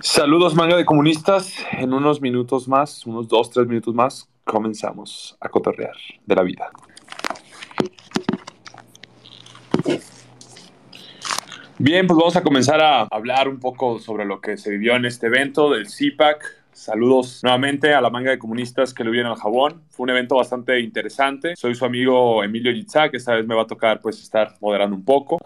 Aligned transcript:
Saludos, 0.00 0.54
manga 0.54 0.76
de 0.76 0.84
comunistas. 0.84 1.54
En 1.72 1.92
unos 1.92 2.20
minutos 2.20 2.66
más, 2.66 3.06
unos 3.06 3.28
dos, 3.28 3.50
tres 3.50 3.66
minutos 3.66 3.94
más, 3.94 4.28
comenzamos 4.44 5.36
a 5.40 5.48
cotorrear 5.48 5.94
de 6.26 6.34
la 6.34 6.42
vida. 6.42 6.70
Bien, 11.78 12.06
pues 12.06 12.18
vamos 12.18 12.36
a 12.36 12.42
comenzar 12.42 12.80
a 12.80 13.02
hablar 13.02 13.48
un 13.48 13.60
poco 13.60 13.98
sobre 13.98 14.24
lo 14.24 14.40
que 14.40 14.56
se 14.56 14.70
vivió 14.70 14.96
en 14.96 15.04
este 15.04 15.28
evento 15.28 15.70
del 15.70 15.88
CIPAC, 15.88 16.63
Saludos 16.74 17.40
nuevamente 17.44 17.94
a 17.94 18.00
la 18.00 18.10
manga 18.10 18.32
de 18.32 18.38
comunistas 18.38 18.92
que 18.92 19.04
le 19.04 19.10
vienen 19.10 19.30
al 19.30 19.38
jabón. 19.38 19.82
Fue 19.90 20.04
un 20.04 20.10
evento 20.10 20.36
bastante 20.36 20.80
interesante. 20.80 21.54
Soy 21.54 21.74
su 21.76 21.84
amigo 21.84 22.42
Emilio 22.42 22.72
Yitzhak. 22.72 23.14
Esta 23.14 23.34
vez 23.36 23.46
me 23.46 23.54
va 23.54 23.62
a 23.62 23.66
tocar 23.66 24.00
pues 24.00 24.20
estar 24.20 24.56
moderando 24.60 24.96
un 24.96 25.04
poco. 25.04 25.38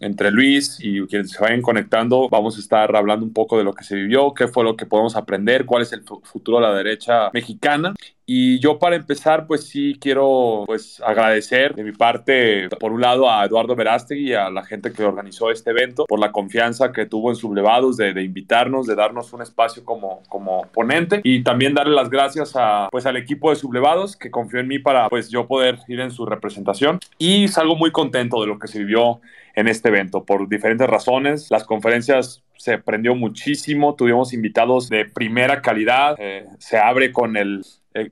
entre 0.00 0.30
Luis 0.30 0.78
y 0.80 1.00
quienes 1.06 1.30
se 1.30 1.40
vayan 1.40 1.62
conectando, 1.62 2.28
vamos 2.28 2.56
a 2.58 2.60
estar 2.60 2.94
hablando 2.94 3.24
un 3.24 3.32
poco 3.32 3.56
de 3.56 3.64
lo 3.64 3.72
que 3.72 3.82
se 3.82 3.96
vivió, 3.96 4.34
qué 4.34 4.46
fue 4.46 4.62
lo 4.62 4.76
que 4.76 4.84
podemos 4.84 5.16
aprender, 5.16 5.64
cuál 5.64 5.82
es 5.82 5.92
el 5.92 6.04
futuro 6.04 6.58
de 6.58 6.62
la 6.64 6.74
derecha 6.74 7.30
mexicana 7.32 7.94
y 8.30 8.58
yo 8.58 8.78
para 8.78 8.94
empezar, 8.94 9.46
pues 9.46 9.66
sí 9.66 9.96
quiero 9.98 10.64
pues 10.66 11.00
agradecer 11.00 11.74
de 11.74 11.82
mi 11.82 11.92
parte, 11.92 12.68
por 12.78 12.92
un 12.92 13.00
lado, 13.00 13.30
a 13.30 13.42
Eduardo 13.46 13.74
Verástegui 13.74 14.32
y 14.32 14.34
a 14.34 14.50
la 14.50 14.66
gente 14.66 14.92
que 14.92 15.02
organizó 15.02 15.50
este 15.50 15.70
evento, 15.70 16.04
por 16.04 16.20
la 16.20 16.30
confianza 16.30 16.92
que 16.92 17.06
tuvo 17.06 17.30
en 17.30 17.36
Sublevados 17.36 17.96
de, 17.96 18.12
de, 18.12 18.22
invitarnos, 18.22 18.86
de 18.86 18.96
darnos 18.96 19.32
un 19.32 19.40
espacio 19.40 19.82
como, 19.82 20.22
como 20.28 20.66
ponente 20.74 21.22
y 21.24 21.42
también 21.42 21.72
darle 21.72 21.94
las 21.94 22.10
gracias 22.10 22.52
a, 22.54 22.90
pues, 22.90 23.06
al 23.06 23.16
equipo 23.16 23.48
de 23.48 23.56
Sublevados 23.56 24.14
que 24.14 24.30
confió 24.30 24.60
en 24.60 24.68
mí 24.68 24.78
para 24.78 25.08
pues 25.08 25.30
yo 25.30 25.46
poder 25.46 25.78
ir 25.88 26.00
en 26.00 26.10
su 26.10 26.26
representación 26.26 27.00
y 27.16 27.48
salgo 27.48 27.76
muy 27.76 27.92
contento 27.92 28.42
de 28.42 28.46
lo 28.46 28.58
que 28.58 28.68
se 28.68 28.80
vivió 28.80 29.22
en 29.54 29.68
este 29.68 29.88
evento 29.88 30.24
por 30.24 30.46
diferentes 30.48 30.86
razones. 30.86 31.48
Las 31.50 31.64
conferencias 31.64 32.42
se 32.58 32.76
prendió 32.76 33.14
muchísimo, 33.14 33.94
tuvimos 33.94 34.34
invitados 34.34 34.88
de 34.88 35.04
primera 35.06 35.62
calidad, 35.62 36.16
eh, 36.18 36.44
se 36.58 36.76
abre 36.76 37.10
con 37.10 37.36
el 37.36 37.64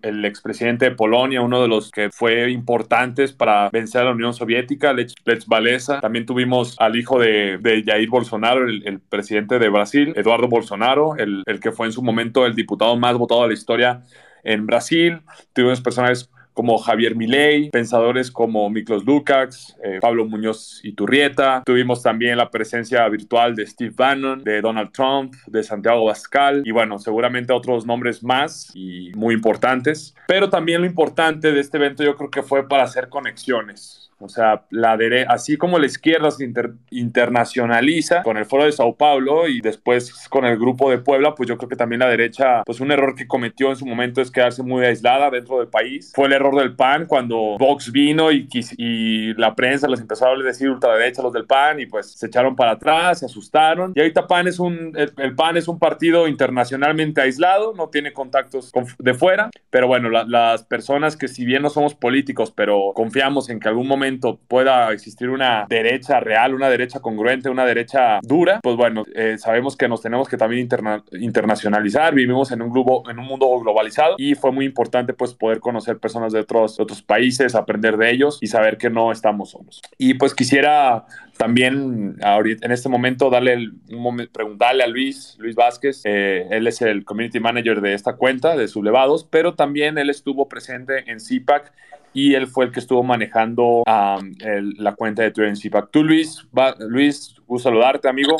el 0.03 0.25
expresidente 0.25 0.87
de 0.87 0.97
Polonia, 0.97 1.41
uno 1.41 1.63
de 1.63 1.69
los 1.69 1.91
que 1.91 2.11
fue 2.11 2.51
importantes 2.51 3.33
para 3.33 3.71
vencer 3.71 4.03
a 4.03 4.05
la 4.05 4.11
Unión 4.13 4.35
Soviética, 4.35 4.93
Lech, 4.93 5.13
Walesa. 5.49 6.01
También 6.01 6.27
tuvimos 6.27 6.77
al 6.79 6.97
hijo 6.97 7.19
de, 7.19 7.59
Jair 7.87 8.09
Bolsonaro, 8.09 8.67
el, 8.67 9.01
presidente 9.01 9.59
de 9.59 9.69
Brasil, 9.69 10.13
Eduardo 10.17 10.49
Bolsonaro, 10.49 11.17
el, 11.17 11.43
el, 11.47 11.61
que 11.61 11.73
fue 11.73 11.87
en 11.87 11.93
su 11.93 12.03
momento 12.03 12.47
el 12.47 12.55
diputado 12.55 12.97
más 12.97 13.17
votado 13.17 13.43
de 13.43 13.49
la 13.49 13.55
historia 13.55 14.03
en 14.45 14.67
Brasil. 14.67 15.21
Tuvimos 15.53 15.81
personajes 15.81 16.31
como 16.57 16.79
Javier 16.79 17.15
Milei, 17.15 17.69
pensadores 17.69 18.31
como 18.31 18.71
Miklos 18.71 19.05
Lukács, 19.05 19.77
eh, 19.85 19.99
Pablo 20.01 20.25
Muñoz 20.25 20.81
Iturrieta. 20.83 21.63
Tuvimos 21.67 22.03
también 22.03 22.39
la 22.39 22.51
presencia 22.51 23.07
virtual 23.11 23.55
de 23.55 23.67
Steve 23.67 23.93
Bannon, 23.95 24.43
de 24.43 24.63
Donald 24.63 24.91
Trump, 24.91 25.35
de 25.47 25.63
Santiago 25.63 26.07
Bascal 26.07 26.63
y 26.65 26.71
bueno, 26.71 26.99
seguramente 26.99 27.53
otros 27.53 27.85
nombres 27.85 28.25
más 28.25 28.71
y 28.75 29.13
muy 29.15 29.35
importantes. 29.35 30.15
Pero 30.27 30.49
también 30.49 30.81
lo 30.81 30.87
importante 30.87 31.53
de 31.53 31.61
este 31.61 31.77
evento 31.77 32.03
yo 32.03 32.17
creo 32.17 32.31
que 32.31 32.43
fue 32.43 32.67
para 32.67 32.85
hacer 32.85 33.11
conexiones 33.11 34.06
o 34.19 34.29
sea, 34.29 34.65
la 34.71 34.97
así 35.29 35.57
como 35.57 35.79
la 35.79 35.87
izquierda 35.87 36.31
se 36.31 36.51
internacionaliza 36.91 38.23
con 38.23 38.39
el 38.39 38.47
Foro 38.47 38.65
de 38.65 38.73
Sao 38.73 38.97
Paulo 38.97 39.47
y 39.47 39.61
después 39.61 40.27
con 40.29 40.47
el 40.47 40.59
Grupo 40.59 40.91
de 40.91 40.99
Puebla, 40.99 41.35
pues 41.35 41.49
yo 41.49 41.59
creo 41.59 41.69
que 41.69 41.77
también 41.77 42.01
la 42.01 42.09
derecha, 42.09 42.63
pues 42.65 42.81
un 42.81 42.91
error 42.91 43.15
que 43.15 43.27
cometió 43.27 43.71
en 43.71 43.77
su 43.77 43.85
momento 43.85 44.23
es 44.23 44.31
quedarse 44.31 44.63
muy 44.63 44.85
aislada 44.85 45.31
dentro 45.31 45.59
del 45.59 45.69
país. 45.69 46.13
Fue 46.15 46.27
el 46.27 46.33
error 46.33 46.57
del 46.57 46.75
PAN 46.75 47.07
cuando 47.07 47.57
Vox 47.59 47.93
vino 47.93 48.33
y, 48.33 48.49
y 48.79 49.35
la 49.35 49.55
prensa 49.55 49.87
les 49.87 50.01
empezó 50.01 50.27
a 50.27 50.37
decir 50.43 50.71
ultraderecha 50.71 51.23
los 51.23 51.33
del 51.33 51.45
PAN 51.45 51.81
y 51.81 51.87
pues 51.87 52.13
se 52.13 52.27
echaron 52.27 52.57
para 52.57 52.73
atrás, 52.73 53.21
se 53.21 53.27
asustaron. 53.27 53.93
Y 53.95 54.01
ahorita 54.01 54.27
PAN 54.27 54.49
es 54.49 54.59
un, 54.59 54.93
el, 54.97 55.35
PAN 55.35 55.59
es 55.59 55.69
un 55.69 55.79
partido 55.79 56.27
internacionalmente 56.27 57.21
aislado, 57.21 57.75
no 57.75 57.91
tiene 57.91 58.13
contactos 58.13 58.73
de 58.99 59.15
fuera, 59.15 59.51
pero 59.69 59.89
bueno, 59.89 60.09
las 60.09 60.63
personas 60.63 61.17
que 61.17 61.29
si 61.29 61.45
bien 61.45 61.63
no 61.63 61.69
somos 61.69 61.95
políticos, 61.95 62.51
pero 62.51 62.93
confiamos 62.95 63.51
en 63.51 63.61
que 63.61 63.69
algún 63.69 63.87
momento 63.87 64.06
pueda 64.49 64.93
existir 64.93 65.31
una 65.31 65.67
derecha 65.69 66.21
real, 66.21 66.55
una 66.55 66.69
derecha 66.69 67.01
congruente, 67.01 67.49
una 67.49 67.65
derecha 67.65 68.21
dura, 68.23 68.61
pues 68.63 68.77
bueno, 68.77 69.05
eh, 69.15 69.37
sabemos 69.39 69.77
que 69.77 69.89
nos 69.89 70.03
tenemos 70.03 70.29
que 70.29 70.37
también 70.37 70.69
internacionalizar, 71.13 72.15
vivimos 72.15 72.51
en 72.53 72.63
un, 72.63 72.71
grupo, 72.71 73.09
en 73.11 73.19
un 73.19 73.27
mundo 73.27 73.47
globalizado 73.61 74.17
y 74.19 74.35
fue 74.35 74.53
muy 74.53 74.65
importante 74.65 75.13
pues 75.13 75.35
poder 75.35 75.61
conocer 75.61 75.99
personas 75.99 76.33
de 76.33 76.41
otros, 76.41 76.79
otros 76.81 77.03
países, 77.03 77.55
aprender 77.55 77.97
de 77.97 78.11
ellos 78.11 78.39
y 78.41 78.47
saber 78.47 78.79
que 78.79 78.91
no 78.91 79.13
estamos 79.13 79.51
solos. 79.51 79.81
Y 79.99 80.15
pues 80.15 80.35
quisiera 80.35 81.07
también 81.37 82.17
ahorita, 82.23 82.67
en 82.67 82.73
este 82.73 82.89
momento 82.89 83.31
darle 83.31 83.57
un 83.91 84.01
momento, 84.01 84.33
preguntarle 84.33 84.83
a 84.83 84.87
Luis, 84.87 85.37
Luis 85.39 85.55
Vázquez, 85.55 86.03
eh, 86.05 86.47
él 86.51 86.67
es 86.67 86.81
el 86.83 87.05
community 87.05 87.41
manager 87.41 87.81
de 87.81 87.95
esta 87.95 88.15
cuenta 88.15 88.57
de 88.57 88.69
Sublevados, 88.69 89.25
pero 89.25 89.55
también 89.55 89.99
él 89.99 90.11
estuvo 90.11 90.49
presente 90.49 91.11
en 91.11 91.21
CIPAC 91.21 91.73
y 92.17 92.35
él 92.35 92.47
fue 92.47 92.65
el 92.65 92.73
que 92.73 92.81
estuvo 92.81 93.03
manejando 93.03 93.83
la 93.85 94.95
cuenta 94.97 95.23
de 95.23 95.33
Twitter 95.33 95.55
CIPAC. 95.55 95.91
Tú, 95.91 96.03
Luis, 96.03 96.47
Luis, 96.79 97.37
gusto 97.47 97.69
saludarte, 97.69 98.09
amigo. 98.09 98.39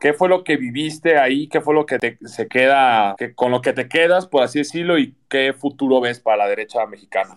¿Qué 0.00 0.12
fue 0.12 0.28
lo 0.28 0.42
que 0.42 0.56
viviste 0.56 1.16
ahí? 1.16 1.46
¿Qué 1.46 1.60
fue 1.60 1.72
lo 1.72 1.86
que 1.86 1.98
te, 1.98 2.18
se 2.26 2.48
queda, 2.48 3.14
que, 3.16 3.32
con 3.32 3.52
lo 3.52 3.60
que 3.62 3.72
te 3.72 3.88
quedas, 3.88 4.26
por 4.26 4.42
así 4.42 4.58
decirlo, 4.58 4.98
y 4.98 5.14
qué 5.28 5.52
futuro 5.52 6.00
ves 6.00 6.18
para 6.18 6.38
la 6.38 6.48
derecha 6.48 6.84
mexicana? 6.86 7.36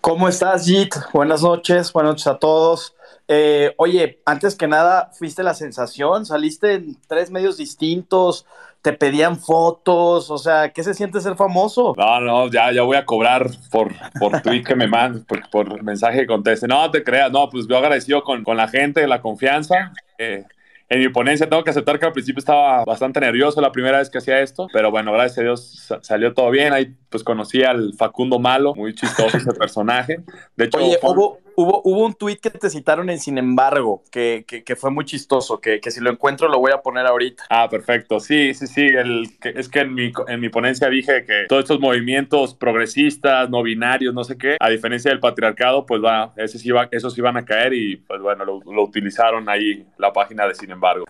¿Cómo 0.00 0.26
estás, 0.26 0.66
Jit? 0.66 0.92
Buenas 1.12 1.42
noches, 1.42 1.92
buenas 1.92 2.14
noches 2.14 2.26
a 2.26 2.38
todos. 2.40 2.96
Eh, 3.28 3.72
oye, 3.76 4.20
antes 4.24 4.56
que 4.56 4.66
nada, 4.66 5.12
fuiste 5.12 5.44
la 5.44 5.54
sensación, 5.54 6.26
saliste 6.26 6.72
en 6.72 6.96
tres 7.06 7.30
medios 7.30 7.58
distintos, 7.58 8.44
te 8.82 8.92
pedían 8.92 9.38
fotos, 9.38 10.30
o 10.30 10.38
sea, 10.38 10.70
¿qué 10.70 10.82
se 10.82 10.94
siente 10.94 11.20
ser 11.20 11.36
famoso? 11.36 11.94
No, 11.96 12.20
no, 12.20 12.50
ya, 12.50 12.72
ya 12.72 12.82
voy 12.82 12.96
a 12.96 13.04
cobrar 13.04 13.50
por, 13.70 13.92
por 14.18 14.40
tweet 14.40 14.64
que 14.64 14.74
me 14.74 14.86
mandes, 14.86 15.24
por, 15.50 15.82
mensaje 15.82 16.20
que 16.20 16.26
conteste. 16.26 16.66
No, 16.66 16.90
te 16.90 17.04
creas, 17.04 17.30
no, 17.30 17.48
pues 17.50 17.66
yo 17.68 17.76
agradecido 17.76 18.22
con, 18.22 18.42
con 18.42 18.56
la 18.56 18.68
gente, 18.68 19.06
la 19.06 19.20
confianza. 19.20 19.92
Eh, 20.18 20.44
en 20.90 20.98
mi 20.98 21.08
ponencia 21.08 21.48
tengo 21.48 21.62
que 21.62 21.70
aceptar 21.70 22.00
que 22.00 22.06
al 22.06 22.12
principio 22.12 22.40
estaba 22.40 22.84
bastante 22.84 23.20
nervioso 23.20 23.60
la 23.60 23.70
primera 23.70 23.98
vez 23.98 24.10
que 24.10 24.18
hacía 24.18 24.40
esto, 24.40 24.66
pero 24.72 24.90
bueno, 24.90 25.12
gracias 25.12 25.38
a 25.38 25.42
Dios 25.42 25.88
salió 26.02 26.34
todo 26.34 26.50
bien. 26.50 26.72
Ahí 26.72 26.96
pues 27.08 27.22
conocí 27.22 27.62
al 27.62 27.94
Facundo 27.96 28.40
Malo, 28.40 28.74
muy 28.74 28.92
chistoso 28.92 29.36
ese 29.36 29.52
personaje. 29.52 30.20
De 30.56 30.64
hecho, 30.64 30.78
Oye, 30.78 30.98
hubo, 31.00 31.38
hubo, 31.56 31.82
hubo, 31.84 32.04
un 32.04 32.14
tweet 32.14 32.36
que 32.36 32.50
te 32.50 32.70
citaron 32.70 33.10
en 33.10 33.18
Sin 33.18 33.38
embargo, 33.38 34.02
que, 34.10 34.44
que, 34.46 34.76
fue 34.76 34.90
muy 34.90 35.04
chistoso, 35.04 35.60
que, 35.60 35.80
que, 35.80 35.90
si 35.90 36.00
lo 36.00 36.10
encuentro 36.10 36.48
lo 36.48 36.58
voy 36.58 36.72
a 36.72 36.82
poner 36.82 37.06
ahorita. 37.06 37.44
Ah, 37.50 37.68
perfecto. 37.68 38.20
Sí, 38.20 38.54
sí, 38.54 38.66
sí. 38.66 38.86
El, 38.86 39.28
es 39.42 39.68
que 39.68 39.80
en 39.80 39.94
mi, 39.94 40.12
en 40.28 40.40
mi 40.40 40.48
ponencia 40.48 40.88
dije 40.88 41.24
que 41.24 41.46
todos 41.48 41.64
estos 41.64 41.80
movimientos 41.80 42.54
progresistas, 42.54 43.48
no 43.50 43.62
binarios, 43.62 44.14
no 44.14 44.24
sé 44.24 44.36
qué, 44.36 44.56
a 44.58 44.68
diferencia 44.68 45.10
del 45.10 45.20
patriarcado, 45.20 45.86
pues 45.86 46.02
va, 46.02 46.32
ese 46.36 46.58
sí 46.58 46.70
va, 46.70 46.88
esos 46.90 47.16
iban 47.18 47.36
a 47.36 47.44
caer 47.44 47.74
y 47.74 47.96
pues 47.96 48.20
bueno, 48.20 48.44
lo, 48.44 48.60
lo 48.60 48.82
utilizaron 48.82 49.48
ahí 49.48 49.86
la 49.98 50.12
página 50.12 50.46
de 50.46 50.54
Sin 50.54 50.70
embargo 50.70 50.80
embargo. 50.80 51.04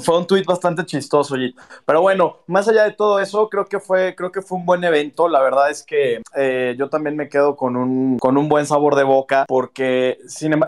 fue, 0.00 0.18
un 0.18 0.26
tuit 0.26 0.44
bastante 0.44 0.84
chistoso, 0.84 1.36
pero 1.86 2.00
bueno, 2.00 2.38
más 2.46 2.68
allá 2.68 2.84
de 2.84 2.92
todo 2.92 3.20
eso, 3.20 3.48
creo 3.48 3.66
que 3.66 3.78
fue, 3.78 4.14
creo 4.16 4.32
que 4.32 4.42
fue 4.42 4.58
un 4.58 4.66
buen 4.66 4.82
evento. 4.84 5.28
La 5.28 5.40
verdad 5.40 5.70
es 5.70 5.82
que 5.82 6.22
eh, 6.36 6.74
yo 6.78 6.88
también 6.88 7.16
me 7.16 7.28
quedo 7.28 7.56
con 7.56 7.76
un, 7.76 8.18
con 8.18 8.36
un 8.36 8.48
buen 8.48 8.66
sabor 8.66 8.96
de 8.96 9.04
boca 9.04 9.17
porque 9.46 10.18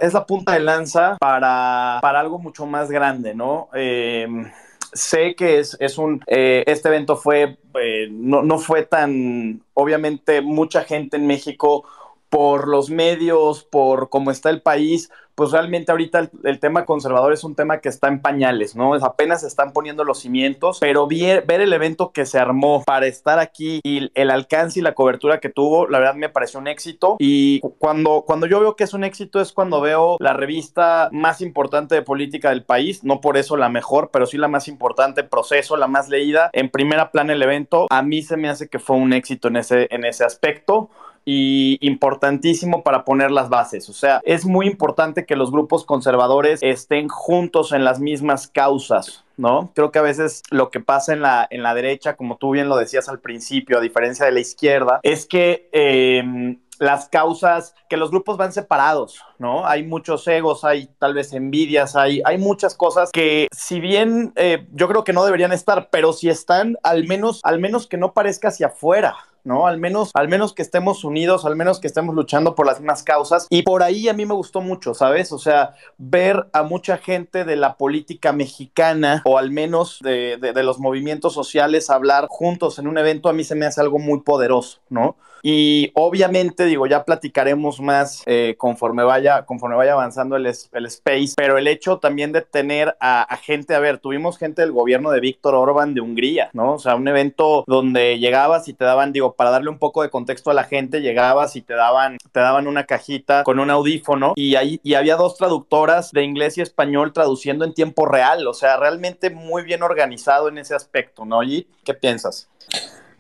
es 0.01 0.13
la 0.15 0.27
punta 0.27 0.53
de 0.53 0.61
lanza 0.61 1.17
para, 1.21 1.99
para 2.01 2.21
algo 2.21 2.39
mucho 2.39 2.67
más 2.67 2.91
grande, 2.91 3.35
¿no? 3.35 3.69
Em, 3.75 4.51
sé 4.93 5.35
que 5.35 5.59
es, 5.59 5.77
es 5.81 5.99
un, 5.99 6.23
eh, 6.27 6.65
este 6.67 6.89
evento 6.89 7.17
fue, 7.17 7.59
eh, 7.81 8.09
no, 8.11 8.43
no, 8.43 8.59
fue 8.59 8.85
tan, 8.85 9.63
obviamente 9.75 10.41
mucha 10.41 10.83
gente 10.83 11.17
en 11.17 11.27
México 11.27 11.85
por 12.31 12.69
los 12.69 12.91
medios, 12.91 13.65
por 13.65 14.09
cómo 14.09 14.31
está 14.31 14.51
el 14.51 14.63
país, 14.63 15.11
pues 15.41 15.53
realmente 15.53 15.91
ahorita 15.91 16.31
el, 16.45 16.61
tema 16.61 16.85
conservador 16.85 17.33
es 17.33 17.45
un 17.45 17.55
tema 17.55 17.79
que 17.79 17.89
está 17.89 18.09
en 18.09 18.21
pañales, 18.21 18.77
¿no? 18.77 18.95
Es 18.95 19.03
apenas 19.03 19.43
están 19.43 19.73
poniendo 19.73 20.05
los 20.05 20.21
cimientos, 20.21 20.79
pero 20.81 21.07
ver, 21.07 21.45
el 21.49 21.73
evento 21.73 22.13
que 22.13 22.27
se 22.27 22.39
armó 22.39 22.83
para 22.85 23.07
estar 23.07 23.39
aquí 23.39 23.81
y 23.83 24.11
el 24.15 24.31
alcance 24.31 24.81
y 24.81 24.83
la 24.83 24.95
cobertura 24.95 25.41
que 25.41 25.49
tuvo, 25.49 25.89
la 25.89 25.99
verdad 25.99 26.15
me 26.15 26.29
pareció 26.29 26.61
un 26.61 26.69
éxito. 26.69 27.17
Y 27.19 27.61
cuando, 27.79 28.25
cuando 28.27 28.47
yo 28.47 28.61
veo 28.61 28.77
que 28.77 28.85
es 28.85 28.93
un 28.93 29.03
éxito 29.03 29.41
es 29.41 29.53
cuando 29.53 29.81
veo 29.81 30.17
la 30.21 30.35
revista 30.35 31.09
más 31.11 31.41
importante 31.41 31.95
de 31.95 32.03
política 32.03 32.51
del 32.51 32.65
país, 32.65 33.03
no 33.03 33.23
por 33.23 33.39
eso 33.39 33.57
la 33.57 33.71
mejor, 33.71 34.11
pero 34.13 34.27
sí 34.27 34.37
la 34.37 34.49
más 34.49 34.69
importante, 34.69 35.25
proceso, 35.25 35.79
la 35.79 35.87
más 35.87 36.11
leída, 36.11 36.51
en 36.53 36.69
primera 36.69 37.11
plana 37.11 37.33
el 37.33 37.43
evento, 37.43 37.87
a 37.89 38.03
mí 38.03 38.21
se 38.21 38.37
me 38.37 38.51
hace 38.51 38.69
que 38.69 38.79
fue 38.79 38.97
un 38.97 39.15
éxito 39.15 39.49
en 39.49 39.57
ese, 39.57 39.89
en 39.91 40.05
ese 40.05 40.23
aspecto 40.23 40.91
y 41.25 41.79
importantísimo 41.81 42.83
para 42.83 43.05
poner 43.05 43.31
las 43.31 43.49
bases. 43.49 43.89
O 43.89 43.93
sea, 43.93 44.21
es 44.25 44.45
muy 44.45 44.67
importante 44.67 45.27
que 45.27 45.37
los 45.37 45.51
grupos 45.51 45.85
conservadores 45.85 46.61
estén 46.63 47.09
juntos 47.09 47.73
en 47.73 47.85
las 47.85 48.01
mismas 48.01 48.49
causas. 48.49 49.25
¿no? 49.37 49.73
Creo 49.75 49.91
que 49.91 49.99
a 49.99 50.03
veces 50.03 50.43
lo 50.51 50.71
que 50.71 50.81
pasa 50.81 51.15
en 51.15 51.23
la, 51.23 51.47
en 51.51 51.63
la 51.63 51.75
derecha, 51.75 52.15
como 52.15 52.37
tú 52.37 52.51
bien 52.51 52.69
lo 52.69 52.77
decías 52.77 53.09
al 53.09 53.21
principio, 53.21 53.79
a 53.79 53.81
diferencia 53.81 54.27
de 54.27 54.33
la 54.33 54.41
izquierda, 54.41 55.01
es 55.03 55.25
que 55.25 55.71
eh, 55.73 56.59
las 56.81 57.09
causas, 57.09 57.75
que 57.89 57.99
los 57.99 58.11
grupos 58.11 58.39
van 58.39 58.53
separados, 58.53 59.23
¿no? 59.39 59.67
Hay 59.67 59.83
muchos 59.83 60.27
egos, 60.27 60.65
hay 60.65 60.89
tal 60.99 61.13
vez 61.13 61.35
envidias, 61.35 61.95
hay, 61.95 62.23
hay 62.25 62.39
muchas 62.39 62.75
cosas 62.75 63.11
que 63.13 63.49
si 63.55 63.81
bien 63.81 64.33
eh, 64.37 64.67
yo 64.73 64.89
creo 64.89 65.05
que 65.05 65.13
no 65.13 65.25
deberían 65.25 65.53
estar, 65.53 65.91
pero 65.91 66.15
si 66.15 66.31
están, 66.31 66.79
al 66.83 67.07
menos, 67.07 67.41
al 67.45 67.61
menos 67.61 67.87
que 67.87 67.99
no 67.99 68.15
parezca 68.15 68.49
hacia 68.49 68.69
afuera, 68.69 69.17
¿no? 69.45 69.67
Al 69.67 69.79
menos, 69.79 70.11
al 70.15 70.29
menos 70.29 70.53
que 70.53 70.63
estemos 70.63 71.05
unidos, 71.05 71.45
al 71.45 71.57
menos 71.57 71.81
que 71.81 71.87
estemos 71.87 72.15
luchando 72.15 72.55
por 72.55 72.67
las 72.67 72.81
mismas 72.81 73.03
causas. 73.03 73.47
Y 73.51 73.63
por 73.63 73.83
ahí 73.83 74.09
a 74.09 74.15
mí 74.15 74.27
me 74.27 74.35
gustó 74.35 74.61
mucho, 74.61 74.95
¿sabes? 74.95 75.33
O 75.33 75.39
sea, 75.39 75.75
ver 75.99 76.47
a 76.53 76.63
mucha 76.63 76.99
gente 76.99 77.45
de 77.45 77.57
la 77.57 77.77
política 77.77 78.33
mexicana 78.33 79.23
o 79.25 79.39
al 79.39 79.51
menos 79.51 79.99
de, 80.03 80.37
de 80.39 80.63
los 80.63 80.79
movimientos 80.79 81.35
sociales 81.35 81.91
hablar 81.91 82.27
juntos 82.29 82.79
en 82.79 82.87
un 82.87 82.99
evento 82.99 83.29
a 83.29 83.33
mí 83.33 83.45
se 83.45 83.55
me 83.55 83.67
hace 83.67 83.81
algo 83.81 83.99
muy 83.99 84.21
poderoso, 84.21 84.81
¿no? 84.89 85.17
Y 85.43 85.91
obviamente, 85.95 86.65
digo, 86.65 86.87
ya 86.87 87.05
platicaremos 87.05 87.81
más 87.81 88.23
eh, 88.27 88.55
conforme, 88.59 89.05
vaya, 89.05 89.45
conforme 89.45 89.77
vaya 89.77 89.93
avanzando 89.93 90.37
el, 90.37 90.47
el, 90.47 90.87
space, 90.87 91.35
pero 91.37 91.59
el 91.59 91.69
hecho 91.69 91.99
también 91.99 92.33
de 92.33 92.43
tener 92.43 92.97
a, 93.01 93.23
a, 93.23 93.37
gente, 93.37 93.75
a 93.75 93.79
ver, 93.79 93.99
tuvimos 93.99 94.39
gente 94.39 94.63
del 94.63 94.73
gobierno 94.73 95.11
de 95.11 95.21
Víctor 95.21 95.55
Orban 95.55 95.95
de 95.95 96.01
Hungría, 96.01 96.51
¿no? 96.53 96.75
O 96.75 96.79
sea, 96.79 96.95
un 96.97 97.09
evento 97.09 97.65
donde 97.67 98.19
llegabas 98.19 98.69
y 98.69 98.75
te 98.75 98.85
daban, 98.85 99.13
digo, 99.13 99.35
para 99.35 99.51
darle 99.51 99.71
un 99.71 99.79
poco 99.79 100.03
de 100.03 100.11
contexto 100.11 100.51
a 100.51 100.55
la 100.55 100.65
gente, 100.65 101.01
llegabas 101.01 101.57
y 101.57 101.63
te 101.63 101.75
daban, 101.75 102.19
te 102.33 102.41
daban 102.41 102.67
una 102.67 102.85
cajita 102.85 103.45
con 103.45 103.59
un 103.59 103.71
audífono 103.71 104.33
y 104.37 104.57
ahí 104.57 104.81
y 104.83 104.95
había 104.95 105.17
dos 105.17 105.37
traductoras 105.37 106.11
de 106.13 106.23
inglés 106.25 106.59
y 106.59 106.63
español 106.63 107.13
traduciendo 107.13 107.65
en 107.65 107.75
tiempo 107.75 108.07
real, 108.07 108.47
o 108.47 108.55
sea, 108.55 108.77
realmente 108.77 109.31
muy 109.31 109.63
bien 109.63 109.83
organizado 109.83 110.49
en 110.49 110.59
ese 110.59 110.75
aspecto, 110.75 111.25
¿no? 111.25 111.43
¿Y 111.43 111.67
qué 111.85 111.95
piensas? 111.95 112.49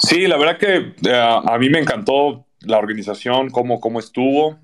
Sí, 0.01 0.27
la 0.27 0.37
verdad 0.37 0.59
que 0.59 0.95
uh, 1.09 1.49
a 1.49 1.59
mí 1.59 1.69
me 1.69 1.79
encantó 1.79 2.47
la 2.61 2.79
organización, 2.79 3.51
cómo, 3.51 3.81
cómo 3.81 3.99
estuvo. 3.99 4.59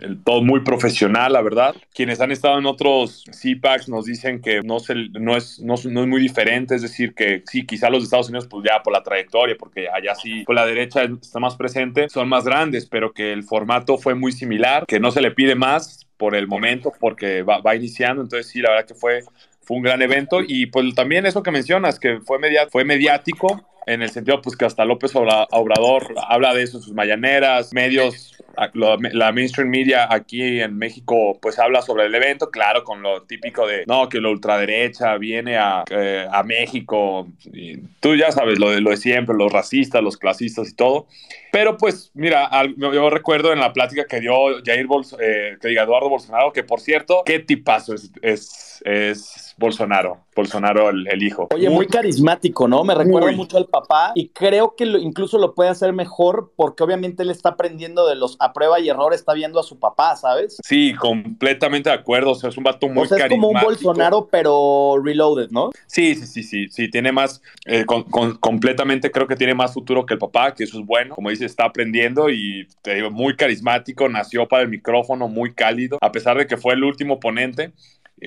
El, 0.00 0.22
todo 0.24 0.42
muy 0.42 0.60
profesional, 0.60 1.32
la 1.32 1.42
verdad. 1.42 1.74
Quienes 1.92 2.20
han 2.20 2.32
estado 2.32 2.58
en 2.58 2.66
otros 2.66 3.24
CPACs 3.30 3.88
nos 3.88 4.06
dicen 4.06 4.40
que 4.40 4.60
no, 4.62 4.80
se, 4.80 4.94
no, 4.94 5.36
es, 5.36 5.60
no, 5.60 5.74
es 5.74 5.86
muy 5.86 6.20
diferente, 6.20 6.74
es 6.74 6.82
decir, 6.82 7.14
que 7.14 7.42
sí, 7.46 7.64
quizá 7.64 7.90
los 7.90 8.04
Estados 8.04 8.28
Unidos, 8.28 8.48
pues 8.48 8.64
ya 8.68 8.82
por 8.82 8.92
la 8.92 9.02
trayectoria, 9.02 9.56
porque 9.58 9.88
allá 9.88 10.14
sí, 10.14 10.44
por 10.44 10.54
la 10.54 10.66
derecha 10.66 11.02
está 11.04 11.38
más 11.38 11.56
presente, 11.56 12.08
son 12.08 12.28
más 12.28 12.44
grandes, 12.44 12.86
pero 12.86 13.12
que 13.12 13.32
el 13.32 13.44
formato 13.44 13.98
fue 13.98 14.14
muy 14.14 14.32
similar, 14.32 14.84
que 14.86 15.00
no 15.00 15.10
se 15.10 15.20
le 15.20 15.30
pide 15.30 15.54
más 15.54 16.06
por 16.16 16.34
el 16.34 16.48
momento, 16.48 16.92
porque 16.98 17.42
va, 17.42 17.60
va 17.60 17.76
iniciando, 17.76 18.22
entonces 18.22 18.50
sí, 18.50 18.60
la 18.60 18.70
verdad 18.70 18.86
que 18.86 18.94
fue, 18.94 19.22
fue 19.62 19.76
un 19.76 19.82
gran 19.82 20.02
evento 20.02 20.40
y 20.46 20.66
pues 20.66 20.94
también 20.94 21.26
eso 21.26 21.42
que 21.42 21.50
mencionas, 21.50 21.98
que 21.98 22.20
fue, 22.20 22.38
media, 22.38 22.68
fue 22.70 22.84
mediático, 22.84 23.64
en 23.86 24.02
el 24.02 24.10
sentido 24.10 24.40
pues 24.40 24.56
que 24.56 24.64
hasta 24.64 24.84
López 24.84 25.12
Obrador 25.14 26.14
habla 26.28 26.54
de 26.54 26.62
eso 26.62 26.78
en 26.78 26.82
sus 26.82 26.94
mañaneras, 26.94 27.72
medios, 27.72 28.36
la 28.72 29.32
mainstream 29.32 29.68
media 29.68 30.06
aquí 30.10 30.60
en 30.60 30.76
México 30.76 31.38
pues 31.40 31.58
habla 31.58 31.82
sobre 31.82 32.06
el 32.06 32.14
evento, 32.14 32.50
claro, 32.50 32.84
con 32.84 33.02
lo 33.02 33.22
típico 33.22 33.66
de, 33.66 33.84
no, 33.86 34.08
que 34.08 34.20
la 34.20 34.30
ultraderecha 34.30 35.16
viene 35.16 35.56
a, 35.56 35.84
eh, 35.90 36.26
a 36.30 36.42
México, 36.42 37.28
y 37.52 37.76
tú 38.00 38.14
ya 38.14 38.30
sabes 38.32 38.58
lo 38.58 38.70
de, 38.70 38.80
lo 38.80 38.90
de 38.90 38.96
siempre, 38.96 39.34
los 39.36 39.52
racistas, 39.52 40.02
los 40.02 40.16
clasistas 40.16 40.70
y 40.70 40.74
todo, 40.74 41.06
pero 41.52 41.76
pues 41.76 42.10
mira, 42.14 42.46
al, 42.46 42.74
yo 42.76 43.10
recuerdo 43.10 43.52
en 43.52 43.60
la 43.60 43.72
plática 43.72 44.06
que 44.06 44.20
dio 44.20 44.34
Jair 44.64 44.86
Bols, 44.86 45.14
eh, 45.20 45.56
que 45.60 45.68
diga 45.68 45.82
Eduardo 45.82 46.08
Bolsonaro, 46.08 46.52
que 46.52 46.64
por 46.64 46.80
cierto, 46.80 47.22
qué 47.24 47.38
tipazo 47.38 47.94
es, 47.94 48.10
es, 48.22 48.82
es 48.84 49.43
Bolsonaro, 49.56 50.18
Bolsonaro 50.34 50.90
el, 50.90 51.06
el, 51.08 51.22
hijo. 51.22 51.48
Oye, 51.54 51.70
muy 51.70 51.86
carismático, 51.86 52.66
¿no? 52.66 52.84
Me 52.84 52.94
recuerda 52.94 53.28
muy. 53.28 53.36
mucho 53.36 53.56
al 53.56 53.66
papá 53.66 54.12
y 54.14 54.28
creo 54.28 54.74
que 54.76 54.86
lo, 54.86 54.98
incluso 54.98 55.38
lo 55.38 55.54
puede 55.54 55.70
hacer 55.70 55.92
mejor 55.92 56.52
porque 56.56 56.82
obviamente 56.82 57.22
él 57.22 57.30
está 57.30 57.50
aprendiendo 57.50 58.06
de 58.08 58.16
los 58.16 58.36
a 58.40 58.52
prueba 58.52 58.80
y 58.80 58.88
error, 58.88 59.14
está 59.14 59.32
viendo 59.32 59.60
a 59.60 59.62
su 59.62 59.78
papá, 59.78 60.16
¿sabes? 60.16 60.58
Sí, 60.64 60.94
completamente 60.94 61.90
de 61.90 61.94
acuerdo, 61.94 62.32
o 62.32 62.34
sea, 62.34 62.50
es 62.50 62.56
un 62.56 62.64
vato 62.64 62.88
muy 62.88 63.04
o 63.04 63.06
sea, 63.06 63.16
es 63.16 63.22
carismático. 63.22 63.46
como 63.46 63.58
un 63.58 63.64
Bolsonaro 63.64 64.28
pero 64.30 65.00
reloaded, 65.02 65.50
¿no? 65.50 65.70
Sí, 65.86 66.14
sí, 66.14 66.26
sí, 66.26 66.42
sí, 66.42 66.68
sí, 66.68 66.90
tiene 66.90 67.12
más, 67.12 67.40
eh, 67.66 67.84
con, 67.84 68.02
con, 68.04 68.36
completamente 68.36 69.10
creo 69.10 69.26
que 69.26 69.36
tiene 69.36 69.54
más 69.54 69.72
futuro 69.72 70.04
que 70.04 70.14
el 70.14 70.18
papá, 70.18 70.54
que 70.54 70.64
eso 70.64 70.80
es 70.80 70.86
bueno, 70.86 71.14
como 71.14 71.30
dice, 71.30 71.46
está 71.46 71.64
aprendiendo 71.64 72.30
y 72.30 72.66
te 72.82 72.94
digo, 72.94 73.10
muy 73.10 73.36
carismático, 73.36 74.08
nació 74.08 74.48
para 74.48 74.62
el 74.62 74.68
micrófono, 74.68 75.28
muy 75.28 75.54
cálido, 75.54 75.98
a 76.00 76.12
pesar 76.12 76.38
de 76.38 76.46
que 76.46 76.56
fue 76.56 76.74
el 76.74 76.84
último 76.84 77.20
ponente, 77.20 77.72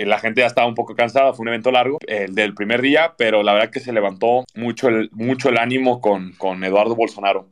la 0.05 0.19
gente 0.19 0.41
ya 0.41 0.47
estaba 0.47 0.67
un 0.67 0.75
poco 0.75 0.95
cansada, 0.95 1.33
fue 1.33 1.43
un 1.43 1.49
evento 1.49 1.71
largo, 1.71 1.97
el 2.07 2.35
del 2.35 2.53
primer 2.53 2.81
día, 2.81 3.13
pero 3.17 3.43
la 3.43 3.53
verdad 3.53 3.69
que 3.69 3.79
se 3.79 3.93
levantó 3.93 4.45
mucho 4.55 4.89
el, 4.89 5.09
mucho 5.11 5.49
el 5.49 5.57
ánimo 5.57 6.01
con, 6.01 6.33
con 6.33 6.63
Eduardo 6.63 6.95
Bolsonaro. 6.95 7.47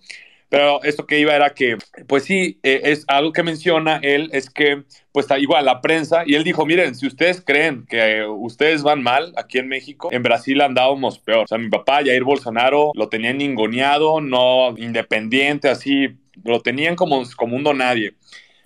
Pero 0.49 0.83
esto 0.83 1.07
que 1.07 1.19
iba 1.19 1.35
era 1.35 1.53
que, 1.53 1.77
pues 2.07 2.23
sí, 2.23 2.59
eh, 2.63 2.81
es 2.83 3.03
algo 3.07 3.33
que 3.33 3.43
menciona 3.43 3.99
él, 4.01 4.29
es 4.31 4.49
que, 4.49 4.83
pues 5.11 5.27
igual 5.39 5.65
la 5.65 5.81
prensa, 5.81 6.23
y 6.25 6.35
él 6.35 6.43
dijo, 6.43 6.65
miren, 6.65 6.95
si 6.95 7.07
ustedes 7.07 7.41
creen 7.43 7.85
que 7.89 8.23
ustedes 8.25 8.83
van 8.83 9.01
mal 9.01 9.33
aquí 9.37 9.57
en 9.57 9.67
México, 9.67 10.09
en 10.11 10.23
Brasil 10.23 10.61
andábamos 10.61 11.19
peor. 11.19 11.45
O 11.45 11.47
sea, 11.47 11.57
mi 11.57 11.69
papá, 11.69 11.97
Jair 12.05 12.23
Bolsonaro, 12.23 12.91
lo 12.93 13.09
tenían 13.09 13.39
ningoneado, 13.39 14.21
no 14.21 14.75
independiente, 14.77 15.67
así, 15.67 16.09
lo 16.43 16.61
tenían 16.61 16.95
como, 16.95 17.23
como 17.35 17.55
un 17.55 17.63
don 17.63 17.79
nadie. 17.79 18.13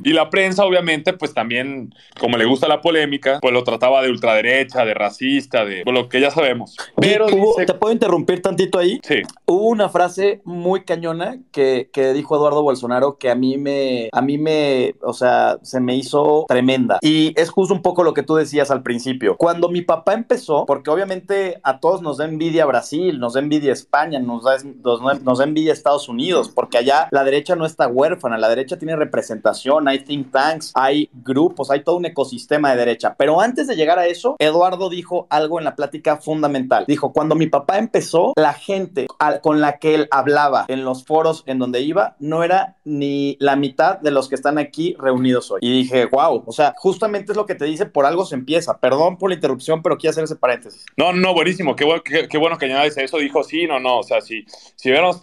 Y 0.03 0.13
la 0.13 0.29
prensa, 0.29 0.65
obviamente, 0.65 1.13
pues 1.13 1.33
también, 1.33 1.93
como 2.19 2.37
le 2.37 2.45
gusta 2.45 2.67
la 2.67 2.81
polémica, 2.81 3.39
pues 3.41 3.53
lo 3.53 3.63
trataba 3.63 4.01
de 4.01 4.09
ultraderecha, 4.09 4.85
de 4.85 4.93
racista, 4.93 5.65
de 5.65 5.83
pues, 5.83 5.93
lo 5.93 6.07
que 6.07 6.21
ya 6.21 6.31
sabemos. 6.31 6.77
Pero 6.95 7.27
¿Hubo, 7.27 7.53
dice... 7.55 7.65
¿Te 7.65 7.73
puedo 7.73 7.91
interrumpir 7.91 8.41
tantito 8.41 8.79
ahí? 8.79 8.99
Sí. 9.03 9.21
Hubo 9.45 9.67
una 9.67 9.89
frase 9.89 10.41
muy 10.45 10.83
cañona 10.83 11.37
que, 11.51 11.89
que, 11.91 12.13
dijo 12.13 12.35
Eduardo 12.35 12.63
Bolsonaro 12.63 13.17
que 13.17 13.29
a 13.29 13.35
mí 13.35 13.57
me, 13.57 14.09
a 14.11 14.21
mí 14.21 14.37
me, 14.37 14.95
o 15.01 15.13
sea, 15.13 15.57
se 15.63 15.79
me 15.79 15.95
hizo 15.95 16.45
tremenda. 16.47 16.99
Y 17.01 17.33
es 17.39 17.49
justo 17.49 17.73
un 17.73 17.81
poco 17.81 18.03
lo 18.03 18.13
que 18.13 18.23
tú 18.23 18.35
decías 18.35 18.71
al 18.71 18.83
principio. 18.83 19.35
Cuando 19.37 19.69
mi 19.69 19.81
papá 19.81 20.13
empezó, 20.13 20.65
porque 20.65 20.89
obviamente 20.89 21.59
a 21.63 21.79
todos 21.79 22.01
nos 22.01 22.17
da 22.17 22.25
envidia 22.25 22.65
Brasil, 22.65 23.19
nos 23.19 23.33
da 23.33 23.41
envidia 23.41 23.73
España, 23.73 24.19
nos 24.19 24.43
da, 24.43 24.57
nos, 24.83 25.23
nos 25.23 25.37
da 25.39 25.43
envidia 25.43 25.73
Estados 25.73 26.07
Unidos, 26.07 26.49
porque 26.49 26.77
allá 26.77 27.09
la 27.11 27.23
derecha 27.23 27.55
no 27.55 27.65
está 27.65 27.87
huérfana, 27.87 28.37
la 28.37 28.49
derecha 28.49 28.77
tiene 28.77 28.95
representación 28.95 29.88
hay 29.89 29.99
think 29.99 30.31
tanks, 30.31 30.71
hay 30.75 31.09
grupos, 31.13 31.71
hay 31.71 31.83
todo 31.83 31.97
un 31.97 32.05
ecosistema 32.05 32.71
de 32.71 32.77
derecha. 32.77 33.15
Pero 33.17 33.41
antes 33.41 33.67
de 33.67 33.75
llegar 33.75 33.99
a 33.99 34.07
eso, 34.07 34.35
Eduardo 34.39 34.89
dijo 34.89 35.27
algo 35.29 35.59
en 35.59 35.65
la 35.65 35.75
plática 35.75 36.17
fundamental. 36.17 36.85
Dijo, 36.87 37.13
cuando 37.13 37.35
mi 37.35 37.47
papá 37.47 37.77
empezó, 37.77 38.33
la 38.35 38.53
gente 38.53 39.07
con 39.41 39.61
la 39.61 39.77
que 39.77 39.95
él 39.95 40.07
hablaba 40.11 40.65
en 40.67 40.85
los 40.85 41.05
foros 41.05 41.43
en 41.45 41.59
donde 41.59 41.81
iba 41.81 42.15
no 42.19 42.43
era 42.43 42.77
ni 42.85 43.37
la 43.39 43.55
mitad 43.55 43.99
de 43.99 44.11
los 44.11 44.29
que 44.29 44.35
están 44.35 44.57
aquí 44.57 44.95
reunidos 44.99 45.51
hoy. 45.51 45.59
Y 45.61 45.71
dije, 45.71 46.05
wow, 46.05 46.43
o 46.45 46.51
sea, 46.51 46.73
justamente 46.77 47.31
es 47.31 47.37
lo 47.37 47.45
que 47.45 47.55
te 47.55 47.65
dice, 47.65 47.85
por 47.85 48.05
algo 48.05 48.25
se 48.25 48.35
empieza. 48.35 48.79
Perdón 48.79 49.17
por 49.17 49.29
la 49.29 49.35
interrupción, 49.35 49.81
pero 49.81 49.97
quiero 49.97 50.11
hacer 50.11 50.23
ese 50.23 50.35
paréntesis. 50.35 50.85
No, 50.97 51.13
no, 51.13 51.33
buenísimo, 51.33 51.75
qué 51.75 51.85
bueno, 51.85 52.01
qué, 52.03 52.27
qué 52.27 52.37
bueno 52.37 52.57
que 52.57 52.65
añades 52.65 52.97
eso. 52.97 53.17
Dijo, 53.17 53.43
sí, 53.43 53.67
no, 53.67 53.79
no, 53.79 53.99
o 53.99 54.03
sea, 54.03 54.21
si, 54.21 54.45
si 54.75 54.89
hubiéramos 54.89 55.21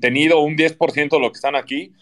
tenido 0.00 0.40
un 0.40 0.56
10% 0.56 1.10
de 1.10 1.20
lo 1.20 1.30
que 1.30 1.36
están 1.36 1.56
aquí, 1.56 1.92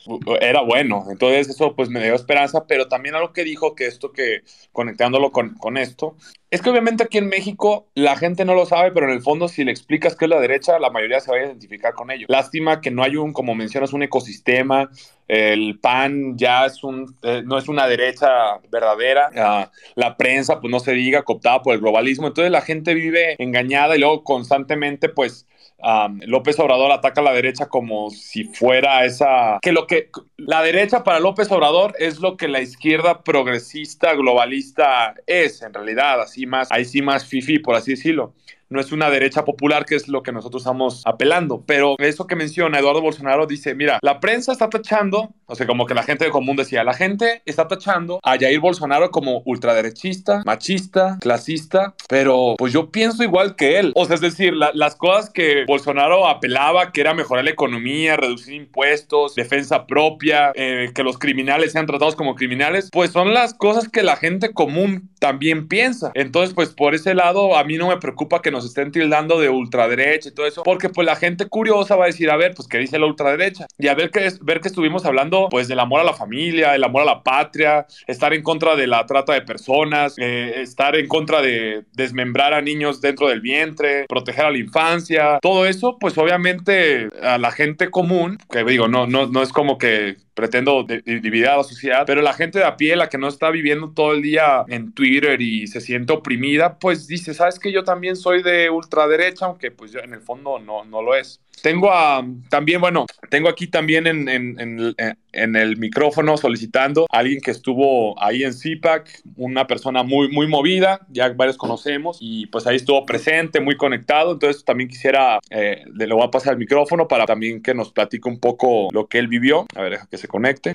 era 0.41 0.63
bueno. 0.63 1.07
Entonces 1.11 1.49
eso 1.49 1.75
pues 1.75 1.89
me 1.89 2.01
dio 2.07 2.15
esperanza, 2.15 2.67
pero 2.67 2.89
también 2.89 3.15
algo 3.15 3.33
que 3.33 3.45
dijo 3.45 3.75
que 3.75 3.87
esto 3.87 4.13
que, 4.13 4.43
conectándolo 4.73 5.33
con, 5.33 5.55
con 5.55 5.77
esto, 5.77 6.17
es 6.51 6.61
que 6.61 6.69
obviamente 6.69 7.05
aquí 7.05 7.17
en 7.17 7.29
México 7.29 7.89
la 7.95 8.15
gente 8.17 8.45
no 8.45 8.55
lo 8.55 8.67
sabe, 8.67 8.93
pero 8.93 9.07
en 9.07 9.13
el 9.13 9.23
fondo 9.23 9.49
si 9.49 9.65
le 9.65 9.71
explicas 9.71 10.15
qué 10.15 10.27
es 10.27 10.29
la 10.29 10.39
derecha, 10.39 10.79
la 10.79 10.91
mayoría 10.91 11.19
se 11.21 11.31
va 11.31 11.39
a 11.39 11.47
identificar 11.47 11.95
con 11.95 12.11
ello. 12.11 12.27
Lástima 12.29 12.81
que 12.81 12.91
no 12.91 13.03
hay 13.03 13.17
un, 13.17 13.33
como 13.33 13.55
mencionas, 13.55 13.95
un 13.95 14.03
ecosistema. 14.03 14.91
El 15.29 15.79
PAN 15.81 16.37
ya 16.37 16.67
es 16.67 16.85
un, 16.85 17.17
eh, 17.23 17.43
no 17.43 17.57
es 17.57 17.69
una 17.69 17.87
derecha 17.87 18.59
verdadera. 18.71 19.31
Uh, 19.33 19.71
la 19.95 20.17
prensa, 20.19 20.61
pues 20.61 20.71
no 20.71 20.79
se 20.79 20.93
diga, 20.93 21.23
cooptada 21.23 21.63
por 21.63 21.75
el 21.75 21.81
globalismo. 21.81 22.27
Entonces 22.27 22.53
la 22.53 22.61
gente 22.61 22.93
vive 22.93 23.37
engañada 23.39 23.97
y 23.97 24.01
luego 24.01 24.23
constantemente, 24.23 25.09
pues, 25.09 25.47
Um, 25.85 26.21
López 26.27 26.57
Obrador 26.61 26.93
ataca 26.93 27.21
a 27.21 27.25
la 27.25 27.33
derecha 27.33 27.67
como 27.67 28.11
si 28.11 28.45
fuera 28.45 29.05
esa 29.05 29.59
que 29.61 29.73
lo 29.73 29.89
que 29.89 30.11
la 30.37 30.63
derecha 30.63 31.03
para 31.03 31.19
López 31.19 31.51
Obrador 31.51 31.95
es 31.99 32.21
lo 32.21 32.37
que 32.37 32.47
la 32.47 32.61
izquierda 32.61 33.25
progresista 33.25 34.15
globalista 34.15 35.15
es 35.27 35.61
en 35.61 35.75
realidad 35.75 36.21
así 36.21 36.47
más 36.47 36.71
ahí 36.71 36.85
sí 36.85 37.03
más 37.03 37.27
fifi 37.27 37.59
por 37.59 37.75
así 37.75 37.93
decirlo 37.93 38.33
no 38.73 38.81
es 38.81 38.93
una 38.93 39.11
derecha 39.11 39.45
popular, 39.45 39.85
que 39.85 39.95
es 39.95 40.09
lo 40.09 40.23
que 40.23 40.33
nosotros 40.33 40.63
estamos 40.63 41.03
apelando. 41.05 41.63
Pero 41.67 41.97
eso 41.99 42.27
que 42.27 42.37
menciona 42.37 42.79
Eduardo 42.79 43.01
Bolsonaro 43.01 43.47
dice, 43.47 43.75
mira, 43.75 43.99
la 44.03 44.21
prensa 44.21 44.53
está 44.53 44.69
tachando, 44.69 45.35
o 45.47 45.55
sea, 45.55 45.67
como 45.67 45.87
que 45.87 45.95
la 45.95 46.03
gente 46.03 46.25
de 46.25 46.31
común 46.31 46.57
decía, 46.57 46.85
la 46.85 46.95
gente 46.95 47.43
está 47.45 47.69
tachando 47.69 48.21
a 48.23 48.39
Jair 48.39 48.61
Bolsonaro 48.61 49.11
como 49.11 49.43
ultraderechista, 49.45 50.43
machista, 50.45 51.19
clasista, 51.21 51.95
pero 52.09 52.55
pues 52.59 52.73
yo 52.73 52.91
pienso 52.91 53.23
igual 53.23 53.57
que 53.57 53.79
él. 53.79 53.93
O 53.95 54.05
sea, 54.05 54.15
es 54.15 54.21
decir, 54.21 54.55
la, 54.55 54.71
las 54.75 54.97
cosas 54.97 55.31
que 55.31 55.65
Bolsonaro 55.67 56.29
apelaba, 56.29 56.93
que 56.93 57.01
era 57.01 57.15
mejorar 57.15 57.45
la 57.45 57.51
economía, 57.51 58.17
reducir 58.17 58.55
impuestos, 58.55 59.35
defensa 59.35 59.87
propia, 59.87 60.53
eh, 60.55 60.91
que 60.95 61.03
los 61.03 61.19
criminales 61.19 61.73
sean 61.73 61.87
tratados 61.87 62.17
como 62.17 62.35
criminales, 62.35 62.89
pues 62.93 63.11
son 63.11 63.35
las 63.35 63.55
cosas 63.55 63.89
que 63.89 64.03
la 64.03 64.17
gente 64.17 64.53
común 64.53 65.11
también 65.19 65.69
piensa. 65.69 66.11
Entonces, 66.15 66.55
pues 66.55 66.71
por 66.71 66.95
ese 66.95 67.15
lado, 67.15 67.57
a 67.57 67.65
mí 67.65 67.77
no 67.77 67.89
me 67.89 67.97
preocupa 67.99 68.43
que 68.43 68.51
nos 68.51 68.62
estén 68.65 68.93
tildando 68.93 69.41
de 69.41 69.49
ultraderecha 69.49 70.29
y 70.29 70.33
todo 70.33 70.47
eso, 70.47 70.63
porque 70.63 70.89
pues 70.89 71.07
la 71.07 71.17
gente 71.17 71.47
curiosa 71.47 71.97
va 71.97 72.05
a 72.05 72.07
decir, 72.07 72.31
a 72.31 72.37
ver, 72.37 72.55
pues 72.55 72.69
qué 72.69 72.79
dice 72.79 72.99
la 72.99 73.07
ultraderecha. 73.07 73.67
Y 73.79 73.89
a 73.89 73.95
ver 73.95 74.11
que, 74.11 74.31
ver 74.43 74.61
que 74.61 74.69
estuvimos 74.69 75.05
hablando, 75.05 75.49
pues 75.51 75.69
del 75.69 75.81
amor 75.81 76.01
a 76.01 76.05
la 76.05 76.15
familia, 76.15 76.75
el 76.75 76.85
amor 76.85 77.03
a 77.03 77.07
la 77.07 77.23
patria, 77.23 77.87
estar 78.07 78.33
en 78.35 78.43
contra 78.43 78.77
de 78.77 78.87
la 78.87 79.07
trata 79.07 79.33
de 79.33 79.43
personas, 79.43 80.15
eh, 80.19 80.55
estar 80.57 80.97
en 80.97 81.09
contra 81.09 81.43
de 81.43 81.85
desmembrar 81.93 82.55
a 82.55 82.61
niños 82.61 83.01
dentro 83.01 83.29
del 83.29 83.41
vientre, 83.41 84.07
proteger 84.09 84.47
a 84.47 84.51
la 84.51 84.59
infancia, 84.59 85.39
todo 85.41 85.67
eso, 85.67 85.99
pues 86.01 86.17
obviamente 86.19 87.09
a 87.23 87.39
la 87.39 87.51
gente 87.51 87.91
común, 87.91 88.39
que 88.51 88.65
digo, 88.65 88.89
no, 88.89 89.07
no, 89.07 89.27
no 89.27 89.43
es 89.43 89.53
como 89.53 89.79
que 89.79 90.17
pretendo 90.35 90.85
dividir 90.85 91.49
a 91.49 91.59
la 91.59 91.65
sociedad, 91.65 92.05
pero 92.07 92.23
la 92.23 92.33
gente 92.33 92.59
de 92.59 92.65
a 92.65 92.77
pie, 92.77 92.97
la 92.97 93.09
que 93.09 93.19
no 93.19 93.29
está 93.29 93.51
viviendo 93.51 93.91
todo 93.91 94.13
el 94.13 94.23
día 94.23 94.65
en 94.69 94.93
Twitter 94.93 95.41
y 95.41 95.67
se 95.67 95.81
siente 95.81 96.13
oprimida, 96.13 96.79
pues 96.79 97.07
dice, 97.07 97.35
sabes 97.35 97.59
que 97.59 97.73
yo 97.73 97.85
también 97.85 98.17
soy 98.17 98.43
de 98.43 98.71
ultraderecha, 98.71 99.47
aunque 99.47 99.71
pues 99.71 99.95
en 99.95 100.15
el 100.15 100.21
fondo 100.21 100.59
no, 100.59 100.85
no 100.85 101.03
lo 101.03 101.15
es. 101.15 101.41
Tengo 101.61 101.93
a, 101.93 102.27
también, 102.49 102.81
bueno, 102.81 103.07
tengo 103.31 103.49
aquí 103.49 103.69
también 103.69 104.07
en, 104.07 104.29
en, 104.29 104.59
en, 104.59 104.95
en, 105.33 105.57
el 105.57 105.77
micrófono 105.77 106.37
solicitando 106.37 107.07
a 107.11 107.19
alguien 107.19 107.41
que 107.41 107.53
estuvo 107.53 108.21
ahí 108.21 108.43
en 108.43 108.53
CIPAC, 108.53 109.23
una 109.37 109.67
persona 109.67 110.03
muy, 110.03 110.29
muy 110.29 110.49
movida, 110.49 111.07
ya 111.09 111.29
varios 111.35 111.57
conocemos, 111.57 112.19
y 112.21 112.47
pues 112.47 112.67
ahí 112.67 112.77
estuvo 112.77 113.07
presente, 113.07 113.61
muy 113.61 113.77
conectado, 113.77 114.33
entonces 114.33 114.65
también 114.65 114.89
quisiera, 114.89 115.39
eh, 115.51 115.85
le 115.95 116.13
voy 116.13 116.25
a 116.25 116.31
pasar 116.31 116.55
el 116.55 116.59
micrófono 116.59 117.07
para 117.07 117.27
también 117.27 117.63
que 117.63 117.75
nos 117.75 117.93
platique 117.93 118.29
un 118.29 118.41
poco 118.41 118.89
lo 118.93 119.07
que 119.07 119.19
él 119.19 119.29
vivió. 119.29 119.67
A 119.77 119.83
ver, 119.83 119.93
deja 119.93 120.07
que 120.07 120.19
se 120.19 120.27
conecte. 120.27 120.73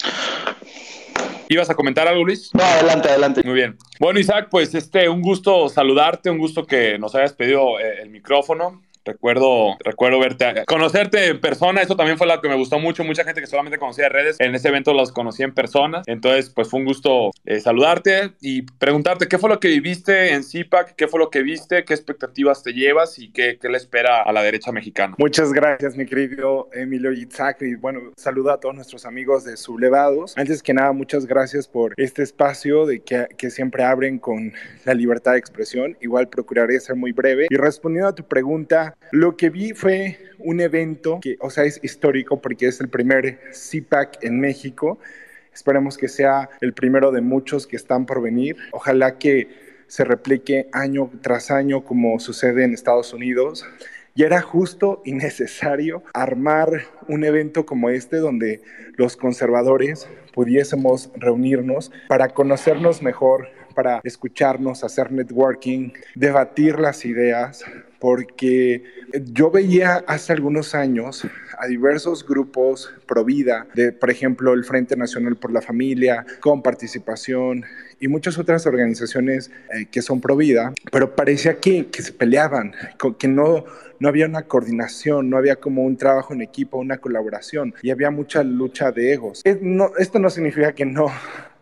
¿Ibas 1.50 1.69
a 1.69 1.75
comentar 1.75 2.07
algo, 2.07 2.25
Luis? 2.25 2.53
No, 2.53 2.63
adelante, 2.63 3.10
adelante. 3.10 3.41
Muy 3.46 3.53
bien. 3.53 3.77
Bueno, 4.00 4.19
Isaac, 4.19 4.48
pues 4.51 4.75
este, 4.75 5.07
un 5.07 5.22
gusto 5.22 5.69
saludarte, 5.69 6.29
un 6.29 6.39
gusto 6.39 6.65
que 6.65 7.00
nos 7.00 7.15
hayas 7.15 7.34
pedido 7.34 7.79
eh, 7.79 8.01
el 8.01 8.10
micrófono. 8.10 8.81
Recuerdo, 9.07 9.77
recuerdo 9.85 10.19
verte, 10.19 10.65
conocerte 10.67 11.27
en 11.27 11.39
persona, 11.39 11.81
eso 11.81 11.95
también 11.95 12.17
fue 12.17 12.27
lo 12.27 12.41
que 12.41 12.49
me 12.49 12.55
gustó 12.55 12.77
mucho. 12.77 13.05
Mucha 13.05 13.23
gente 13.23 13.39
que 13.39 13.47
solamente 13.47 13.79
conocía 13.79 14.03
de 14.05 14.09
redes, 14.09 14.35
en 14.39 14.53
ese 14.53 14.67
evento 14.67 14.93
los 14.93 15.13
conocí 15.13 15.43
en 15.43 15.53
persona. 15.53 16.01
Entonces, 16.07 16.49
pues 16.49 16.69
fue 16.69 16.81
un 16.81 16.85
gusto 16.85 17.31
eh, 17.45 17.61
saludarte 17.61 18.33
y 18.41 18.63
preguntarte 18.63 19.29
qué 19.29 19.37
fue 19.37 19.49
lo 19.49 19.61
que 19.61 19.69
viviste 19.69 20.33
en 20.33 20.43
CIPAC, 20.43 20.95
qué 20.95 21.07
fue 21.07 21.21
lo 21.21 21.29
que 21.29 21.41
viste, 21.41 21.85
qué 21.85 21.93
expectativas 21.93 22.63
te 22.63 22.73
llevas 22.73 23.17
y 23.17 23.31
qué, 23.31 23.57
qué 23.61 23.69
le 23.69 23.77
espera 23.77 24.23
a 24.23 24.31
la 24.33 24.43
derecha 24.43 24.73
mexicana. 24.73 25.15
Muchas 25.17 25.53
gracias, 25.53 25.95
mi 25.95 26.05
querido 26.05 26.67
Emilio 26.73 27.13
Itzak. 27.13 27.61
Y 27.61 27.75
bueno, 27.75 28.11
saludo 28.17 28.51
a 28.51 28.59
todos 28.59 28.75
nuestros 28.75 29.05
amigos 29.05 29.45
de 29.45 29.55
Sublevados. 29.55 30.37
Antes 30.37 30.61
que 30.61 30.73
nada, 30.73 30.91
muchas 30.91 31.25
gracias 31.25 31.65
por 31.65 31.93
este 31.95 32.23
espacio 32.23 32.85
de 32.85 32.99
que, 32.99 33.27
que 33.37 33.49
siempre 33.49 33.85
abren 33.85 34.19
con 34.19 34.51
la 34.83 34.93
libertad 34.93 35.31
de 35.31 35.39
expresión. 35.39 35.97
Igual 36.01 36.27
procuraré 36.27 36.77
ser 36.81 36.97
muy 36.97 37.13
breve. 37.13 37.47
Y 37.49 37.55
respondiendo 37.55 38.09
a 38.09 38.15
tu 38.15 38.23
pregunta, 38.23 38.96
lo 39.11 39.37
que 39.37 39.49
vi 39.49 39.73
fue 39.73 40.17
un 40.39 40.59
evento 40.59 41.19
que, 41.21 41.37
o 41.39 41.49
sea, 41.49 41.63
es 41.63 41.79
histórico 41.83 42.41
porque 42.41 42.67
es 42.67 42.79
el 42.81 42.89
primer 42.89 43.39
CPAC 43.51 44.23
en 44.23 44.39
México. 44.39 44.99
Esperemos 45.53 45.97
que 45.97 46.07
sea 46.07 46.49
el 46.61 46.73
primero 46.73 47.11
de 47.11 47.21
muchos 47.21 47.67
que 47.67 47.75
están 47.75 48.05
por 48.05 48.21
venir. 48.21 48.57
Ojalá 48.71 49.17
que 49.17 49.47
se 49.87 50.03
replique 50.03 50.67
año 50.73 51.09
tras 51.21 51.49
año 51.49 51.83
como 51.83 52.19
sucede 52.19 52.63
en 52.63 52.73
Estados 52.73 53.13
Unidos. 53.13 53.65
Y 54.13 54.23
era 54.23 54.41
justo 54.41 55.01
y 55.05 55.13
necesario 55.13 56.03
armar 56.13 56.87
un 57.07 57.23
evento 57.23 57.65
como 57.65 57.89
este 57.89 58.17
donde 58.17 58.61
los 58.95 59.15
conservadores 59.15 60.09
pudiésemos 60.33 61.11
reunirnos 61.15 61.91
para 62.07 62.29
conocernos 62.29 63.01
mejor, 63.03 63.49
para 63.75 64.01
escucharnos, 64.03 64.83
hacer 64.83 65.11
networking, 65.11 65.91
debatir 66.15 66.79
las 66.79 67.05
ideas, 67.05 67.63
porque 67.99 68.83
yo 69.31 69.49
veía 69.51 70.03
hace 70.07 70.33
algunos 70.33 70.75
años 70.75 71.25
a 71.57 71.67
diversos 71.67 72.25
grupos 72.25 72.93
pro 73.07 73.23
vida, 73.23 73.67
de, 73.73 73.91
por 73.91 74.11
ejemplo, 74.11 74.53
el 74.53 74.63
Frente 74.63 74.95
Nacional 74.95 75.35
por 75.35 75.51
la 75.51 75.61
Familia, 75.61 76.25
con 76.39 76.61
participación 76.61 77.65
y 77.99 78.07
muchas 78.07 78.37
otras 78.37 78.65
organizaciones 78.67 79.49
eh, 79.73 79.87
que 79.89 80.01
son 80.01 80.21
pro 80.21 80.35
vida, 80.35 80.73
pero 80.91 81.15
parecía 81.15 81.59
que, 81.59 81.87
que 81.87 82.01
se 82.03 82.13
peleaban, 82.13 82.73
que 83.17 83.27
no, 83.27 83.65
no 83.99 84.09
había 84.09 84.27
una 84.27 84.43
coordinación, 84.43 85.29
no 85.29 85.37
había 85.37 85.55
como 85.55 85.83
un 85.83 85.97
trabajo 85.97 86.33
en 86.33 86.41
equipo, 86.41 86.77
una 86.77 86.97
colaboración 86.97 87.73
y 87.81 87.89
había 87.89 88.11
mucha 88.11 88.43
lucha 88.43 88.91
de 88.91 89.13
egos. 89.13 89.41
esto 89.97 90.19
no 90.19 90.29
significa 90.29 90.73
que 90.73 90.85
no 90.85 91.07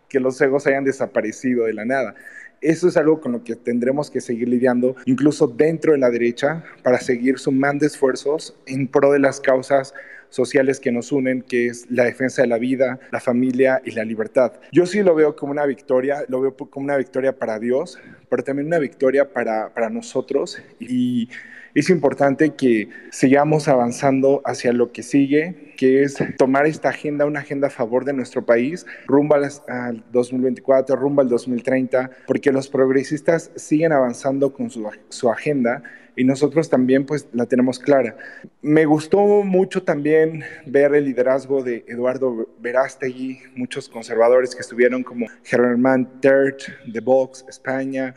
que 0.08 0.20
los 0.20 0.40
egos 0.40 0.66
hayan 0.66 0.84
desaparecido 0.84 1.64
de 1.64 1.72
la 1.72 1.84
nada. 1.84 2.14
Eso 2.60 2.88
es 2.88 2.96
algo 2.96 3.20
con 3.20 3.32
lo 3.32 3.44
que 3.44 3.54
tendremos 3.54 4.10
que 4.10 4.20
seguir 4.20 4.48
lidiando, 4.48 4.96
incluso 5.04 5.46
dentro 5.46 5.92
de 5.92 5.98
la 5.98 6.10
derecha, 6.10 6.64
para 6.82 7.00
seguir 7.00 7.38
sumando 7.38 7.86
esfuerzos 7.86 8.56
en 8.66 8.88
pro 8.88 9.12
de 9.12 9.18
las 9.18 9.40
causas 9.40 9.94
sociales 10.30 10.80
que 10.80 10.92
nos 10.92 11.12
unen, 11.12 11.42
que 11.42 11.66
es 11.68 11.90
la 11.90 12.04
defensa 12.04 12.42
de 12.42 12.48
la 12.48 12.58
vida, 12.58 12.98
la 13.12 13.20
familia 13.20 13.80
y 13.84 13.92
la 13.92 14.04
libertad. 14.04 14.52
Yo 14.72 14.86
sí 14.86 15.02
lo 15.02 15.14
veo 15.14 15.36
como 15.36 15.52
una 15.52 15.66
victoria, 15.66 16.24
lo 16.28 16.40
veo 16.40 16.56
como 16.56 16.84
una 16.84 16.96
victoria 16.96 17.38
para 17.38 17.58
Dios, 17.58 17.98
pero 18.28 18.42
también 18.42 18.66
una 18.66 18.78
victoria 18.78 19.32
para, 19.32 19.72
para 19.72 19.88
nosotros 19.88 20.60
y 20.80 21.28
es 21.80 21.90
importante 21.90 22.54
que 22.54 22.88
sigamos 23.10 23.68
avanzando 23.68 24.40
hacia 24.46 24.72
lo 24.72 24.92
que 24.92 25.02
sigue, 25.02 25.74
que 25.76 26.02
es 26.02 26.16
tomar 26.38 26.66
esta 26.66 26.88
agenda, 26.88 27.26
una 27.26 27.40
agenda 27.40 27.66
a 27.66 27.70
favor 27.70 28.06
de 28.06 28.14
nuestro 28.14 28.46
país, 28.46 28.86
rumbo 29.06 29.34
al 29.34 30.02
2024, 30.10 30.96
rumbo 30.96 31.20
al 31.20 31.28
2030, 31.28 32.10
porque 32.26 32.50
los 32.50 32.68
progresistas 32.68 33.50
siguen 33.56 33.92
avanzando 33.92 34.54
con 34.54 34.70
su, 34.70 34.88
su 35.10 35.30
agenda 35.30 35.82
y 36.16 36.24
nosotros 36.24 36.70
también 36.70 37.04
pues 37.04 37.28
la 37.34 37.44
tenemos 37.44 37.78
clara. 37.78 38.16
Me 38.62 38.86
gustó 38.86 39.18
mucho 39.44 39.82
también 39.82 40.44
ver 40.64 40.94
el 40.94 41.04
liderazgo 41.04 41.62
de 41.62 41.84
Eduardo 41.86 42.48
Verástegui, 42.58 43.40
muchos 43.54 43.90
conservadores 43.90 44.54
que 44.54 44.62
estuvieron 44.62 45.02
como 45.02 45.26
Germán 45.44 46.20
Tert 46.22 46.62
de 46.86 47.00
Vox, 47.00 47.44
España, 47.50 48.14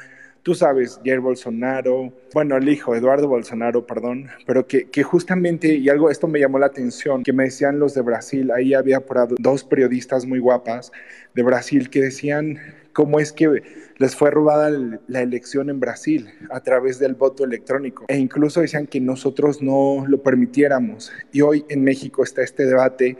tú 0.50 0.56
sabes, 0.56 1.00
Jair 1.06 1.20
Bolsonaro, 1.20 2.12
bueno, 2.34 2.58
el 2.58 2.68
hijo, 2.70 2.96
Eduardo 2.96 3.27
Bolsonaro, 3.27 3.86
perdón, 3.86 4.29
pero 4.48 4.65
que, 4.65 4.89
que, 4.89 5.03
justamente, 5.03 5.75
y 5.75 5.89
algo, 5.89 6.10
esto 6.10 6.27
me 6.27 6.39
llamó 6.39 6.58
la 6.58 6.65
atención, 6.65 7.22
que 7.22 7.34
me 7.34 7.44
decían 7.44 7.77
los 7.77 7.94
de 7.94 8.01
Brasil, 8.01 8.50
ahí 8.50 8.74
había 8.74 9.03
dos 9.38 9.63
periodistas 9.63 10.25
muy 10.25 10.39
guapas 10.39 10.91
de 11.36 11.44
Brasil 11.44 11.91
que 11.91 12.01
decían 12.01 12.58
cómo 12.94 13.20
es 13.20 13.32
que 13.32 13.62
les 14.00 14.15
fue 14.15 14.32
robada 14.32 14.72
la 15.08 15.22
elección 15.22 15.70
en 15.70 15.79
Brasil 15.79 16.27
a 16.50 16.62
través 16.62 16.98
del 16.98 17.13
voto 17.13 17.44
electrónico. 17.44 18.06
E 18.08 18.18
incluso 18.18 18.62
decían 18.62 18.88
que 18.88 19.00
nosotros 19.00 19.62
no 19.62 20.03
lo 20.08 20.24
permitiéramos. 20.24 21.12
Y 21.32 21.41
hoy 21.41 21.63
en 21.70 21.84
México 21.84 22.24
está 22.24 22.41
este 22.41 22.65
debate 22.65 23.18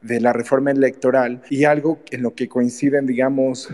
de 0.00 0.20
la 0.20 0.32
reforma 0.32 0.72
electoral 0.72 1.42
y 1.48 1.62
algo 1.62 2.00
en 2.10 2.22
lo 2.22 2.34
que 2.34 2.48
coinciden, 2.48 3.06
digamos, 3.06 3.72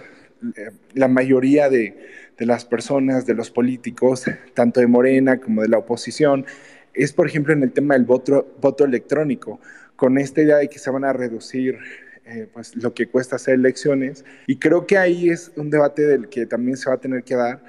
la 0.93 1.09
mayoría 1.09 1.69
de, 1.69 1.97
de 2.38 2.47
las 2.47 2.64
personas, 2.64 3.26
de 3.26 3.35
los 3.35 3.50
políticos, 3.50 4.25
tanto 4.54 4.80
de 4.80 4.87
Morena 4.87 5.38
como 5.38 5.62
de 5.62 5.68
la 5.68 5.78
oposición, 5.78 6.47
es, 6.95 7.12
por 7.12 7.26
ejemplo, 7.26 7.52
en 7.52 7.62
el 7.62 7.73
tema 7.73 7.95
del 7.95 8.04
voto, 8.04 8.85
electrónico, 8.85 9.61
con 9.97 10.18
esta 10.18 10.42
idea 10.42 10.57
de 10.57 10.68
que 10.68 10.78
se 10.78 10.90
van 10.90 11.04
a 11.04 11.12
reducir 11.12 11.78
eh, 12.25 12.49
pues, 12.52 12.75
lo 12.76 12.95
que 12.95 13.09
cuesta 13.09 13.37
hacer 13.37 13.54
elecciones. 13.54 14.25
Y 14.47 14.57
creo 14.57 14.87
que 14.87 14.99
ahí 14.99 15.30
es 15.30 15.52
un 15.57 15.71
debate 15.71 16.02
del 16.02 16.28
que 16.28 16.47
también 16.47 16.76
se 16.76 16.88
va 16.88 16.97
a 16.97 17.00
tener 17.00 17.23
que 17.23 17.37
dar, 17.37 17.61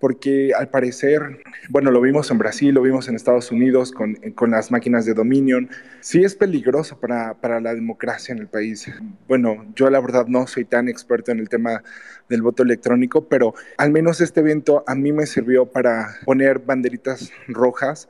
porque 0.00 0.52
al 0.56 0.68
parecer, 0.68 1.42
bueno, 1.70 1.90
lo 1.90 2.00
vimos 2.00 2.30
en 2.30 2.38
Brasil, 2.38 2.74
lo 2.74 2.82
vimos 2.82 3.08
en 3.08 3.16
Estados 3.16 3.50
Unidos 3.50 3.92
con, 3.92 4.14
con 4.34 4.52
las 4.52 4.70
máquinas 4.70 5.04
de 5.04 5.14
Dominion, 5.14 5.68
sí 6.00 6.22
es 6.22 6.34
peligroso 6.34 6.98
para, 7.00 7.34
para, 7.34 7.60
la 7.60 7.74
democracia 7.74 8.32
en 8.32 8.38
el 8.38 8.46
país. 8.46 8.90
Bueno, 9.26 9.66
yo 9.74 9.90
la 9.90 10.00
verdad 10.00 10.26
no 10.26 10.46
soy 10.46 10.64
tan 10.64 10.88
experto 10.88 11.32
en 11.32 11.40
el 11.40 11.48
tema 11.48 11.82
del 12.28 12.42
voto 12.42 12.62
electrónico, 12.62 13.28
pero 13.28 13.54
al 13.76 13.90
menos 13.90 14.20
este 14.20 14.40
evento 14.40 14.84
a 14.86 14.94
mí 14.94 15.12
me 15.12 15.26
sirvió 15.26 15.66
para 15.66 16.16
poner 16.24 16.60
banderitas 16.60 17.32
rojas 17.48 18.08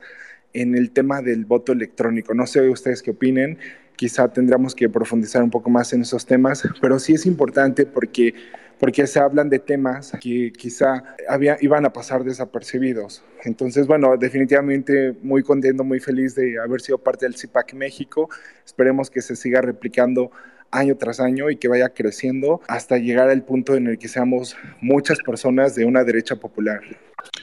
en 0.53 0.75
el 0.75 0.91
tema 0.91 1.21
del 1.21 1.45
voto 1.45 1.71
electrónico. 1.71 2.33
No 2.33 2.47
sé 2.47 2.67
ustedes 2.69 3.01
qué 3.01 3.11
opinen, 3.11 3.57
quizá 3.99 4.29
tendríamos 4.29 4.73
que 4.73 4.87
profundizar 4.87 5.43
un 5.43 5.49
poco 5.49 5.69
más 5.69 5.91
en 5.91 6.03
esos 6.03 6.25
temas, 6.25 6.63
pero 6.79 6.97
sí 6.99 7.15
es 7.15 7.25
importante 7.25 7.85
porque 7.85 8.33
porque 8.79 9.05
se 9.07 9.19
hablan 9.19 9.49
de 9.49 9.59
temas 9.59 10.13
que 10.21 10.53
quizá 10.53 11.03
había, 11.27 11.57
iban 11.59 11.85
a 11.85 11.91
pasar 11.91 12.23
desapercibidos. 12.23 13.21
Entonces, 13.43 13.87
bueno, 13.87 14.15
definitivamente 14.15 15.17
muy 15.21 15.43
contento, 15.43 15.83
muy 15.83 15.99
feliz 15.99 16.33
de 16.33 16.57
haber 16.57 16.79
sido 16.79 16.97
parte 16.97 17.25
del 17.25 17.35
CIPAC 17.35 17.73
México. 17.73 18.29
Esperemos 18.65 19.09
que 19.09 19.21
se 19.21 19.35
siga 19.35 19.59
replicando 19.59 20.31
año 20.71 20.95
tras 20.95 21.19
año 21.19 21.49
y 21.49 21.57
que 21.57 21.67
vaya 21.67 21.89
creciendo 21.89 22.61
hasta 22.69 22.97
llegar 22.97 23.29
al 23.29 23.43
punto 23.43 23.75
en 23.75 23.87
el 23.87 23.99
que 23.99 24.07
seamos 24.07 24.55
muchas 24.79 25.17
personas 25.25 25.75
de 25.75 25.83
una 25.83 26.05
derecha 26.05 26.37
popular. 26.37 26.79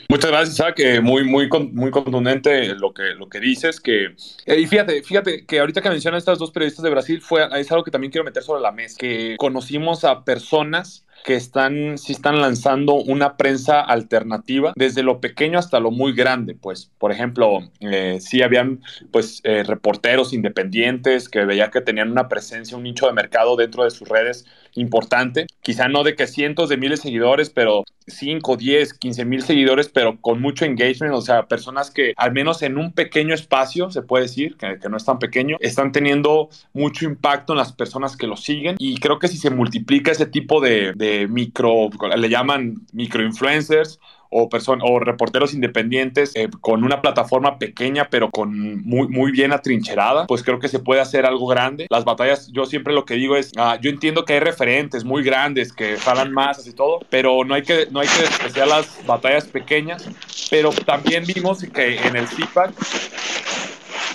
Muchas 0.08 0.30
gracias, 0.30 0.54
Isaac. 0.54 0.78
Eh, 0.78 1.00
muy, 1.00 1.24
muy, 1.24 1.48
muy 1.72 1.90
contundente 1.90 2.74
lo 2.74 2.92
que, 2.92 3.14
lo 3.14 3.28
que 3.28 3.40
dices. 3.40 3.80
Que, 3.80 4.14
eh, 4.46 4.60
y 4.60 4.66
fíjate, 4.66 5.02
fíjate 5.02 5.44
que 5.44 5.60
ahorita 5.60 5.82
que 5.82 5.90
mencionan 5.90 6.18
estas 6.18 6.38
dos 6.38 6.50
periodistas 6.50 6.82
de 6.82 6.90
Brasil, 6.90 7.20
fue, 7.20 7.46
es 7.58 7.70
algo 7.72 7.84
que 7.84 7.90
también 7.90 8.10
quiero 8.10 8.24
meter 8.24 8.42
sobre 8.42 8.62
la 8.62 8.72
mesa. 8.72 8.96
Que 8.98 9.36
conocimos 9.38 10.04
a 10.04 10.24
personas 10.24 11.04
que 11.26 11.34
están, 11.34 11.98
sí 11.98 12.12
están 12.12 12.40
lanzando 12.40 12.94
una 12.94 13.36
prensa 13.36 13.80
alternativa 13.80 14.72
desde 14.76 15.02
lo 15.02 15.20
pequeño 15.20 15.58
hasta 15.58 15.80
lo 15.80 15.90
muy 15.90 16.14
grande. 16.14 16.54
Pues, 16.54 16.92
por 16.98 17.10
ejemplo, 17.10 17.58
eh, 17.80 18.18
sí 18.20 18.42
habían 18.42 18.80
pues 19.10 19.40
eh, 19.42 19.64
reporteros 19.64 20.32
independientes 20.32 21.28
que 21.28 21.44
veía 21.44 21.72
que 21.72 21.80
tenían 21.80 22.12
una 22.12 22.28
presencia, 22.28 22.76
un 22.76 22.84
nicho 22.84 23.08
de 23.08 23.12
mercado 23.12 23.56
dentro 23.56 23.82
de 23.82 23.90
sus 23.90 24.08
redes 24.08 24.46
importante. 24.76 25.46
Quizá 25.62 25.88
no 25.88 26.04
de 26.04 26.14
que 26.14 26.26
cientos 26.26 26.68
de 26.68 26.76
miles 26.76 27.00
de 27.00 27.04
seguidores, 27.04 27.50
pero 27.50 27.82
5, 28.06 28.56
10, 28.56 28.94
15 28.94 29.24
mil 29.24 29.42
seguidores, 29.42 29.88
pero 29.88 30.20
con 30.20 30.40
mucho 30.40 30.64
engagement, 30.64 31.14
o 31.14 31.20
sea, 31.20 31.46
personas 31.46 31.90
que 31.90 32.14
al 32.16 32.32
menos 32.32 32.62
en 32.62 32.78
un 32.78 32.92
pequeño 32.92 33.34
espacio, 33.34 33.90
se 33.90 34.02
puede 34.02 34.24
decir, 34.24 34.56
que, 34.56 34.78
no 34.88 34.96
es 34.96 35.04
tan 35.04 35.18
pequeño, 35.18 35.56
están 35.60 35.92
teniendo 35.92 36.48
mucho 36.72 37.04
impacto 37.04 37.52
en 37.52 37.58
las 37.58 37.72
personas 37.72 38.16
que 38.16 38.26
lo 38.26 38.36
siguen 38.36 38.76
y 38.78 38.98
creo 38.98 39.18
que 39.18 39.28
si 39.28 39.36
se 39.36 39.50
multiplica 39.50 40.12
ese 40.12 40.26
tipo 40.26 40.60
de, 40.60 40.92
de 40.94 41.15
micro, 41.28 41.88
le 42.16 42.28
llaman 42.28 42.82
microinfluencers, 42.92 43.98
o, 44.30 44.48
o 44.82 44.98
reporteros 44.98 45.54
independientes 45.54 46.32
eh, 46.34 46.48
con 46.60 46.84
una 46.84 47.00
plataforma 47.00 47.58
pequeña 47.58 48.08
pero 48.10 48.30
con 48.30 48.84
muy, 48.84 49.08
muy 49.08 49.32
bien 49.32 49.52
atrincherada, 49.52 50.26
pues 50.26 50.42
creo 50.42 50.58
que 50.58 50.68
se 50.68 50.78
puede 50.78 51.00
hacer 51.00 51.26
algo 51.26 51.46
grande. 51.46 51.86
Las 51.90 52.04
batallas, 52.04 52.50
yo 52.52 52.66
siempre 52.66 52.92
lo 52.92 53.04
que 53.04 53.14
digo 53.14 53.36
es, 53.36 53.52
ah, 53.56 53.78
yo 53.80 53.90
entiendo 53.90 54.24
que 54.24 54.34
hay 54.34 54.40
referentes 54.40 55.04
muy 55.04 55.22
grandes 55.22 55.72
que 55.72 55.96
jalan 55.96 56.32
más 56.32 56.66
y 56.66 56.72
todo, 56.72 57.00
pero 57.10 57.44
no 57.44 57.54
hay 57.54 57.62
que, 57.62 57.88
no 57.90 58.00
hay 58.00 58.08
que 58.08 58.22
despreciar 58.22 58.68
las 58.68 59.06
batallas 59.06 59.46
pequeñas, 59.46 60.08
pero 60.50 60.70
también 60.70 61.24
vimos 61.26 61.62
que 61.62 61.96
en 61.96 62.16
el 62.16 62.26
CIPAC, 62.26 62.70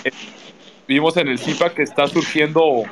eh, 0.04 0.10
vimos 0.86 1.16
en 1.16 1.28
el 1.28 1.38
CIPAC 1.38 1.74
que 1.74 1.82
está 1.82 2.06
surgiendo 2.06 2.84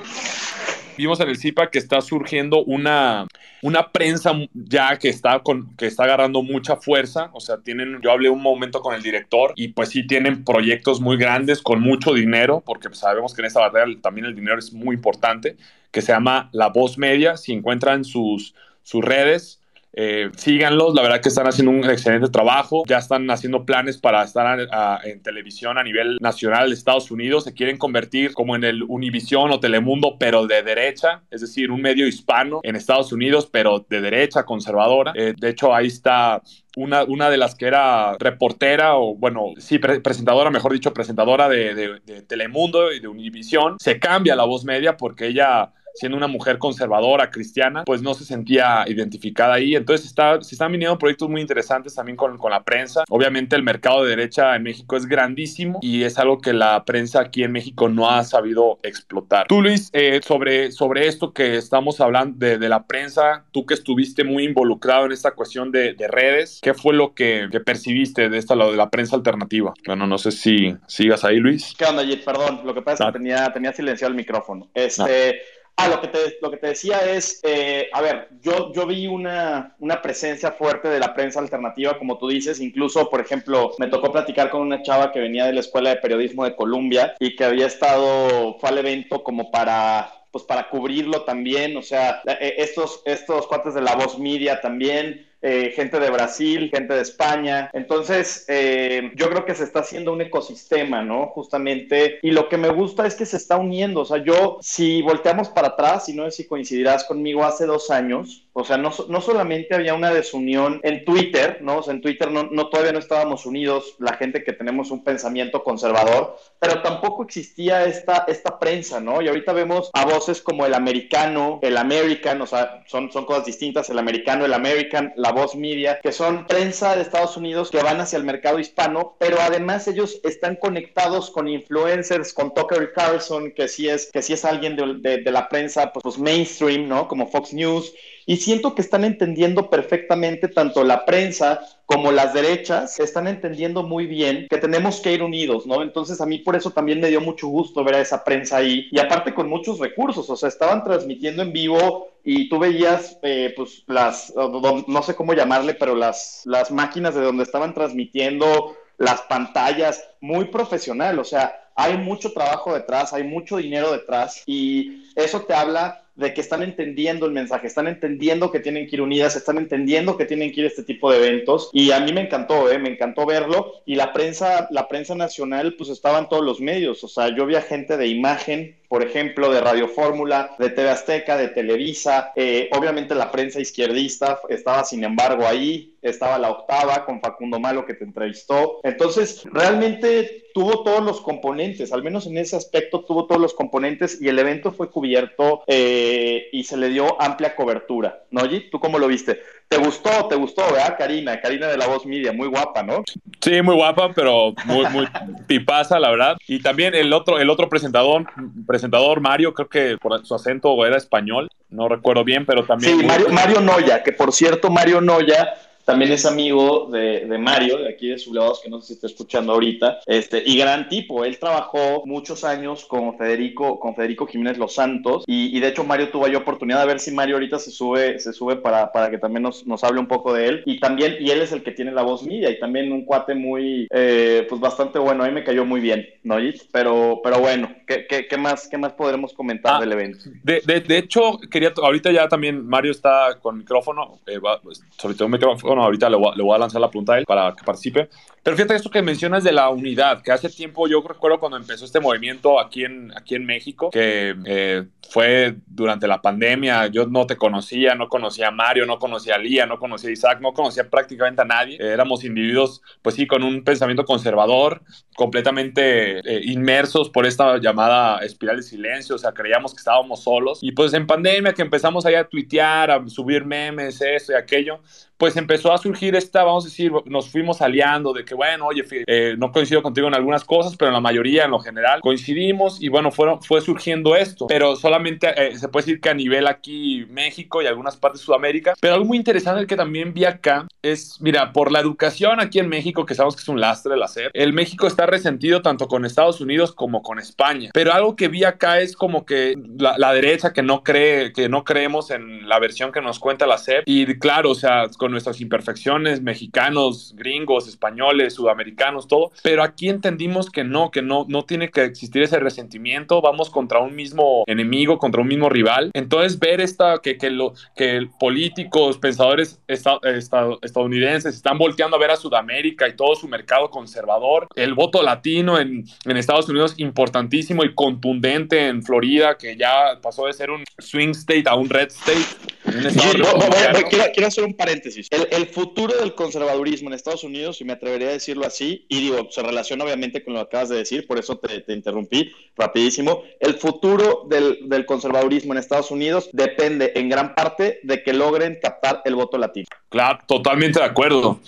vimos 0.97 1.21
en 1.21 1.29
el 1.29 1.37
CIPA 1.37 1.71
que 1.71 1.79
está 1.79 2.01
surgiendo 2.01 2.65
una, 2.65 3.27
una 3.63 3.91
prensa 3.91 4.33
ya 4.55 4.99
que 4.99 5.09
está, 5.09 5.41
con, 5.41 5.75
que 5.77 5.87
está 5.87 6.05
agarrando 6.05 6.43
mucha 6.43 6.77
fuerza. 6.77 7.31
O 7.33 7.41
sea, 7.41 7.59
tienen, 7.59 8.01
yo 8.03 8.11
hablé 8.11 8.29
un 8.29 8.43
momento 8.43 8.81
con 8.81 8.95
el 8.95 9.03
director 9.03 9.53
y 9.57 9.69
pues 9.69 9.91
sí 9.91 10.07
tienen 10.07 10.45
proyectos 10.45 11.01
muy 11.01 11.17
grandes 11.17 11.63
con 11.63 11.81
mucho 11.81 12.15
dinero, 12.15 12.63
porque 12.65 12.89
sabemos 12.93 13.35
que 13.35 13.43
en 13.43 13.47
esta 13.47 13.61
batalla 13.61 13.93
también 14.01 14.27
el 14.27 14.35
dinero 14.35 14.59
es 14.59 14.73
muy 14.73 14.95
importante, 14.97 15.57
que 15.91 16.03
se 16.03 16.13
llama 16.13 16.49
La 16.53 16.69
Voz 16.69 16.99
Media. 16.99 17.37
Si 17.37 17.53
encuentran 17.53 18.05
sus, 18.05 18.55
sus 18.83 19.05
redes, 19.05 19.60
eh, 19.93 20.31
síganlos, 20.37 20.95
la 20.95 21.03
verdad 21.03 21.21
que 21.21 21.29
están 21.29 21.49
haciendo 21.49 21.73
un 21.73 21.85
excelente 21.91 22.29
trabajo. 22.29 22.85
Ya 22.87 22.99
están 22.99 23.29
haciendo 23.31 23.65
planes 23.65 23.99
para 23.99 24.23
estar 24.23 24.59
en 25.05 25.23
televisión 25.23 25.79
a 25.79 25.83
nivel 25.83 26.19
nacional 26.21 26.69
de 26.69 26.75
Estados 26.75 27.11
Unidos. 27.11 27.45
Se 27.45 27.55
quieren 27.55 27.77
convertir 27.77 28.33
como 28.33 28.57
en 28.57 28.65
el 28.65 28.83
Univision 28.83 29.51
o 29.51 29.61
Telemundo, 29.61 30.17
pero 30.19 30.47
de 30.47 30.63
derecha, 30.63 31.23
es 31.31 31.41
decir, 31.41 31.71
un 31.71 31.83
medio 31.83 32.07
hispano 32.07 32.61
en 32.63 32.77
Estados 32.77 33.13
Unidos, 33.13 33.49
pero 33.51 33.85
de 33.89 34.01
derecha, 34.01 34.45
conservadora. 34.45 35.13
Eh, 35.15 35.35
de 35.37 35.49
hecho, 35.49 35.75
ahí 35.75 35.89
está 35.89 36.43
una, 36.77 37.03
una, 37.05 37.31
de 37.31 37.37
las 37.37 37.55
que 37.57 37.67
era 37.67 38.17
reportera 38.19 38.97
o, 38.97 39.17
bueno, 39.17 39.55
sí, 39.59 39.79
presentadora, 39.79 40.51
mejor 40.51 40.73
dicho, 40.73 40.95
presentadora 40.95 41.49
de, 41.49 41.75
de, 41.75 42.01
de 42.05 42.23
Telemundo 42.23 42.93
y 42.93 43.01
de 43.01 43.09
Univision, 43.09 43.77
se 43.81 43.99
cambia 43.99 44.37
la 44.37 44.45
voz 44.45 44.65
media 44.65 44.97
porque 44.97 45.27
ella 45.27 45.73
siendo 45.95 46.17
una 46.17 46.27
mujer 46.27 46.59
conservadora, 46.59 47.31
cristiana, 47.31 47.85
pues 47.85 48.03
no 48.03 48.15
se 48.15 48.25
sentía 48.25 48.85
identificada 48.87 49.55
ahí. 49.55 49.75
Entonces 49.75 50.07
está, 50.07 50.41
se 50.43 50.55
están 50.55 50.73
viniendo 50.73 50.99
proyectos 50.99 51.29
muy 51.29 51.41
interesantes 51.41 51.95
también 51.95 52.17
con, 52.17 52.39
con, 52.39 52.51
la 52.51 52.63
prensa. 52.63 53.05
Obviamente 53.09 53.57
el 53.57 53.63
mercado 53.63 54.03
de 54.03 54.11
derecha 54.11 54.57
en 54.57 54.65
México 54.65 54.97
es 54.97 55.07
grandísimo 55.07 55.79
y 55.83 56.03
es 56.03 56.19
algo 56.19 56.41
que 56.41 56.53
la 56.53 56.85
prensa 56.85 57.21
aquí 57.21 57.45
en 57.45 57.53
México 57.53 57.89
no 57.89 58.11
ha 58.11 58.25
sabido 58.25 58.79
explotar. 58.83 59.47
Tú, 59.47 59.63
Luis, 59.63 59.91
eh, 59.93 60.21
sobre, 60.25 60.73
sobre 60.73 61.07
esto 61.07 61.33
que 61.33 61.57
estamos 61.57 62.01
hablando 62.01 62.37
de, 62.39 62.59
de, 62.59 62.69
la 62.69 62.87
prensa, 62.87 63.45
tú 63.53 63.67
que 63.67 63.75
estuviste 63.75 64.25
muy 64.25 64.45
involucrado 64.45 65.07
en 65.07 65.13
esta 65.13 65.33
cuestión 65.33 65.71
de, 65.71 65.95
de 65.95 66.09
redes, 66.09 66.61
¿qué 66.63 66.75
fue 66.75 66.95
lo 66.95 67.15
que, 67.15 67.49
que, 67.51 67.61
percibiste 67.61 68.29
de 68.29 68.39
esta, 68.39 68.55
lo 68.55 68.71
de 68.71 68.77
la 68.77 68.91
prensa 68.91 69.17
alternativa? 69.17 69.75
Bueno, 69.87 70.07
no 70.07 70.19
sé 70.19 70.33
si 70.33 70.75
sigas 70.87 71.25
ahí, 71.25 71.37
Luis. 71.37 71.75
¿Qué 71.79 71.85
onda, 71.85 72.05
Jit? 72.05 72.25
Perdón, 72.25 72.63
lo 72.65 72.75
que 72.75 72.83
pasa 72.83 73.05
es 73.05 73.13
que 73.13 73.19
tenía, 73.19 73.53
tenía 73.53 73.73
silenciado 73.73 74.11
el 74.11 74.17
micrófono. 74.17 74.69
Este... 74.75 75.41
Ah, 75.83 75.89
lo 75.89 76.01
que 76.03 76.09
te, 76.09 76.19
lo 76.43 76.51
que 76.51 76.59
te 76.59 76.67
decía 76.67 77.11
es, 77.11 77.41
eh, 77.43 77.89
a 77.93 78.03
ver, 78.03 78.29
yo, 78.43 78.71
yo 78.75 78.87
vi 78.87 79.07
una, 79.07 79.75
una, 79.79 80.03
presencia 80.03 80.53
fuerte 80.53 80.89
de 80.89 80.99
la 80.99 81.15
prensa 81.15 81.41
alternativa, 81.41 81.99
como 81.99 82.19
tú 82.19 82.29
dices, 82.29 82.61
incluso, 82.61 83.09
por 83.09 83.21
ejemplo, 83.21 83.73
me 83.79 83.87
tocó 83.87 84.13
platicar 84.13 84.51
con 84.51 84.61
una 84.61 84.83
chava 84.83 85.11
que 85.11 85.21
venía 85.21 85.47
de 85.47 85.55
la 85.55 85.61
Escuela 85.61 85.89
de 85.91 85.97
Periodismo 85.97 86.45
de 86.45 86.55
Columbia 86.55 87.15
y 87.19 87.35
que 87.35 87.45
había 87.45 87.67
estado, 87.67 88.59
fue 88.59 88.69
al 88.69 88.79
evento 88.79 89.25
como 89.25 89.51
para 89.51 90.13
pues 90.31 90.45
para 90.45 90.69
cubrirlo 90.69 91.23
también, 91.23 91.77
o 91.77 91.83
sea, 91.83 92.23
eh, 92.27 92.55
estos, 92.59 93.03
estos 93.05 93.47
cuates 93.47 93.75
de 93.75 93.81
la 93.81 93.97
voz 93.97 94.19
media 94.19 94.61
también, 94.61 95.27
eh, 95.43 95.73
gente 95.75 95.99
de 95.99 96.11
Brasil, 96.11 96.71
gente 96.71 96.95
de 96.95 97.01
España. 97.01 97.71
Entonces, 97.73 98.45
eh, 98.49 99.13
yo 99.17 99.31
creo 99.31 99.45
que 99.45 99.55
se 99.55 99.65
está 99.65 99.81
haciendo 99.81 100.13
un 100.13 100.21
ecosistema, 100.21 101.03
¿no? 101.03 101.29
Justamente. 101.29 102.19
Y 102.23 102.31
lo 102.31 102.49
que 102.49 102.59
me 102.59 102.69
gusta 102.71 103.07
es 103.07 103.15
que 103.15 103.27
se 103.27 103.37
está 103.37 103.57
uniendo. 103.57 104.01
O 104.01 104.05
sea, 104.05 104.23
yo, 104.23 104.59
si 104.61 105.03
volteamos 105.03 105.49
para 105.49 105.69
atrás, 105.69 106.09
y 106.09 106.15
no 106.15 106.25
sé 106.25 106.31
si 106.33 106.47
coincidirás 106.47 107.05
conmigo, 107.05 107.45
hace 107.45 107.67
dos 107.67 107.91
años, 107.91 108.49
o 108.53 108.65
sea, 108.65 108.77
no, 108.77 108.91
no 109.09 109.21
solamente 109.21 109.75
había 109.75 109.95
una 109.95 110.13
desunión 110.13 110.81
en 110.83 111.05
Twitter, 111.05 111.59
¿no? 111.61 111.79
O 111.79 111.83
sea, 111.83 111.95
en 111.95 112.01
Twitter 112.01 112.31
no, 112.31 112.45
no, 112.45 112.69
todavía 112.69 112.93
no 112.93 112.99
estábamos 112.99 113.47
unidos 113.47 113.95
la 113.99 114.15
gente 114.15 114.43
que 114.43 114.53
tenemos 114.53 114.91
un 114.91 115.05
pensamiento 115.05 115.63
conservador, 115.63 116.37
pero 116.59 116.83
tampoco 116.83 117.23
existía 117.23 117.85
esta, 117.85 118.25
esta 118.27 118.59
prensa, 118.59 119.01
¿no? 119.01 119.23
Y 119.23 119.29
ahorita 119.29 119.53
vemos 119.53 119.91
a 119.93 120.05
voces 120.05 120.43
como 120.43 120.67
el 120.67 120.75
americano, 120.75 121.61
el 121.63 121.77
American, 121.77 122.43
o 122.43 122.47
sea, 122.47 122.83
son, 122.87 123.13
son 123.13 123.25
cosas 123.25 123.45
distintas, 123.45 123.89
el 123.89 123.99
americano, 123.99 124.45
el 124.45 124.55
American, 124.55 125.13
la 125.17 125.31
voz 125.31 125.55
media, 125.55 126.01
que 126.03 126.13
son 126.13 126.47
prensa 126.47 126.97
de 126.97 127.03
Estados 127.03 127.37
Unidos 127.37 127.71
que 127.71 127.83
van 127.83 128.01
hacia 128.01 128.17
el 128.17 128.25
mercado 128.25 128.59
hispano, 128.59 129.15
pero 129.19 129.41
además 129.41 129.87
ellos 129.87 130.21
están 130.25 130.57
conectados 130.57 131.31
con 131.31 131.49
influencers, 131.49 132.33
con 132.33 132.53
Tucker 132.53 132.93
Carlson, 132.93 133.53
que 133.53 133.69
sí 133.69 133.89
es, 133.89 134.11
que 134.11 134.23
sí 134.23 134.33
es 134.33 134.45
alguien 134.45 134.77
de, 134.77 135.19
de, 135.19 135.31
la 135.31 135.49
prensa, 135.49 135.93
pues, 135.93 136.03
pues 136.03 136.19
mainstream, 136.19 136.89
¿no? 136.89 137.07
Como 137.07 137.29
Fox 137.29 137.53
News, 137.53 137.95
y 138.31 138.37
siento 138.37 138.77
que 138.77 138.83
están 138.83 139.03
entendiendo 139.03 139.71
perfectamente 139.71 140.47
tanto 140.47 140.85
la 140.85 141.05
prensa 141.05 141.67
como 141.85 142.13
las 142.13 142.33
derechas, 142.33 143.01
están 143.01 143.27
entendiendo 143.27 143.83
muy 143.83 144.07
bien 144.07 144.47
que 144.49 144.59
tenemos 144.59 145.01
que 145.01 145.13
ir 145.13 145.25
unidos, 145.25 145.67
¿no? 145.67 145.83
Entonces 145.83 146.21
a 146.21 146.27
mí 146.27 146.39
por 146.39 146.55
eso 146.55 146.71
también 146.71 147.01
me 147.01 147.09
dio 147.09 147.21
mucho 147.21 147.49
gusto 147.49 147.83
ver 147.83 147.97
a 147.97 148.01
esa 148.01 148.23
prensa 148.23 148.59
ahí 148.59 148.87
y 148.93 149.01
aparte 149.01 149.35
con 149.35 149.49
muchos 149.49 149.81
recursos, 149.81 150.31
o 150.31 150.37
sea, 150.37 150.49
estaban 150.49 150.85
transmitiendo 150.85 151.43
en 151.43 151.53
vivo 151.53 152.07
y 152.23 152.49
tú 152.49 152.61
veías, 152.61 153.19
eh, 153.23 153.53
pues, 153.57 153.83
las, 153.89 154.33
no 154.37 155.03
sé 155.03 155.17
cómo 155.17 155.35
llamarle, 155.35 155.75
pero 155.75 155.97
las, 155.97 156.43
las 156.45 156.71
máquinas 156.71 157.17
de 157.17 157.23
donde 157.23 157.43
estaban 157.43 157.75
transmitiendo, 157.75 158.77
las 158.97 159.23
pantallas, 159.23 160.05
muy 160.21 160.45
profesional, 160.45 161.19
o 161.19 161.25
sea, 161.25 161.69
hay 161.75 161.97
mucho 161.97 162.33
trabajo 162.33 162.75
detrás, 162.75 163.13
hay 163.13 163.25
mucho 163.25 163.57
dinero 163.57 163.91
detrás 163.91 164.45
y 164.47 165.11
eso 165.17 165.41
te 165.41 165.55
habla 165.55 166.05
de 166.21 166.35
que 166.35 166.41
están 166.41 166.63
entendiendo 166.63 167.27
el 167.27 167.33
mensaje, 167.33 167.67
están 167.67 167.89
entendiendo 167.89 168.53
que 168.53 168.61
tienen 168.61 168.87
que 168.87 168.97
ir 168.97 169.03
unidas, 169.03 169.37
están 169.37 169.59
entendiendo 169.59 170.17
que 170.17 170.27
tienen 170.27 170.53
que 170.53 170.61
ir 170.61 170.67
a 170.67 170.69
este 170.69 170.85
tipo 170.85 171.11
de 171.11 171.19
eventos. 171.19 171.71
Y 171.73 171.91
a 171.91 172.01
mí 172.01 172.13
me 172.13 172.21
encantó, 172.21 172.71
¿eh? 172.71 172.79
me 172.79 172.91
encantó 172.91 173.27
verlo. 173.27 173.83
Y 173.87 173.95
la 173.95 174.13
prensa, 174.13 174.69
la 174.71 174.87
prensa 174.87 175.15
nacional 175.15 175.75
pues 175.77 175.91
estaba 175.91 176.19
en 176.19 176.29
todos 176.29 176.45
los 176.45 176.61
medios, 176.61 177.03
o 177.03 177.09
sea, 177.09 177.35
yo 177.35 177.47
vi 177.47 177.55
a 177.55 177.63
gente 177.63 177.97
de 177.97 178.07
imagen, 178.07 178.77
por 178.91 179.05
ejemplo, 179.05 179.53
de 179.53 179.61
Radio 179.61 179.87
Fórmula, 179.87 180.57
de 180.59 180.69
TV 180.69 180.91
Azteca, 180.91 181.37
de 181.37 181.47
Televisa, 181.47 182.33
eh, 182.35 182.69
obviamente 182.77 183.15
la 183.15 183.31
prensa 183.31 183.61
izquierdista 183.61 184.41
estaba 184.49 184.83
sin 184.83 185.05
embargo 185.05 185.47
ahí, 185.47 185.95
estaba 186.03 186.41
la 186.41 186.51
octava 186.51 187.05
con 187.05 187.21
Facundo 187.21 187.61
Malo 187.61 187.87
que 187.87 187.95
te 187.95 188.03
entrevistó, 188.03 188.81
entonces 188.83 189.45
realmente 189.53 190.47
tuvo 190.55 190.83
todos 190.83 191.05
los 191.05 191.21
componentes, 191.21 191.93
al 191.93 192.03
menos 192.03 192.27
en 192.27 192.37
ese 192.37 192.57
aspecto 192.57 193.05
tuvo 193.05 193.27
todos 193.27 193.41
los 193.41 193.55
componentes 193.55 194.21
y 194.21 194.27
el 194.27 194.41
evento 194.41 194.73
fue 194.73 194.91
cubierto 194.91 195.63
eh, 195.69 196.49
y 196.51 196.65
se 196.65 196.77
le 196.77 196.89
dio 196.89 197.23
amplia 197.23 197.55
cobertura, 197.55 198.25
¿no, 198.33 198.41
G? 198.41 198.71
¿Tú 198.73 198.81
cómo 198.81 198.99
lo 198.99 199.07
viste? 199.07 199.39
¿Te 199.71 199.77
gustó? 199.77 200.27
¿Te 200.27 200.35
gustó, 200.35 200.63
verdad, 200.65 200.97
Karina? 200.99 201.41
Karina 201.41 201.69
de 201.69 201.77
la 201.77 201.87
Voz 201.87 202.05
Media, 202.05 202.33
muy 202.33 202.49
guapa, 202.49 202.83
¿no? 202.83 203.05
Sí, 203.41 203.63
muy 203.63 203.77
guapa, 203.77 204.13
pero 204.13 204.53
muy, 204.65 204.85
muy 204.89 205.07
tipaza, 205.47 206.01
la 206.01 206.11
verdad. 206.11 206.37
Y 206.49 206.61
también 206.61 206.93
el 206.97 207.13
otro, 207.13 207.39
el 207.39 207.49
otro 207.49 207.69
presentador, 207.69 208.27
presentador 208.67 208.80
Mario, 209.21 209.55
creo 209.55 209.69
que 209.69 209.99
por 209.99 210.25
su 210.25 210.35
acento 210.35 210.85
era 210.87 210.97
español, 210.97 211.51
no 211.71 211.89
recuerdo 211.89 212.25
bien, 212.25 212.47
pero 212.47 212.65
también... 212.65 212.99
Sí, 212.99 213.07
Mario, 213.07 213.29
Mario 213.31 213.61
Noya, 213.61 214.03
que 214.03 214.13
por 214.13 214.33
cierto, 214.33 214.71
Mario 214.71 215.01
Noya 215.01 215.55
también 215.91 216.13
es 216.13 216.27
amigo 216.27 216.89
de, 216.91 217.27
de 217.27 217.39
Mario, 217.39 217.79
de 217.79 217.89
aquí 217.89 218.09
de 218.09 218.19
Sublevados, 218.19 218.61
que 218.61 218.69
no 218.71 218.81
sé 218.81 218.89
si 218.89 218.93
está 218.95 219.07
escuchando 219.07 219.53
ahorita, 219.53 220.01
este, 220.07 220.43
y 220.45 220.57
gran 220.59 220.89
tipo. 220.89 221.25
Él 221.25 221.39
trabajó 221.39 222.03
muchos 222.07 222.45
años 222.45 222.85
con 222.85 223.17
Federico, 223.17 223.79
con 223.81 223.95
Federico 223.95 224.27
Jiménez 224.27 224.59
Los 224.59 224.75
Santos, 224.75 225.25
y, 225.27 225.57
y 225.57 225.61
de 225.61 225.69
hecho 225.69 225.85
Mario 225.85 226.11
tuvo 226.11 226.29
yo 226.29 226.39
oportunidad 226.39 226.81
de 226.81 226.87
ver 226.87 227.01
si 227.01 227.11
Mario 227.13 227.37
ahorita 227.37 227.59
se 227.59 227.71
sube, 227.71 228.19
se 228.19 228.33
sube 228.33 228.57
para, 228.57 228.93
para 228.93 229.11
que 229.11 229.19
también 229.19 229.43
nos, 229.43 229.67
nos 229.67 229.83
hable 229.85 230.01
un 230.01 230.09
poco 230.09 230.33
de 230.35 230.47
él. 230.49 230.63
Y 230.67 230.81
también, 230.81 231.17
y 231.21 231.31
él 231.31 231.41
es 231.43 231.53
el 231.53 231.63
que 231.63 231.73
tiene 231.73 231.93
la 231.93 232.03
voz 232.03 232.23
media, 232.23 232.51
y 232.51 232.59
también 232.59 232.91
un 232.93 233.05
cuate 233.05 233.35
muy, 233.35 233.87
eh, 233.93 234.47
pues 234.49 234.61
bastante 234.61 234.99
bueno. 234.99 235.25
A 235.25 235.27
mí 235.29 235.33
me 235.33 235.45
cayó 235.45 235.65
muy 235.65 235.81
bien, 235.81 236.07
¿no? 236.23 236.39
Pero, 236.73 237.21
pero 237.23 237.39
bueno, 237.39 237.71
¿qué, 237.87 238.07
qué, 238.09 238.27
qué 238.27 238.37
más, 238.37 238.67
qué 238.69 238.79
más 238.79 238.93
podremos 238.95 239.33
comentar 239.35 239.75
Ah, 239.77 239.81
del 239.81 239.93
evento? 239.93 240.19
De, 240.43 240.61
de, 240.65 240.81
de 240.81 240.99
hecho, 240.99 241.39
quería, 241.51 241.73
ahorita 241.77 242.11
ya 242.13 242.29
también 242.29 242.67
Mario 242.67 242.93
está 242.93 243.39
con 243.43 243.59
micrófono, 243.59 244.21
eh, 244.27 244.39
va- 244.39 244.61
pues, 244.61 244.83
sobre 244.97 245.15
todo 245.15 245.29
micrófono, 245.29 245.80
ahorita 245.83 246.09
le 246.09 246.17
voy, 246.17 246.33
a, 246.33 246.37
le 246.37 246.43
voy 246.43 246.55
a 246.55 246.59
lanzar 246.59 246.81
la 246.81 246.91
pregunta 246.91 247.15
a 247.15 247.19
él 247.19 247.25
para 247.27 247.55
que 247.55 247.65
participe. 247.65 248.09
Pero 248.43 248.57
fíjate 248.57 248.75
esto 248.75 248.91
que 248.91 249.03
mencionas 249.03 249.45
de 249.45 249.53
la 249.53 249.69
unidad, 249.69 250.23
que 250.23 250.33
hace 250.33 250.49
tiempo 250.49 250.89
yo 250.89 251.03
recuerdo 251.07 251.39
cuando 251.39 251.59
empezó 251.59 251.85
este 251.85 252.01
movimiento 252.01 252.59
aquí 252.59 252.85
en, 252.85 253.13
aquí 253.15 253.35
en 253.35 253.45
México, 253.45 253.91
que 253.91 254.35
eh, 254.47 254.85
fue 255.11 255.57
durante 255.67 256.07
la 256.07 256.23
pandemia, 256.23 256.87
yo 256.87 257.07
no 257.07 257.27
te 257.27 257.37
conocía, 257.37 257.95
no 257.95 258.09
conocía 258.09 258.49
a 258.49 258.51
Mario, 258.51 258.87
no 258.87 258.99
conocía 258.99 259.35
a 259.35 259.39
Lía, 259.39 259.67
no 259.67 259.79
conocía 259.79 260.09
a 260.09 260.13
Isaac, 260.13 260.39
no 260.41 260.55
conocía 260.55 260.89
prácticamente 260.89 261.43
a 261.43 261.45
nadie. 261.45 261.77
Eh, 261.77 261.93
éramos 261.93 262.25
individuos, 262.25 262.81
pues 263.03 263.15
sí, 263.15 263.27
con 263.27 263.43
un 263.43 263.63
pensamiento 263.63 264.07
conservador, 264.07 264.83
completamente 265.17 266.21
eh, 266.21 266.41
inmersos 266.45 267.11
por 267.11 267.27
esta 267.27 267.59
llamada 267.59 268.21
espiral 268.21 268.57
de 268.57 268.63
silencio, 268.63 269.17
o 269.17 269.19
sea, 269.19 269.33
creíamos 269.33 269.75
que 269.75 269.79
estábamos 269.79 270.23
solos. 270.23 270.61
Y 270.63 270.73
pues 270.73 270.95
en 270.95 271.07
pandemia 271.07 271.53
que 271.53 271.63
empezamos 271.63 272.07
ahí 272.07 272.15
a 272.15 272.25
tuitear, 272.27 272.91
a 272.91 273.07
subir 273.07 273.45
memes, 273.45 274.01
esto 274.01 274.33
y 274.33 274.37
aquello, 274.37 274.81
pues 275.21 275.37
empezó 275.37 275.71
a 275.71 275.77
surgir 275.77 276.17
esta, 276.17 276.43
vamos 276.45 276.65
a 276.65 276.69
decir, 276.69 276.91
nos 277.05 277.29
fuimos 277.29 277.61
aliando 277.61 278.15
de 278.15 278.25
que, 278.25 278.35
bueno, 278.35 278.67
oye, 278.67 278.83
eh, 279.07 279.35
no 279.37 279.53
coincido 279.53 279.83
contigo 279.83 280.09
en 280.09 280.15
algunas 280.15 280.45
cosas, 280.45 280.77
pero 280.79 280.89
en 280.89 280.95
la 280.95 281.01
mayoría, 281.01 281.45
en 281.45 281.51
lo 281.51 281.61
general, 281.61 282.01
coincidimos 282.01 282.83
y 282.83 282.89
bueno, 282.89 283.11
fueron, 283.11 283.43
fue 283.43 283.61
surgiendo 283.61 284.17
esto, 284.17 284.47
pero 284.47 284.77
solamente 284.77 285.29
eh, 285.37 285.59
se 285.59 285.69
puede 285.69 285.85
decir 285.85 286.01
que 286.01 286.09
a 286.09 286.15
nivel 286.15 286.47
aquí 286.47 287.05
México 287.11 287.61
y 287.61 287.67
algunas 287.67 287.99
partes 287.99 288.23
de 288.23 288.25
Sudamérica, 288.25 288.73
pero 288.81 288.95
algo 288.95 289.05
muy 289.05 289.19
interesante 289.19 289.67
que 289.67 289.77
también 289.77 290.15
vi 290.15 290.25
acá 290.25 290.67
es, 290.81 291.21
mira, 291.21 291.53
por 291.53 291.71
la 291.71 291.81
educación 291.81 292.41
aquí 292.41 292.59
en 292.59 292.71
México, 292.71 293.05
que 293.05 293.15
sabemos 293.15 293.37
que 293.37 293.43
es 293.43 293.49
un 293.49 293.61
lastre 293.61 293.99
la 293.99 294.09
SEP, 294.09 294.31
el 294.33 294.55
México 294.55 294.87
está 294.87 295.05
resentido 295.05 295.61
tanto 295.61 295.87
con 295.87 296.07
Estados 296.07 296.41
Unidos 296.41 296.73
como 296.73 297.03
con 297.03 297.19
España, 297.19 297.69
pero 297.75 297.93
algo 297.93 298.17
que 298.17 298.29
vi 298.29 298.45
acá 298.45 298.81
es 298.81 298.97
como 298.97 299.27
que 299.27 299.55
la, 299.77 299.99
la 299.99 300.15
derecha 300.15 300.55
que 300.55 300.63
no 300.63 300.83
cree, 300.83 301.35
que 301.35 301.51
no 301.51 301.63
creemos 301.63 302.11
en 302.11 302.49
la 302.49 302.59
versión 302.59 302.91
que 302.91 303.03
nos 303.03 303.19
cuenta 303.19 303.47
la 303.47 303.59
SEP, 303.59 303.83
y 303.85 304.19
claro, 304.19 304.53
o 304.53 304.55
sea, 304.55 304.89
con 304.97 305.10
nuestras 305.11 305.41
imperfecciones, 305.41 306.23
mexicanos, 306.23 307.15
gringos, 307.17 307.69
españoles, 307.69 308.35
sudamericanos, 308.35 309.09
todo, 309.09 309.31
pero 309.43 309.63
aquí 309.63 309.89
entendimos 309.89 310.51
que 310.51 310.65
no, 310.65 310.91
que 310.91 311.03
no, 311.03 311.27
no 311.29 311.45
tiene 311.45 311.71
que 311.71 311.85
existir 311.85 312.23
ese 312.23 312.39
resentimiento, 312.39 313.21
vamos 313.21 313.51
contra 313.51 313.79
un 313.81 313.95
mismo 313.95 314.45
enemigo, 314.47 314.99
contra 314.99 315.21
un 315.23 315.29
mismo 315.29 315.49
rival, 315.49 315.91
entonces 315.95 316.39
ver 316.39 316.61
esta, 316.61 316.99
que, 317.03 317.17
que, 317.19 317.31
lo, 317.31 317.55
que 317.77 318.07
políticos, 318.19 318.99
pensadores 318.99 319.61
esta- 319.69 319.99
esta- 320.05 320.49
estadounidenses 320.63 321.35
están 321.35 321.59
volteando 321.59 321.97
a 321.97 322.01
ver 322.01 322.11
a 322.11 322.17
Sudamérica 322.17 322.89
y 322.89 322.95
todo 322.97 323.15
su 323.17 323.29
mercado 323.29 323.71
conservador, 323.71 324.47
el 324.55 324.75
voto 324.75 325.03
latino 325.03 325.59
en, 325.59 325.85
en 326.05 326.17
Estados 326.17 326.49
Unidos 326.49 326.75
importantísimo 326.77 327.65
y 327.65 327.75
contundente 327.75 328.69
en 328.69 328.83
Florida, 328.83 329.37
que 329.39 329.57
ya 329.57 329.99
pasó 330.03 330.27
de 330.27 330.33
ser 330.33 330.51
un 330.51 330.65
swing 330.79 331.11
state 331.11 331.45
a 331.47 331.55
un 331.55 331.69
red 331.69 331.89
state. 331.89 332.19
un 332.67 332.87
estado 332.87 333.13
Sí, 333.13 333.19
no, 333.19 333.25
no, 333.25 333.33
no, 333.33 333.39
republicano. 333.47 333.89
quiero, 333.89 334.05
quiero 334.13 334.29
hacer 334.29 334.45
un 334.45 334.55
paréntesis. 334.55 335.00
El, 335.11 335.29
el 335.31 335.47
futuro 335.47 335.95
del 335.97 336.15
conservadurismo 336.15 336.89
en 336.89 336.95
Estados 336.95 337.25
Unidos, 337.25 337.57
si 337.57 337.65
me 337.65 337.73
atrevería 337.73 338.09
a 338.09 338.13
decirlo 338.13 338.47
así, 338.47 338.87
y 338.89 339.01
digo, 339.01 339.29
se 339.31 339.43
relaciona 339.43 339.85
obviamente 339.85 340.25
con 340.25 340.35
lo 340.35 340.41
que 340.41 340.47
acabas 340.47 340.69
de 340.69 340.77
decir, 340.77 341.07
por 341.07 341.19
eso 341.19 341.39
te, 341.39 341.61
te 341.61 341.73
interrumpí 341.73 342.33
rapidísimo. 342.57 343.23
El 343.39 343.55
futuro 343.55 344.27
del, 344.29 344.69
del 344.69 344.85
conservadurismo 344.87 345.53
en 345.53 345.59
Estados 345.59 345.91
Unidos 345.91 346.29
depende 346.33 346.93
en 346.95 347.09
gran 347.09 347.35
parte 347.35 347.81
de 347.83 348.03
que 348.03 348.13
logren 348.13 348.59
captar 348.61 349.03
el 349.05 349.15
voto 349.15 349.39
latino. 349.39 349.67
Claro, 349.89 350.21
totalmente 350.27 350.79
de 350.79 350.87
acuerdo. 350.87 351.41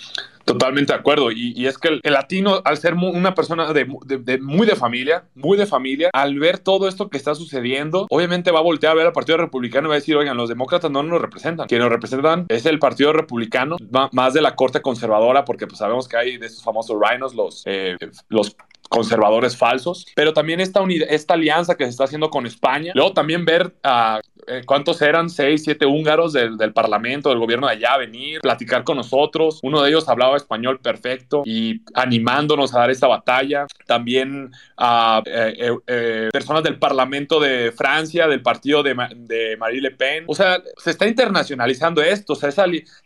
Totalmente 0.45 0.91
de 0.93 0.99
acuerdo. 0.99 1.31
Y, 1.31 1.65
es 1.67 1.77
que 1.77 1.87
el, 1.87 2.01
latino, 2.13 2.61
al 2.65 2.77
ser 2.77 2.95
una 2.95 3.33
persona 3.33 3.71
de, 3.71 3.85
mu- 3.85 3.99
de- 4.05 4.17
de- 4.17 4.39
muy 4.39 4.67
de 4.67 4.75
familia, 4.75 5.23
muy 5.35 5.57
de 5.57 5.65
familia, 5.65 6.09
al 6.13 6.37
ver 6.37 6.59
todo 6.59 6.87
esto 6.87 7.09
que 7.09 7.17
está 7.17 7.33
sucediendo, 7.35 8.07
obviamente 8.09 8.51
va 8.51 8.59
a 8.59 8.63
voltear 8.63 8.91
a 8.91 8.95
ver 8.95 9.07
al 9.07 9.13
Partido 9.13 9.37
Republicano 9.37 9.87
y 9.87 9.89
va 9.89 9.95
a 9.95 9.99
decir, 9.99 10.15
oigan, 10.17 10.35
los 10.37 10.49
demócratas 10.49 10.91
no 10.91 11.01
nos 11.03 11.21
representan. 11.21 11.67
Quienes 11.67 11.85
nos 11.85 11.93
representan 11.93 12.45
es 12.49 12.65
el 12.65 12.79
Partido 12.79 13.13
Republicano, 13.13 13.77
más 14.11 14.33
de 14.33 14.41
la 14.41 14.55
corte 14.55 14.81
conservadora, 14.81 15.45
porque 15.45 15.65
pues 15.67 15.79
sabemos 15.79 16.07
que 16.07 16.17
hay 16.17 16.37
de 16.37 16.47
esos 16.47 16.63
famosos 16.63 16.97
rhinos, 16.99 17.33
los, 17.35 17.63
eh, 17.65 17.97
los 18.29 18.55
conservadores 18.93 19.57
falsos, 19.57 20.05
pero 20.15 20.33
también 20.33 20.59
esta, 20.59 20.81
esta 21.09 21.33
alianza 21.33 21.75
que 21.75 21.83
se 21.85 21.89
está 21.89 22.03
haciendo 22.05 22.29
con 22.29 22.45
España. 22.45 22.91
Luego 22.95 23.13
también 23.13 23.43
ver 23.43 23.73
a 23.83 24.21
eh, 24.47 24.61
cuántos 24.65 25.01
eran, 25.01 25.29
seis, 25.29 25.63
siete 25.63 25.85
húngaros 25.85 26.33
del, 26.33 26.57
del 26.57 26.73
Parlamento, 26.73 27.29
del 27.29 27.39
gobierno 27.39 27.67
de 27.67 27.73
allá, 27.73 27.97
venir, 27.97 28.39
platicar 28.41 28.83
con 28.83 28.97
nosotros. 28.97 29.59
Uno 29.63 29.81
de 29.81 29.89
ellos 29.89 30.07
hablaba 30.09 30.37
español 30.37 30.79
perfecto 30.79 31.43
y 31.45 31.81
animándonos 31.93 32.73
a 32.73 32.79
dar 32.79 32.91
esta 32.91 33.07
batalla. 33.07 33.65
También 33.87 34.51
a 34.77 35.23
eh, 35.25 35.71
eh, 35.87 36.29
personas 36.31 36.63
del 36.63 36.77
Parlamento 36.77 37.39
de 37.39 37.71
Francia, 37.71 38.27
del 38.27 38.41
partido 38.41 38.83
de, 38.83 38.93
Ma- 38.93 39.09
de 39.15 39.57
Marie 39.57 39.81
Le 39.81 39.91
Pen. 39.91 40.25
O 40.27 40.35
sea, 40.35 40.61
se 40.77 40.91
está 40.91 41.07
internacionalizando 41.07 42.01
esto. 42.01 42.33
O 42.33 42.35
sea, 42.35 42.49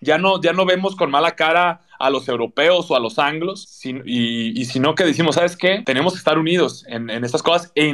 ya, 0.02 0.18
no, 0.18 0.42
ya 0.42 0.54
no 0.54 0.66
vemos 0.66 0.96
con 0.96 1.12
mala 1.12 1.36
cara 1.36 1.82
a 2.00 2.10
los 2.10 2.28
europeos 2.28 2.90
o 2.92 2.96
a 2.96 3.00
los 3.00 3.20
anglos, 3.20 3.82
y, 3.84 4.60
y 4.60 4.66
sino 4.66 4.96
que 4.96 5.04
decimos, 5.04 5.36
¿sabes 5.36 5.56
qué? 5.56 5.84
Tenemos 5.86 6.14
que 6.14 6.20
estar 6.20 6.38
unidos 6.38 6.86
en, 6.88 7.10
estas 7.10 7.44
cosas 7.44 7.72
e 7.76 7.88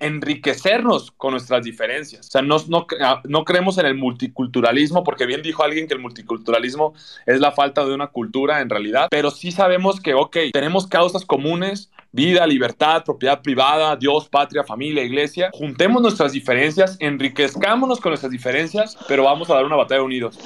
enriquecernos 0.00 1.10
con 1.12 1.32
nuestras 1.32 1.64
diferencias. 1.64 2.26
O 2.26 2.30
sea, 2.30 2.42
no, 2.42 2.56
no, 2.68 2.86
cre- 2.86 3.20
no 3.24 3.44
creemos 3.44 3.78
en 3.78 3.86
el 3.86 3.94
multiculturalismo, 3.94 5.04
porque 5.04 5.26
bien 5.26 5.42
dijo 5.42 5.62
alguien 5.62 5.86
que 5.86 5.94
el 5.94 6.00
multiculturalismo 6.00 6.94
es 7.26 7.40
la 7.40 7.52
falta 7.52 7.84
de 7.84 7.94
una 7.94 8.08
cultura 8.08 8.60
en 8.60 8.70
realidad, 8.70 9.08
pero 9.10 9.30
sí 9.30 9.52
sabemos 9.52 10.00
que, 10.00 10.14
ok, 10.14 10.36
tenemos 10.52 10.86
causas 10.86 11.24
comunes, 11.24 11.90
vida, 12.14 12.46
libertad, 12.46 13.02
propiedad 13.04 13.42
privada, 13.42 13.96
Dios, 13.96 14.28
patria, 14.28 14.62
familia, 14.62 15.02
iglesia. 15.02 15.50
Juntemos 15.52 16.00
nuestras 16.00 16.32
diferencias, 16.32 16.96
enriquezcámonos 17.00 18.00
con 18.00 18.10
nuestras 18.10 18.30
diferencias, 18.30 18.96
pero 19.08 19.24
vamos 19.24 19.50
a 19.50 19.54
dar 19.54 19.64
una 19.64 19.74
batalla 19.74 20.02
unidos. 20.02 20.38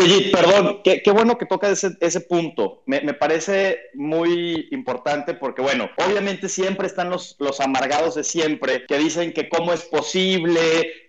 Oye, 0.00 0.30
perdón, 0.32 0.80
qué, 0.82 1.00
bueno 1.12 1.38
que 1.38 1.46
toca 1.46 1.70
ese, 1.70 1.96
ese 2.00 2.20
punto. 2.22 2.82
Me, 2.86 3.00
parece 3.14 3.78
muy 3.94 4.66
importante 4.72 5.34
porque, 5.34 5.62
bueno, 5.62 5.88
obviamente 6.04 6.48
siempre 6.48 6.88
están 6.88 7.08
los 7.10 7.60
amargados 7.60 8.16
de 8.16 8.24
siempre 8.24 8.84
que 8.86 8.98
dicen 8.98 9.32
que 9.32 9.48
cómo 9.48 9.72
es 9.72 9.82
posible 9.82 10.60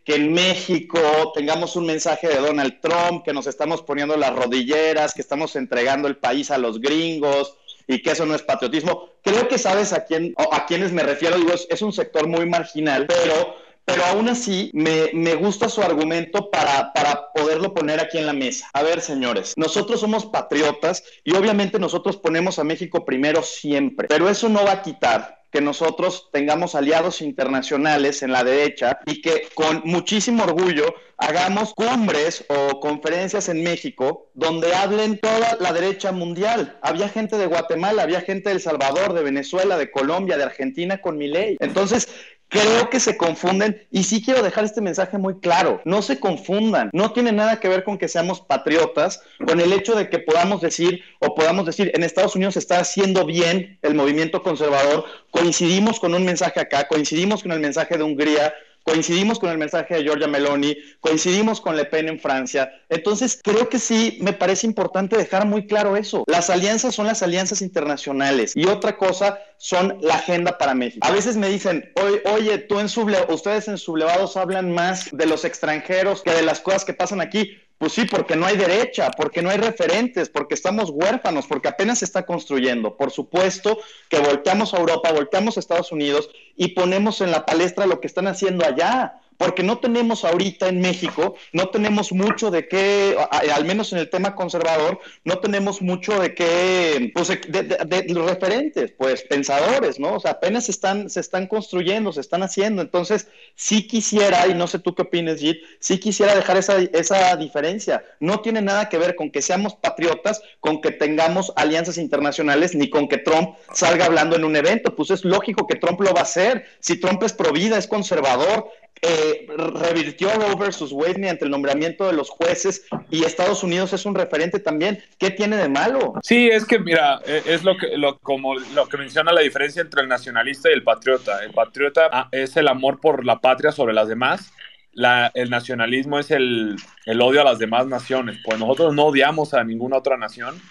que 0.06 0.16
en 0.16 0.34
México 0.34 1.00
tengamos 1.34 1.76
un 1.76 1.86
mensaje 1.86 2.28
de 2.28 2.38
Donald 2.38 2.82
Trump, 2.82 3.24
que 3.24 3.34
nos 3.34 3.48
estamos 3.48 3.82
poniendo 3.82 4.18
las 4.18 4.36
rodilleras, 4.36 5.14
que 5.14 5.22
estamos 5.22 5.56
entregando 5.56 6.08
el 6.08 6.18
país 6.18 6.52
a 6.52 6.58
los 6.58 6.80
gringos 6.80 7.58
y 7.88 8.02
que 8.02 8.12
eso 8.12 8.26
no 8.26 8.36
es 8.36 8.42
patriotismo. 8.42 9.10
Creo 9.24 9.48
que 9.48 9.58
sabes 9.58 9.94
a 9.94 10.06
quién, 10.06 10.34
a 10.52 10.66
quiénes 10.66 10.92
me 10.92 11.04
refiero, 11.04 11.38
digo, 11.38 11.54
es 11.54 11.82
un 11.82 11.94
sector 11.94 12.28
muy 12.28 12.46
marginal, 12.46 13.08
pero 13.08 13.56
pero 13.86 14.06
aún 14.06 14.30
así 14.30 14.72
me, 14.74 15.10
me 15.14 15.36
gusta 15.36 15.70
su 15.70 15.82
argumento 15.82 16.50
para, 16.50 16.94
para, 16.94 17.32
poderlo 17.34 17.74
poner 17.74 18.00
aquí 18.00 18.18
en 18.18 18.26
la 18.26 18.34
mesa. 18.34 18.70
A 18.74 18.84
ver, 18.84 19.02
señores, 19.02 19.54
nosotros 19.58 20.00
somos 20.00 20.26
patriotas 20.26 21.04
y 21.24 21.36
obviamente 21.36 21.80
nosotros 21.80 22.18
ponemos 22.18 22.60
a 22.60 22.64
México 22.64 23.06
primero 23.06 23.44
siempre, 23.44 24.08
pero 24.08 24.30
eso 24.30 24.50
no 24.50 24.64
va 24.64 24.74
a 24.74 24.82
quitar 24.82 25.44
que 25.54 25.62
nosotros 25.62 26.30
tengamos 26.32 26.74
aliados 26.74 27.22
internacionales 27.22 28.24
en 28.24 28.32
la 28.32 28.44
derecha 28.44 29.00
y 29.06 29.22
que 29.22 29.50
con 29.54 29.84
muchísimo 29.86 30.44
orgullo 30.44 30.96
hagamos 31.18 31.76
cumbres 31.76 32.44
o 32.50 32.80
conferencias 32.80 33.48
en 33.50 33.64
México 33.64 34.32
donde 34.34 34.74
hablen 34.74 35.20
toda 35.20 35.58
la 35.60 35.72
derecha 35.72 36.12
mundial. 36.12 36.80
Había 36.82 37.08
gente 37.08 37.38
de 37.38 37.46
Guatemala, 37.46 38.02
había 38.02 38.22
gente 38.22 38.50
de 38.50 38.56
El 38.56 38.62
Salvador, 38.62 39.14
de 39.14 39.22
Venezuela, 39.22 39.78
de 39.78 39.92
Colombia, 39.92 40.38
de 40.38 40.44
Argentina 40.44 40.98
con 40.98 41.20
mi 41.20 41.28
ley. 41.28 41.56
Entonces, 41.60 42.10
creo 42.54 42.90
que 42.92 43.00
se 43.00 43.18
confunden 43.18 43.82
y 43.90 44.04
sí 44.04 44.24
quiero 44.24 44.44
dejar 44.44 44.64
este 44.64 44.80
mensaje 44.80 45.18
muy 45.18 45.40
claro, 45.40 45.82
no 45.86 46.04
se 46.04 46.20
confundan, 46.20 46.92
no 46.94 47.12
tiene 47.12 47.32
nada 47.32 47.60
que 47.60 47.68
ver 47.68 47.84
con 47.84 47.98
que 47.98 48.08
seamos 48.08 48.42
patriotas, 48.42 49.22
con 49.46 49.60
el 49.60 49.74
hecho 49.74 49.96
de 49.96 50.08
que 50.08 50.20
podamos 50.20 50.62
decir 50.62 51.02
o 51.20 51.34
podamos 51.34 51.66
decir 51.66 51.92
en 51.96 52.04
Estados 52.04 52.36
Unidos 52.36 52.54
se 52.54 52.60
está 52.60 52.80
haciendo 52.80 53.26
bien 53.26 53.80
el 53.82 53.96
movimiento 53.96 54.44
conservador, 54.44 55.06
coincidimos 55.32 56.00
con 56.00 56.14
un 56.14 56.26
mensaje 56.26 56.60
acá, 56.60 56.88
coincidimos 56.88 57.42
con 57.42 57.52
el 57.54 57.60
mensaje 57.60 57.98
de 57.98 58.04
Hungría, 58.04 58.54
coincidimos 58.84 59.40
con 59.40 59.50
el 59.50 59.58
mensaje 59.58 59.96
de 59.96 60.04
Giorgia 60.04 60.28
Meloni, 60.28 60.78
coincidimos 61.00 61.62
con 61.62 61.76
Le 61.76 61.86
Pen 61.86 62.10
en 62.10 62.20
Francia. 62.20 62.72
Entonces, 62.90 63.40
creo 63.44 63.70
que 63.70 63.80
sí 63.80 64.18
me 64.22 64.34
parece 64.34 64.68
importante 64.68 65.18
dejar 65.18 65.46
muy 65.46 65.68
claro 65.68 65.96
eso. 65.98 66.24
Las 66.28 66.50
alianzas 66.50 66.96
son 66.96 67.08
las 67.08 67.24
alianzas 67.24 67.62
internacionales 67.62 68.54
y 68.56 68.66
otra 68.68 68.98
cosa 68.98 69.40
son 69.58 69.98
la 70.02 70.16
agenda 70.16 70.58
para 70.58 70.76
México. 70.76 71.06
A 71.08 71.12
veces 71.12 71.38
me 71.38 71.50
dicen, 71.50 71.92
oye, 72.26 72.58
tú 72.60 72.80
en 72.80 72.88
ustedes 73.30 73.68
en 73.68 73.78
sublevados 73.78 74.38
hablan 74.38 74.72
más 74.72 75.10
de 75.12 75.26
los 75.26 75.46
extranjeros 75.46 76.22
que 76.22 76.32
de 76.32 76.42
las 76.42 76.60
cosas 76.60 76.86
que 76.86 76.94
pasan 76.94 77.22
aquí. 77.22 77.58
Pues 77.84 77.92
sí, 77.92 78.06
porque 78.06 78.38
no 78.38 78.46
hay 78.46 78.56
derecha, 78.56 79.12
porque 79.12 79.42
no 79.42 79.50
hay 79.50 79.58
referentes, 79.58 80.30
porque 80.30 80.54
estamos 80.54 80.90
huérfanos, 80.90 81.48
porque 81.48 81.68
apenas 81.68 82.00
se 82.00 82.06
está 82.06 82.26
construyendo. 82.26 82.96
Por 82.96 83.12
supuesto 83.12 83.78
que 84.08 84.20
volteamos 84.20 84.74
a 84.74 84.78
Europa, 84.78 85.12
volteamos 85.12 85.58
a 85.58 85.60
Estados 85.60 85.92
Unidos 85.92 86.30
y 86.56 86.70
ponemos 86.70 87.20
en 87.20 87.30
la 87.30 87.46
palestra 87.46 87.86
lo 87.86 88.00
que 88.00 88.08
están 88.08 88.28
haciendo 88.28 88.66
allá 88.66 89.20
porque 89.38 89.64
no 89.64 89.80
tenemos 89.80 90.24
ahorita 90.24 90.68
en 90.70 90.82
México, 90.82 91.36
no 91.52 91.70
tenemos 91.70 92.12
mucho 92.12 92.52
de 92.52 92.68
qué, 92.68 93.16
al 93.32 93.66
menos 93.66 93.94
en 93.94 94.00
el 94.00 94.10
tema 94.10 94.36
conservador, 94.36 95.00
no 95.24 95.40
tenemos 95.40 95.82
mucho 95.82 96.20
de 96.20 96.34
qué, 96.34 97.12
pues 97.14 97.28
de, 97.28 98.06
los 98.10 98.30
referentes, 98.30 98.92
pues 98.98 99.24
pensadores, 99.24 100.00
¿no? 100.00 100.16
O 100.16 100.20
sea, 100.20 100.32
apenas 100.32 100.66
se 100.66 100.72
están, 100.72 101.10
se 101.10 101.20
están 101.20 101.48
construyendo, 101.48 102.12
se 102.12 102.22
están 102.22 102.44
haciendo. 102.44 102.82
Entonces, 102.82 103.28
sí 103.56 103.88
quisiera, 103.88 104.48
y 104.48 104.54
no 104.54 104.68
sé 104.68 104.80
tú 104.80 104.94
qué 104.96 105.04
opinas, 105.04 105.40
Jit, 105.40 105.58
sí 105.80 106.00
quisiera 106.00 106.36
dejar 106.36 106.58
esa, 106.58 106.80
esa 106.80 107.36
diferencia. 107.38 108.04
No 108.20 108.42
tiene 108.42 108.62
nada 108.62 108.90
que 108.90 108.98
ver 108.98 109.16
con 109.16 109.32
que 109.32 109.42
seamos 109.42 109.76
patriotas, 109.76 110.42
con 110.60 110.82
que 110.82 110.92
tengamos 110.92 111.54
alianzas 111.56 111.98
internacionales, 111.98 112.76
ni 112.76 112.90
con 112.90 113.08
que 113.08 113.18
Trump 113.18 113.56
salga 113.74 114.06
hablando 114.06 114.36
en 114.36 114.44
un 114.44 114.56
evento. 114.56 114.96
Pues 114.96 115.12
es 115.12 115.26
lógico 115.26 115.68
que 115.68 115.76
Trump 115.76 116.02
lo 116.02 116.14
va 116.14 116.22
a 116.22 116.24
hacer. 116.24 116.66
Si 116.80 117.00
Trump 117.00 117.24
es 117.24 117.34
pro 117.34 117.52
vida, 117.52 117.78
es 117.78 117.88
conservador, 117.88 118.70
eh, 119.06 119.48
revirtió 119.58 120.30
Roe 120.30 120.56
versus 120.56 120.94
Wade 120.94 121.20
mediante 121.20 121.44
el 121.44 121.52
nombramiento 121.52 122.08
de 122.08 122.14
los 122.14 122.30
jueces 122.30 122.86
y 123.10 123.26
Estados 123.26 123.62
Unidos 123.62 123.92
es 123.92 124.06
un 124.06 124.16
referente 124.16 124.60
también. 124.60 125.04
¿Qué 125.18 125.30
tiene 125.30 125.58
de 125.58 125.68
malo? 125.68 126.14
Sí, 126.24 126.48
es 126.48 126.66
que 126.66 126.80
mira, 126.80 127.20
e, 127.26 127.42
es 127.46 127.66
lo 127.66 127.76
que 127.76 127.98
lo, 127.98 128.18
como 128.20 128.56
lo 128.56 128.88
que 128.88 128.98
menciona 128.98 129.34
la 129.34 129.42
diferencia 129.42 129.82
entre 129.82 130.04
el 130.04 130.08
nacionalista 130.08 130.70
y 130.70 130.74
el 130.74 130.84
patriota. 130.84 131.44
El 131.44 131.52
patriota 131.52 132.10
ah, 132.12 132.30
es 132.32 132.56
el 132.56 132.70
amor 132.70 133.02
por 133.02 133.26
la 133.26 133.40
patria 133.40 133.74
sobre 133.74 133.94
las 133.94 134.08
demás. 134.08 134.54
La, 134.94 135.32
el 135.34 135.50
nacionalismo 135.50 136.18
es 136.18 136.32
el, 136.32 136.78
el 137.06 137.22
odio 137.22 137.42
a 137.42 137.44
las 137.44 137.60
demás 137.60 137.88
naciones. 137.88 138.40
Pues 138.46 138.58
nosotros 138.58 138.96
no 138.96 139.08
odiamos 139.08 139.54
a 139.54 139.66
ninguna 139.66 139.98
otra 139.98 140.16
nación 140.16 140.62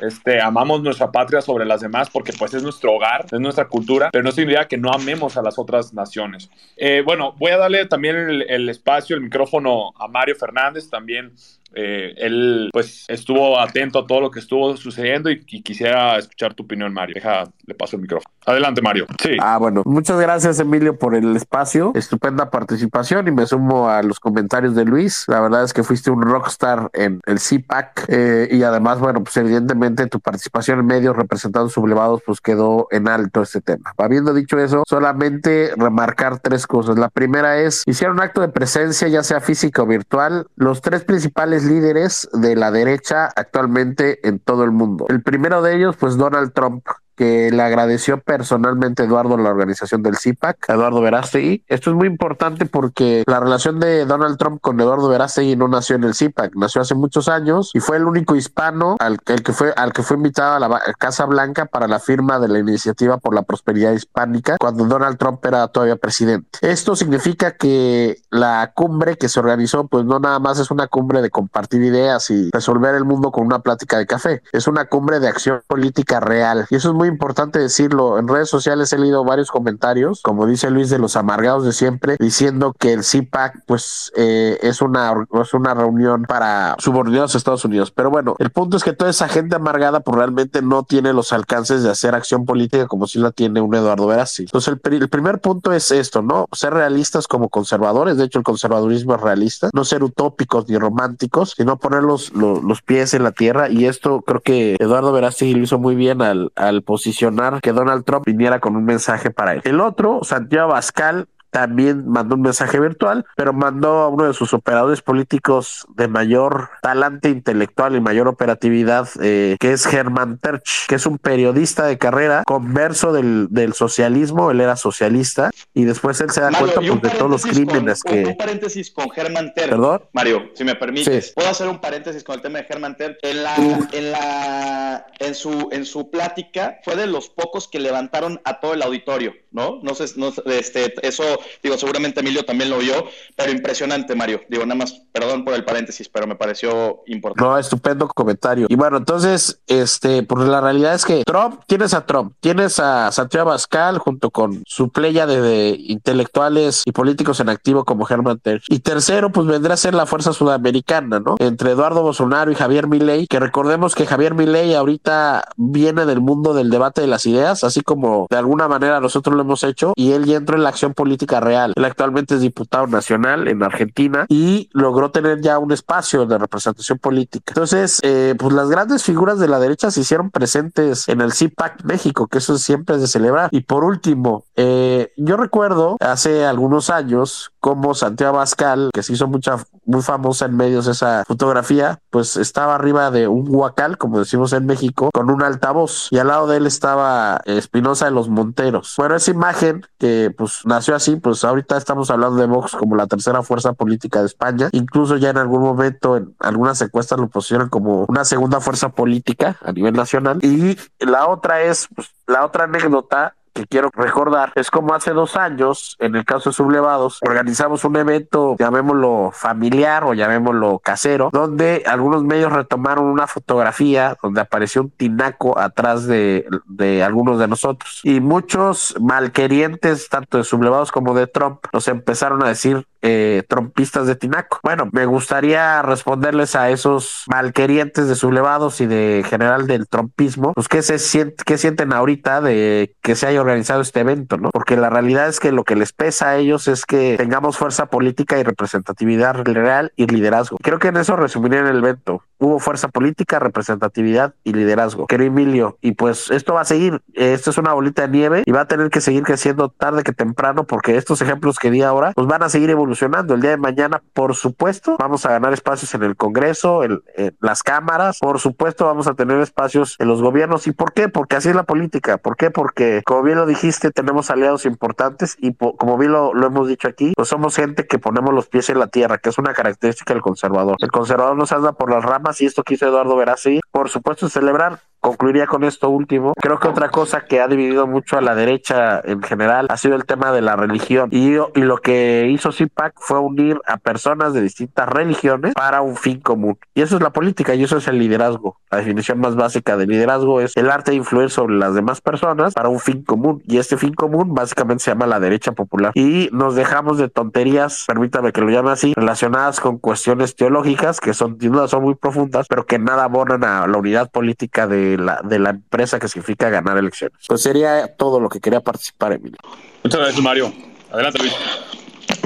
este, 0.00 0.40
amamos 0.40 0.82
nuestra 0.82 1.10
patria 1.10 1.40
sobre 1.40 1.64
las 1.64 1.80
demás 1.80 2.10
porque 2.10 2.32
pues 2.32 2.54
es 2.54 2.62
nuestro 2.62 2.92
hogar, 2.92 3.26
es 3.30 3.40
nuestra 3.40 3.68
cultura, 3.68 4.10
pero 4.12 4.24
no 4.24 4.32
significa 4.32 4.66
que 4.68 4.76
no 4.76 4.90
amemos 4.90 5.36
a 5.36 5.42
las 5.42 5.58
otras 5.58 5.92
naciones. 5.94 6.50
Eh, 6.76 7.02
bueno, 7.04 7.34
voy 7.38 7.52
a 7.52 7.56
darle 7.56 7.86
también 7.86 8.16
el, 8.16 8.42
el, 8.48 8.68
espacio, 8.68 9.16
el 9.16 9.22
micrófono 9.22 9.92
a 9.98 10.08
Mario 10.08 10.36
Fernández, 10.36 10.88
también 10.90 11.32
eh, 11.78 12.14
él 12.16 12.70
pues 12.72 13.04
estuvo 13.06 13.60
atento 13.60 13.98
a 13.98 14.06
todo 14.06 14.22
lo 14.22 14.30
que 14.30 14.40
estuvo 14.40 14.76
sucediendo 14.78 15.30
y, 15.30 15.44
quisiera 15.44 16.16
escuchar 16.16 16.54
tu 16.54 16.62
opinión, 16.62 16.92
Mario. 16.92 17.14
Deja, 17.14 17.44
le 17.66 17.74
paso 17.74 17.96
el 17.96 18.02
micrófono. 18.02 18.32
Adelante, 18.46 18.80
Mario. 18.80 19.06
Sí. 19.22 19.36
Ah, 19.40 19.58
bueno. 19.58 19.82
Muchas 19.84 20.18
gracias, 20.18 20.58
Emilio, 20.58 20.98
por 20.98 21.14
el 21.14 21.36
espacio. 21.36 21.92
Estupenda 21.94 22.50
participación 22.50 23.28
y 23.28 23.30
me 23.30 23.46
sumo 23.46 23.90
a 23.90 24.02
los 24.02 24.20
comentarios 24.20 24.74
de 24.74 24.84
Luis. 24.84 25.24
La 25.28 25.40
verdad 25.40 25.64
es 25.64 25.74
que 25.74 25.82
fuiste 25.82 26.10
un 26.10 26.22
rockstar 26.22 26.90
en 26.94 27.20
el 27.26 27.38
CPAC 27.38 28.06
eh, 28.08 28.48
y 28.50 28.62
además, 28.62 28.98
bueno, 28.98 29.22
pues 29.22 29.36
evidentemente 29.36 30.06
tu 30.06 30.20
participación 30.20 30.80
en 30.80 30.86
medios 30.86 31.14
representados 31.14 31.72
sublevados 31.72 32.22
pues 32.24 32.40
quedó 32.40 32.88
en 32.90 33.08
alto 33.08 33.42
este 33.42 33.60
tema. 33.60 33.92
Habiendo 33.98 34.32
dicho 34.32 34.58
eso, 34.58 34.84
solamente 34.86 35.72
remarcar 35.76 36.38
tres 36.38 36.66
cosas. 36.66 36.96
La 36.96 37.10
primera 37.10 37.58
es, 37.58 37.82
hicieron 37.86 38.20
acto 38.20 38.40
de 38.40 38.48
presencia, 38.48 39.08
ya 39.08 39.22
sea 39.22 39.40
física 39.40 39.82
o 39.82 39.86
virtual, 39.86 40.46
los 40.56 40.80
tres 40.80 41.04
principales 41.04 41.65
líderes 41.66 42.28
de 42.32 42.56
la 42.56 42.70
derecha 42.70 43.26
actualmente 43.36 44.26
en 44.26 44.38
todo 44.38 44.64
el 44.64 44.70
mundo. 44.70 45.06
El 45.08 45.22
primero 45.22 45.60
de 45.60 45.76
ellos, 45.76 45.96
pues 45.96 46.16
Donald 46.16 46.52
Trump, 46.54 46.86
que 47.16 47.50
le 47.50 47.62
agradeció 47.62 48.20
personalmente 48.20 49.04
Eduardo 49.04 49.36
la 49.36 49.50
organización 49.50 50.02
del 50.02 50.16
CIPAC, 50.16 50.68
Eduardo 50.68 51.00
Verástegui. 51.00 51.64
Esto 51.66 51.90
es 51.90 51.96
muy 51.96 52.06
importante 52.06 52.66
porque 52.66 53.24
la 53.26 53.40
relación 53.40 53.80
de 53.80 54.04
Donald 54.04 54.38
Trump 54.38 54.60
con 54.60 54.80
Eduardo 54.80 55.08
Verástegui 55.08 55.56
no 55.56 55.68
nació 55.68 55.96
en 55.96 56.04
el 56.04 56.14
CIPAC, 56.14 56.54
nació 56.54 56.82
hace 56.82 56.94
muchos 56.94 57.28
años 57.28 57.70
y 57.74 57.80
fue 57.80 57.96
el 57.96 58.04
único 58.04 58.36
hispano 58.36 58.96
al 59.00 59.20
que 59.20 59.52
fue 59.52 59.72
al 59.76 59.92
que 59.92 60.02
fue 60.02 60.16
invitado 60.16 60.56
a 60.56 60.60
la 60.60 60.80
Casa 60.98 61.24
Blanca 61.24 61.66
para 61.66 61.88
la 61.88 61.98
firma 61.98 62.38
de 62.38 62.48
la 62.48 62.58
iniciativa 62.58 63.18
por 63.18 63.34
la 63.34 63.42
prosperidad 63.42 63.92
hispánica 63.92 64.56
cuando 64.58 64.84
Donald 64.84 65.18
Trump 65.18 65.44
era 65.44 65.68
todavía 65.68 65.96
presidente. 65.96 66.58
Esto 66.60 66.96
significa 66.96 67.52
que 67.52 68.22
la 68.30 68.72
cumbre 68.74 69.16
que 69.16 69.28
se 69.28 69.40
organizó 69.40 69.86
pues 69.86 70.04
no 70.04 70.18
nada 70.18 70.38
más 70.38 70.58
es 70.58 70.70
una 70.70 70.86
cumbre 70.86 71.22
de 71.22 71.30
compartir 71.30 71.82
ideas 71.82 72.30
y 72.30 72.50
resolver 72.52 72.94
el 72.94 73.04
mundo 73.04 73.30
con 73.32 73.46
una 73.46 73.60
plática 73.60 73.98
de 73.98 74.06
café, 74.06 74.42
es 74.52 74.66
una 74.66 74.86
cumbre 74.86 75.20
de 75.20 75.28
acción 75.28 75.62
política 75.66 76.20
real 76.20 76.66
y 76.70 76.76
eso 76.76 76.90
es 76.90 76.94
muy 76.94 77.05
importante 77.06 77.58
decirlo. 77.58 78.18
En 78.18 78.28
redes 78.28 78.48
sociales 78.48 78.92
he 78.92 78.98
leído 78.98 79.24
varios 79.24 79.50
comentarios, 79.50 80.22
como 80.22 80.46
dice 80.46 80.70
Luis 80.70 80.90
de 80.90 80.98
los 80.98 81.16
amargados 81.16 81.64
de 81.64 81.72
siempre, 81.72 82.16
diciendo 82.18 82.74
que 82.78 82.92
el 82.92 83.04
CIPAC 83.04 83.64
pues 83.66 84.12
eh, 84.16 84.58
es, 84.62 84.82
una, 84.82 85.14
es 85.42 85.54
una 85.54 85.74
reunión 85.74 86.24
para 86.24 86.76
subordinados 86.78 87.34
a 87.34 87.38
Estados 87.38 87.64
Unidos. 87.64 87.90
Pero 87.90 88.10
bueno, 88.10 88.36
el 88.38 88.50
punto 88.50 88.76
es 88.76 88.84
que 88.84 88.92
toda 88.92 89.10
esa 89.10 89.28
gente 89.28 89.56
amargada 89.56 90.00
pues 90.00 90.16
realmente 90.16 90.62
no 90.62 90.82
tiene 90.82 91.12
los 91.12 91.32
alcances 91.32 91.82
de 91.82 91.90
hacer 91.90 92.14
acción 92.14 92.44
política 92.44 92.86
como 92.86 93.06
si 93.06 93.18
la 93.18 93.30
tiene 93.30 93.60
un 93.60 93.74
Eduardo 93.74 94.06
Verassi. 94.06 94.42
Entonces 94.42 94.74
el, 94.82 95.08
primer 95.08 95.40
punto 95.40 95.72
es 95.72 95.90
esto, 95.90 96.22
¿no? 96.22 96.46
Ser 96.52 96.74
realistas 96.74 97.28
como 97.28 97.48
conservadores. 97.48 98.16
De 98.16 98.24
hecho, 98.24 98.38
el 98.38 98.44
conservadurismo 98.44 99.14
es 99.14 99.20
realista. 99.20 99.70
No 99.72 99.84
ser 99.84 100.02
utópicos 100.02 100.68
ni 100.68 100.76
románticos, 100.78 101.54
sino 101.56 101.78
poner 101.78 102.02
los, 102.02 102.32
los, 102.32 102.82
pies 102.82 103.14
en 103.14 103.22
la 103.22 103.32
tierra. 103.32 103.68
Y 103.68 103.86
esto 103.86 104.22
creo 104.22 104.40
que 104.40 104.76
Eduardo 104.78 105.12
Verassi 105.12 105.54
lo 105.54 105.62
hizo 105.62 105.78
muy 105.78 105.94
bien 105.94 106.22
al, 106.22 106.52
al 106.56 106.82
posicionar 106.96 107.60
que 107.60 107.72
Donald 107.72 108.04
Trump 108.04 108.24
viniera 108.24 108.58
con 108.58 108.74
un 108.74 108.84
mensaje 108.84 109.30
para 109.30 109.52
él. 109.52 109.60
El 109.64 109.80
otro, 109.80 110.20
Santiago 110.22 110.68
Bascal, 110.68 111.28
también 111.56 112.06
mandó 112.06 112.34
un 112.34 112.42
mensaje 112.42 112.78
virtual, 112.78 113.24
pero 113.34 113.54
mandó 113.54 114.00
a 114.00 114.08
uno 114.08 114.24
de 114.26 114.34
sus 114.34 114.52
operadores 114.52 115.00
políticos 115.00 115.86
de 115.96 116.06
mayor 116.06 116.68
talante 116.82 117.30
intelectual 117.30 117.96
y 117.96 118.00
mayor 118.02 118.28
operatividad, 118.28 119.08
eh, 119.22 119.56
que 119.58 119.72
es 119.72 119.86
Germán 119.86 120.36
Terch, 120.36 120.86
que 120.86 120.96
es 120.96 121.06
un 121.06 121.16
periodista 121.16 121.86
de 121.86 121.96
carrera, 121.96 122.42
converso 122.44 123.10
del, 123.10 123.46
del 123.48 123.72
socialismo, 123.72 124.50
él 124.50 124.60
era 124.60 124.76
socialista, 124.76 125.50
y 125.72 125.84
después 125.84 126.20
él 126.20 126.30
se 126.30 126.42
da 126.42 126.50
cuenta 126.50 126.78
pues, 126.78 127.00
de 127.00 127.08
todos 127.08 127.30
los 127.30 127.46
crímenes 127.46 128.02
que... 128.02 128.26
Un 128.26 128.36
paréntesis 128.36 128.90
con 128.90 129.08
Germán 129.08 129.54
Terch. 129.54 129.70
¿Perdón? 129.70 130.02
Mario, 130.12 130.50
si 130.52 130.62
me 130.62 130.74
permites, 130.74 131.32
puedo 131.34 131.48
hacer 131.48 131.68
un 131.68 131.80
paréntesis 131.80 132.22
con 132.22 132.34
el 132.34 132.42
tema 132.42 132.58
de 132.58 132.64
Germán 132.64 132.98
Terch. 132.98 133.16
En 133.22 133.42
la, 133.42 133.56
en 133.56 134.12
la, 134.12 135.06
en 135.20 135.34
su, 135.34 135.70
en 135.72 135.86
su 135.86 136.10
plática 136.10 136.80
fue 136.84 136.96
de 136.96 137.06
los 137.06 137.30
pocos 137.30 137.66
que 137.66 137.80
levantaron 137.80 138.42
a 138.44 138.60
todo 138.60 138.74
el 138.74 138.82
auditorio, 138.82 139.32
¿no? 139.56 139.80
No 139.82 139.94
sé, 139.94 140.04
no, 140.16 140.32
este, 140.46 140.94
eso 141.04 141.24
Digo, 141.62 141.76
seguramente 141.78 142.20
Emilio 142.20 142.44
también 142.44 142.70
lo 142.70 142.78
vio, 142.78 143.06
pero 143.34 143.50
impresionante, 143.50 144.14
Mario. 144.14 144.40
Digo, 144.48 144.64
nada 144.64 144.76
más, 144.76 145.02
perdón 145.12 145.44
por 145.44 145.54
el 145.54 145.64
paréntesis, 145.64 146.08
pero 146.08 146.26
me 146.26 146.36
pareció 146.36 147.02
importante. 147.06 147.44
No, 147.44 147.58
estupendo 147.58 148.08
comentario. 148.08 148.66
Y 148.68 148.76
bueno, 148.76 148.96
entonces, 148.98 149.60
este, 149.66 150.22
pues 150.22 150.46
la 150.46 150.60
realidad 150.60 150.94
es 150.94 151.04
que 151.04 151.22
Trump, 151.24 151.62
tienes 151.66 151.94
a 151.94 152.06
Trump, 152.06 152.34
tienes 152.40 152.78
a 152.78 153.10
Santiago 153.12 153.50
Pascal 153.50 153.98
junto 153.98 154.30
con 154.30 154.62
su 154.66 154.90
playa 154.90 155.26
de, 155.26 155.76
intelectuales 155.78 156.82
y 156.84 156.92
políticos 156.92 157.40
en 157.40 157.48
activo 157.48 157.84
como 157.84 158.04
Germán 158.04 158.38
Terch. 158.38 158.64
Y 158.68 158.80
tercero, 158.80 159.32
pues 159.32 159.46
vendrá 159.46 159.74
a 159.74 159.78
ser 159.78 159.94
la 159.94 160.06
fuerza 160.06 160.32
sudamericana, 160.32 161.20
¿no? 161.20 161.36
Entre 161.38 161.72
Eduardo 161.72 162.02
Bolsonaro 162.02 162.50
y 162.50 162.54
Javier 162.54 162.86
Milei, 162.86 163.26
que 163.26 163.40
recordemos 163.40 163.94
que 163.94 164.06
Javier 164.06 164.34
Milei 164.34 164.74
ahorita 164.74 165.48
viene 165.56 166.06
del 166.06 166.20
mundo 166.20 166.54
del 166.54 166.70
debate 166.70 167.00
de 167.00 167.06
las 167.06 167.26
ideas, 167.26 167.64
así 167.64 167.80
como 167.80 168.26
de 168.30 168.36
alguna 168.36 168.68
manera 168.68 169.00
nosotros 169.00 169.34
lo 169.34 169.44
hemos 169.46 169.64
hecho, 169.64 169.92
y 169.96 170.12
él 170.12 170.24
ya 170.24 170.36
entró 170.36 170.56
en 170.56 170.62
la 170.62 170.68
acción 170.68 170.94
política 170.94 171.40
real. 171.40 171.72
Él 171.76 171.84
actualmente 171.84 172.34
es 172.34 172.40
diputado 172.40 172.86
nacional 172.86 173.48
en 173.48 173.62
Argentina 173.62 174.26
y 174.28 174.68
logró 174.72 175.10
tener 175.10 175.40
ya 175.40 175.58
un 175.58 175.72
espacio 175.72 176.26
de 176.26 176.38
representación 176.38 176.98
política. 176.98 177.44
Entonces, 177.48 178.00
eh, 178.02 178.34
pues 178.38 178.52
las 178.52 178.68
grandes 178.68 179.02
figuras 179.02 179.38
de 179.38 179.48
la 179.48 179.58
derecha 179.58 179.90
se 179.90 180.00
hicieron 180.00 180.30
presentes 180.30 181.08
en 181.08 181.20
el 181.20 181.32
CIPAC 181.32 181.84
México, 181.84 182.26
que 182.26 182.38
eso 182.38 182.58
siempre 182.58 182.96
es 182.96 183.00
de 183.00 183.06
celebrar. 183.06 183.48
Y 183.52 183.60
por 183.60 183.84
último, 183.84 184.44
eh, 184.56 185.12
yo 185.16 185.36
recuerdo 185.36 185.96
hace 186.00 186.44
algunos 186.44 186.90
años 186.90 187.52
como 187.66 187.94
Santiago 187.94 188.36
Abascal, 188.36 188.90
que 188.94 189.02
se 189.02 189.14
hizo 189.14 189.26
mucha, 189.26 189.56
muy 189.84 190.00
famosa 190.00 190.46
en 190.46 190.56
medios 190.56 190.86
esa 190.86 191.24
fotografía, 191.26 191.98
pues 192.10 192.36
estaba 192.36 192.76
arriba 192.76 193.10
de 193.10 193.26
un 193.26 193.44
huacal, 193.48 193.98
como 193.98 194.20
decimos 194.20 194.52
en 194.52 194.66
México, 194.66 195.10
con 195.12 195.32
un 195.32 195.42
altavoz 195.42 196.06
y 196.12 196.18
al 196.18 196.28
lado 196.28 196.46
de 196.46 196.58
él 196.58 196.66
estaba 196.68 197.40
Espinosa 197.44 198.04
de 198.04 198.12
los 198.12 198.28
Monteros. 198.28 198.94
Bueno, 198.96 199.16
esa 199.16 199.32
imagen 199.32 199.84
que 199.98 200.32
pues 200.38 200.60
nació 200.64 200.94
así, 200.94 201.16
pues 201.16 201.42
ahorita 201.42 201.76
estamos 201.76 202.08
hablando 202.12 202.36
de 202.36 202.46
Vox 202.46 202.76
como 202.76 202.94
la 202.94 203.08
tercera 203.08 203.42
fuerza 203.42 203.72
política 203.72 204.20
de 204.20 204.26
España. 204.26 204.68
Incluso 204.70 205.16
ya 205.16 205.30
en 205.30 205.38
algún 205.38 205.62
momento 205.62 206.16
en 206.16 206.36
algunas 206.38 206.80
encuestas 206.82 207.18
lo 207.18 207.26
posicionan 207.26 207.68
como 207.68 208.04
una 208.08 208.24
segunda 208.24 208.60
fuerza 208.60 208.90
política 208.90 209.56
a 209.64 209.72
nivel 209.72 209.94
nacional. 209.94 210.38
Y 210.40 210.78
la 211.00 211.26
otra 211.26 211.62
es, 211.62 211.88
pues, 211.92 212.14
la 212.28 212.44
otra 212.44 212.64
anécdota 212.64 213.34
que 213.56 213.66
quiero 213.66 213.90
recordar 213.94 214.52
es 214.54 214.70
como 214.70 214.94
hace 214.94 215.12
dos 215.12 215.36
años, 215.36 215.96
en 215.98 216.14
el 216.14 216.24
caso 216.24 216.50
de 216.50 216.54
Sublevados, 216.54 217.18
organizamos 217.22 217.84
un 217.84 217.96
evento, 217.96 218.56
llamémoslo 218.58 219.30
familiar 219.32 220.04
o 220.04 220.12
llamémoslo 220.12 220.78
casero, 220.78 221.30
donde 221.32 221.82
algunos 221.86 222.22
medios 222.22 222.52
retomaron 222.52 223.06
una 223.06 223.26
fotografía 223.26 224.16
donde 224.22 224.42
apareció 224.42 224.82
un 224.82 224.90
tinaco 224.90 225.58
atrás 225.58 226.06
de, 226.06 226.46
de 226.66 227.02
algunos 227.02 227.38
de 227.38 227.48
nosotros. 227.48 228.00
Y 228.04 228.20
muchos 228.20 228.94
malquerientes, 229.00 230.08
tanto 230.08 230.38
de 230.38 230.44
Sublevados 230.44 230.92
como 230.92 231.14
de 231.14 231.26
Trump, 231.26 231.64
nos 231.72 231.88
empezaron 231.88 232.42
a 232.44 232.48
decir 232.48 232.86
eh, 233.08 233.44
trompistas 233.48 234.08
de 234.08 234.16
Tinaco. 234.16 234.58
Bueno, 234.64 234.88
me 234.90 235.06
gustaría 235.06 235.80
responderles 235.82 236.56
a 236.56 236.70
esos 236.70 237.22
malquerientes 237.28 238.08
de 238.08 238.16
sublevados 238.16 238.80
y 238.80 238.86
de 238.86 239.24
general 239.28 239.68
del 239.68 239.86
trompismo, 239.86 240.52
pues 240.54 240.66
qué 240.66 240.82
se 240.82 240.98
siente, 240.98 241.44
qué 241.44 241.56
sienten 241.56 241.92
ahorita 241.92 242.40
de 242.40 242.96
que 243.02 243.14
se 243.14 243.28
haya 243.28 243.42
organizado 243.46 243.80
este 243.80 244.00
evento, 244.00 244.36
¿no? 244.36 244.50
Porque 244.50 244.76
la 244.76 244.90
realidad 244.90 245.28
es 245.28 245.40
que 245.40 245.52
lo 245.52 245.64
que 245.64 245.76
les 245.76 245.92
pesa 245.92 246.30
a 246.30 246.36
ellos 246.36 246.68
es 246.68 246.84
que 246.84 247.16
tengamos 247.16 247.56
fuerza 247.56 247.86
política 247.86 248.38
y 248.38 248.42
representatividad 248.42 249.34
real 249.44 249.92
y 249.96 250.06
liderazgo. 250.06 250.58
Creo 250.62 250.78
que 250.78 250.88
en 250.88 250.96
eso 250.96 251.16
resumiría 251.16 251.60
el 251.60 251.78
evento. 251.78 252.22
Hubo 252.38 252.58
fuerza 252.58 252.88
política, 252.88 253.38
representatividad 253.38 254.34
y 254.44 254.52
liderazgo. 254.52 255.06
Querido 255.06 255.28
Emilio, 255.28 255.78
y 255.80 255.92
pues 255.92 256.30
esto 256.30 256.54
va 256.54 256.60
a 256.62 256.64
seguir. 256.66 257.00
Esto 257.14 257.50
es 257.50 257.58
una 257.58 257.72
bolita 257.72 258.02
de 258.02 258.08
nieve 258.08 258.42
y 258.44 258.52
va 258.52 258.62
a 258.62 258.68
tener 258.68 258.90
que 258.90 259.00
seguir 259.00 259.22
creciendo 259.22 259.70
tarde 259.70 260.02
que 260.02 260.12
temprano 260.12 260.64
porque 260.64 260.96
estos 260.96 261.22
ejemplos 261.22 261.58
que 261.58 261.70
di 261.70 261.82
ahora 261.82 262.12
pues 262.14 262.26
van 262.26 262.42
a 262.42 262.48
seguir 262.48 262.68
evolucionando 262.68 263.34
el 263.34 263.40
día 263.40 263.50
de 263.50 263.56
mañana, 263.56 264.02
por 264.12 264.34
supuesto, 264.34 264.96
vamos 264.98 265.24
a 265.24 265.30
ganar 265.30 265.52
espacios 265.52 265.94
en 265.94 266.02
el 266.02 266.16
Congreso, 266.16 266.84
en, 266.84 267.02
las 267.40 267.62
cámaras, 267.62 268.18
por 268.18 268.38
supuesto, 268.38 268.86
vamos 268.86 269.06
a 269.06 269.14
tener 269.14 269.40
espacios 269.40 269.96
en 269.98 270.08
los 270.08 270.22
gobiernos. 270.22 270.66
¿Y 270.66 270.72
por 270.72 270.92
qué? 270.92 271.08
Porque 271.08 271.36
así 271.36 271.48
es 271.48 271.54
la 271.54 271.64
política. 271.64 272.18
¿Por 272.18 272.36
qué? 272.36 272.50
Porque, 272.50 273.02
como 273.04 273.22
bien 273.22 273.35
lo 273.36 273.46
dijiste, 273.46 273.90
tenemos 273.90 274.30
aliados 274.30 274.66
importantes 274.66 275.36
y 275.38 275.54
como 275.54 275.98
bien 275.98 276.12
lo, 276.12 276.32
hemos 276.46 276.68
dicho 276.68 276.88
aquí, 276.88 277.12
pues 277.14 277.28
somos 277.28 277.54
gente 277.56 277.86
que 277.86 277.98
ponemos 277.98 278.34
los 278.34 278.48
pies 278.48 278.68
en 278.70 278.78
la 278.78 278.88
tierra, 278.88 279.18
que 279.18 279.30
es 279.30 279.38
una 279.38 279.52
característica 279.52 280.14
del 280.14 280.22
conservador. 280.22 280.76
El 280.80 280.90
conservador 280.90 281.36
no 281.36 281.46
se 281.46 281.54
anda 281.54 281.72
por 281.72 281.90
las 281.90 282.04
ramas 282.04 282.40
y 282.40 282.46
esto 282.46 282.62
quiso 282.62 282.86
Eduardo 282.86 283.16
Verástegui. 283.16 283.60
Por 283.70 283.88
supuesto, 283.88 284.28
celebrar 284.28 284.80
concluiría 285.00 285.46
con 285.46 285.64
esto 285.64 285.88
último. 285.88 286.34
Creo 286.40 286.58
que 286.58 286.68
otra 286.68 286.88
cosa 286.88 287.22
que 287.22 287.40
ha 287.40 287.48
dividido 287.48 287.86
mucho 287.86 288.18
a 288.18 288.20
la 288.20 288.34
derecha 288.34 289.00
en 289.04 289.22
general 289.22 289.66
ha 289.70 289.76
sido 289.76 289.94
el 289.96 290.04
tema 290.04 290.32
de 290.32 290.42
la 290.42 290.56
religión. 290.56 291.08
Y, 291.12 291.34
y 291.34 291.62
lo 291.62 291.78
que 291.78 292.28
hizo 292.30 292.52
CIPAC 292.52 292.94
fue 292.96 293.18
unir 293.18 293.60
a 293.66 293.76
personas 293.76 294.32
de 294.34 294.42
distintas 294.42 294.88
religiones 294.88 295.54
para 295.54 295.82
un 295.82 295.96
fin 295.96 296.20
común. 296.20 296.58
Y 296.74 296.82
eso 296.82 296.96
es 296.96 297.02
la 297.02 297.10
política 297.10 297.54
y 297.54 297.64
eso 297.64 297.76
es 297.76 297.88
el 297.88 297.98
liderazgo. 297.98 298.58
La 298.70 298.78
definición 298.78 299.20
más 299.20 299.36
básica 299.36 299.76
de 299.76 299.86
liderazgo 299.86 300.40
es 300.40 300.56
el 300.56 300.70
arte 300.70 300.90
de 300.90 300.96
influir 300.98 301.30
sobre 301.30 301.56
las 301.56 301.74
demás 301.74 302.00
personas 302.00 302.54
para 302.54 302.68
un 302.68 302.80
fin 302.80 303.02
común. 303.02 303.42
Y 303.46 303.58
este 303.58 303.76
fin 303.76 303.94
común 303.94 304.34
básicamente 304.34 304.84
se 304.84 304.90
llama 304.90 305.06
la 305.06 305.20
derecha 305.20 305.52
popular. 305.52 305.92
Y 305.94 306.28
nos 306.32 306.54
dejamos 306.54 306.98
de 306.98 307.08
tonterías, 307.08 307.84
permítame 307.86 308.32
que 308.32 308.40
lo 308.40 308.50
llame 308.50 308.70
así, 308.70 308.92
relacionadas 308.94 309.60
con 309.60 309.78
cuestiones 309.78 310.36
teológicas 310.36 311.00
que 311.00 311.14
son, 311.14 311.38
sin 311.40 311.52
duda, 311.52 311.68
son 311.68 311.82
muy 311.82 311.94
profundas, 311.94 312.46
pero 312.48 312.66
que 312.66 312.78
nada 312.78 313.04
abonan 313.04 313.44
a 313.44 313.66
la 313.66 313.78
unidad 313.78 314.10
política 314.10 314.66
de 314.66 314.85
de 314.90 315.38
la, 315.38 315.50
empresa 315.50 315.98
que 315.98 316.08
significa 316.08 316.50
ganar 316.50 316.78
elecciones. 316.78 317.18
Pues 317.26 317.42
sería 317.42 317.88
todo 317.88 318.20
lo 318.20 318.28
que 318.28 318.40
quería 318.40 318.60
participar, 318.60 319.12
Emilio. 319.12 319.38
Muchas 319.82 320.00
gracias, 320.00 320.22
Mario. 320.22 320.52
Adelante, 320.90 321.18
Luis. 321.18 321.34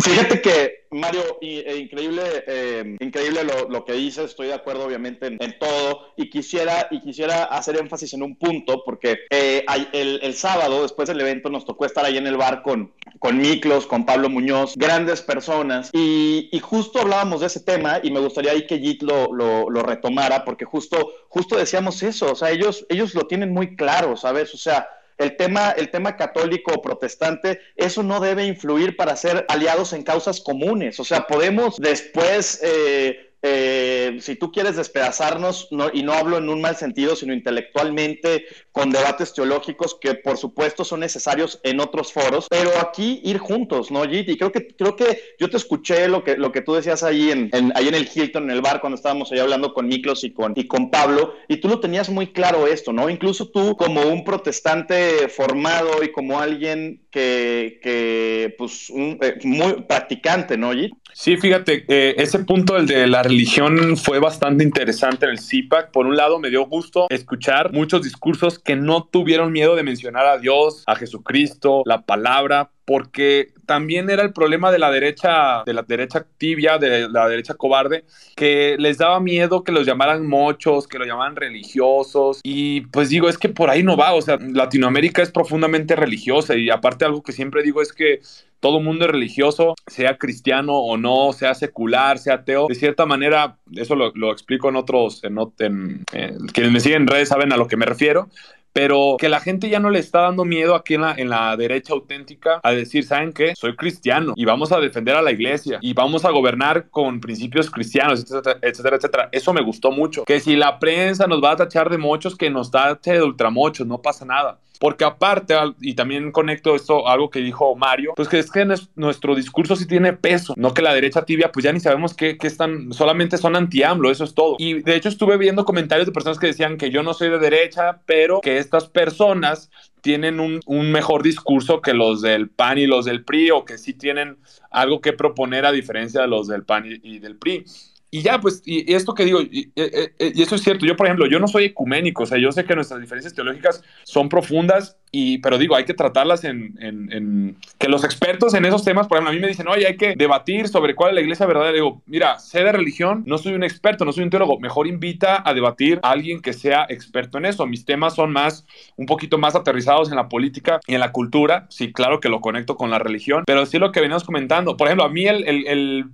Fíjate 0.03 0.40
que, 0.40 0.80
Mario, 0.90 1.38
e 1.40 1.76
increíble, 1.76 2.22
eh, 2.46 2.96
increíble 2.98 3.42
lo, 3.44 3.85
que 3.85 3.92
dices, 3.92 4.24
estoy 4.26 4.48
de 4.48 4.55
acuerdo 4.55 4.85
obviamente 4.85 5.26
en, 5.26 5.59
todo 5.59 6.12
y 6.16 6.29
quisiera, 6.29 6.88
y 6.90 7.00
quisiera 7.00 7.44
hacer 7.44 7.76
énfasis 7.79 8.14
en 8.14 8.22
un 8.24 8.35
punto 8.37 8.83
porque 8.85 9.20
eh, 9.31 9.64
el, 9.92 10.35
sábado, 10.35 10.83
después 10.83 11.09
del 11.09 11.20
evento, 11.20 11.48
nos 11.48 11.64
tocó 11.64 11.87
estar 11.87 12.05
ahí 12.05 12.16
en 12.16 12.26
el 12.26 12.37
bar 12.37 12.62
con, 12.62 12.92
con 13.20 13.38
Miklos, 13.38 13.87
con 13.87 14.05
Pablo 14.05 14.29
Muñoz, 14.29 14.74
grandes 14.76 15.22
personas 15.22 15.90
y, 15.92 16.50
justo 16.61 17.00
hablábamos 17.00 17.40
de 17.40 17.46
ese 17.46 17.61
tema 17.61 18.00
y 18.03 18.11
me 18.11 18.20
gustaría 18.20 18.53
ahí 18.53 18.66
que 18.66 18.79
Jit 18.79 19.03
lo, 19.03 19.33
lo, 19.33 19.83
retomara 19.83 20.44
porque 20.44 20.64
justo, 20.64 21.14
justo 21.29 21.57
decíamos 21.57 22.03
eso, 22.03 22.33
o 22.33 22.35
sea, 22.35 22.50
ellos, 22.50 22.85
ellos 22.88 23.14
lo 23.14 23.26
tienen 23.26 23.53
muy 23.53 23.76
claro, 23.76 24.16
¿sabes? 24.16 24.53
O 24.55 24.59
sea, 24.59 24.88
el 25.21 25.37
tema, 25.37 25.71
el 25.71 25.91
tema 25.91 26.17
católico 26.17 26.73
o 26.75 26.83
protestante, 26.83 27.61
eso 27.77 28.03
no 28.03 28.21
debe 28.21 28.47
influir 28.47 28.97
para 28.97 29.15
ser 29.17 29.45
aliados 29.49 29.93
en 29.93 30.03
causas 30.03 30.41
comunes. 30.41 30.99
O 30.99 31.05
sea, 31.05 31.27
podemos 31.27 31.77
después... 31.79 32.61
Eh, 32.63 33.27
eh, 33.42 34.18
si 34.20 34.37
tú 34.37 34.53
quieres 34.53 34.76
despedazarnos, 34.76 35.68
y 35.92 36.03
no 36.03 36.12
hablo 36.12 36.38
en 36.38 36.48
un 36.48 36.61
mal 36.61 36.76
sentido, 36.76 37.16
sino 37.16 37.33
intelectualmente, 37.33 38.44
con 38.72 38.90
debates 38.90 39.33
teológicos 39.33 39.96
que 40.00 40.14
por 40.14 40.37
supuesto 40.37 40.85
son 40.85 41.00
necesarios 41.00 41.61
en 41.62 41.81
otros 41.81 42.12
foros, 42.12 42.46
pero 42.50 42.70
aquí 42.81 43.20
ir 43.24 43.38
juntos, 43.38 43.90
¿no, 43.90 44.03
Jit? 44.05 44.29
Y 44.29 44.37
creo 44.37 44.53
que, 44.53 44.66
creo 44.68 44.96
que 44.96 45.20
yo 45.38 45.48
te 45.48 45.57
escuché 45.57 46.09
lo 46.09 46.22
que, 46.22 46.37
lo 46.37 46.53
que 46.53 46.61
tú 46.61 46.74
decías 46.74 47.03
ahí 47.03 47.31
en, 47.31 47.50
ahí 47.74 47.88
en 47.88 47.94
el 47.94 48.09
Hilton, 48.12 48.44
en 48.44 48.50
el 48.50 48.62
bar, 48.62 48.81
cuando 48.81 48.96
estábamos 48.96 49.33
ahí 49.33 49.38
hablando 49.38 49.72
con 49.72 49.88
Miklos 49.88 50.24
y 50.24 50.33
con, 50.33 50.53
y 50.57 50.66
con 50.66 50.90
Pablo, 50.90 51.35
y 51.48 51.57
tú 51.57 51.68
lo 51.68 51.81
tenías 51.81 52.11
muy 52.11 52.33
claro 52.33 52.66
esto, 52.66 52.92
¿no? 52.92 53.09
Incluso 53.09 53.48
tú 53.48 53.76
como 53.76 54.03
un 54.03 54.24
protestante 54.24 55.29
formado 55.29 56.03
y 56.03 56.12
como 56.12 56.40
alguien 56.40 57.07
que, 57.11 57.81
que 57.83 58.55
pues, 58.59 58.90
eh, 58.90 59.38
muy 59.44 59.83
practicante, 59.83 60.57
¿no, 60.57 60.72
Jit? 60.72 60.92
Sí, 61.14 61.37
fíjate, 61.37 61.85
eh, 61.88 62.14
ese 62.18 62.40
punto, 62.40 62.77
el 62.77 62.87
de 62.87 63.07
la 63.07 63.23
religión, 63.23 63.96
fue 63.96 64.18
bastante 64.18 64.64
interesante 64.64 65.27
en 65.27 65.33
el 65.33 65.38
CIPAC. 65.38 65.90
Por 65.90 66.07
un 66.07 66.16
lado, 66.16 66.38
me 66.38 66.51
dio 66.51 66.66
gusto 66.66 67.07
escuchar 67.11 67.73
muchos 67.73 68.03
discursos 68.03 68.59
que 68.59 68.77
no 68.77 69.05
tuvieron 69.05 69.53
miedo 69.53 69.77
de 69.77 69.83
mencionar 69.83 70.27
a 70.27 70.38
Dios, 70.38 70.85
a 70.87 70.96
Jesucristo, 70.96 71.83
la 71.85 72.03
palabra, 72.03 72.70
porque 72.85 73.53
también 73.71 74.11
era 74.11 74.25
el 74.25 74.33
problema 74.33 74.73
de 74.73 74.81
la 74.81 74.91
derecha, 74.91 75.63
de 75.65 75.73
la 75.73 75.83
derecha 75.83 76.27
tibia, 76.39 76.77
de 76.77 77.09
la 77.09 77.29
derecha 77.29 77.55
cobarde, 77.55 78.05
que 78.35 78.75
les 78.81 78.99
daba 78.99 79.21
miedo 79.21 79.63
que 79.63 79.71
los 79.71 79.87
llamaran 79.87 80.27
mochos, 80.27 80.89
que 80.89 80.99
los 80.99 81.07
llamaran 81.07 81.37
religiosos. 81.37 82.41
Y 82.43 82.81
pues 82.87 83.11
digo, 83.11 83.29
es 83.29 83.39
que 83.39 83.49
por 83.49 83.71
ahí 83.71 83.85
no 83.85 83.97
va, 83.97 84.13
o 84.15 84.23
sea, 84.23 84.39
Latinoamérica 84.41 85.23
es 85.23 85.31
profundamente 85.31 85.95
religiosa 85.95 86.57
y 86.57 86.69
aparte 86.69 87.05
algo 87.05 87.23
que 87.23 87.31
siempre 87.31 87.63
digo 87.63 87.81
es 87.81 87.93
que 87.93 88.23
todo 88.59 88.81
mundo 88.81 89.05
es 89.05 89.13
religioso, 89.13 89.77
sea 89.87 90.19
cristiano 90.19 90.77
o 90.77 90.97
no, 90.97 91.33
sea 91.33 91.55
secular, 91.55 92.19
sea 92.19 92.35
ateo. 92.35 92.67
De 92.67 92.75
cierta 92.75 93.07
manera, 93.07 93.57
eso 93.77 93.95
lo, 93.95 94.33
explico 94.33 94.69
en 94.69 94.75
otros, 94.75 95.23
en, 95.23 95.39
en, 95.61 96.05
quienes 96.53 96.73
me 96.73 96.81
siguen 96.81 97.03
en 97.03 97.07
redes 97.07 97.29
saben 97.29 97.53
a 97.53 97.57
lo 97.57 97.69
que 97.69 97.77
me 97.77 97.87
refiero 97.87 98.29
pero 98.73 99.17
que 99.19 99.29
la 99.29 99.41
gente 99.41 99.69
ya 99.69 99.81
no 99.81 99.91
le 99.91 99.99
está 99.99 100.23
dando 100.23 100.45
miedo 100.45 100.75
aquí 100.75 100.95
en 100.95 101.03
la, 101.03 101.15
en 101.17 101.29
la 101.29 101.57
derecha 101.57 101.93
auténtica 101.93 102.61
a 102.63 102.73
decir, 102.73 103.05
¿saben 103.05 103.33
qué? 103.33 103.55
Soy 103.57 103.77
cristiano 103.77 104.33
y 104.37 104.45
vamos 104.45 104.73
a 104.73 104.81
defender 104.81 105.17
a 105.17 105.23
la 105.23 105.33
iglesia 105.33 105.79
y 105.81 105.93
vamos 105.93 106.25
a 106.25 106.31
gobernar 106.31 106.89
con 106.91 107.21
principios 107.21 107.71
cristianos, 107.71 108.23
etcétera, 108.23 108.59
etcétera, 108.63 108.97
etcétera. 108.97 109.29
Eso 109.33 109.53
me 109.53 109.63
gustó 109.63 109.91
mucho. 109.91 110.25
Que 110.25 110.41
si 110.41 110.57
la 110.57 110.79
prensa 110.79 111.27
nos 111.27 111.43
va 111.43 111.53
a 111.53 111.57
tachar 111.57 111.91
de 111.91 111.99
mochos, 111.99 112.37
que 112.37 112.51
nos 112.51 112.71
tache 112.71 113.13
de 113.13 113.23
ultramochos, 113.23 113.87
no 113.87 114.01
pasa 114.01 114.25
nada. 114.25 114.59
Porque 114.81 115.05
aparte, 115.05 115.55
y 115.83 115.93
también 115.93 116.33
conecto 116.33 116.75
esto 116.75 117.07
a 117.07 117.12
algo 117.12 117.29
que 117.29 117.40
dijo 117.40 117.77
Mario, 117.77 118.14
pues 118.16 118.29
que 118.29 118.38
es 118.38 118.51
que 118.51 118.66
nuestro 118.95 119.35
discurso 119.35 119.77
sí 119.77 119.87
tiene 119.87 120.14
peso, 120.14 120.55
no 120.57 120.73
que 120.73 120.81
la 120.81 120.95
derecha 120.95 121.27
tibia, 121.27 121.53
pues 121.53 121.64
ya 121.64 121.73
ni 121.73 121.81
sabemos 121.81 122.14
qué, 122.14 122.38
están, 122.40 122.90
solamente 122.95 123.37
son 123.37 123.57
anti-AMLO, 123.57 124.11
eso 124.11 124.25
es 124.25 124.33
todo. 124.33 124.57
Y 124.59 124.81
de 124.81 124.97
hecho 124.97 125.11
estuve 125.11 125.37
viendo 125.37 125.66
comentarios 125.66 126.07
de 126.07 126.12
personas 126.12 126.38
que 126.38 126.47
decían 126.47 126.79
que 126.79 126.88
yo 126.88 127.03
no 127.03 127.12
soy 127.12 127.29
de 127.29 127.38
derecha, 127.38 128.01
pero 128.07 128.40
que 128.40 128.57
estas 128.57 128.88
personas 128.88 129.71
tienen 130.01 130.40
un, 130.40 130.61
un, 130.64 130.90
mejor 130.90 131.23
discurso 131.23 131.83
que 131.83 131.93
los 131.93 132.23
del 132.23 132.49
PAN 132.49 132.79
y 132.79 132.87
los 132.87 133.05
del 133.05 133.23
PRI, 133.23 133.51
o 133.51 133.66
que 133.66 133.77
sí 133.77 133.93
tienen 133.93 134.38
algo 134.71 135.03
que 135.03 135.12
proponer 135.12 135.66
a 135.66 135.73
diferencia 135.73 136.23
de 136.23 136.29
los 136.29 136.49
del 136.49 136.64
PAN 136.64 136.87
y 136.87 137.19
del 137.19 137.37
PRI. 137.37 137.66
Y 138.11 138.23
ya, 138.23 138.40
pues, 138.40 138.62
y, 138.64 138.92
esto 138.92 139.14
que 139.14 139.25
digo, 139.25 139.40
y, 139.40 139.73
y, 139.75 140.42
eso 140.42 140.57
es 140.57 140.62
cierto, 140.62 140.85
yo 140.85 140.96
por 140.96 141.07
ejemplo, 141.07 141.27
yo 141.27 141.38
no 141.38 141.46
soy 141.46 141.66
ecuménico, 141.66 142.25
o 142.25 142.27
sea, 142.27 142.38
yo 142.38 142.51
sé 142.51 142.64
que 142.64 142.75
nuestras 142.75 143.01
diferencias 143.01 143.35
teológicas 143.35 143.83
son 144.03 144.29
profundas, 144.29 144.99
y, 145.12 145.38
pero 145.38 145.59
digo, 145.59 145.75
hay 145.75 145.85
que 145.85 145.94
tratarlas 145.94 146.44
en, 146.44 147.57
que 147.79 147.88
los 147.88 148.05
expertos 148.05 148.55
en 148.55 148.64
esos 148.64 148.85
temas, 148.85 149.09
por 149.09 149.16
ejemplo, 149.16 149.31
a 149.31 149.35
mí 149.35 149.40
me 149.40 149.49
dicen, 149.49 149.66
oye, 149.66 149.87
hay 149.87 149.96
que 149.96 150.14
debatir 150.14 150.68
sobre 150.68 150.94
cuál 150.94 151.11
es 151.11 151.14
la 151.16 151.20
iglesia 151.23 151.46
verdadera. 151.46 151.75
Digo, 151.75 152.03
mira, 152.07 152.38
sé 152.38 152.62
de 152.62 152.70
religión, 152.70 153.25
no 153.27 153.37
soy 153.38 153.55
un 153.55 153.64
experto, 153.64 154.05
no 154.05 154.12
soy 154.12 154.23
un 154.25 154.31
teólogo, 154.31 154.61
mejor 154.61 154.87
invita 154.87 155.42
a 155.44 155.53
debatir 155.53 155.99
a 156.03 156.11
alguien 156.11 156.40
que 156.40 156.53
sea 156.53 156.87
experto 156.88 157.38
en 157.38 157.46
eso. 157.46 157.66
Mis 157.66 157.85
temas 157.85 158.14
son 158.14 158.31
más, 158.31 158.66
un 158.96 159.07
poquito 159.07 159.37
más 159.37 159.57
aterrizados 159.57 160.11
en 160.11 160.16
la 160.16 160.29
política 160.29 160.79
y 160.87 160.94
en 160.94 161.01
la 161.01 161.11
cultura. 161.11 161.66
Sí, 161.70 161.92
claro 161.92 162.20
que 162.20 162.29
lo 162.29 162.40
conecto 162.40 162.77
con 162.77 162.90
la 162.90 163.01
religión, 163.01 163.42
pero 163.46 163.66
sí 163.66 163.79
lo 163.79 163.90
que 163.90 164.01
venimos 164.01 164.23
comentando. 164.23 164.77
Por 164.77 164.87
ejemplo, 164.87 165.05
a 165.05 165.09
mí 165.09 165.27
el, 165.27 165.42
el, 165.49 165.66
el 165.66 166.05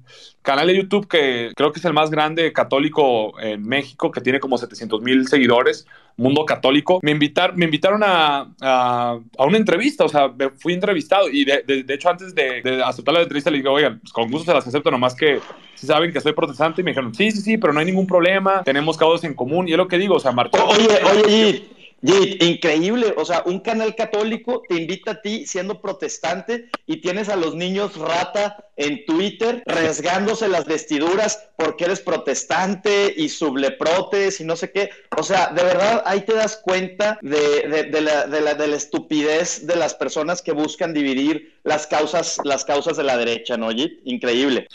canal 0.41 0.69
de 0.69 0.77
YouTube 0.77 1.09
que 1.09 1.53
creo 1.55 1.73
que 1.73 1.81
es 1.81 1.85
el 1.85 1.93
más 1.93 2.11
grande 2.11 2.53
católico 2.55 3.39
en 3.41 3.63
México, 3.63 4.11
que 4.11 4.23
tiene 4.23 4.41
como 4.41 4.57
700 4.57 5.03
mil 5.03 5.29
seguidores, 5.29 5.87
Mundo 6.17 6.47
Católico, 6.47 6.99
me, 7.03 7.11
invitar, 7.11 7.57
me 7.57 7.67
invitaron 7.67 8.03
a, 8.03 8.51
a, 8.61 9.19
una 9.39 9.59
entrevista, 9.59 10.05
o 10.05 10.09
sea, 10.09 10.33
fui 10.57 10.73
entrevistado 10.73 11.29
y 11.29 11.45
de, 11.45 11.63
de, 11.63 11.95
hecho 11.95 12.09
antes 12.09 12.35
de, 12.35 12.83
aceptar 12.83 13.15
la 13.15 13.21
entrevista 13.21 13.51
le 13.51 13.59
digo, 13.59 13.73
oigan, 13.73 14.01
pues 14.01 14.13
con 14.13 14.31
gusto 14.31 14.47
se 14.47 14.55
las 14.55 14.67
acepto, 14.67 14.91
nomás 14.91 15.15
que 15.15 15.41
si 15.75 15.87
saben 15.87 16.13
que 16.13 16.21
soy 16.21 16.33
protestante 16.33 16.81
y 16.81 16.85
me 16.85 16.93
dijeron, 16.93 17.15
sí, 17.15 17.31
sí, 17.31 17.43
sí, 17.43 17.59
pero 17.59 17.75
no 17.75 17.81
hay 17.81 17.87
ningún 17.87 18.07
problema, 18.07 18.63
tenemos 18.65 18.97
causas 18.97 19.25
en 19.25 19.35
común 19.35 19.69
y 19.69 19.73
es 19.73 19.77
lo 19.77 19.89
que 19.89 19.99
digo, 19.99 20.15
o 20.15 20.21
sea, 20.21 20.33
Martín. 20.33 20.61
Oye, 20.67 20.89
oye, 21.05 21.76
increíble, 22.03 23.15
o 23.17 23.25
sea, 23.25 23.43
un 23.47 23.61
canal 23.61 23.95
católico 23.95 24.63
te 24.69 24.77
invita 24.77 25.13
a 25.13 25.21
ti 25.23 25.47
siendo 25.47 25.81
protestante 25.81 26.69
y 26.87 26.99
tienes 26.99 27.29
a 27.29 27.37
los 27.37 27.55
niños 27.55 27.97
rata 27.97 28.65
en 28.77 29.07
Twitter 29.07 29.63
rasgándose 29.65 30.49
las 30.49 30.67
vestiduras 30.67 31.49
porque 31.57 31.87
eres 31.87 32.01
protestante 32.01 33.15
y 33.17 33.31
subleprotes 33.31 34.41
y 34.41 34.45
no 34.45 34.57
sé 34.57 34.71
qué. 34.71 34.91
O 35.17 35.23
sea, 35.23 35.49
de 35.49 35.63
verdad 35.63 36.03
ahí 36.05 36.21
te 36.21 36.35
das 36.35 36.61
cuenta 36.63 37.19
de, 37.23 37.91
la, 38.03 38.27
de, 38.27 38.41
la, 38.41 38.55
de 38.55 38.69
la 38.69 38.77
estupidez 38.77 39.67
de 39.67 39.77
las 39.77 39.95
personas 39.95 40.43
que 40.43 40.53
buscan 40.53 40.93
dividir 40.93 41.55
las 41.65 41.87
causas, 41.87 42.39
las 42.45 42.65
causas 42.65 42.97
de 42.97 43.05
la 43.05 43.17
derecha, 43.17 43.57
¿no, 43.57 43.67
Oye, 43.67 43.99
Increíble. 44.05 44.69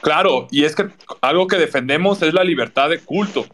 Claro, 0.00 0.46
y 0.50 0.64
es 0.64 0.76
que 0.76 0.88
algo 1.22 1.48
que 1.48 1.56
defendemos 1.56 2.22
es 2.22 2.32
la 2.32 2.44
libertad 2.44 2.88
de 2.88 3.00
culto 3.00 3.46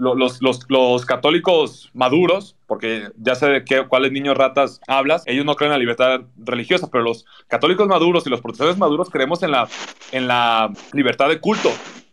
los, 0.00 0.40
los, 0.40 0.60
los, 0.68 1.04
católicos 1.04 1.90
maduros, 1.92 2.56
porque 2.66 3.10
ya 3.18 3.34
sé 3.34 3.46
de 3.46 3.64
qué, 3.64 3.86
cuáles 3.86 4.12
niños 4.12 4.36
ratas 4.36 4.80
hablas, 4.88 5.22
ellos 5.26 5.44
no 5.44 5.54
creen 5.56 5.72
en 5.72 5.74
la 5.74 5.78
libertad 5.78 6.22
religiosa, 6.38 6.88
pero 6.90 7.04
los 7.04 7.26
católicos 7.48 7.86
maduros 7.86 8.26
y 8.26 8.30
los 8.30 8.40
protestantes 8.40 8.78
maduros 8.78 9.10
creemos 9.10 9.42
en 9.42 9.50
la, 9.50 9.68
en 10.12 10.26
la 10.26 10.72
libertad 10.92 11.28
de 11.28 11.38
culto. 11.38 11.70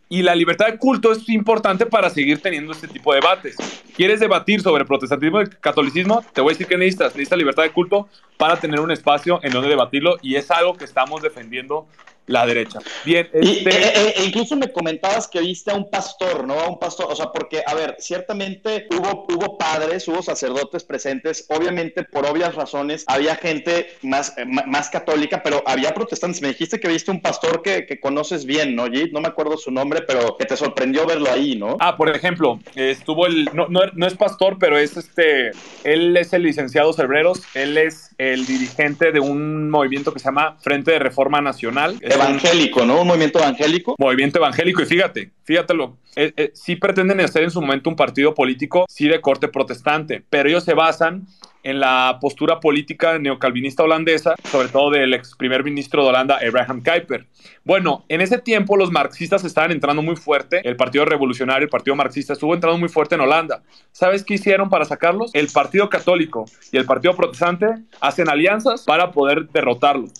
Y 0.08 0.22
la 0.22 0.34
libertad 0.34 0.66
de 0.66 0.78
culto 0.78 1.12
es 1.12 1.28
importante 1.28 1.84
para 1.84 2.08
seguir 2.08 2.40
teniendo 2.40 2.72
este 2.72 2.88
tipo 2.88 3.12
de 3.12 3.20
debates. 3.20 3.56
¿Quieres 3.94 4.20
debatir 4.20 4.62
sobre 4.62 4.84
protestantismo 4.84 5.42
y 5.42 5.46
catolicismo? 5.48 6.24
Te 6.32 6.40
voy 6.40 6.50
a 6.50 6.54
decir 6.54 6.66
que 6.66 6.78
necesitas. 6.78 7.12
Necesitas 7.12 7.38
libertad 7.38 7.62
de 7.64 7.72
culto 7.72 8.08
para 8.38 8.58
tener 8.58 8.80
un 8.80 8.90
espacio 8.90 9.40
en 9.42 9.52
donde 9.52 9.68
debatirlo 9.68 10.16
y 10.22 10.36
es 10.36 10.50
algo 10.50 10.74
que 10.74 10.84
estamos 10.84 11.20
defendiendo 11.20 11.86
la 12.28 12.46
derecha. 12.46 12.78
Bien. 13.04 13.28
Este... 13.32 13.70
E, 13.70 14.14
e, 14.16 14.24
incluso 14.24 14.54
me 14.54 14.70
comentabas 14.70 15.26
que 15.26 15.40
viste 15.40 15.70
a 15.70 15.74
un 15.74 15.90
pastor, 15.90 16.46
¿no? 16.46 16.54
A 16.54 16.68
un 16.68 16.78
pastor, 16.78 17.06
o 17.10 17.16
sea, 17.16 17.32
porque, 17.32 17.62
a 17.66 17.74
ver, 17.74 17.96
ciertamente 17.98 18.86
hubo, 18.90 19.26
hubo 19.28 19.58
padres, 19.58 20.06
hubo 20.08 20.22
sacerdotes 20.22 20.84
presentes, 20.84 21.46
obviamente 21.48 22.04
por 22.04 22.26
obvias 22.26 22.54
razones 22.54 23.04
había 23.06 23.34
gente 23.34 23.96
más, 24.02 24.34
más 24.46 24.90
católica, 24.90 25.42
pero 25.42 25.62
había 25.66 25.94
protestantes. 25.94 26.42
Me 26.42 26.48
dijiste 26.48 26.78
que 26.78 26.88
viste 26.88 27.10
un 27.10 27.20
pastor 27.20 27.62
que, 27.62 27.86
que 27.86 27.98
conoces 27.98 28.44
bien, 28.44 28.76
¿no, 28.76 28.86
Jit? 28.86 29.12
No 29.12 29.20
me 29.20 29.28
acuerdo 29.28 29.56
su 29.56 29.70
nombre, 29.70 29.97
pero 30.06 30.36
que 30.36 30.44
te 30.44 30.56
sorprendió 30.56 31.06
verlo 31.06 31.30
ahí, 31.30 31.56
¿no? 31.56 31.76
Ah, 31.80 31.96
por 31.96 32.14
ejemplo, 32.14 32.60
estuvo 32.74 33.26
el, 33.26 33.48
no, 33.52 33.68
no, 33.68 33.80
no 33.94 34.06
es 34.06 34.14
pastor, 34.14 34.56
pero 34.58 34.78
es 34.78 34.96
este, 34.96 35.52
él 35.84 36.16
es 36.16 36.32
el 36.32 36.42
licenciado 36.42 36.92
Cebreros, 36.92 37.42
él 37.54 37.78
es 37.78 38.14
el 38.18 38.46
dirigente 38.46 39.12
de 39.12 39.20
un 39.20 39.70
movimiento 39.70 40.12
que 40.12 40.18
se 40.18 40.26
llama 40.26 40.56
Frente 40.60 40.92
de 40.92 40.98
Reforma 40.98 41.40
Nacional 41.40 41.96
evangélico, 42.00 42.84
¿no? 42.84 43.02
Un 43.02 43.08
movimiento 43.08 43.38
evangélico. 43.38 43.94
Movimiento 43.98 44.38
evangélico, 44.38 44.82
y 44.82 44.86
fíjate, 44.86 45.30
fíjatelo, 45.44 45.96
eh, 46.16 46.32
eh, 46.36 46.50
sí 46.54 46.76
pretenden 46.76 47.20
hacer 47.20 47.44
en 47.44 47.50
su 47.50 47.60
momento 47.60 47.90
un 47.90 47.96
partido 47.96 48.34
político, 48.34 48.86
sí 48.88 49.08
de 49.08 49.20
corte 49.20 49.48
protestante, 49.48 50.22
pero 50.28 50.48
ellos 50.48 50.64
se 50.64 50.74
basan 50.74 51.26
en 51.68 51.80
la 51.80 52.16
postura 52.18 52.60
política 52.60 53.18
neocalvinista 53.18 53.82
holandesa, 53.82 54.34
sobre 54.50 54.68
todo 54.68 54.90
del 54.90 55.12
ex 55.12 55.34
primer 55.36 55.62
ministro 55.62 56.02
de 56.02 56.08
Holanda, 56.08 56.38
Abraham 56.46 56.82
Kuyper. 56.82 57.26
Bueno, 57.62 58.06
en 58.08 58.22
ese 58.22 58.38
tiempo 58.38 58.74
los 58.74 58.90
marxistas 58.90 59.44
estaban 59.44 59.70
entrando 59.70 60.00
muy 60.00 60.16
fuerte, 60.16 60.62
el 60.64 60.76
Partido 60.76 61.04
Revolucionario, 61.04 61.64
el 61.64 61.70
Partido 61.70 61.94
Marxista, 61.94 62.32
estuvo 62.32 62.54
entrando 62.54 62.78
muy 62.78 62.88
fuerte 62.88 63.16
en 63.16 63.20
Holanda. 63.20 63.62
¿Sabes 63.92 64.24
qué 64.24 64.34
hicieron 64.34 64.70
para 64.70 64.86
sacarlos? 64.86 65.30
El 65.34 65.48
Partido 65.48 65.90
Católico 65.90 66.46
y 66.72 66.78
el 66.78 66.86
Partido 66.86 67.14
Protestante 67.14 67.66
hacen 68.00 68.30
alianzas 68.30 68.84
para 68.84 69.10
poder 69.10 69.48
derrotarlos. 69.48 70.12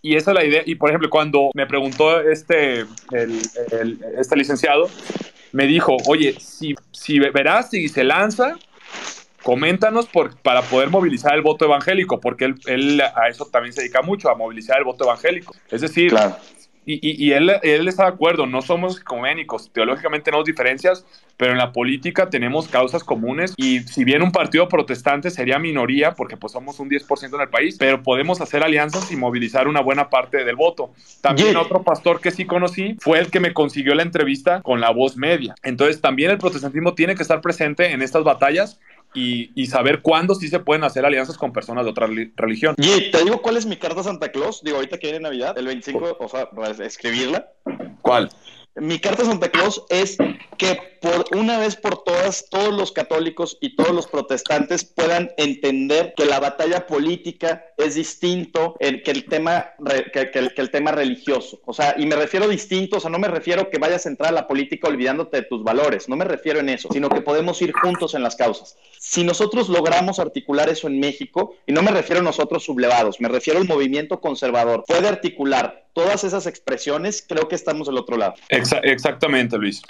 Y 0.00 0.16
esa 0.16 0.30
es 0.30 0.34
la 0.36 0.44
idea. 0.44 0.62
Y 0.64 0.76
por 0.76 0.88
ejemplo, 0.88 1.10
cuando 1.10 1.50
me 1.54 1.66
preguntó 1.66 2.18
este, 2.20 2.86
este 4.18 4.36
licenciado, 4.36 4.88
me 5.52 5.66
dijo, 5.66 5.98
oye, 6.06 6.34
si, 6.40 6.74
si 6.92 7.18
verás 7.18 7.68
si 7.70 7.88
se 7.88 8.04
lanza, 8.04 8.56
coméntanos 9.44 10.06
por, 10.06 10.36
para 10.38 10.62
poder 10.62 10.90
movilizar 10.90 11.34
el 11.34 11.42
voto 11.42 11.66
evangélico, 11.66 12.18
porque 12.18 12.46
él, 12.46 12.54
él, 12.66 13.00
a 13.00 13.28
eso 13.28 13.46
también 13.46 13.72
se 13.72 13.82
dedica 13.82 14.02
mucho, 14.02 14.30
a 14.30 14.34
movilizar 14.34 14.78
el 14.78 14.84
voto 14.84 15.04
evangélico. 15.04 15.54
Es 15.70 15.82
decir, 15.82 16.10
claro. 16.10 16.36
Y, 16.86 17.24
y, 17.24 17.32
él, 17.32 17.50
él, 17.62 17.88
está 17.88 18.04
de 18.04 18.10
acuerdo, 18.10 18.46
no 18.46 18.60
somos 18.60 19.00
ecuménicos, 19.00 19.72
teológicamente 19.72 20.24
tenemos 20.24 20.44
diferencias, 20.44 21.06
pero 21.38 21.52
en 21.52 21.58
la 21.58 21.72
política 21.72 22.28
tenemos 22.28 22.68
causas 22.68 23.02
comunes 23.02 23.54
y 23.56 23.80
si 23.80 24.04
bien 24.04 24.22
un 24.22 24.32
partido 24.32 24.68
protestante 24.68 25.30
sería 25.30 25.58
minoría, 25.58 26.12
porque 26.12 26.36
pues 26.36 26.52
somos 26.52 26.78
un 26.80 26.90
10% 26.90 27.34
en 27.34 27.40
el 27.40 27.48
país, 27.48 27.76
pero 27.78 28.02
podemos 28.02 28.42
hacer 28.42 28.62
alianzas 28.62 29.10
y 29.10 29.16
movilizar 29.16 29.66
una 29.66 29.80
buena 29.80 30.10
parte 30.10 30.44
del 30.44 30.56
voto. 30.56 30.92
También 31.22 31.56
otro 31.56 31.82
pastor 31.82 32.20
que 32.20 32.30
sí 32.30 32.44
conocí 32.44 32.96
fue 33.00 33.18
el 33.18 33.30
que 33.30 33.40
me 33.40 33.54
consiguió 33.54 33.94
la 33.94 34.02
entrevista 34.02 34.60
con 34.60 34.80
la 34.80 34.90
voz 34.90 35.16
media. 35.16 35.54
Entonces 35.62 36.02
también 36.02 36.32
el 36.32 36.38
protestantismo 36.38 36.94
tiene 36.94 37.14
que 37.14 37.22
estar 37.22 37.40
presente 37.40 37.92
en 37.92 38.02
estas 38.02 38.24
batallas 38.24 38.78
y, 39.14 39.66
saber 39.66 40.02
cuándo 40.02 40.34
sí 40.34 40.48
se 40.48 40.60
pueden 40.60 40.84
hacer 40.84 41.04
alianzas 41.06 41.38
con 41.38 41.52
personas 41.52 41.84
de 41.84 41.90
otra 41.90 42.08
religión. 42.36 42.74
Y 42.78 43.10
te 43.10 43.24
digo 43.24 43.40
cuál 43.40 43.56
es 43.56 43.66
mi 43.66 43.76
carta 43.76 44.00
a 44.00 44.04
Santa 44.04 44.30
Claus, 44.30 44.62
digo 44.62 44.76
ahorita 44.76 44.98
que 44.98 45.08
viene 45.08 45.20
Navidad, 45.20 45.56
el 45.56 45.66
25, 45.66 46.18
o 46.18 46.28
sea, 46.28 46.48
escribirla. 46.84 47.48
¿Cuál? 48.02 48.30
Mi 48.76 48.98
carta 48.98 49.22
a 49.22 49.26
Santa 49.26 49.50
Claus 49.50 49.84
es 49.88 50.16
que 50.58 50.93
por 51.04 51.26
una 51.36 51.58
vez 51.58 51.76
por 51.76 52.02
todas 52.02 52.48
todos 52.48 52.72
los 52.72 52.90
católicos 52.90 53.58
y 53.60 53.76
todos 53.76 53.90
los 53.90 54.06
protestantes 54.06 54.86
puedan 54.86 55.30
entender 55.36 56.14
que 56.16 56.24
la 56.24 56.40
batalla 56.40 56.86
política 56.86 57.62
es 57.76 57.96
distinto 57.96 58.74
que 58.78 59.10
el 59.10 59.26
tema 59.26 59.74
que, 60.14 60.30
el, 60.56 60.70
tema 60.70 60.92
religioso. 60.92 61.60
O 61.66 61.74
sea, 61.74 61.94
y 61.98 62.06
me 62.06 62.16
refiero 62.16 62.48
distinto, 62.48 62.96
o 62.96 63.00
sea, 63.00 63.10
no 63.10 63.18
me 63.18 63.28
refiero 63.28 63.68
que 63.68 63.78
vayas 63.78 64.06
a 64.06 64.08
entrar 64.08 64.30
a 64.30 64.32
la 64.32 64.48
política 64.48 64.88
olvidándote 64.88 65.36
de 65.36 65.42
tus 65.42 65.62
valores, 65.62 66.08
no 66.08 66.16
me 66.16 66.24
refiero 66.24 66.60
en 66.60 66.70
eso, 66.70 66.88
sino 66.90 67.10
que 67.10 67.20
podemos 67.20 67.60
ir 67.60 67.72
juntos 67.72 68.14
en 68.14 68.22
las 68.22 68.34
causas. 68.34 68.78
Si 68.98 69.24
nosotros 69.24 69.68
logramos 69.68 70.18
articular 70.18 70.70
eso 70.70 70.88
en 70.88 71.00
México, 71.00 71.54
y 71.66 71.72
no 71.72 71.82
me 71.82 71.90
refiero 71.90 72.20
a 72.20 72.24
nosotros 72.24 72.64
sublevados, 72.64 73.20
me 73.20 73.28
refiero 73.28 73.60
al 73.60 73.68
movimiento 73.68 74.22
conservador, 74.22 74.84
puede 74.88 75.06
articular 75.06 75.84
todas 75.92 76.24
esas 76.24 76.46
expresiones, 76.46 77.22
creo 77.28 77.46
que 77.46 77.56
estamos 77.56 77.88
del 77.88 77.98
otro 77.98 78.16
lado. 78.16 78.36
exactamente, 78.48 79.58
Luis. 79.58 79.82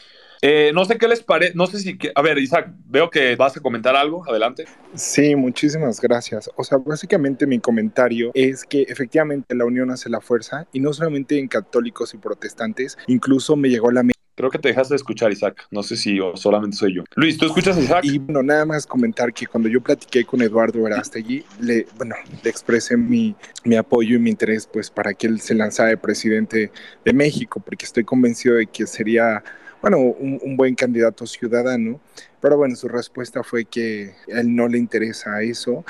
Eh, 0.47 0.72
no 0.74 0.84
sé 0.84 0.99
qué 0.99 1.09
les 1.09 1.22
parece, 1.22 1.55
no 1.55 1.66
sé 1.66 1.78
si, 1.78 1.97
a 2.14 2.20
ver, 2.20 2.36
Isaac, 2.36 2.70
veo 2.84 3.09
que 3.09 3.34
vas 3.34 3.57
a 3.57 3.61
comentar 3.61 3.97
algo, 3.97 4.28
adelante. 4.28 4.66
Sí, 4.92 5.34
muchísimas 5.34 6.03
gracias. 6.03 6.51
O 6.57 6.64
sea, 6.64 6.76
básicamente 6.76 7.47
mi 7.47 7.61
comentario 7.61 8.30
es 8.34 8.64
que 8.64 8.82
efectivamente 8.82 9.55
la 9.55 9.64
unión 9.64 9.90
hace 9.90 10.11
la 10.11 10.20
fuerza 10.20 10.66
y 10.70 10.80
no 10.80 10.92
solamente 10.92 11.38
en 11.38 11.49
católicos 11.49 12.12
y 12.12 12.18
protestantes, 12.18 12.99
incluso 13.07 13.57
me 13.57 13.70
llegó 13.70 13.88
a 13.88 13.95
la 13.95 14.03
mente 14.03 14.14
Creo 14.36 14.51
que 14.51 14.59
te 14.59 14.68
dejaste 14.68 14.95
de 14.95 14.97
escuchar, 14.97 15.30
Isaac. 15.30 15.64
No 15.70 15.82
sé 15.84 15.97
si 15.97 16.18
solamente 16.34 16.76
soy 16.76 16.97
yo. 16.97 17.05
Luis, 17.14 17.38
¿tú 17.38 17.47
escuchas 17.47 17.76
a 17.76 17.80
Isaac? 17.80 18.05
Y 18.05 18.18
bueno, 18.18 18.42
nada 18.42 18.66
más 18.66 18.84
comentar 18.84 19.32
que 19.32 19.47
cuando 19.47 19.68
yo 19.68 19.80
platiqué 19.80 20.24
con 20.24 20.42
Eduardo 20.42 20.82
Verástegui, 20.82 21.45
le, 21.61 21.86
bueno, 21.97 22.16
le 22.42 22.51
expresé 22.51 22.97
mi, 22.97 23.36
mi 23.64 23.76
apoyo 23.76 24.16
y 24.16 24.18
mi 24.18 24.30
interés 24.30 24.68
pues 24.70 24.90
para 24.90 25.14
que 25.14 25.28
él 25.28 25.40
se 25.40 25.55
lanzara 25.55 25.90
de 25.90 25.97
presidente 25.97 26.72
de 27.05 27.12
México, 27.12 27.62
porque 27.64 27.84
estoy 27.86 28.03
convencido 28.03 28.57
de 28.57 28.66
que 28.66 28.88
sería, 28.88 29.45
bueno, 29.85 29.99
un, 29.99 30.57
buen 30.57 30.74
candidato 30.74 31.26
ciudadano. 31.26 32.01
Pero 32.41 32.57
bueno, 32.57 32.74
su 32.74 32.89
respuesta 32.89 33.43
fue 33.43 33.66
que 33.66 34.14
a 34.35 34.41
él 34.41 34.57
no 34.57 34.66
le 34.66 34.78
interesa 34.78 35.43
eso 35.43 35.85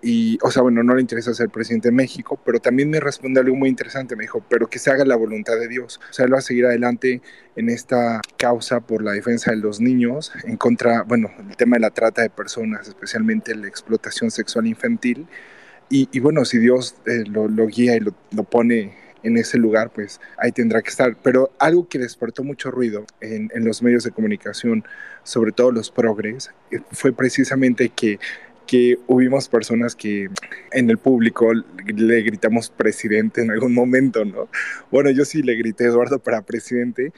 y, 0.00 0.38
o 0.42 0.50
sea, 0.50 0.62
bueno, 0.62 0.82
no 0.82 0.94
le 0.94 1.02
interesa 1.02 1.34
ser 1.34 1.50
presidente 1.50 1.88
de 1.88 1.92
México, 1.92 2.40
pero 2.42 2.58
también 2.58 2.88
me 2.88 3.00
responde 3.00 3.40
algo 3.40 3.54
muy 3.54 3.68
interesante, 3.68 4.16
me 4.16 4.22
dijo, 4.24 4.42
pero 4.48 4.66
que 4.66 4.78
se 4.78 4.90
haga 4.90 5.04
la 5.04 5.16
voluntad 5.16 5.58
de 5.58 5.68
Dios. 5.68 6.00
O 6.08 6.12
sea, 6.14 6.24
él 6.24 6.32
va 6.32 6.38
a 6.38 6.40
seguir 6.40 6.64
adelante 6.64 7.20
en 7.54 7.68
esta 7.68 8.22
causa 8.38 8.80
por 8.80 9.02
la 9.02 9.12
defensa 9.12 9.50
de 9.50 9.58
los 9.58 9.78
niños, 9.78 10.32
en 10.44 10.56
contra, 10.56 11.02
bueno, 11.02 11.30
el 11.46 11.54
tema 11.58 11.76
de 11.76 11.80
la 11.80 11.90
trata 11.90 12.22
de 12.22 12.30
personas, 12.30 12.88
especialmente 12.88 13.54
la 13.54 13.68
explotación 13.68 14.30
sexual 14.30 14.66
infantil. 14.66 15.26
Y, 15.90 16.08
y 16.12 16.20
bueno, 16.20 16.46
si 16.46 16.56
Dios 16.56 16.96
eh, 17.04 17.24
lo, 17.26 17.46
lo, 17.46 17.66
guía 17.66 17.94
y 17.94 18.00
lo, 18.00 18.14
lo 18.30 18.44
pone 18.44 19.03
en 19.24 19.36
ese 19.36 19.58
lugar, 19.58 19.90
pues 19.90 20.20
ahí 20.38 20.52
tendrá 20.52 20.82
que 20.82 20.90
estar. 20.90 21.16
Pero 21.22 21.50
algo 21.58 21.88
que 21.88 21.98
despertó 21.98 22.44
mucho 22.44 22.70
ruido 22.70 23.04
en, 23.20 23.50
los 23.64 23.82
medios 23.82 24.04
de 24.04 24.12
comunicación, 24.12 24.84
sobre 25.22 25.52
todo 25.52 25.72
los 25.72 25.90
progres, 25.90 26.50
eh, 26.70 26.78
fue 26.92 27.12
precisamente 27.12 27.88
que 27.88 28.18
que 28.66 28.96
hubimos 29.08 29.48
personas 29.50 29.94
que 29.94 30.30
en 30.72 30.88
el 30.88 30.96
público 30.96 31.52
le 31.52 32.22
gritamos 32.22 32.70
presidente 32.70 33.42
en 33.42 33.50
algún 33.50 33.74
momento, 33.74 34.24
¿no? 34.24 34.48
Bueno, 34.90 35.10
yo 35.10 35.26
sí 35.26 35.42
le 35.42 35.54
grité 35.54 35.84
Eduardo 35.84 36.18
para 36.18 36.40
presidente 36.40 37.12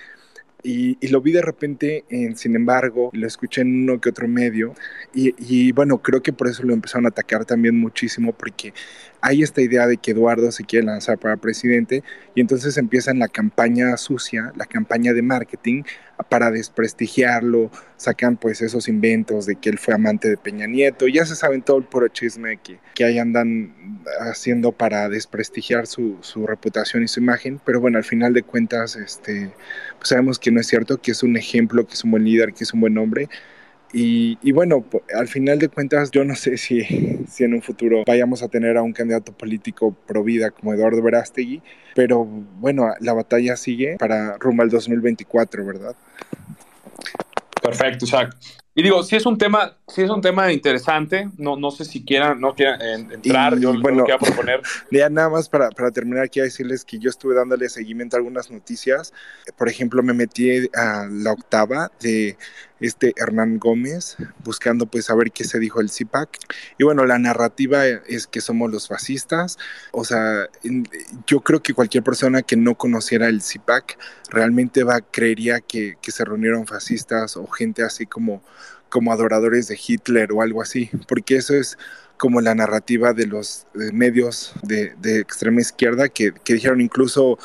y, 0.62 1.06
lo 1.08 1.20
vi 1.20 1.30
de 1.30 1.42
repente, 1.42 2.04
en, 2.08 2.36
sin 2.36 2.56
embargo, 2.56 3.10
lo 3.12 3.26
escuché 3.26 3.60
en 3.60 3.84
uno 3.84 4.00
que 4.00 4.08
otro 4.08 4.26
medio 4.26 4.74
y, 5.14 5.34
y, 5.38 5.70
bueno, 5.70 5.98
creo 5.98 6.22
que 6.22 6.32
por 6.32 6.48
eso 6.48 6.64
lo 6.64 6.74
empezaron 6.74 7.06
a 7.06 7.10
atacar 7.10 7.44
también 7.44 7.78
muchísimo 7.78 8.32
porque 8.32 8.72
hay 9.26 9.42
esta 9.42 9.60
idea 9.60 9.88
de 9.88 9.96
que 9.96 10.12
Eduardo 10.12 10.52
se 10.52 10.64
quiere 10.64 10.86
lanzar 10.86 11.18
para 11.18 11.36
presidente 11.36 12.04
y 12.36 12.40
entonces 12.40 12.76
empiezan 12.76 13.18
la 13.18 13.26
campaña 13.26 13.96
sucia, 13.96 14.52
la 14.54 14.66
campaña 14.66 15.12
de 15.12 15.22
marketing 15.22 15.82
para 16.28 16.52
desprestigiarlo, 16.52 17.72
sacan 17.96 18.36
pues 18.36 18.62
esos 18.62 18.86
inventos 18.86 19.44
de 19.46 19.56
que 19.56 19.68
él 19.68 19.78
fue 19.78 19.94
amante 19.94 20.28
de 20.28 20.36
Peña 20.36 20.68
Nieto, 20.68 21.08
ya 21.08 21.26
se 21.26 21.34
saben 21.34 21.62
todo 21.62 21.78
el 21.78 21.84
puro 21.84 22.06
chisme 22.06 22.58
que, 22.58 22.78
que 22.94 23.04
ahí 23.04 23.18
andan 23.18 23.74
haciendo 24.20 24.70
para 24.70 25.08
desprestigiar 25.08 25.88
su, 25.88 26.18
su, 26.20 26.46
reputación 26.46 27.02
y 27.02 27.08
su 27.08 27.18
imagen, 27.18 27.60
pero 27.64 27.80
bueno, 27.80 27.98
al 27.98 28.04
final 28.04 28.32
de 28.32 28.44
cuentas 28.44 28.94
este, 28.94 29.50
pues 29.98 30.08
sabemos 30.08 30.38
que 30.38 30.52
no 30.52 30.60
es 30.60 30.68
cierto, 30.68 30.98
que 30.98 31.10
es 31.10 31.24
un 31.24 31.36
ejemplo, 31.36 31.84
que 31.84 31.94
es 31.94 32.04
un 32.04 32.12
buen 32.12 32.24
líder, 32.24 32.52
que 32.52 32.62
es 32.62 32.72
un 32.72 32.80
buen 32.80 32.96
hombre 32.96 33.28
Y, 33.98 34.52
bueno, 34.52 34.84
al 35.14 35.26
final 35.26 35.58
de 35.58 35.70
cuentas, 35.70 36.10
yo 36.10 36.22
no 36.22 36.34
sé 36.34 36.58
si, 36.58 36.82
si 37.30 37.44
en 37.44 37.54
un 37.54 37.62
futuro 37.62 38.02
vayamos 38.06 38.42
a 38.42 38.48
tener 38.48 38.76
a 38.76 38.82
un 38.82 38.92
candidato 38.92 39.32
político 39.32 39.96
pro 40.06 40.22
vida 40.22 40.50
como 40.50 40.74
Eduardo 40.74 41.00
Verástegui, 41.00 41.62
pero 41.94 42.26
bueno, 42.26 42.92
la 43.00 43.14
batalla 43.14 43.56
sigue 43.56 43.96
para 43.98 44.36
rumbo 44.36 44.62
al 44.62 44.68
2024, 44.68 45.64
¿verdad? 45.64 45.96
Perfecto, 47.62 48.04
Isaac. 48.04 48.36
Y 48.78 48.82
digo, 48.82 49.02
si 49.02 49.16
es 49.16 49.24
un 49.24 49.38
tema, 49.38 49.74
si 49.88 50.02
es 50.02 50.10
un 50.10 50.20
tema 50.20 50.52
interesante, 50.52 51.30
no, 51.38 51.56
no 51.56 51.70
sé 51.70 51.86
si 51.86 52.04
quieran, 52.04 52.38
no 52.38 52.54
quieran 52.54 53.10
entrar, 53.10 53.58
yo 53.58 53.72
bueno, 53.80 54.00
lo 54.00 54.04
quiero 54.04 54.20
proponer. 54.20 54.60
Ya 54.90 55.08
nada 55.08 55.30
más 55.30 55.48
para, 55.48 55.70
para, 55.70 55.90
terminar, 55.90 56.28
quiero 56.28 56.44
decirles 56.44 56.84
que 56.84 56.98
yo 56.98 57.08
estuve 57.08 57.34
dándole 57.34 57.70
seguimiento 57.70 58.16
a 58.16 58.18
algunas 58.18 58.50
noticias. 58.50 59.14
Por 59.56 59.70
ejemplo, 59.70 60.02
me 60.02 60.12
metí 60.12 60.68
a 60.74 61.08
la 61.10 61.32
octava 61.32 61.90
de 62.00 62.36
este 62.80 63.14
Hernán 63.16 63.58
Gómez, 63.58 64.16
buscando 64.44 64.86
pues 64.86 65.06
saber 65.06 65.32
qué 65.32 65.44
se 65.44 65.58
dijo 65.58 65.80
el 65.80 65.90
CIPAC. 65.90 66.38
Y 66.78 66.84
bueno, 66.84 67.06
la 67.06 67.18
narrativa 67.18 67.86
es 67.86 68.26
que 68.26 68.40
somos 68.40 68.70
los 68.70 68.88
fascistas. 68.88 69.58
O 69.92 70.04
sea, 70.04 70.48
yo 71.26 71.40
creo 71.40 71.62
que 71.62 71.74
cualquier 71.74 72.04
persona 72.04 72.42
que 72.42 72.56
no 72.56 72.74
conociera 72.74 73.28
el 73.28 73.42
CIPAC 73.42 73.98
realmente 74.30 74.84
va, 74.84 75.00
creería 75.00 75.60
que, 75.60 75.96
que 76.02 76.10
se 76.10 76.24
reunieron 76.24 76.66
fascistas 76.66 77.36
o 77.36 77.46
gente 77.46 77.82
así 77.82 78.06
como 78.06 78.42
como 78.88 79.12
adoradores 79.12 79.68
de 79.68 79.78
Hitler 79.84 80.32
o 80.32 80.42
algo 80.42 80.62
así, 80.62 80.90
porque 81.08 81.36
eso 81.36 81.54
es 81.54 81.76
como 82.16 82.40
la 82.40 82.54
narrativa 82.54 83.12
de 83.12 83.26
los 83.26 83.66
medios 83.74 84.54
de, 84.62 84.94
extrema 85.20 85.60
izquierda 85.60 86.08
que, 86.08 86.32
dijeron 86.44 86.80
incluso 86.80 87.38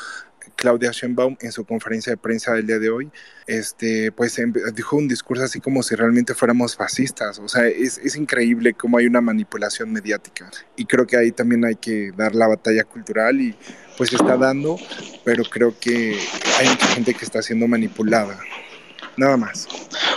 Claudia 0.56 0.90
Sheinbaum 0.92 1.36
en 1.40 1.50
su 1.50 1.64
conferencia 1.64 2.12
de 2.12 2.16
prensa 2.16 2.52
del 2.52 2.66
día 2.66 2.78
de 2.78 2.90
hoy, 2.90 3.10
este, 3.46 4.12
pues 4.12 4.38
em, 4.38 4.52
dijo 4.74 4.96
un 4.96 5.08
discurso 5.08 5.44
así 5.44 5.60
como 5.60 5.82
si 5.82 5.94
realmente 5.94 6.34
fuéramos 6.34 6.76
fascistas. 6.76 7.38
O 7.38 7.48
sea, 7.48 7.66
es, 7.66 7.98
es, 7.98 8.16
increíble 8.16 8.74
cómo 8.74 8.98
hay 8.98 9.06
una 9.06 9.20
manipulación 9.20 9.92
mediática. 9.92 10.50
Y 10.76 10.84
creo 10.84 11.06
que 11.06 11.16
ahí 11.16 11.32
también 11.32 11.64
hay 11.64 11.76
que 11.76 12.12
dar 12.16 12.34
la 12.34 12.46
batalla 12.46 12.84
cultural 12.84 13.40
y 13.40 13.56
pues 13.96 14.10
se 14.10 14.16
está 14.16 14.36
dando, 14.36 14.78
pero 15.24 15.42
creo 15.44 15.74
que 15.78 16.16
hay 16.58 16.68
mucha 16.68 16.86
gente 16.88 17.14
que 17.14 17.24
está 17.24 17.42
siendo 17.42 17.66
manipulada. 17.66 18.38
Nada 19.16 19.36
más. 19.36 19.68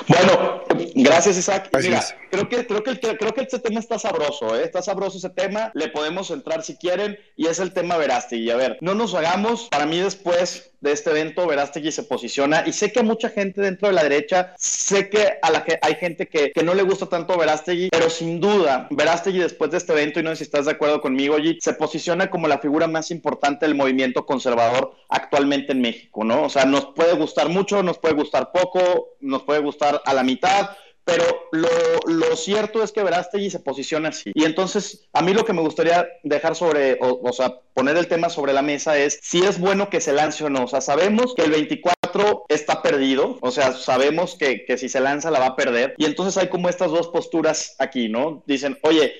Bueno, 0.08 0.64
gracias 0.96 1.38
Isaac. 1.38 1.70
Mira, 1.82 2.04
creo 2.32 2.48
que, 2.48 2.66
creo, 2.66 2.84
que, 2.84 3.00
creo 3.00 3.34
que 3.34 3.41
este 3.41 3.60
tema 3.60 3.80
está 3.80 4.00
sabroso, 4.00 4.56
¿eh? 4.56 4.64
está 4.64 4.82
sabroso 4.82 5.18
ese 5.18 5.30
tema, 5.30 5.72
le 5.74 5.89
podemos 5.89 6.32
entrar 6.32 6.64
si 6.64 6.76
quieren, 6.76 7.18
y 7.36 7.48
es 7.48 7.60
el 7.60 7.74
tema 7.74 7.98
Verástegui. 7.98 8.50
A 8.52 8.56
ver, 8.56 8.78
no 8.82 8.96
nos 8.96 9.14
hagamos, 9.14 9.68
para 9.70 9.86
mí 9.86 10.00
después 10.00 10.72
de 10.86 10.94
este 10.94 11.10
evento, 11.10 11.48
Verástegui 11.48 11.92
se 11.92 12.04
posiciona, 12.04 12.64
y 12.66 12.72
sé 12.72 12.92
que 12.92 13.04
mucha 13.04 13.30
gente 13.30 13.60
dentro 13.60 13.88
de 13.88 13.94
la 13.96 14.04
derecha, 14.04 14.54
sé 14.58 15.10
que 15.10 15.40
a 15.42 15.52
la 15.52 15.64
que 15.64 15.78
hay 15.82 15.96
gente 15.96 16.28
que, 16.28 16.52
que 16.52 16.64
no 16.64 16.74
le 16.74 16.84
gusta 16.84 17.08
tanto 17.08 17.38
Verástegui, 17.38 17.90
pero 17.90 18.10
sin 18.10 18.40
duda, 18.40 18.88
Verástegui 18.92 19.40
después 19.40 19.72
de 19.72 19.78
este 19.78 19.94
evento, 19.94 20.20
y 20.20 20.24
no 20.24 20.30
sé 20.30 20.38
si 20.38 20.44
estás 20.44 20.66
de 20.66 20.72
acuerdo 20.72 21.02
conmigo, 21.02 21.38
G, 21.38 21.58
se 21.60 21.74
posiciona 21.74 22.30
como 22.30 22.48
la 22.48 22.60
figura 22.60 22.88
más 22.88 23.12
importante 23.12 23.66
del 23.66 23.76
movimiento 23.76 24.26
conservador 24.26 24.94
actualmente 25.10 25.72
en 25.72 25.82
México, 25.82 26.24
¿no? 26.24 26.44
O 26.44 26.50
sea, 26.50 26.66
nos 26.66 26.86
puede 26.88 27.14
gustar 27.14 27.50
mucho, 27.50 27.82
nos 27.84 27.98
puede 27.98 28.14
gustar 28.14 28.52
poco, 28.52 29.16
nos 29.20 29.44
puede 29.44 29.60
gustar 29.60 30.02
a 30.06 30.14
la 30.14 30.24
mitad, 30.24 30.70
pero 31.06 31.24
lo, 31.51 31.70
lo, 32.08 32.36
cierto 32.36 32.84
es 32.84 32.91
que 32.91 33.03
Verástegui 33.03 33.51
se 33.51 33.60
posiciona 33.60 34.10
así. 34.10 34.32
Y 34.34 34.43
entonces, 34.43 35.08
a 35.14 35.22
mí 35.22 35.34
lo 35.34 35.45
que 35.45 35.53
me 35.53 35.62
gustaría 35.62 36.08
dejar 36.24 36.56
sobre, 36.56 36.97
o, 36.99 37.22
o, 37.24 37.32
sea, 37.32 37.60
poner 37.76 37.95
el 37.95 38.08
tema 38.08 38.30
sobre 38.30 38.53
la 38.53 38.64
mesa 38.64 38.97
es 38.97 39.20
si 39.22 39.43
es 39.43 39.60
bueno 39.60 39.89
que 39.91 40.01
se 40.01 40.14
lance 40.14 40.43
o 40.43 40.49
no. 40.49 40.64
O 40.64 40.68
sea, 40.68 40.82
sabemos 40.82 41.36
que 41.36 41.43
el 41.43 41.51
24 41.51 42.45
está 42.49 42.82
perdido, 42.82 43.38
o 43.41 43.51
sea, 43.51 43.74
sabemos 43.74 44.36
que, 44.36 44.66
que 44.66 44.78
si 44.78 44.89
se 44.89 44.99
lanza 44.99 45.30
la 45.30 45.39
va 45.39 45.47
a 45.47 45.56
perder. 45.56 45.93
Y 45.97 46.06
entonces 46.06 46.38
hay 46.38 46.49
como 46.49 46.70
estas 46.70 46.89
dos 46.89 47.10
posturas 47.10 47.76
aquí, 47.78 48.10
¿no? 48.10 48.43
Dicen, 48.47 48.80
oye, 48.82 49.14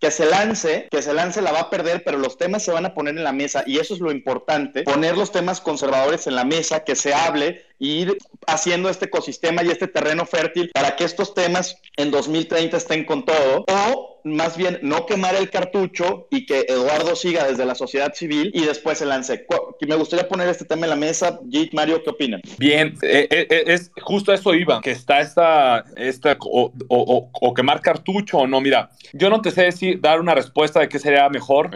que 0.00 0.10
se 0.10 0.26
lance, 0.26 0.88
que 0.90 1.02
se 1.02 1.14
lance 1.14 1.42
la 1.42 1.52
va 1.52 1.60
a 1.60 1.70
perder, 1.70 2.02
pero 2.04 2.18
los 2.18 2.36
temas 2.36 2.62
se 2.62 2.72
van 2.72 2.86
a 2.86 2.94
poner 2.94 3.16
en 3.16 3.24
la 3.24 3.32
mesa 3.32 3.64
y 3.66 3.78
eso 3.78 3.94
es 3.94 4.00
lo 4.00 4.12
importante, 4.12 4.82
poner 4.82 5.16
los 5.16 5.32
temas 5.32 5.60
conservadores 5.60 6.26
en 6.26 6.34
la 6.34 6.44
mesa, 6.44 6.84
que 6.84 6.96
se 6.96 7.14
hable 7.14 7.64
y 7.78 8.02
ir 8.02 8.18
haciendo 8.46 8.88
este 8.88 9.06
ecosistema 9.06 9.62
y 9.62 9.68
este 9.68 9.88
terreno 9.88 10.26
fértil 10.26 10.70
para 10.72 10.96
que 10.96 11.04
estos 11.04 11.34
temas 11.34 11.76
en 11.96 12.10
2030 12.10 12.76
estén 12.76 13.04
con 13.04 13.24
todo 13.24 13.64
o 13.68 14.14
más 14.24 14.56
bien 14.56 14.78
no 14.82 15.04
quemar 15.04 15.36
el 15.36 15.50
cartucho 15.50 16.26
y 16.30 16.46
que 16.46 16.64
Eduardo 16.66 17.14
siga 17.14 17.46
desde 17.46 17.66
la 17.66 17.74
sociedad 17.74 18.14
civil 18.14 18.50
y 18.54 18.64
después 18.64 18.98
se 18.98 19.06
lance. 19.06 19.46
Me 19.86 19.96
gustaría 19.96 20.26
poner 20.26 20.48
este 20.48 20.64
tema 20.64 20.86
en 20.86 20.90
la 20.90 20.96
mesa. 20.96 21.38
Jit, 21.50 21.74
Mario, 21.74 22.02
¿qué 22.02 22.10
opinan? 22.10 22.40
Bien, 22.58 22.96
eh, 23.02 23.28
eh, 23.30 23.46
eh, 23.50 23.64
es 23.66 23.90
justo 24.00 24.32
eso 24.32 24.54
iba, 24.54 24.80
que 24.80 24.92
está 24.92 25.20
esta, 25.20 25.84
esta 25.96 26.36
o, 26.40 26.72
o, 26.88 27.54
quemar 27.54 27.82
cartucho 27.82 28.38
o 28.38 28.46
no. 28.46 28.62
Mira, 28.62 28.90
yo 29.12 29.28
no 29.28 29.42
te 29.42 29.50
sé 29.50 29.64
decir, 29.64 29.83
dar 30.00 30.20
una 30.20 30.34
respuesta 30.34 30.80
de 30.80 30.88
qué 30.88 30.98
sería 30.98 31.28
mejor. 31.28 31.70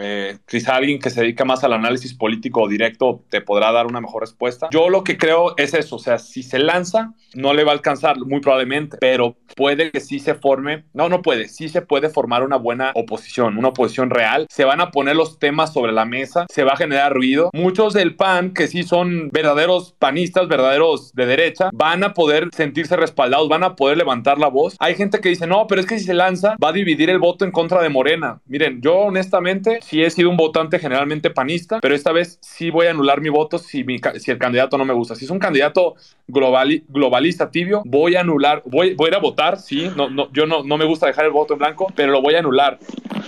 quizá 0.47 0.75
alguien 0.75 0.99
que 0.99 1.09
se 1.09 1.21
dedica 1.21 1.45
más 1.45 1.63
al 1.63 1.73
análisis 1.73 2.13
político 2.13 2.67
directo 2.67 3.23
te 3.29 3.41
podrá 3.41 3.71
dar 3.71 3.87
una 3.87 4.01
mejor 4.01 4.21
respuesta. 4.21 4.67
Yo 4.71 4.89
lo 4.89 5.03
que 5.03 5.17
creo 5.17 5.53
es 5.57 5.73
eso, 5.73 5.95
o 5.95 5.99
sea, 5.99 6.17
si 6.17 6.43
se 6.43 6.59
lanza, 6.59 7.13
no 7.33 7.53
le 7.53 7.63
va 7.63 7.71
a 7.71 7.75
alcanzar, 7.75 8.17
muy 8.19 8.39
probablemente, 8.39 8.97
pero 8.99 9.35
puede 9.55 9.91
que 9.91 9.99
sí 9.99 10.19
se 10.19 10.35
forme, 10.35 10.85
no, 10.93 11.09
no 11.09 11.21
puede, 11.21 11.47
sí 11.47 11.69
se 11.69 11.81
puede 11.81 12.09
formar 12.09 12.43
una 12.43 12.57
buena 12.57 12.91
oposición, 12.95 13.57
una 13.57 13.69
oposición 13.69 14.09
real. 14.09 14.47
Se 14.49 14.65
van 14.65 14.81
a 14.81 14.91
poner 14.91 15.15
los 15.15 15.39
temas 15.39 15.73
sobre 15.73 15.91
la 15.91 16.05
mesa, 16.05 16.45
se 16.49 16.63
va 16.63 16.73
a 16.73 16.77
generar 16.77 17.13
ruido. 17.13 17.49
Muchos 17.53 17.93
del 17.93 18.15
PAN, 18.15 18.53
que 18.53 18.67
sí 18.67 18.83
son 18.83 19.29
verdaderos 19.29 19.95
panistas, 19.99 20.47
verdaderos 20.47 21.13
de 21.13 21.25
derecha, 21.25 21.69
van 21.73 22.03
a 22.03 22.13
poder 22.13 22.49
sentirse 22.55 22.95
respaldados, 22.95 23.49
van 23.49 23.63
a 23.63 23.75
poder 23.75 23.97
levantar 23.97 24.37
la 24.37 24.47
voz. 24.47 24.75
Hay 24.79 24.95
gente 24.95 25.19
que 25.19 25.29
dice, 25.29 25.47
no, 25.47 25.67
pero 25.67 25.81
es 25.81 25.87
que 25.87 25.99
si 25.99 26.05
se 26.05 26.13
lanza, 26.13 26.55
va 26.63 26.69
a 26.69 26.73
dividir 26.73 27.09
el 27.09 27.19
voto 27.19 27.45
en 27.45 27.51
contra 27.51 27.81
de 27.81 27.89
Morena. 27.99 28.39
Miren, 28.45 28.81
yo 28.81 28.95
honestamente 28.95 29.79
sí 29.81 30.01
he 30.01 30.09
sido 30.09 30.29
un 30.29 30.37
votante 30.37 30.79
generalmente 30.79 31.29
panista, 31.31 31.79
pero 31.81 31.93
esta 31.93 32.13
vez 32.13 32.39
sí 32.41 32.69
voy 32.69 32.87
a 32.87 32.91
anular 32.91 33.19
mi 33.19 33.27
voto 33.27 33.57
si, 33.57 33.85
si 34.19 34.31
el 34.31 34.37
candidato 34.37 34.77
no 34.77 34.85
me 34.85 34.93
gusta. 34.93 35.15
Si 35.15 35.25
es 35.25 35.31
un 35.31 35.39
candidato 35.39 35.95
global, 36.25 36.81
globalista 36.87 37.51
tibio, 37.51 37.81
voy 37.83 38.15
a 38.15 38.21
anular, 38.21 38.63
voy, 38.65 38.95
a 38.97 39.07
ir 39.07 39.15
a 39.15 39.19
votar, 39.19 39.59
sí, 39.59 39.91
no, 39.97 40.09
no, 40.09 40.31
yo 40.31 40.45
no 40.45 40.77
me 40.77 40.85
gusta 40.85 41.07
dejar 41.07 41.25
el 41.25 41.31
voto 41.31 41.53
en 41.53 41.59
blanco, 41.59 41.91
pero 41.93 42.13
lo 42.13 42.21
voy 42.21 42.35
a 42.35 42.39
anular. 42.39 42.79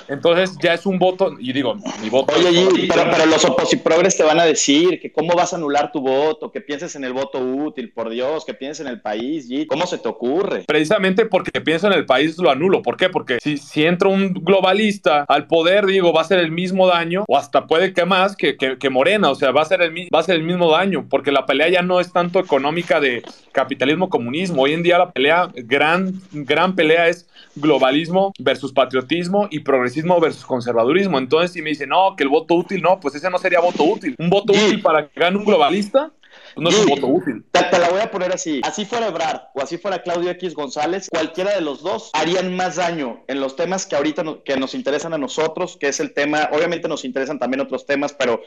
Entonces 0.07 0.57
ya 0.61 0.73
es 0.73 0.85
un 0.85 0.99
voto, 0.99 1.35
y 1.39 1.53
digo, 1.53 1.75
mi 2.01 2.09
voto. 2.09 2.33
Oye, 2.35 2.87
pero, 2.87 3.03
pero, 3.11 3.25
los 3.25 3.43
oposiprogres 3.45 4.17
te 4.17 4.23
van 4.23 4.39
a 4.39 4.45
decir 4.45 4.99
que 4.99 5.11
cómo 5.11 5.33
vas 5.35 5.53
a 5.53 5.55
anular 5.55 5.91
tu 5.91 6.01
voto, 6.01 6.51
que 6.51 6.61
pienses 6.61 6.95
en 6.95 7.03
el 7.03 7.13
voto 7.13 7.39
útil, 7.39 7.91
por 7.91 8.09
Dios, 8.09 8.45
que 8.45 8.53
pienses 8.53 8.85
en 8.85 8.91
el 8.91 9.01
país, 9.01 9.49
G. 9.49 9.67
¿Cómo 9.67 9.87
se 9.87 9.97
te 9.97 10.07
ocurre? 10.07 10.63
Precisamente 10.67 11.25
porque 11.25 11.61
pienso 11.61 11.87
en 11.87 11.93
el 11.93 12.05
país 12.05 12.37
lo 12.37 12.49
anulo. 12.49 12.81
¿Por 12.81 12.97
qué? 12.97 13.09
Porque 13.09 13.39
si, 13.41 13.57
si 13.57 13.85
entra 13.85 14.09
un 14.09 14.33
globalista 14.33 15.25
al 15.27 15.47
poder, 15.47 15.85
digo, 15.85 16.13
va 16.13 16.21
a 16.21 16.25
ser 16.25 16.39
el 16.39 16.51
mismo 16.51 16.87
daño, 16.87 17.25
o 17.27 17.37
hasta 17.37 17.67
puede 17.67 17.93
que 17.93 18.05
más 18.05 18.35
que, 18.35 18.57
que, 18.57 18.89
Morena, 18.89 19.29
o 19.29 19.35
sea, 19.35 19.51
va 19.51 19.61
a, 19.61 19.65
ser 19.65 19.81
el, 19.81 20.09
va 20.13 20.19
a 20.19 20.23
ser 20.23 20.35
el 20.35 20.43
mismo 20.43 20.71
daño, 20.71 21.07
porque 21.09 21.31
la 21.31 21.45
pelea 21.45 21.69
ya 21.69 21.81
no 21.81 21.99
es 21.99 22.11
tanto 22.11 22.39
económica 22.39 22.99
de 22.99 23.23
capitalismo-comunismo. 23.51 24.63
Hoy 24.63 24.73
en 24.73 24.83
día 24.83 24.97
la 24.97 25.11
pelea, 25.11 25.49
gran, 25.55 26.13
gran 26.31 26.75
pelea 26.75 27.07
es 27.07 27.27
globalismo 27.55 28.33
versus 28.39 28.71
patriotismo 28.71 29.47
y 29.49 29.59
progresismo 29.59 30.19
versus 30.19 30.45
conservadurismo. 30.45 31.17
Entonces, 31.17 31.51
si 31.51 31.61
me 31.61 31.69
dicen, 31.69 31.89
no, 31.89 32.15
que 32.15 32.23
el 32.23 32.29
voto 32.29 32.55
útil, 32.55 32.81
no, 32.81 32.99
pues 32.99 33.15
ese 33.15 33.29
no 33.29 33.37
sería 33.37 33.59
voto 33.59 33.83
útil. 33.83 34.15
Un 34.17 34.29
voto 34.29 34.53
útil 34.53 34.81
para 34.81 35.07
que 35.07 35.19
gane 35.19 35.37
un 35.37 35.45
globalista 35.45 36.11
no 36.55 36.69
es 36.69 36.79
un 36.79 36.85
voto 36.87 37.07
útil. 37.07 37.43
Te, 37.51 37.79
la 37.79 37.89
voy 37.89 38.01
a 38.01 38.11
poner 38.11 38.31
así. 38.31 38.61
Así 38.63 38.85
fuera 38.85 39.07
Ebrard 39.07 39.41
o 39.53 39.61
así 39.61 39.77
fuera 39.77 40.01
Claudio 40.03 40.29
X 40.31 40.53
González, 40.53 41.07
cualquiera 41.09 41.53
de 41.53 41.61
los 41.61 41.81
dos 41.81 42.09
harían 42.13 42.55
más 42.55 42.75
daño 42.75 43.23
en 43.27 43.39
los 43.39 43.55
temas 43.55 43.85
que 43.85 43.95
ahorita 43.95 44.23
que 44.43 44.57
nos 44.57 44.73
interesan 44.73 45.13
a 45.13 45.17
nosotros, 45.17 45.77
que 45.77 45.87
es 45.87 45.99
el 45.99 46.13
tema, 46.13 46.49
obviamente 46.51 46.87
nos 46.87 47.05
interesan 47.05 47.39
también 47.39 47.61
otros 47.61 47.85
temas, 47.85 48.13
pero 48.13 48.41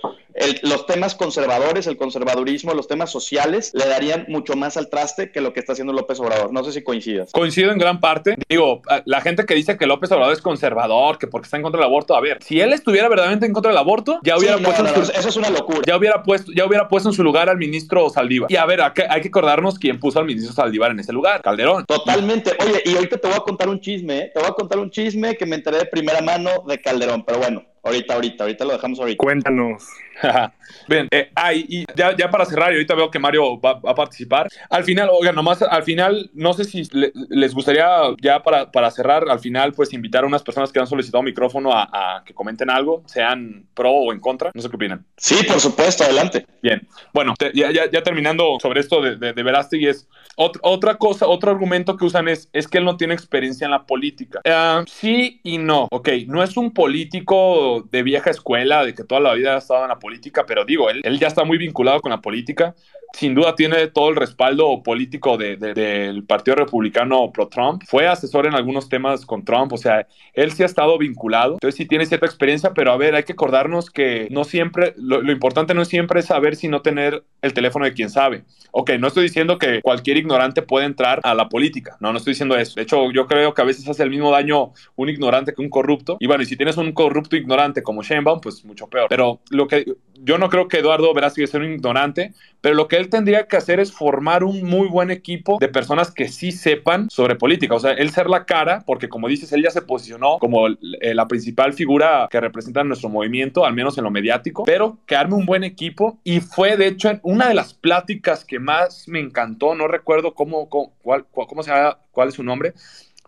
los 0.62 0.87
temas 0.87 1.14
conservadores, 1.14 1.87
el 1.87 1.97
conservadurismo, 1.97 2.74
los 2.74 2.89
temas 2.89 3.11
sociales, 3.11 3.72
le 3.74 3.87
darían 3.87 4.26
mucho 4.28 4.55
más 4.57 4.76
al 4.76 4.89
traste 4.89 5.30
que 5.30 5.41
lo 5.41 5.53
que 5.53 5.61
está 5.61 5.72
haciendo 5.72 5.93
López 5.93 6.18
Obrador. 6.20 6.53
No 6.53 6.64
sé 6.64 6.72
si 6.72 6.82
coincidas. 6.82 7.30
Coincido 7.32 7.70
en 7.70 7.78
gran 7.78 8.01
parte. 8.01 8.37
Digo, 8.49 8.82
la 9.05 9.20
gente 9.20 9.47
que 9.47 9.55
dice 9.55 9.76
que 9.76 9.87
López 9.87 10.11
Obrador 10.12 10.32
es 10.32 10.43
conservador, 10.43 11.18
que 11.18 11.26
porque 11.26 11.47
está 11.47 11.57
en 11.57 11.62
contra 11.62 11.80
del 11.80 11.89
aborto, 11.89 12.16
a 12.16 12.20
ver, 12.20 12.39
si 12.43 12.61
él 12.61 12.72
estuviera 12.72 13.09
verdaderamente 13.09 13.47
en 13.47 13.53
contra 13.53 13.70
del 13.70 13.78
aborto, 13.78 14.18
ya 14.22 14.37
hubiera 14.37 14.59
puesto... 14.59 14.85
eso 14.85 15.28
es 15.28 15.37
una 15.37 15.51
locura. 15.51 15.82
Ya 15.87 15.97
hubiera, 15.97 16.22
puesto, 16.22 16.53
ya 16.53 16.66
hubiera 16.66 16.89
puesto 16.89 17.11
en 17.11 17.14
su 17.14 17.22
lugar 17.22 17.49
al 17.49 17.57
ministro 17.57 18.11
Saldívar. 18.11 18.51
Y 18.51 18.57
a 18.57 18.66
ver, 18.66 18.80
hay 18.82 19.20
que 19.20 19.28
acordarnos 19.28 19.78
quién 19.78 20.01
puso 20.01 20.18
al 20.18 20.26
ministro 20.26 20.53
Saldívar 20.53 20.91
en 20.91 21.01
ese 21.01 21.12
lugar, 21.12 21.43
Calderón. 21.43 21.85
Totalmente. 21.87 22.53
Oye, 22.61 22.82
y 22.85 22.95
ahorita 22.95 23.18
te 23.18 23.28
voy 23.28 23.37
a 23.37 23.41
contar 23.41 23.68
un 23.68 23.80
chisme, 23.80 24.18
¿eh? 24.18 24.30
te 24.32 24.41
voy 24.41 24.49
a 24.49 24.53
contar 24.53 24.78
un 24.78 24.91
chisme 24.91 25.37
que 25.37 25.47
me 25.47 25.57
enteré 25.57 25.78
de 25.78 25.87
primera 25.87 26.20
mano 26.20 26.51
de 26.66 26.80
Calderón, 26.80 27.24
pero 27.24 27.39
bueno, 27.39 27.64
Ahorita, 27.85 28.14
ahorita, 28.14 28.45
ahorita 28.45 28.64
lo 28.64 28.72
dejamos 28.72 28.99
ahorita. 28.99 29.18
Cuéntanos. 29.18 29.85
Bien, 30.89 31.09
eh, 31.11 31.30
y 31.68 31.85
ya, 31.95 32.16
ya 32.16 32.30
para 32.30 32.45
cerrar, 32.45 32.72
y 32.72 32.76
ahorita 32.76 32.95
veo 32.95 33.11
que 33.11 33.18
Mario 33.18 33.61
va, 33.61 33.80
a 33.85 33.95
participar. 33.95 34.49
Al 34.70 34.85
final, 34.85 35.11
oigan, 35.12 35.35
nomás 35.35 35.62
al 35.62 35.82
final, 35.82 36.30
no 36.35 36.53
sé 36.55 36.64
si 36.64 36.89
les 36.93 37.55
gustaría 37.55 37.87
ya 38.22 38.43
para, 38.43 38.70
para, 38.70 38.91
cerrar, 38.91 39.28
al 39.28 39.41
final, 39.41 39.72
pues 39.72 39.93
invitar 39.93 40.24
a 40.24 40.26
unas 40.26 40.43
personas 40.43 40.72
que 40.72 40.80
han 40.80 40.87
solicitado 40.87 41.22
micrófono 41.22 41.72
a, 41.72 42.22
que 42.24 42.32
comenten 42.32 42.70
algo, 42.70 43.03
sean 43.07 43.66
pro 43.74 43.91
o 43.91 44.12
en 44.12 44.20
contra. 44.20 44.51
No 44.55 44.62
sé 44.62 44.70
qué 44.70 44.76
opinan. 44.76 45.05
Sí, 45.16 45.45
por 45.47 45.61
supuesto, 45.61 46.05
adelante. 46.05 46.47
Bien, 46.62 46.87
bueno, 47.12 47.35
ya, 47.53 47.70
ya, 47.70 48.03
terminando 48.03 48.59
sobre 48.61 48.80
esto 48.80 49.03
de, 49.03 49.16
de, 49.16 49.32
de 49.32 49.43
Verástegui, 49.43 49.89
es 49.89 50.09
otra 50.37 50.97
cosa, 50.97 51.26
otro 51.26 51.51
argumento 51.51 51.97
que 51.97 52.05
usan 52.05 52.28
es, 52.28 52.49
es 52.53 52.66
que 52.66 52.78
él 52.78 52.85
no 52.85 52.97
tiene 52.97 53.14
experiencia 53.14 53.66
en 53.66 53.70
la 53.70 53.85
política. 53.85 54.41
Uh, 54.45 54.85
sí 54.87 55.41
y 55.43 55.59
no. 55.59 55.89
Ok, 55.91 56.09
no 56.26 56.43
es 56.43 56.57
un 56.57 56.72
político 56.72 57.74
de 57.83 58.03
vieja 58.03 58.31
escuela, 58.31 58.85
de 58.85 58.95
que 58.95 59.05
toda 59.05 59.20
la 59.20 59.35
vida 59.35 59.55
ha 59.55 59.59
estado 59.59 59.83
en 59.83 59.89
la 59.89 59.99
política, 59.99 60.45
pero 60.47 60.64
digo, 60.64 60.91
él, 60.91 61.01
él 61.05 61.18
ya 61.18 61.29
está 61.29 61.45
muy 61.45 61.59
vinculado 61.59 62.01
con 62.01 62.11
la 62.11 62.20
política 62.20 62.75
sin 63.14 63.35
duda 63.35 63.55
tiene 63.55 63.87
todo 63.87 64.11
el 64.11 64.16
respaldo 64.16 64.83
político 64.83 65.39
del 65.39 66.25
Partido 66.25 66.57
Republicano 66.57 67.31
pro-Trump. 67.33 67.83
Fue 67.87 68.09
asesor 68.09 68.47
en 68.47 68.55
algunos 68.55 68.89
temas 68.89 69.25
con 69.25 69.45
Trump, 69.45 69.72
o 69.72 69.77
sea, 69.77 70.07
él 70.33 70.53
sí 70.53 70.64
ha 70.64 70.66
estado 70.66 70.99
vinculado, 70.99 71.55
entonces 71.55 71.77
sí 71.77 71.87
tiene 71.87 72.07
cierta 72.07 72.27
experiencia, 72.27 72.72
pero 72.75 72.93
a 72.93 72.97
ver, 72.97 73.14
hay 73.14 73.22
que 73.22 73.33
acordarnos 73.33 73.91
que 73.91 74.27
no 74.31 74.43
siempre, 74.43 74.95
lo, 74.97 75.31
importante 75.31 75.75
no 75.75 75.85
siempre 75.85 76.20
es 76.20 76.27
saber 76.27 76.57
si 76.57 76.66
no 76.66 76.83
tener 76.83 77.22
el 77.41 77.55
teléfono 77.55 77.85
de 77.85 77.93
quien 77.93 78.11
sabe. 78.11 78.45
Ok, 78.72 78.91
no 78.99 79.07
estoy 79.07 79.22
diciendo 79.25 79.59
que 79.59 79.81
cualquier 79.81 80.16
ignorante 80.16 80.62
puede 80.62 80.87
entrar 80.87 81.20
a 81.22 81.35
la 81.35 81.49
política, 81.49 81.97
no, 82.01 82.11
no 82.11 82.18
estoy 82.18 82.33
diciendo 82.33 82.57
eso. 82.57 82.75
De 82.75 82.83
hecho, 82.83 83.12
yo 83.12 83.29
creo 83.29 83.55
que 83.55 83.62
a 83.62 83.64
veces 83.64 83.89
hace 83.89 84.03
el 84.03 84.11
mismo 84.11 84.33
daño 84.33 84.72
un 84.97 85.09
ignorante 85.09 85.55
que 85.55 85.62
un 85.62 85.70
corrupto. 85.70 86.16
Y 86.18 86.27
bueno, 86.27 86.43
y 86.43 86.47
si 86.47 86.57
tienes 86.57 86.77
un 86.77 86.91
corrupto 86.93 87.37
ignorante 87.37 87.64
como 87.83 88.03
Sheinbaum, 88.03 88.41
pues 88.41 88.65
mucho 88.65 88.87
peor. 88.89 89.07
Pero 89.09 89.41
lo 89.51 89.67
que 89.67 89.85
yo 90.25 90.39
no 90.39 90.49
creo 90.49 90.69
que 90.69 90.79
Eduardo 90.79 91.12
Verástegui 91.12 91.47
sea 91.47 91.61
un 91.61 91.73
ignorante, 91.73 92.33
pero 92.61 92.75
lo 92.75 92.89
que 92.89 92.97
él 92.97 93.09
tendría 93.11 93.47
que 93.47 93.57
hacer 93.57 93.81
es 93.81 93.93
formar 93.93 94.43
un 94.43 94.65
muy 94.65 94.89
buen 94.89 95.11
equipo 95.11 95.59
de 95.61 95.69
personas 95.69 96.11
que 96.11 96.29
sí 96.29 96.53
sepan 96.53 97.11
sobre 97.11 97.37
política. 97.37 97.75
O 97.75 97.81
sea, 97.81 97.93
él 97.93 98.11
ser 98.11 98.29
la 98.29 98.47
cara, 98.47 98.83
porque 98.87 99.09
como 99.09 99.29
dices, 99.29 99.53
él 99.53 99.62
ya 99.62 99.71
se 99.71 99.83
posicionó 99.83 100.39
como 100.39 100.69
eh, 100.69 101.15
la 101.15 101.29
principal 101.29 101.73
figura 101.73 102.29
que 102.31 102.41
representa 102.41 102.83
nuestro 102.85 103.09
movimiento, 103.09 103.65
al 103.67 103.75
menos 103.75 103.99
en 103.99 104.05
lo 104.05 104.11
mediático, 104.11 104.65
pero 104.65 104.99
que 105.07 105.17
arme 105.17 105.35
un 105.35 105.47
buen 105.47 105.65
equipo 105.65 106.19
y 106.25 106.41
fue 106.41 106.77
de 106.77 106.87
hecho 106.87 107.11
una 107.23 107.49
de 107.49 107.55
las 107.55 107.75
pláticas 107.75 108.45
que 108.45 108.59
más 108.59 109.09
me 109.09 109.21
encantó, 109.21 109.75
no 109.75 109.89
recuerdo 109.89 110.35
cómo, 110.35 110.69
cómo, 110.69 110.93
cuál, 111.03 111.27
cómo 111.31 111.62
se 111.62 111.71
llama, 111.71 111.99
cuál 112.11 112.29
es 112.29 112.35
su 112.35 112.43
nombre, 112.43 112.75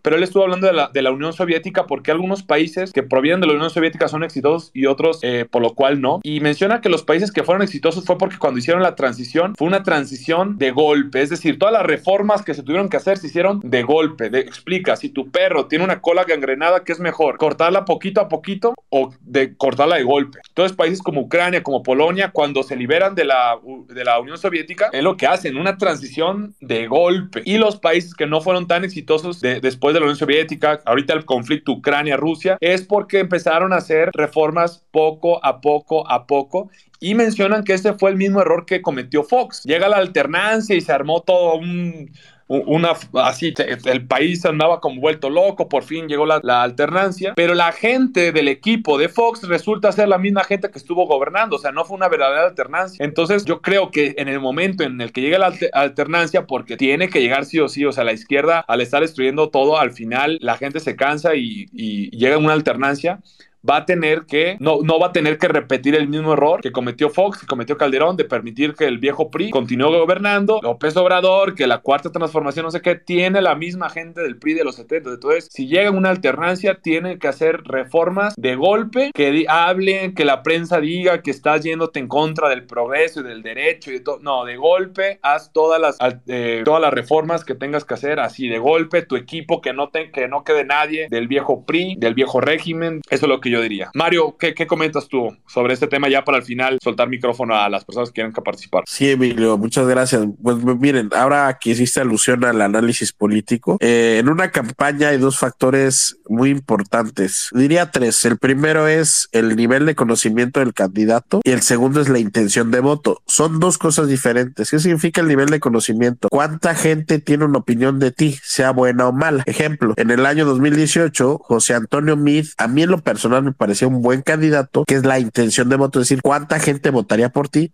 pero 0.01 0.15
él 0.15 0.23
estuvo 0.23 0.43
hablando 0.43 0.67
de 0.67 0.73
la, 0.73 0.89
de 0.93 1.01
la 1.01 1.11
Unión 1.11 1.33
Soviética 1.33 1.85
porque 1.87 2.11
algunos 2.11 2.43
países 2.43 2.91
que 2.93 3.03
provienen 3.03 3.41
de 3.41 3.47
la 3.47 3.53
Unión 3.53 3.69
Soviética 3.69 4.07
son 4.07 4.23
exitosos 4.23 4.71
y 4.73 4.85
otros 4.85 5.19
eh, 5.21 5.45
por 5.49 5.61
lo 5.61 5.73
cual 5.73 6.01
no. 6.01 6.19
Y 6.23 6.39
menciona 6.39 6.81
que 6.81 6.89
los 6.89 7.03
países 7.03 7.31
que 7.31 7.43
fueron 7.43 7.61
exitosos 7.61 8.05
fue 8.05 8.17
porque 8.17 8.37
cuando 8.37 8.59
hicieron 8.59 8.83
la 8.83 8.95
transición 8.95 9.55
fue 9.55 9.67
una 9.67 9.83
transición 9.83 10.57
de 10.57 10.71
golpe, 10.71 11.21
es 11.21 11.29
decir, 11.29 11.59
todas 11.59 11.73
las 11.73 11.83
reformas 11.83 12.43
que 12.43 12.53
se 12.53 12.63
tuvieron 12.63 12.89
que 12.89 12.97
hacer 12.97 13.17
se 13.17 13.27
hicieron 13.27 13.59
de 13.63 13.83
golpe. 13.83 14.29
De, 14.29 14.39
explica, 14.39 14.95
si 14.95 15.09
tu 15.09 15.29
perro 15.29 15.67
tiene 15.67 15.83
una 15.83 16.01
cola 16.01 16.23
gangrenada, 16.23 16.83
¿qué 16.83 16.91
es 16.91 16.99
mejor? 16.99 17.37
¿Cortarla 17.37 17.85
poquito 17.85 18.21
a 18.21 18.27
poquito 18.29 18.73
o 18.89 19.13
de 19.21 19.55
cortarla 19.55 19.97
de 19.97 20.03
golpe? 20.03 20.39
Entonces 20.47 20.75
países 20.75 21.01
como 21.01 21.21
Ucrania, 21.21 21.63
como 21.63 21.83
Polonia, 21.83 22.31
cuando 22.31 22.63
se 22.63 22.75
liberan 22.75 23.15
de 23.15 23.25
la, 23.25 23.59
de 23.87 24.03
la 24.03 24.19
Unión 24.19 24.37
Soviética, 24.37 24.89
es 24.91 25.03
lo 25.03 25.17
que 25.17 25.27
hacen, 25.27 25.57
una 25.57 25.77
transición 25.77 26.55
de 26.61 26.87
golpe. 26.87 27.41
Y 27.45 27.57
los 27.57 27.77
países 27.77 28.13
que 28.13 28.27
no 28.27 28.41
fueron 28.41 28.67
tan 28.67 28.83
exitosos 28.83 29.41
después 29.41 29.86
de 29.93 29.97
de 29.97 30.01
la 30.01 30.05
Unión 30.05 30.17
Soviética, 30.17 30.79
ahorita 30.85 31.13
el 31.13 31.25
conflicto 31.25 31.73
Ucrania-Rusia, 31.73 32.57
es 32.61 32.83
porque 32.83 33.19
empezaron 33.19 33.73
a 33.73 33.77
hacer 33.77 34.09
reformas 34.13 34.85
poco 34.91 35.43
a 35.43 35.59
poco 35.61 36.09
a 36.09 36.25
poco 36.27 36.69
y 36.99 37.15
mencionan 37.15 37.63
que 37.63 37.73
ese 37.73 37.93
fue 37.93 38.11
el 38.11 38.17
mismo 38.17 38.41
error 38.41 38.65
que 38.65 38.81
cometió 38.81 39.23
Fox. 39.23 39.63
Llega 39.63 39.89
la 39.89 39.97
alternancia 39.97 40.75
y 40.75 40.81
se 40.81 40.91
armó 40.91 41.21
todo 41.21 41.55
un 41.55 42.11
una 42.47 42.93
así 43.13 43.53
el 43.85 44.07
país 44.07 44.45
andaba 44.45 44.79
como 44.79 45.01
vuelto 45.01 45.29
loco, 45.29 45.67
por 45.67 45.83
fin 45.83 46.07
llegó 46.07 46.25
la, 46.25 46.63
alternancia, 46.63 47.33
pero 47.35 47.53
la 47.53 47.71
gente 47.71 48.31
del 48.31 48.47
equipo 48.47 48.97
de 48.97 49.09
Fox 49.09 49.47
resulta 49.47 49.91
ser 49.91 50.07
la 50.07 50.17
misma 50.17 50.43
gente 50.43 50.69
que 50.69 50.77
estuvo 50.77 51.05
gobernando, 51.05 51.57
o 51.57 51.59
sea, 51.59 51.71
no 51.71 51.83
fue 51.85 51.97
una 51.97 52.07
verdadera 52.07 52.47
alternancia. 52.47 53.03
Entonces, 53.03 53.45
yo 53.45 53.61
creo 53.61 53.91
que 53.91 54.15
en 54.17 54.27
el 54.27 54.39
momento 54.39 54.83
en 54.83 55.01
el 55.01 55.11
que 55.11 55.21
llega 55.21 55.37
la 55.37 55.53
alternancia, 55.73 56.45
porque 56.45 56.77
tiene 56.77 57.09
que 57.09 57.21
llegar 57.21 57.45
sí 57.45 57.59
o 57.59 57.67
sí, 57.67 57.85
o 57.85 57.91
sea, 57.91 58.03
la 58.03 58.13
izquierda 58.13 58.63
al 58.67 58.81
estar 58.81 59.01
destruyendo 59.01 59.49
todo, 59.49 59.77
al 59.77 59.91
final 59.91 60.37
la 60.41 60.57
gente 60.57 60.79
se 60.79 60.95
cansa 60.95 61.35
y, 61.35 61.65
y 61.73 62.09
llega 62.17 62.37
una 62.37 62.53
alternancia 62.53 63.19
va 63.67 63.77
a 63.77 63.85
tener 63.85 64.25
que, 64.25 64.57
no, 64.59 64.79
no 64.83 64.99
va 64.99 65.07
a 65.07 65.11
tener 65.11 65.37
que 65.37 65.47
repetir 65.47 65.95
el 65.95 66.07
mismo 66.07 66.33
error 66.33 66.61
que 66.61 66.71
cometió 66.71 67.09
Fox, 67.09 67.39
que 67.39 67.47
cometió 67.47 67.77
Calderón, 67.77 68.17
de 68.17 68.25
permitir 68.25 68.73
que 68.73 68.85
el 68.85 68.97
viejo 68.97 69.29
PRI 69.29 69.49
continúe 69.49 69.89
gobernando. 69.89 70.59
López 70.61 70.95
Obrador, 70.97 71.55
que 71.55 71.67
la 71.67 71.79
cuarta 71.79 72.11
transformación, 72.11 72.65
no 72.65 72.71
sé 72.71 72.81
qué, 72.81 72.95
tiene 72.95 73.41
la 73.41 73.55
misma 73.55 73.89
gente 73.89 74.21
del 74.21 74.37
PRI 74.37 74.53
de 74.53 74.63
los 74.63 74.75
70. 74.75 75.11
Entonces, 75.11 75.47
si 75.51 75.67
llega 75.67 75.91
una 75.91 76.09
alternancia, 76.09 76.79
tiene 76.81 77.19
que 77.19 77.27
hacer 77.27 77.63
reformas 77.63 78.35
de 78.37 78.55
golpe, 78.55 79.11
que 79.13 79.45
hablen, 79.47 80.13
que 80.13 80.25
la 80.25 80.43
prensa 80.43 80.79
diga 80.79 81.21
que 81.21 81.31
estás 81.31 81.63
yéndote 81.63 81.99
en 81.99 82.07
contra 82.07 82.49
del 82.49 82.65
progreso 82.65 83.21
y 83.21 83.23
del 83.23 83.41
derecho 83.41 83.91
y 83.91 83.99
todo. 83.99 84.19
No, 84.21 84.45
de 84.45 84.57
golpe, 84.57 85.19
haz 85.21 85.51
todas 85.51 85.79
las, 85.79 85.97
eh, 86.27 86.61
todas 86.65 86.81
las 86.81 86.93
reformas 86.93 87.43
que 87.43 87.55
tengas 87.55 87.85
que 87.85 87.93
hacer 87.93 88.19
así, 88.19 88.47
de 88.47 88.59
golpe, 88.59 89.01
tu 89.01 89.15
equipo, 89.15 89.61
que 89.61 89.73
no, 89.73 89.89
te, 89.89 90.11
que 90.11 90.27
no 90.27 90.43
quede 90.43 90.65
nadie 90.65 91.07
del 91.09 91.27
viejo 91.27 91.65
PRI, 91.65 91.95
del 91.97 92.13
viejo 92.13 92.41
régimen. 92.41 93.01
Eso 93.09 93.25
es 93.25 93.29
lo 93.29 93.39
que 93.41 93.49
yo 93.49 93.56
diría. 93.61 93.89
Mario, 93.93 94.35
¿qué, 94.37 94.67
comentas 94.67 95.07
tú 95.07 95.35
sobre 95.47 95.73
este 95.73 95.87
tema 95.87 96.09
ya 96.09 96.23
para 96.23 96.37
al 96.37 96.43
final 96.43 96.77
soltar 96.81 97.09
micrófono 97.09 97.55
a 97.55 97.69
las 97.69 97.85
personas 97.85 98.09
que 98.09 98.15
quieran 98.15 98.33
participar? 98.33 98.83
Sí, 98.87 99.11
Emilio, 99.11 99.57
muchas 99.57 99.87
gracias. 99.87 100.25
Pues 100.41 100.57
miren, 100.57 101.09
ahora 101.15 101.57
que 101.59 101.71
hiciste 101.71 102.01
alusión 102.01 102.43
al 102.45 102.61
análisis 102.61 103.11
político, 103.13 103.77
eh, 103.79 104.17
en 104.19 104.29
una 104.29 104.51
campaña 104.51 105.09
hay 105.09 105.17
dos 105.17 105.39
factores 105.39 106.19
muy 106.27 106.49
importantes. 106.49 107.49
Diría 107.53 107.91
tres. 107.91 108.23
El 108.25 108.37
primero 108.37 108.87
es 108.87 109.29
el 109.31 109.55
nivel 109.55 109.85
de 109.85 109.95
conocimiento 109.95 110.59
del 110.59 110.73
candidato 110.73 111.41
y 111.43 111.51
el 111.51 111.61
segundo 111.61 112.01
es 112.01 112.09
la 112.09 112.19
intención 112.19 112.71
de 112.71 112.79
voto. 112.79 113.21
Son 113.27 113.59
dos 113.59 113.77
cosas 113.77 114.07
diferentes. 114.07 114.69
¿Qué 114.69 114.79
significa 114.79 115.21
el 115.21 115.27
nivel 115.27 115.49
de 115.49 115.59
conocimiento? 115.59 116.27
¿Cuánta 116.29 116.75
gente 116.75 117.19
tiene 117.19 117.45
una 117.45 117.59
opinión 117.59 117.99
de 117.99 118.11
ti, 118.11 118.37
sea 118.43 118.71
buena 118.71 119.07
o 119.07 119.13
mala? 119.13 119.43
Ejemplo, 119.45 119.93
en 119.97 120.11
el 120.11 120.25
año 120.25 120.45
2018, 120.45 121.39
José 121.43 121.73
Antonio 121.73 122.15
Mid, 122.15 122.47
a 122.57 122.67
mí 122.67 122.83
en 122.83 122.91
lo 122.91 122.99
personal 122.99 123.36
me 123.41 123.51
parecía 123.51 123.87
un 123.87 124.01
buen 124.01 124.21
candidato, 124.21 124.85
que 124.85 124.95
es 124.95 125.05
la 125.05 125.19
intención 125.19 125.69
de 125.69 125.75
voto, 125.75 125.99
es 125.99 126.09
decir, 126.09 126.21
cuánta 126.21 126.59
gente 126.59 126.89
votaría 126.89 127.29
por 127.29 127.49
ti 127.49 127.71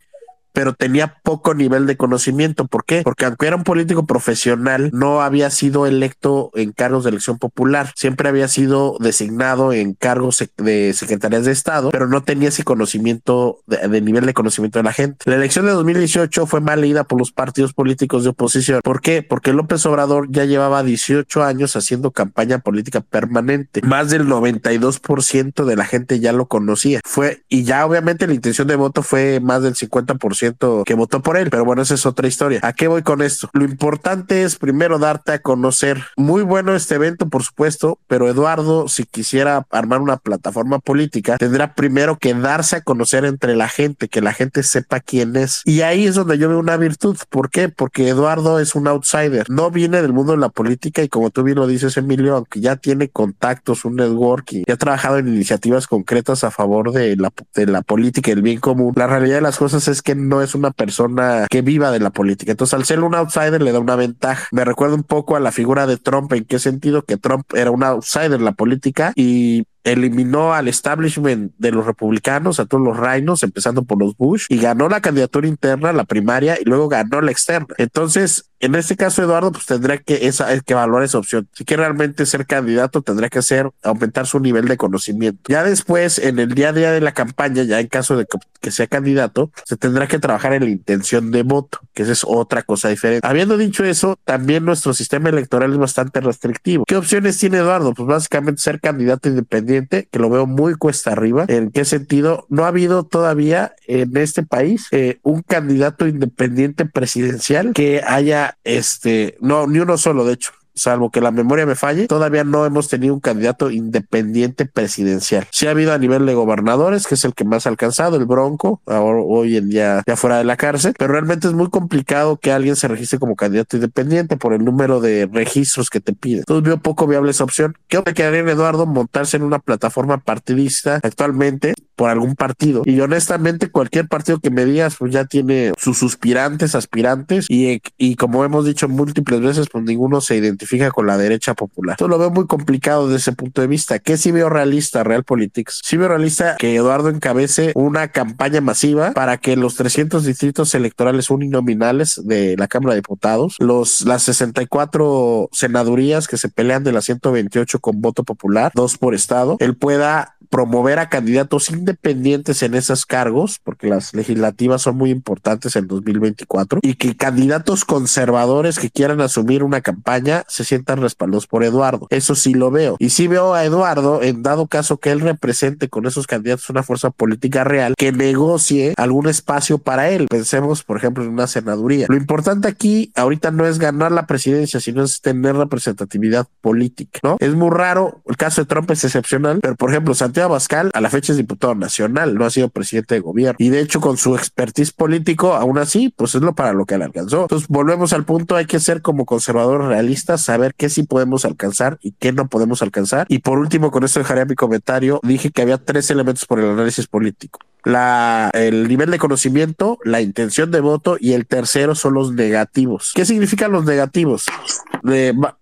pero 0.53 0.73
tenía 0.73 1.19
poco 1.23 1.53
nivel 1.53 1.85
de 1.85 1.97
conocimiento. 1.97 2.67
¿Por 2.67 2.85
qué? 2.85 3.01
Porque 3.03 3.25
aunque 3.25 3.47
era 3.47 3.55
un 3.55 3.63
político 3.63 4.05
profesional, 4.05 4.91
no 4.93 5.21
había 5.21 5.49
sido 5.49 5.85
electo 5.85 6.51
en 6.53 6.71
cargos 6.71 7.03
de 7.03 7.09
elección 7.09 7.39
popular. 7.39 7.91
Siempre 7.95 8.29
había 8.29 8.47
sido 8.47 8.97
designado 8.99 9.73
en 9.73 9.93
cargos 9.93 10.43
de 10.57 10.93
secretarías 10.93 11.45
de 11.45 11.51
Estado, 11.51 11.89
pero 11.91 12.07
no 12.07 12.23
tenía 12.23 12.49
ese 12.49 12.63
conocimiento 12.63 13.59
de, 13.65 14.01
nivel 14.01 14.25
de 14.25 14.33
conocimiento 14.33 14.79
de 14.79 14.83
la 14.83 14.93
gente. 14.93 15.29
La 15.29 15.35
elección 15.35 15.65
de 15.65 15.71
2018 15.71 16.45
fue 16.45 16.61
mal 16.61 16.81
leída 16.81 17.03
por 17.03 17.19
los 17.19 17.31
partidos 17.31 17.73
políticos 17.73 18.23
de 18.23 18.29
oposición. 18.29 18.81
¿Por 18.83 19.01
qué? 19.01 19.23
Porque 19.23 19.53
López 19.53 19.85
Obrador 19.85 20.27
ya 20.29 20.45
llevaba 20.45 20.83
18 20.83 21.43
años 21.43 21.75
haciendo 21.75 22.11
campaña 22.11 22.59
política 22.59 23.01
permanente. 23.01 23.81
Más 23.81 24.11
del 24.11 24.27
92% 24.27 25.65
de 25.65 25.75
la 25.75 25.85
gente 25.85 26.19
ya 26.19 26.31
lo 26.31 26.47
conocía. 26.47 26.99
Fue, 27.03 27.43
y 27.49 27.63
ya 27.63 27.85
obviamente 27.85 28.27
la 28.27 28.33
intención 28.33 28.67
de 28.67 28.75
voto 28.75 29.01
fue 29.01 29.39
más 29.39 29.63
del 29.63 29.73
50% 29.73 30.42
que 30.85 30.93
votó 30.93 31.21
por 31.21 31.37
él. 31.37 31.49
Pero 31.49 31.65
bueno, 31.65 31.81
esa 31.81 31.93
es 31.93 32.05
otra 32.05 32.27
historia. 32.27 32.59
¿A 32.63 32.73
qué 32.73 32.87
voy 32.87 33.03
con 33.03 33.21
esto? 33.21 33.49
Lo 33.53 33.63
importante 33.63 34.43
es 34.43 34.57
primero 34.57 34.99
darte 34.99 35.33
a 35.33 35.39
conocer. 35.39 36.03
Muy 36.17 36.43
bueno 36.43 36.75
este 36.75 36.95
evento, 36.95 37.29
por 37.29 37.43
supuesto, 37.43 37.99
pero 38.07 38.29
Eduardo, 38.29 38.87
si 38.87 39.05
quisiera 39.05 39.65
armar 39.71 40.01
una 40.01 40.17
plataforma 40.17 40.79
política, 40.79 41.37
tendrá 41.37 41.73
primero 41.73 42.17
que 42.17 42.33
darse 42.33 42.77
a 42.77 42.81
conocer 42.81 43.25
entre 43.25 43.55
la 43.55 43.69
gente, 43.69 44.07
que 44.07 44.21
la 44.21 44.33
gente 44.33 44.63
sepa 44.63 44.99
quién 44.99 45.35
es. 45.35 45.61
Y 45.65 45.81
ahí 45.81 46.05
es 46.05 46.15
donde 46.15 46.37
yo 46.37 46.49
veo 46.49 46.59
una 46.59 46.77
virtud. 46.77 47.17
¿Por 47.29 47.49
qué? 47.49 47.69
Porque 47.69 48.07
Eduardo 48.07 48.59
es 48.59 48.75
un 48.75 48.87
outsider. 48.87 49.49
No 49.49 49.71
viene 49.71 50.01
del 50.01 50.13
mundo 50.13 50.33
de 50.33 50.39
la 50.39 50.49
política 50.49 51.03
y 51.03 51.09
como 51.09 51.29
tú 51.29 51.43
bien 51.43 51.57
lo 51.57 51.67
dices, 51.67 51.97
Emilio, 51.97 52.35
aunque 52.35 52.59
ya 52.59 52.75
tiene 52.75 53.09
contactos, 53.09 53.85
un 53.85 53.95
networking, 53.95 54.63
y 54.65 54.71
ha 54.71 54.77
trabajado 54.77 55.17
en 55.17 55.27
iniciativas 55.27 55.87
concretas 55.87 56.43
a 56.43 56.51
favor 56.51 56.91
de 56.91 57.15
la, 57.15 57.31
de 57.53 57.65
la 57.67 57.81
política 57.81 58.31
y 58.31 58.33
el 58.33 58.41
bien 58.41 58.59
común, 58.59 58.93
la 58.95 59.07
realidad 59.07 59.35
de 59.35 59.41
las 59.41 59.57
cosas 59.57 59.87
es 59.87 60.01
que 60.01 60.15
no 60.15 60.32
es 60.41 60.55
una 60.55 60.71
persona 60.71 61.47
que 61.49 61.61
viva 61.61 61.91
de 61.91 61.99
la 61.99 62.09
política. 62.09 62.51
Entonces, 62.51 62.73
al 62.73 62.85
ser 62.85 63.01
un 63.01 63.15
outsider 63.15 63.61
le 63.61 63.71
da 63.71 63.79
una 63.79 63.95
ventaja. 63.95 64.47
Me 64.51 64.65
recuerda 64.65 64.95
un 64.95 65.03
poco 65.03 65.35
a 65.35 65.39
la 65.39 65.51
figura 65.51 65.87
de 65.87 65.97
Trump, 65.97 66.31
en 66.33 66.45
qué 66.45 66.59
sentido 66.59 67.03
que 67.03 67.17
Trump 67.17 67.45
era 67.53 67.71
un 67.71 67.83
outsider 67.83 68.33
en 68.33 68.45
la 68.45 68.53
política 68.53 69.13
y 69.15 69.65
eliminó 69.83 70.53
al 70.53 70.67
establishment 70.67 71.53
de 71.57 71.71
los 71.71 71.85
republicanos, 71.85 72.59
a 72.59 72.65
todos 72.65 72.83
los 72.83 72.97
reinos, 72.97 73.43
empezando 73.43 73.83
por 73.83 73.99
los 73.99 74.15
Bush, 74.15 74.45
y 74.49 74.57
ganó 74.57 74.87
la 74.87 75.01
candidatura 75.01 75.47
interna, 75.47 75.91
la 75.91 76.05
primaria, 76.05 76.57
y 76.59 76.63
luego 76.63 76.87
ganó 76.87 77.21
la 77.21 77.31
externa. 77.31 77.67
Entonces, 77.77 78.49
en 78.63 78.75
este 78.75 78.95
caso, 78.95 79.21
Eduardo, 79.21 79.51
pues 79.51 79.65
tendrá 79.65 79.97
que, 79.97 80.27
esa, 80.27 80.57
que 80.61 80.73
valorar 80.73 81.03
esa 81.03 81.17
opción. 81.17 81.47
Si 81.53 81.65
quiere 81.65 81.83
realmente 81.83 82.25
ser 82.25 82.45
candidato, 82.45 83.01
tendrá 83.01 83.29
que 83.29 83.39
hacer, 83.39 83.69
aumentar 83.83 84.25
su 84.25 84.39
nivel 84.39 84.67
de 84.67 84.77
conocimiento. 84.77 85.41
Ya 85.47 85.63
después, 85.63 86.17
en 86.17 86.39
el 86.39 86.53
día 86.53 86.69
a 86.69 86.73
día 86.73 86.91
de 86.91 87.01
la 87.01 87.13
campaña, 87.13 87.63
ya 87.63 87.79
en 87.79 87.87
caso 87.87 88.15
de 88.15 88.25
que, 88.61 88.71
sea 88.71 88.87
candidato, 88.87 89.51
se 89.65 89.75
tendrá 89.75 90.07
que 90.07 90.19
trabajar 90.19 90.53
en 90.53 90.63
la 90.63 90.69
intención 90.69 91.31
de 91.31 91.43
voto, 91.43 91.79
que 91.93 92.03
esa 92.03 92.13
es 92.13 92.23
otra 92.25 92.63
cosa 92.63 92.87
diferente. 92.87 93.27
Habiendo 93.27 93.57
dicho 93.57 93.83
eso, 93.83 94.17
también 94.23 94.63
nuestro 94.63 94.93
sistema 94.93 95.29
electoral 95.29 95.73
es 95.73 95.77
bastante 95.77 96.21
restrictivo. 96.21 96.85
¿Qué 96.85 96.95
opciones 96.95 97.37
tiene 97.37 97.57
Eduardo? 97.57 97.93
Pues 97.93 98.07
básicamente 98.07 98.61
ser 98.61 98.79
candidato 98.79 99.27
independiente, 99.27 100.07
que 100.09 100.19
lo 100.19 100.29
veo 100.29 100.47
muy 100.47 100.75
cuesta 100.75 101.11
arriba. 101.11 101.45
¿En 101.49 101.71
qué 101.71 101.83
sentido? 101.83 102.45
No 102.49 102.63
ha 102.63 102.69
habido 102.69 103.03
todavía 103.03 103.75
en 103.87 104.15
este 104.15 104.43
país 104.43 104.87
eh, 104.91 105.19
un 105.23 105.41
candidato 105.41 106.07
independiente 106.07 106.85
presidencial 106.85 107.73
que 107.73 108.01
haya, 108.05 108.52
este, 108.63 109.37
no, 109.41 109.67
ni 109.67 109.79
uno 109.79 109.97
solo, 109.97 110.25
de 110.25 110.33
hecho 110.33 110.53
salvo 110.75 111.11
que 111.11 111.21
la 111.21 111.31
memoria 111.31 111.65
me 111.65 111.75
falle, 111.75 112.07
todavía 112.07 112.43
no 112.43 112.65
hemos 112.65 112.87
tenido 112.89 113.13
un 113.13 113.19
candidato 113.19 113.71
independiente 113.71 114.65
presidencial. 114.65 115.47
Sí 115.51 115.67
ha 115.67 115.71
habido 115.71 115.93
a 115.93 115.97
nivel 115.97 116.25
de 116.25 116.33
gobernadores, 116.33 117.07
que 117.07 117.15
es 117.15 117.25
el 117.25 117.33
que 117.33 117.45
más 117.45 117.65
ha 117.65 117.69
alcanzado, 117.69 118.17
el 118.17 118.25
Bronco, 118.25 118.81
ahora, 118.85 119.21
hoy 119.21 119.57
en 119.57 119.69
día 119.69 120.03
ya 120.05 120.15
fuera 120.15 120.37
de 120.37 120.43
la 120.43 120.57
cárcel, 120.57 120.93
pero 120.97 121.13
realmente 121.13 121.47
es 121.47 121.53
muy 121.53 121.69
complicado 121.69 122.37
que 122.37 122.51
alguien 122.51 122.75
se 122.75 122.87
registre 122.87 123.19
como 123.19 123.35
candidato 123.35 123.77
independiente 123.77 124.37
por 124.37 124.53
el 124.53 124.63
número 124.63 124.99
de 124.99 125.29
registros 125.31 125.89
que 125.89 125.99
te 125.99 126.13
piden. 126.13 126.39
Entonces 126.39 126.63
veo 126.63 126.77
poco 126.77 127.07
viable 127.07 127.31
esa 127.31 127.43
opción. 127.43 127.75
¿Qué 127.87 128.01
me 128.05 128.13
quedaría 128.13 128.41
Eduardo 128.41 128.85
montarse 128.85 129.37
en 129.37 129.43
una 129.43 129.59
plataforma 129.59 130.17
partidista 130.17 130.99
actualmente 131.03 131.73
por 131.95 132.09
algún 132.09 132.35
partido? 132.35 132.83
Y 132.85 132.99
honestamente 132.99 133.69
cualquier 133.69 134.07
partido 134.07 134.39
que 134.39 134.49
me 134.49 134.65
digas 134.65 134.95
pues 134.97 135.13
ya 135.13 135.25
tiene 135.25 135.71
sus 135.77 135.97
suspirantes, 135.97 136.75
aspirantes 136.75 137.45
y, 137.49 137.81
y 137.97 138.15
como 138.15 138.43
hemos 138.43 138.65
dicho 138.65 138.89
múltiples 138.89 139.41
veces 139.41 139.67
pues 139.71 139.83
ninguno 139.83 140.21
se 140.21 140.35
identifica 140.35 140.62
identifica 140.63 140.91
con 140.91 141.07
la 141.07 141.17
derecha 141.17 141.53
popular. 141.53 141.95
Esto 141.95 142.07
lo 142.07 142.17
veo 142.17 142.31
muy 142.31 142.47
complicado 142.47 143.07
desde 143.07 143.17
ese 143.17 143.31
punto 143.33 143.61
de 143.61 143.67
vista. 143.67 143.99
¿Qué 143.99 144.17
sí 144.17 144.31
veo 144.31 144.49
realista, 144.49 145.03
Realpolitics? 145.03 145.81
Sí 145.83 145.97
veo 145.97 146.07
realista 146.07 146.55
que 146.57 146.75
Eduardo 146.75 147.09
encabece 147.09 147.71
una 147.75 148.09
campaña 148.09 148.61
masiva 148.61 149.11
para 149.11 149.37
que 149.37 149.55
los 149.55 149.75
300 149.75 150.23
distritos 150.23 150.73
electorales 150.75 151.29
uninominales 151.29 152.21
de 152.23 152.55
la 152.57 152.67
Cámara 152.67 152.93
de 152.93 153.01
Diputados, 153.01 153.55
los, 153.59 154.01
las 154.01 154.23
64 154.23 155.49
senadurías 155.51 156.27
que 156.27 156.37
se 156.37 156.49
pelean 156.49 156.83
de 156.83 156.93
las 156.93 157.05
128 157.05 157.79
con 157.79 158.01
voto 158.01 158.23
popular, 158.23 158.71
dos 158.73 158.97
por 158.97 159.13
estado, 159.13 159.57
él 159.59 159.75
pueda 159.75 160.35
promover 160.53 160.99
a 160.99 161.09
candidatos 161.09 161.71
independientes 161.71 162.61
en 162.61 162.75
esos 162.75 163.07
cargos, 163.07 163.59
porque 163.63 163.87
las 163.87 164.13
legislativas 164.13 164.83
son 164.83 164.95
muy 164.97 165.09
importantes 165.09 165.75
en 165.75 165.87
2024, 165.87 166.79
y 166.83 166.93
que 166.93 167.17
candidatos 167.17 167.85
conservadores 167.85 168.77
que 168.77 168.91
quieran 168.91 169.19
asumir 169.19 169.63
una 169.63 169.81
campaña 169.81 170.45
se 170.53 170.63
sientan 170.63 171.01
respaldados 171.01 171.47
por 171.47 171.63
Eduardo. 171.63 172.07
Eso 172.11 172.35
sí 172.35 172.53
lo 172.53 172.69
veo. 172.69 172.95
Y 172.99 173.09
sí 173.09 173.27
veo 173.27 173.53
a 173.53 173.65
Eduardo, 173.65 174.21
en 174.21 174.43
dado 174.43 174.67
caso 174.67 174.97
que 174.97 175.11
él 175.11 175.19
represente 175.19 175.89
con 175.89 176.05
esos 176.05 176.27
candidatos 176.27 176.69
una 176.69 176.83
fuerza 176.83 177.09
política 177.09 177.63
real, 177.63 177.95
que 177.97 178.11
negocie 178.11 178.93
algún 178.97 179.27
espacio 179.27 179.79
para 179.79 180.09
él. 180.11 180.27
Pensemos, 180.29 180.83
por 180.83 180.97
ejemplo, 180.97 181.23
en 181.23 181.31
una 181.31 181.47
senaduría. 181.47 182.05
Lo 182.07 182.15
importante 182.15 182.67
aquí 182.67 183.11
ahorita 183.15 183.51
no 183.51 183.65
es 183.65 183.79
ganar 183.79 184.11
la 184.11 184.27
presidencia, 184.27 184.79
sino 184.79 185.03
es 185.03 185.21
tener 185.21 185.55
representatividad 185.55 186.47
política, 186.61 187.19
¿no? 187.23 187.37
Es 187.39 187.55
muy 187.55 187.71
raro, 187.71 188.21
el 188.27 188.37
caso 188.37 188.61
de 188.61 188.67
Trump 188.67 188.91
es 188.91 189.03
excepcional, 189.03 189.59
pero 189.61 189.75
por 189.75 189.89
ejemplo, 189.89 190.13
Santiago 190.13 190.51
Abascal 190.51 190.91
a 190.93 191.01
la 191.01 191.09
fecha 191.09 191.33
es 191.33 191.37
diputado 191.37 191.73
nacional, 191.73 192.35
no 192.35 192.45
ha 192.45 192.49
sido 192.49 192.69
presidente 192.69 193.15
de 193.15 193.21
gobierno. 193.21 193.57
Y 193.57 193.69
de 193.69 193.81
hecho, 193.81 194.01
con 194.01 194.17
su 194.17 194.35
expertise 194.35 194.91
político, 194.91 195.53
aún 195.53 195.79
así, 195.79 196.13
pues 196.15 196.35
es 196.35 196.41
lo 196.41 196.53
para 196.53 196.73
lo 196.73 196.85
que 196.85 196.97
le 196.97 197.05
alcanzó. 197.05 197.43
Entonces, 197.43 197.67
volvemos 197.67 198.13
al 198.13 198.25
punto, 198.25 198.55
hay 198.55 198.65
que 198.65 198.79
ser 198.79 199.01
como 199.01 199.25
conservadores 199.25 199.87
realistas, 199.87 200.42
saber 200.43 200.75
qué 200.75 200.89
sí 200.89 201.03
podemos 201.03 201.45
alcanzar 201.45 201.97
y 202.01 202.11
qué 202.11 202.31
no 202.31 202.47
podemos 202.47 202.81
alcanzar. 202.81 203.25
Y 203.29 203.39
por 203.39 203.59
último, 203.59 203.91
con 203.91 204.03
esto 204.03 204.19
dejaría 204.19 204.45
mi 204.45 204.55
comentario, 204.55 205.19
dije 205.23 205.51
que 205.51 205.61
había 205.61 205.77
tres 205.77 206.09
elementos 206.11 206.45
por 206.45 206.59
el 206.59 206.69
análisis 206.69 207.07
político 207.07 207.59
la, 207.83 208.49
el 208.53 208.87
nivel 208.87 209.11
de 209.11 209.19
conocimiento, 209.19 209.97
la 210.03 210.21
intención 210.21 210.71
de 210.71 210.79
voto 210.79 211.17
y 211.19 211.33
el 211.33 211.45
tercero 211.45 211.95
son 211.95 212.13
los 212.13 212.33
negativos. 212.33 213.11
¿Qué 213.13 213.25
significan 213.25 213.71
los 213.71 213.85
negativos? 213.85 214.45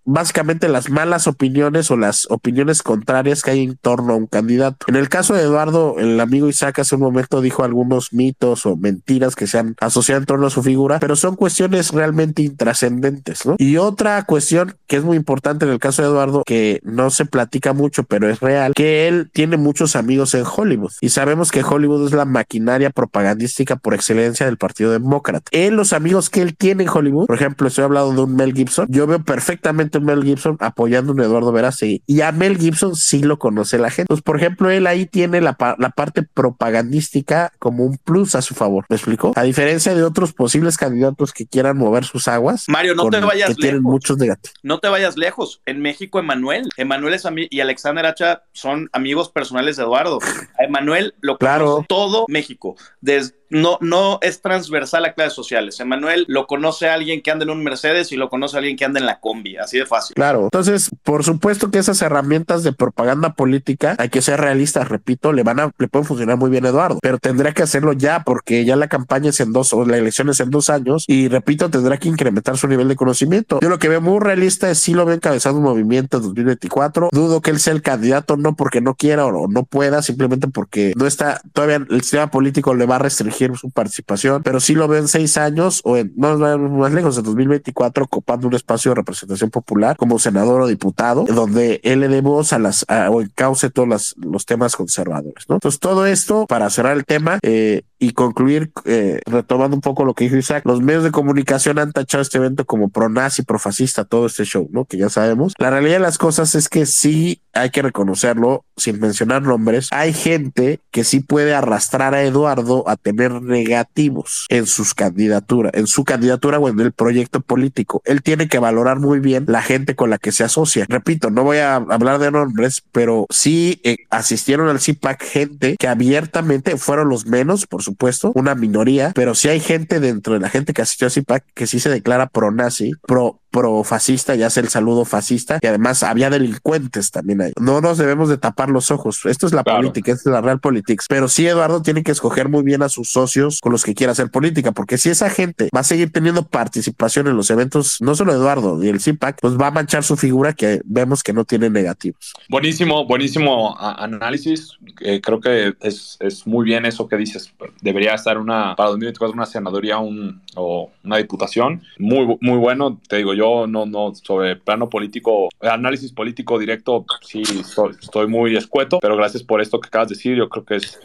Básicamente 0.04 0.68
las 0.68 0.88
malas 0.88 1.26
opiniones 1.26 1.90
o 1.90 1.96
las 1.96 2.30
opiniones 2.30 2.82
contrarias 2.82 3.42
que 3.42 3.50
hay 3.50 3.64
en 3.64 3.76
torno 3.76 4.12
a 4.12 4.16
un 4.16 4.26
candidato. 4.26 4.86
En 4.88 4.96
el 4.96 5.08
caso 5.08 5.34
de 5.34 5.42
Eduardo, 5.42 5.96
el 5.98 6.20
amigo 6.20 6.48
Isaac 6.48 6.78
hace 6.78 6.94
un 6.94 7.00
momento 7.00 7.40
dijo 7.40 7.64
algunos 7.64 8.12
mitos 8.12 8.66
o 8.66 8.76
mentiras 8.76 9.34
que 9.34 9.46
se 9.46 9.58
han 9.58 9.74
asociado 9.80 10.20
en 10.20 10.26
torno 10.26 10.46
a 10.46 10.50
su 10.50 10.62
figura, 10.62 11.00
pero 11.00 11.16
son 11.16 11.34
cuestiones 11.34 11.90
realmente 11.90 12.42
intrascendentes, 12.42 13.44
¿no? 13.46 13.56
Y 13.58 13.76
otra 13.78 14.24
cuestión 14.24 14.76
que 14.86 14.96
es 14.96 15.04
muy 15.04 15.16
importante 15.16 15.64
en 15.64 15.72
el 15.72 15.78
caso 15.78 16.02
de 16.02 16.08
Eduardo, 16.08 16.42
que 16.46 16.80
no 16.84 17.10
se 17.10 17.24
platica 17.24 17.72
mucho, 17.72 18.04
pero 18.04 18.30
es 18.30 18.40
real, 18.40 18.72
que 18.74 19.08
él 19.08 19.30
tiene 19.32 19.56
muchos 19.56 19.96
amigos 19.96 20.34
en 20.34 20.44
Hollywood 20.44 20.92
y 21.00 21.08
sabemos 21.08 21.50
que 21.50 21.64
Hollywood 21.64 22.06
es 22.06 22.11
la 22.14 22.24
maquinaria 22.24 22.90
propagandística 22.90 23.76
por 23.76 23.94
excelencia 23.94 24.46
del 24.46 24.58
Partido 24.58 24.92
Demócrata. 24.92 25.50
En 25.52 25.76
los 25.76 25.92
amigos 25.92 26.30
que 26.30 26.42
él 26.42 26.56
tiene 26.56 26.84
en 26.84 26.88
Hollywood, 26.88 27.26
por 27.26 27.36
ejemplo, 27.36 27.68
estoy 27.68 27.84
hablando 27.84 28.12
de 28.12 28.20
un 28.22 28.36
Mel 28.36 28.54
Gibson, 28.54 28.86
yo 28.90 29.06
veo 29.06 29.22
perfectamente 29.22 29.98
a 29.98 30.00
Mel 30.00 30.22
Gibson 30.22 30.56
apoyando 30.60 31.12
a 31.12 31.14
un 31.14 31.20
Eduardo 31.20 31.52
Verástegui 31.52 32.02
y 32.06 32.20
a 32.20 32.32
Mel 32.32 32.58
Gibson 32.58 32.94
sí 32.96 33.22
lo 33.22 33.38
conoce 33.38 33.78
la 33.78 33.90
gente. 33.90 34.08
Pues, 34.08 34.22
por 34.22 34.36
ejemplo, 34.36 34.70
él 34.70 34.86
ahí 34.86 35.06
tiene 35.06 35.40
la, 35.40 35.56
la 35.78 35.90
parte 35.90 36.22
propagandística 36.22 37.52
como 37.58 37.84
un 37.84 37.98
plus 37.98 38.34
a 38.34 38.42
su 38.42 38.54
favor. 38.54 38.84
¿Me 38.88 38.96
explico? 38.96 39.32
A 39.36 39.42
diferencia 39.42 39.94
de 39.94 40.02
otros 40.02 40.32
posibles 40.32 40.76
candidatos 40.76 41.32
que 41.32 41.46
quieran 41.46 41.76
mover 41.78 42.04
sus 42.04 42.28
aguas. 42.28 42.64
Mario, 42.68 42.94
no 42.94 43.08
te 43.08 43.20
vayas 43.20 43.50
que 43.50 43.54
Tienen 43.54 43.82
muchos 43.82 44.18
negativos. 44.18 44.54
No 44.62 44.78
te 44.78 44.88
vayas 44.88 45.16
lejos. 45.16 45.60
En 45.66 45.80
México, 45.80 46.18
Emanuel. 46.18 46.68
Emanuel 46.76 47.14
es 47.14 47.22
y 47.50 47.60
Alexander 47.60 48.06
Hacha 48.06 48.42
son 48.52 48.88
amigos 48.92 49.30
personales 49.30 49.76
de 49.76 49.84
Eduardo. 49.84 50.18
A 50.58 50.64
Emanuel 50.64 51.14
lo 51.20 51.38
claro. 51.38 51.84
todo 51.88 52.01
todo 52.06 52.26
México. 52.28 52.76
Desde 53.00 53.34
no, 53.52 53.78
no 53.80 54.18
es 54.22 54.40
transversal 54.40 55.04
a 55.04 55.12
clases 55.12 55.34
sociales. 55.34 55.78
Emanuel 55.78 56.24
lo 56.26 56.46
conoce 56.46 56.88
a 56.88 56.94
alguien 56.94 57.20
que 57.20 57.30
anda 57.30 57.44
en 57.44 57.50
un 57.50 57.62
Mercedes 57.62 58.10
y 58.10 58.16
lo 58.16 58.28
conoce 58.28 58.56
a 58.56 58.58
alguien 58.58 58.76
que 58.76 58.84
anda 58.84 58.98
en 58.98 59.06
la 59.06 59.20
combi, 59.20 59.56
así 59.56 59.78
de 59.78 59.86
fácil. 59.86 60.14
Claro, 60.14 60.44
entonces, 60.44 60.90
por 61.02 61.22
supuesto 61.22 61.70
que 61.70 61.78
esas 61.78 62.00
herramientas 62.02 62.62
de 62.62 62.72
propaganda 62.72 63.34
política, 63.34 63.94
hay 63.98 64.08
que 64.08 64.22
ser 64.22 64.40
realistas, 64.40 64.88
repito, 64.88 65.32
le 65.32 65.42
van 65.42 65.60
a, 65.60 65.70
le 65.78 65.88
pueden 65.88 66.06
funcionar 66.06 66.38
muy 66.38 66.50
bien 66.50 66.64
a 66.64 66.70
Eduardo, 66.70 66.98
pero 67.02 67.18
tendrá 67.18 67.52
que 67.52 67.62
hacerlo 67.62 67.92
ya 67.92 68.24
porque 68.24 68.64
ya 68.64 68.76
la 68.76 68.88
campaña 68.88 69.30
es 69.30 69.40
en 69.40 69.52
dos, 69.52 69.72
o 69.74 69.84
la 69.84 69.98
elección 69.98 70.30
es 70.30 70.40
en 70.40 70.50
dos 70.50 70.70
años 70.70 71.04
y 71.06 71.28
repito, 71.28 71.70
tendrá 71.70 71.98
que 71.98 72.08
incrementar 72.08 72.56
su 72.56 72.68
nivel 72.68 72.88
de 72.88 72.96
conocimiento. 72.96 73.60
Yo 73.60 73.68
lo 73.68 73.78
que 73.78 73.88
veo 73.88 74.00
muy 74.00 74.18
realista 74.18 74.70
es 74.70 74.78
si 74.78 74.94
lo 74.94 75.04
ve 75.04 75.14
encabezando 75.14 75.58
un 75.58 75.64
movimiento 75.64 76.16
en 76.16 76.22
2024. 76.22 77.10
Dudo 77.12 77.42
que 77.42 77.50
él 77.50 77.60
sea 77.60 77.74
el 77.74 77.82
candidato, 77.82 78.36
no 78.36 78.56
porque 78.56 78.80
no 78.80 78.94
quiera 78.94 79.26
o 79.26 79.46
no 79.48 79.64
pueda, 79.64 80.00
simplemente 80.00 80.48
porque 80.48 80.94
no 80.96 81.06
está, 81.06 81.42
todavía 81.52 81.84
el 81.88 82.00
sistema 82.00 82.30
político 82.30 82.74
le 82.74 82.86
va 82.86 82.96
a 82.96 83.00
restringir 83.00 83.41
su 83.56 83.70
participación, 83.70 84.42
pero 84.42 84.60
sí 84.60 84.74
lo 84.74 84.88
veo 84.88 85.00
en 85.00 85.08
seis 85.08 85.36
años 85.36 85.80
o 85.84 85.96
en 85.96 86.12
más, 86.16 86.38
más 86.38 86.92
lejos, 86.92 87.18
en 87.18 87.24
2024, 87.24 88.04
ocupando 88.04 88.48
un 88.48 88.54
espacio 88.54 88.90
de 88.90 88.96
representación 88.96 89.50
popular 89.50 89.96
como 89.96 90.18
senador 90.18 90.62
o 90.62 90.66
diputado, 90.66 91.24
donde 91.24 91.80
él 91.84 92.00
le 92.00 92.08
dé 92.08 92.20
voz 92.20 92.52
a 92.52 92.58
las 92.58 92.86
o 92.88 93.22
encauce 93.22 93.70
todos 93.70 94.14
los 94.16 94.46
temas 94.46 94.76
conservadores. 94.76 95.44
¿no? 95.48 95.56
Entonces, 95.56 95.80
todo 95.80 96.06
esto 96.06 96.46
para 96.46 96.70
cerrar 96.70 96.96
el 96.96 97.04
tema 97.04 97.38
eh, 97.42 97.82
y 98.02 98.14
concluir, 98.14 98.72
eh, 98.84 99.20
retomando 99.26 99.76
un 99.76 99.80
poco 99.80 100.04
lo 100.04 100.14
que 100.14 100.24
dijo 100.24 100.36
Isaac, 100.36 100.64
los 100.66 100.80
medios 100.80 101.04
de 101.04 101.12
comunicación 101.12 101.78
han 101.78 101.92
tachado 101.92 102.20
este 102.20 102.38
evento 102.38 102.64
como 102.64 102.88
pro-nazi, 102.88 103.42
pro-fascista, 103.42 104.04
todo 104.04 104.26
este 104.26 104.44
show, 104.44 104.68
¿no? 104.72 104.86
Que 104.86 104.96
ya 104.96 105.08
sabemos. 105.08 105.54
La 105.58 105.70
realidad 105.70 105.94
de 105.94 106.00
las 106.00 106.18
cosas 106.18 106.56
es 106.56 106.68
que 106.68 106.84
sí 106.84 107.40
hay 107.52 107.70
que 107.70 107.82
reconocerlo, 107.82 108.64
sin 108.76 108.98
mencionar 108.98 109.42
nombres, 109.42 109.88
hay 109.92 110.12
gente 110.12 110.80
que 110.90 111.04
sí 111.04 111.20
puede 111.20 111.54
arrastrar 111.54 112.14
a 112.14 112.22
Eduardo 112.22 112.88
a 112.88 112.96
tener 112.96 113.42
negativos 113.42 114.46
en 114.48 114.66
sus 114.66 114.94
candidaturas, 114.94 115.72
en 115.74 115.86
su 115.86 116.04
candidatura 116.04 116.58
o 116.58 116.68
en 116.68 116.80
el 116.80 116.92
proyecto 116.92 117.40
político. 117.40 118.02
Él 118.04 118.22
tiene 118.22 118.48
que 118.48 118.58
valorar 118.58 118.98
muy 118.98 119.20
bien 119.20 119.44
la 119.48 119.62
gente 119.62 119.94
con 119.94 120.10
la 120.10 120.18
que 120.18 120.32
se 120.32 120.44
asocia. 120.44 120.86
Repito, 120.88 121.30
no 121.30 121.44
voy 121.44 121.58
a 121.58 121.76
hablar 121.76 122.18
de 122.18 122.30
nombres, 122.30 122.82
pero 122.90 123.26
sí 123.30 123.80
eh, 123.84 123.98
asistieron 124.10 124.68
al 124.68 124.80
CIPAC 124.80 125.22
gente 125.22 125.76
que 125.78 125.88
abiertamente 125.88 126.76
fueron 126.78 127.08
los 127.10 127.26
menos, 127.26 127.66
por 127.66 127.82
supuesto, 127.82 127.91
una 128.34 128.54
minoría, 128.54 129.12
pero 129.14 129.34
sí 129.34 129.48
hay 129.48 129.60
gente 129.60 130.00
dentro 130.00 130.34
de 130.34 130.40
la 130.40 130.48
gente 130.48 130.72
que 130.72 130.82
asistió 130.82 131.06
al 131.06 131.12
CIPAC 131.12 131.44
que 131.54 131.66
sí 131.66 131.80
se 131.80 131.90
declara 131.90 132.28
pro-nazi, 132.28 132.92
pro 133.06 133.41
pro-fascista, 133.52 134.34
ya 134.34 134.50
sea 134.50 134.62
el 134.62 134.68
saludo 134.68 135.04
fascista, 135.04 135.58
y 135.62 135.66
además 135.66 136.02
había 136.02 136.30
delincuentes 136.30 137.10
también 137.10 137.40
ahí. 137.42 137.52
No 137.60 137.80
nos 137.80 137.98
debemos 137.98 138.28
de 138.28 138.38
tapar 138.38 138.70
los 138.70 138.90
ojos. 138.90 139.20
Esto 139.26 139.46
es 139.46 139.52
la 139.52 139.62
Claro. 139.62 139.78
política, 139.80 140.12
esto 140.12 140.30
es 140.30 140.32
la 140.32 140.40
real 140.40 140.58
politics. 140.58 141.06
Pero 141.08 141.28
sí, 141.28 141.46
Eduardo 141.46 141.82
tiene 141.82 142.02
que 142.02 142.10
escoger 142.10 142.48
muy 142.48 142.62
bien 142.64 142.82
a 142.82 142.88
sus 142.88 143.10
socios 143.10 143.60
con 143.60 143.70
los 143.70 143.84
que 143.84 143.94
quiera 143.94 144.12
hacer 144.12 144.30
política, 144.30 144.72
porque 144.72 144.98
si 144.98 145.10
esa 145.10 145.30
gente 145.30 145.68
va 145.74 145.80
a 145.80 145.84
seguir 145.84 146.10
teniendo 146.10 146.46
participación 146.48 147.28
en 147.28 147.36
los 147.36 147.50
eventos, 147.50 147.98
no 148.00 148.14
solo 148.14 148.32
Eduardo 148.32 148.82
y 148.82 148.88
el 148.88 149.00
CIPAC, 149.00 149.38
pues 149.40 149.56
va 149.56 149.68
a 149.68 149.70
manchar 149.70 150.02
su 150.02 150.16
figura 150.16 150.52
que 150.54 150.80
vemos 150.84 151.22
que 151.22 151.32
no 151.32 151.44
tiene 151.44 151.68
negativos. 151.70 152.32
Buenísimo, 152.48 153.06
buenísimo 153.06 153.76
análisis. 153.78 154.78
Eh, 155.00 155.20
creo 155.20 155.40
que 155.40 155.74
es, 155.80 156.16
es 156.20 156.46
muy 156.46 156.64
bien 156.64 156.86
eso 156.86 157.06
que 157.08 157.16
dices. 157.16 157.52
Debería 157.80 158.14
estar 158.14 158.38
una 158.38 158.74
para 158.76 158.90
2024 158.90 159.34
una 159.34 159.46
senaduría 159.46 159.98
un, 159.98 160.40
o 160.56 160.90
una 161.04 161.16
diputación. 161.18 161.82
Muy, 161.98 162.36
muy 162.40 162.58
bueno. 162.58 163.00
Te 163.08 163.16
digo, 163.18 163.34
yo 163.34 163.41
no, 163.66 163.86
no 163.86 164.14
sobre 164.14 164.56
plano 164.56 164.88
político, 164.88 165.48
análisis 165.60 166.12
político 166.12 166.58
directo, 166.58 167.04
sí 167.22 167.42
estoy, 167.42 167.92
estoy 168.00 168.26
muy 168.26 168.56
escueto, 168.56 168.98
pero 169.00 169.16
gracias 169.16 169.42
por 169.42 169.60
esto 169.60 169.80
que 169.80 169.88
acabas 169.88 170.08
de 170.08 170.14
decir. 170.14 170.36
Yo 170.36 170.48
creo 170.48 170.64
que 170.64 170.76
es 170.76 171.00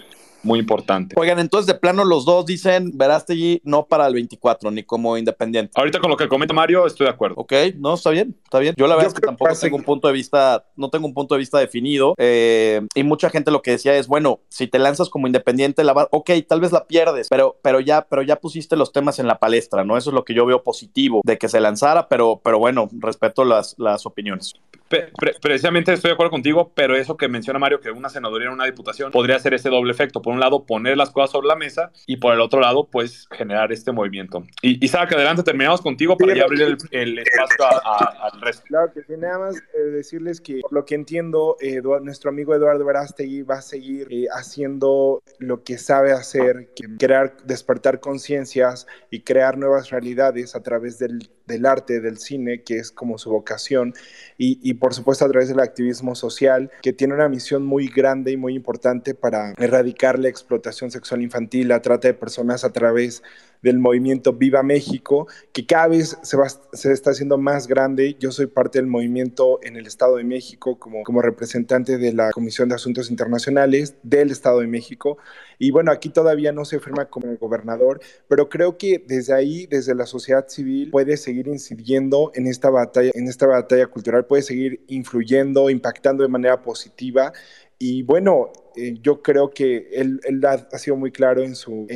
muy 0.48 0.60
importante. 0.60 1.16
Oigan, 1.20 1.39
entonces 1.39 1.68
de 1.68 1.76
plano 1.80 2.04
los 2.06 2.26
dos 2.26 2.45
dicen 2.45 2.91
Verástegui 2.95 3.62
no 3.64 3.86
para 3.86 4.08
el 4.08 4.14
24, 4.14 4.72
ni 4.72 4.84
como 4.84 5.18
independiente. 5.18 5.72
Ahorita 5.76 6.00
con 6.00 6.10
lo 6.10 6.18
que 6.18 6.28
comenta 6.28 6.54
Mario, 6.54 6.88
estoy 6.88 7.06
de 7.06 7.12
acuerdo. 7.12 7.36
Ok, 7.38 7.54
no, 7.78 7.93
está 7.93 8.10
bien, 8.12 8.36
está 8.43 8.60
bien. 8.60 8.74
Yo 8.78 8.88
la 8.88 8.95
verdad 8.95 9.10
Yo 9.12 9.16
es 9.16 9.20
que 9.20 9.26
tampoco 9.26 9.54
tengo 9.60 9.76
un 9.78 9.84
punto 9.84 10.08
de 10.08 10.14
vista, 10.14 10.66
no 10.76 10.89
tengo 10.89 11.06
un 11.06 11.14
punto 11.14 11.36
de 11.36 11.39
vista 11.39 11.60
definido. 11.60 12.16
eh, 12.18 12.82
y 12.95 13.04
mucha 13.04 13.30
gente 13.30 13.52
lo 13.52 13.62
que 13.62 13.72
decía 13.72 13.95
es, 13.98 14.08
bueno, 14.08 14.39
si 14.50 14.68
te 14.68 14.80
lanzas 14.80 15.10
como 15.10 15.28
independiente, 15.28 15.84
la 15.84 15.93
va- 15.93 16.08
ok, 16.12 16.32
tal 16.48 16.62
vez 16.62 16.72
la 16.72 16.86
pierdes, 16.88 17.28
pero, 17.30 17.58
pero 17.62 17.80
ya, 17.80 18.08
pero 18.10 18.22
ya 18.22 18.38
pusiste 18.38 18.76
los 18.76 18.91
temas 18.91 19.20
en 19.20 19.28
la 19.28 19.39
palestra, 19.39 19.84
¿no? 19.84 19.98
Eso 19.98 20.10
es 20.10 20.14
lo 20.14 20.24
que 20.24 20.34
yo 20.34 20.45
veo 20.45 20.64
positivo 20.64 21.22
de 21.26 21.38
que 21.38 21.50
se 21.50 21.60
lanzara, 21.60 22.08
pero, 22.08 22.39
pero 22.43 22.58
bueno, 22.60 22.89
respeto 23.00 23.43
las, 23.43 23.76
las 23.78 24.06
opiniones. 24.06 24.54
Pre- 24.90 25.12
pre- 25.18 25.36
precisamente 25.42 25.94
estoy 25.94 26.10
de 26.10 26.14
acuerdo 26.14 26.32
contigo, 26.32 26.72
pero 26.74 26.96
eso 26.96 27.18
que 27.18 27.28
menciona 27.28 27.60
Mario, 27.60 27.80
que 27.80 27.92
una 27.92 28.10
senaduría 28.10 28.48
en 28.48 28.54
una 28.54 28.66
diputación 28.66 29.12
podría 29.12 29.36
hacer 29.36 29.54
ese 29.54 29.70
doble 29.70 29.92
efecto. 29.92 30.22
Por 30.22 30.34
un 30.34 30.40
lado, 30.40 30.66
poner 30.66 30.98
las 30.98 31.10
cosas 31.10 31.32
sobre 31.32 31.48
la 31.48 31.56
mesa 31.56 31.92
y 32.06 32.18
por 32.18 32.34
el 32.34 32.42
otro 32.42 32.60
lado, 32.60 32.88
pues 32.90 33.28
generar 33.32 33.72
este 33.72 33.92
movimiento. 33.92 34.44
Y 34.62 34.84
Isaac, 34.86 35.14
adelante, 35.14 35.44
terminamos 35.44 35.82
contigo 35.82 36.18
para 36.18 36.36
ya 36.36 36.44
abrir 36.44 36.78
el, 36.92 37.20
espacio 37.20 37.66
al 37.86 38.42
resto. 38.42 38.64
Claro 38.68 38.92
que 38.94 39.02
sí, 39.04 39.14
nada 39.18 39.40
más 39.40 39.58
eh, 39.58 39.80
decirles 39.92 40.42
que 40.42 40.62
por 40.62 40.74
lo 40.74 40.86
que 40.86 40.96
entiendo, 40.96 41.58
eh, 41.60 41.82
nuestro 42.02 42.30
amigo 42.30 42.56
Eduardo 42.56 42.86
Verástegui 42.86 43.42
va 43.42 43.56
a 43.56 43.62
seguir 43.62 44.08
eh, 44.12 44.26
haciendo 44.32 45.22
lo 45.40 45.64
que 45.64 45.78
sabe 45.78 46.12
hacer, 46.12 46.70
crear, 46.98 47.38
despertar 47.44 48.00
conciencias 48.00 48.88
y 49.10 49.22
crear 49.22 49.58
nuevas 49.58 49.90
realidades 49.90 50.56
a 50.56 50.64
través 50.64 51.00
del, 51.00 51.30
del 51.48 51.66
arte, 51.66 52.02
del 52.02 52.18
cine, 52.18 52.62
que 52.62 52.78
es 52.78 52.91
como 52.91 53.18
su 53.18 53.32
vocación, 53.32 53.93
y, 54.38 54.74
por 54.76 54.93
supuesto 54.93 55.26
a 55.26 55.30
través 55.30 55.50
del 55.50 55.60
activismo 55.60 56.14
social, 56.14 56.70
que 56.82 56.93
tiene 56.93 57.14
una 57.14 57.30
misión 57.30 57.66
muy 57.66 57.88
grande 57.88 58.32
y 58.32 58.38
muy 58.38 58.56
importante 58.56 59.16
para 59.16 59.54
erradicar 59.58 60.20
la 60.20 60.30
explotación 60.30 60.91
sexual 60.91 61.22
infantil, 61.22 61.70
la 61.70 61.82
trata 61.82 62.08
de 62.10 62.14
personas 62.14 62.64
a 62.64 62.72
través 62.72 63.24
del 63.62 63.80
movimiento 63.80 64.34
Viva 64.34 64.64
México, 64.64 65.28
que 65.53 65.66
cada 65.66 65.88
vez 65.88 66.18
se, 66.22 66.38
va, 66.38 66.47
se 66.49 66.91
está 66.91 67.12
haciendo 67.12 67.38
más 67.38 67.68
grande. 67.68 68.16
Yo 68.20 68.32
soy 68.32 68.47
parte 68.47 68.80
del 68.80 68.88
movimiento 68.88 69.60
en 69.64 69.76
el 69.76 69.88
Estado 69.88 70.18
de 70.18 70.24
México 70.24 70.78
como, 70.80 71.03
como 71.03 71.22
representante 71.22 71.97
de 71.97 72.14
la 72.14 72.32
Comisión 72.32 72.70
de 72.70 72.76
Asuntos 72.76 73.10
Internacionales 73.10 73.95
del 74.03 74.32
Estado 74.32 74.60
de 74.60 74.68
México. 74.68 75.18
Y 75.60 75.72
bueno, 75.72 75.91
aquí 75.91 76.10
todavía 76.10 76.51
no 76.51 76.66
se 76.66 76.80
firma 76.80 77.05
como 77.05 77.36
gobernador, 77.38 77.99
pero 78.28 78.49
creo 78.49 78.78
que 78.78 79.03
desde 79.05 79.34
ahí, 79.34 79.66
desde 79.66 79.95
la 79.95 80.05
sociedad 80.05 80.47
civil, 80.47 80.91
puede 80.91 81.18
seguir 81.18 81.47
incidiendo 81.47 82.32
en 82.36 82.47
esta 82.47 82.70
batalla, 82.70 83.12
en 83.14 83.28
esta 83.28 83.47
batalla 83.47 83.88
cultural, 83.88 84.26
puede 84.26 84.43
seguir 84.43 84.84
influyendo, 84.88 85.70
impactando 85.70 86.24
de 86.24 86.30
manera 86.30 86.62
positiva. 86.62 87.34
Y 87.80 88.03
bueno, 88.03 88.51
eh, 88.78 88.99
yo 89.01 89.23
creo 89.23 89.49
que 89.49 89.89
él, 89.91 90.21
ha, 90.45 90.78
sido 90.78 90.95
muy 90.97 91.11
claro 91.11 91.41
en 91.43 91.55
su, 91.55 91.88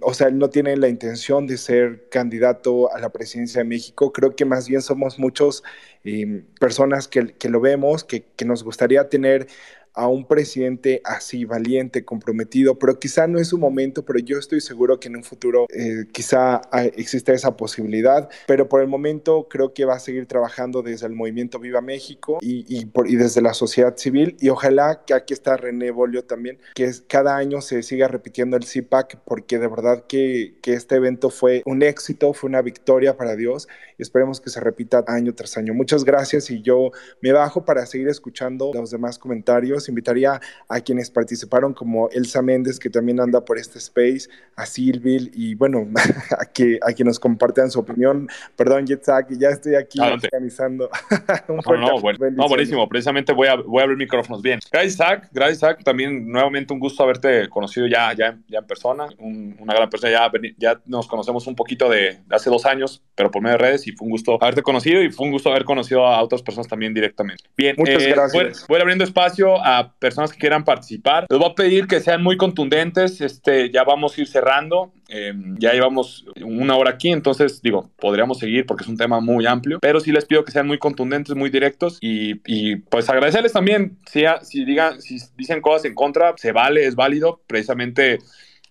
o 0.00 0.14
sea, 0.14 0.28
él 0.28 0.38
no 0.38 0.48
tiene 0.48 0.76
la 0.78 0.88
intención 0.88 1.46
de 1.46 1.58
ser 1.58 2.08
candidato 2.08 2.92
a 2.94 2.98
la 2.98 3.10
presidencia 3.10 3.60
de 3.60 3.68
México. 3.68 4.12
Creo 4.12 4.34
que 4.34 4.46
más 4.46 4.66
bien 4.66 4.80
somos 4.80 5.18
muchos 5.18 5.62
eh, 6.04 6.42
personas 6.58 7.06
que, 7.06 7.34
lo 7.48 7.60
vemos, 7.60 8.04
que 8.04 8.24
nos 8.46 8.64
gustaría 8.64 9.08
tener 9.08 9.46
a 9.94 10.08
un 10.08 10.26
presidente 10.26 11.00
así, 11.04 11.44
valiente, 11.44 12.04
comprometido, 12.04 12.78
pero 12.78 12.98
quizá 12.98 13.26
no 13.26 13.38
es 13.38 13.48
su 13.48 13.58
momento, 13.58 14.04
pero 14.04 14.18
yo 14.18 14.38
estoy 14.38 14.60
seguro 14.60 14.98
que 14.98 15.08
en 15.08 15.16
un 15.16 15.24
futuro 15.24 15.66
eh, 15.70 16.06
quizá 16.12 16.62
exista 16.96 17.32
esa 17.32 17.56
posibilidad, 17.56 18.28
pero 18.46 18.68
por 18.68 18.80
el 18.80 18.88
momento 18.88 19.48
creo 19.48 19.74
que 19.74 19.84
va 19.84 19.94
a 19.94 20.00
seguir 20.00 20.26
trabajando 20.26 20.82
desde 20.82 21.06
el 21.06 21.14
movimiento 21.14 21.58
Viva 21.58 21.80
México 21.80 22.38
y, 22.40 22.64
y, 22.68 22.86
por, 22.86 23.08
y 23.08 23.16
desde 23.16 23.42
la 23.42 23.54
sociedad 23.54 23.96
civil 23.96 24.36
y 24.40 24.48
ojalá 24.48 25.02
que 25.06 25.14
aquí 25.14 25.34
está 25.34 25.56
René 25.56 25.90
Bolio 25.90 26.24
también, 26.24 26.58
que 26.74 26.84
es, 26.84 27.02
cada 27.02 27.36
año 27.36 27.60
se 27.60 27.82
siga 27.82 28.08
repitiendo 28.08 28.56
el 28.56 28.64
CIPAC 28.64 29.18
porque 29.24 29.58
de 29.58 29.68
verdad 29.68 30.04
que, 30.08 30.54
que 30.62 30.74
este 30.74 30.96
evento 30.96 31.30
fue 31.30 31.62
un 31.66 31.82
éxito, 31.82 32.32
fue 32.32 32.48
una 32.48 32.62
victoria 32.62 33.16
para 33.16 33.36
Dios 33.36 33.68
y 33.98 34.02
esperemos 34.02 34.40
que 34.40 34.50
se 34.50 34.60
repita 34.60 35.04
año 35.06 35.34
tras 35.34 35.56
año. 35.56 35.74
Muchas 35.74 36.04
gracias 36.04 36.50
y 36.50 36.62
yo 36.62 36.90
me 37.20 37.32
bajo 37.32 37.64
para 37.64 37.86
seguir 37.86 38.08
escuchando 38.08 38.70
los 38.74 38.90
demás 38.90 39.18
comentarios 39.18 39.81
invitaría 39.88 40.40
a 40.68 40.80
quienes 40.80 41.10
participaron 41.10 41.74
como 41.74 42.08
Elsa 42.10 42.42
Méndez, 42.42 42.78
que 42.78 42.90
también 42.90 43.20
anda 43.20 43.44
por 43.44 43.58
este 43.58 43.78
space, 43.78 44.28
a 44.56 44.66
Silvil 44.66 45.30
y 45.34 45.54
bueno, 45.54 45.88
a 46.38 46.44
que, 46.46 46.78
a 46.82 46.92
que 46.92 47.04
nos 47.04 47.18
compartan 47.18 47.70
su 47.70 47.80
opinión. 47.80 48.28
Perdón, 48.56 48.86
Jetzak, 48.86 49.28
ya 49.38 49.48
estoy 49.48 49.74
aquí 49.74 50.00
Adelante. 50.00 50.28
organizando. 50.32 50.90
Un 51.48 51.56
no, 51.56 51.76
no, 51.76 52.00
bueno, 52.00 52.30
no, 52.32 52.48
buenísimo. 52.48 52.88
Precisamente 52.88 53.32
voy 53.32 53.48
a, 53.48 53.56
voy 53.56 53.80
a 53.80 53.84
abrir 53.84 53.98
micrófonos. 53.98 54.42
Bien. 54.42 54.60
Gracias, 54.70 54.96
Zach. 54.96 55.28
Gracias, 55.32 55.60
Zach. 55.60 55.82
También 55.82 56.30
nuevamente 56.30 56.72
un 56.72 56.80
gusto 56.80 57.02
haberte 57.02 57.48
conocido 57.48 57.86
ya, 57.86 58.12
ya, 58.12 58.38
ya 58.48 58.58
en 58.58 58.66
persona. 58.66 59.08
Un, 59.18 59.56
una 59.58 59.74
gran 59.74 59.88
persona. 59.88 60.12
Ya, 60.12 60.30
ya 60.58 60.80
nos 60.86 61.06
conocemos 61.06 61.46
un 61.46 61.54
poquito 61.54 61.88
de, 61.88 62.18
de 62.26 62.36
hace 62.36 62.50
dos 62.50 62.66
años, 62.66 63.02
pero 63.14 63.30
por 63.30 63.42
medio 63.42 63.56
de 63.56 63.62
redes 63.62 63.86
y 63.86 63.92
fue 63.92 64.06
un 64.06 64.10
gusto 64.10 64.38
haberte 64.40 64.62
conocido 64.62 65.02
y 65.02 65.10
fue 65.10 65.26
un 65.26 65.32
gusto 65.32 65.50
haber 65.50 65.64
conocido 65.64 66.06
a 66.06 66.22
otras 66.22 66.42
personas 66.42 66.68
también 66.68 66.94
directamente. 66.94 67.44
Bien. 67.56 67.74
Muchas 67.78 68.02
eh, 68.02 68.10
gracias. 68.10 68.32
Voy, 68.32 68.76
voy 68.76 68.80
abriendo 68.80 69.04
espacio 69.04 69.62
a 69.64 69.71
personas 69.98 70.32
que 70.32 70.38
quieran 70.38 70.64
participar. 70.64 71.26
Les 71.28 71.38
voy 71.38 71.50
a 71.50 71.54
pedir 71.54 71.86
que 71.86 72.00
sean 72.00 72.22
muy 72.22 72.36
contundentes. 72.36 73.20
Este, 73.20 73.70
ya 73.70 73.84
vamos 73.84 74.16
a 74.16 74.20
ir 74.20 74.26
cerrando. 74.28 74.92
Eh, 75.08 75.34
ya 75.58 75.72
llevamos 75.72 76.24
una 76.42 76.74
hora 76.76 76.92
aquí, 76.92 77.10
entonces 77.10 77.60
digo, 77.60 77.90
podríamos 77.98 78.38
seguir 78.38 78.64
porque 78.64 78.84
es 78.84 78.88
un 78.88 78.96
tema 78.96 79.20
muy 79.20 79.44
amplio, 79.44 79.78
pero 79.78 80.00
sí 80.00 80.10
les 80.10 80.24
pido 80.24 80.42
que 80.42 80.52
sean 80.52 80.66
muy 80.66 80.78
contundentes, 80.78 81.36
muy 81.36 81.50
directos 81.50 81.98
y, 82.00 82.40
y 82.46 82.76
pues 82.76 83.10
agradecerles 83.10 83.52
también 83.52 83.98
si, 84.10 84.24
si, 84.40 84.64
digan, 84.64 85.02
si 85.02 85.18
dicen 85.36 85.60
cosas 85.60 85.84
en 85.84 85.94
contra, 85.94 86.32
se 86.38 86.52
vale, 86.52 86.86
es 86.86 86.94
válido, 86.94 87.42
precisamente 87.46 88.20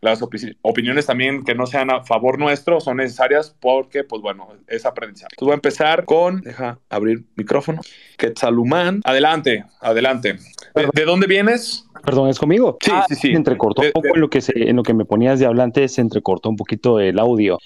las 0.01 0.21
op 0.21 0.33
opiniones 0.63 1.05
también 1.05 1.43
que 1.43 1.53
no 1.53 1.67
sean 1.67 1.91
a 1.91 2.03
favor 2.03 2.39
nuestro 2.39 2.81
son 2.81 2.97
necesarias 2.97 3.55
porque, 3.59 4.03
pues 4.03 4.21
bueno, 4.21 4.47
es 4.67 4.85
aprendizaje. 4.85 5.29
Entonces 5.33 5.45
voy 5.45 5.51
a 5.51 5.55
empezar 5.55 6.05
con, 6.05 6.41
deja 6.41 6.79
abrir 6.89 7.23
micrófono, 7.35 7.81
Quetzalumán, 8.17 9.01
adelante, 9.03 9.65
adelante. 9.79 10.37
¿De, 10.73 10.89
¿De, 10.93 11.05
dónde 11.05 11.27
vienes? 11.27 11.85
Perdón, 12.03 12.29
¿es 12.29 12.39
conmigo? 12.39 12.77
Sí, 12.81 12.91
ah, 12.91 13.05
sí, 13.07 13.15
sí. 13.15 13.27
Se 13.27 13.33
entrecortó 13.33 13.83
un 13.83 13.91
poco 13.91 14.15
en 14.15 14.21
lo, 14.21 14.29
que 14.29 14.41
se, 14.41 14.53
en 14.55 14.75
lo 14.75 14.83
que 14.83 14.95
me 14.95 15.05
ponías 15.05 15.39
de 15.39 15.45
hablante, 15.45 15.87
se 15.87 16.01
entrecortó 16.01 16.49
un 16.49 16.55
poquito 16.55 16.99
el 16.99 17.19
audio. 17.19 17.59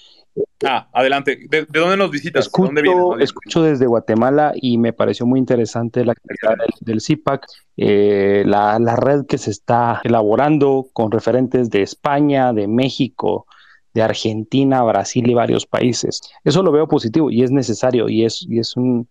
Ah, 0.66 0.90
adelante. 0.94 1.40
¿De, 1.50 1.66
de 1.66 1.80
dónde 1.80 1.98
nos 1.98 2.12
visitas? 2.12 2.46
Escucho, 2.46 2.64
¿De 2.64 2.68
dónde 2.68 2.82
vienes? 2.82 3.04
¿Dónde 3.04 3.24
escucho 3.24 3.64
desde 3.64 3.86
Guatemala 3.86 4.54
y 4.56 4.78
me 4.78 4.94
pareció 4.94 5.26
muy 5.26 5.40
interesante 5.40 6.04
la 6.04 6.14
actividad 6.14 6.58
del, 6.58 6.74
del 6.82 7.02
CIPAC, 7.02 7.46
eh, 7.78 8.44
la, 8.46 8.80
la 8.80 8.96
red 8.96 9.26
que 9.26 9.38
se 9.38 9.52
está 9.52 10.02
elaborando 10.04 10.88
con 10.94 11.12
referentes 11.12 11.70
de 11.70 11.82
España, 11.82 12.54
de 12.54 12.68
México, 12.68 13.46
de 13.94 14.02
Argentina, 14.02 14.84
Brasil 14.84 15.30
y 15.30 15.34
varios 15.34 15.66
países. 15.66 16.22
Eso 16.44 16.64
lo 16.64 16.72
veo 16.72 16.88
positivo 16.88 17.32
y 17.32 17.44
es 17.44 17.52
necesario 17.52 18.10
y 18.10 18.26
es, 18.26 18.46
y 18.48 18.60
es 18.60 18.76
un, 18.76 19.08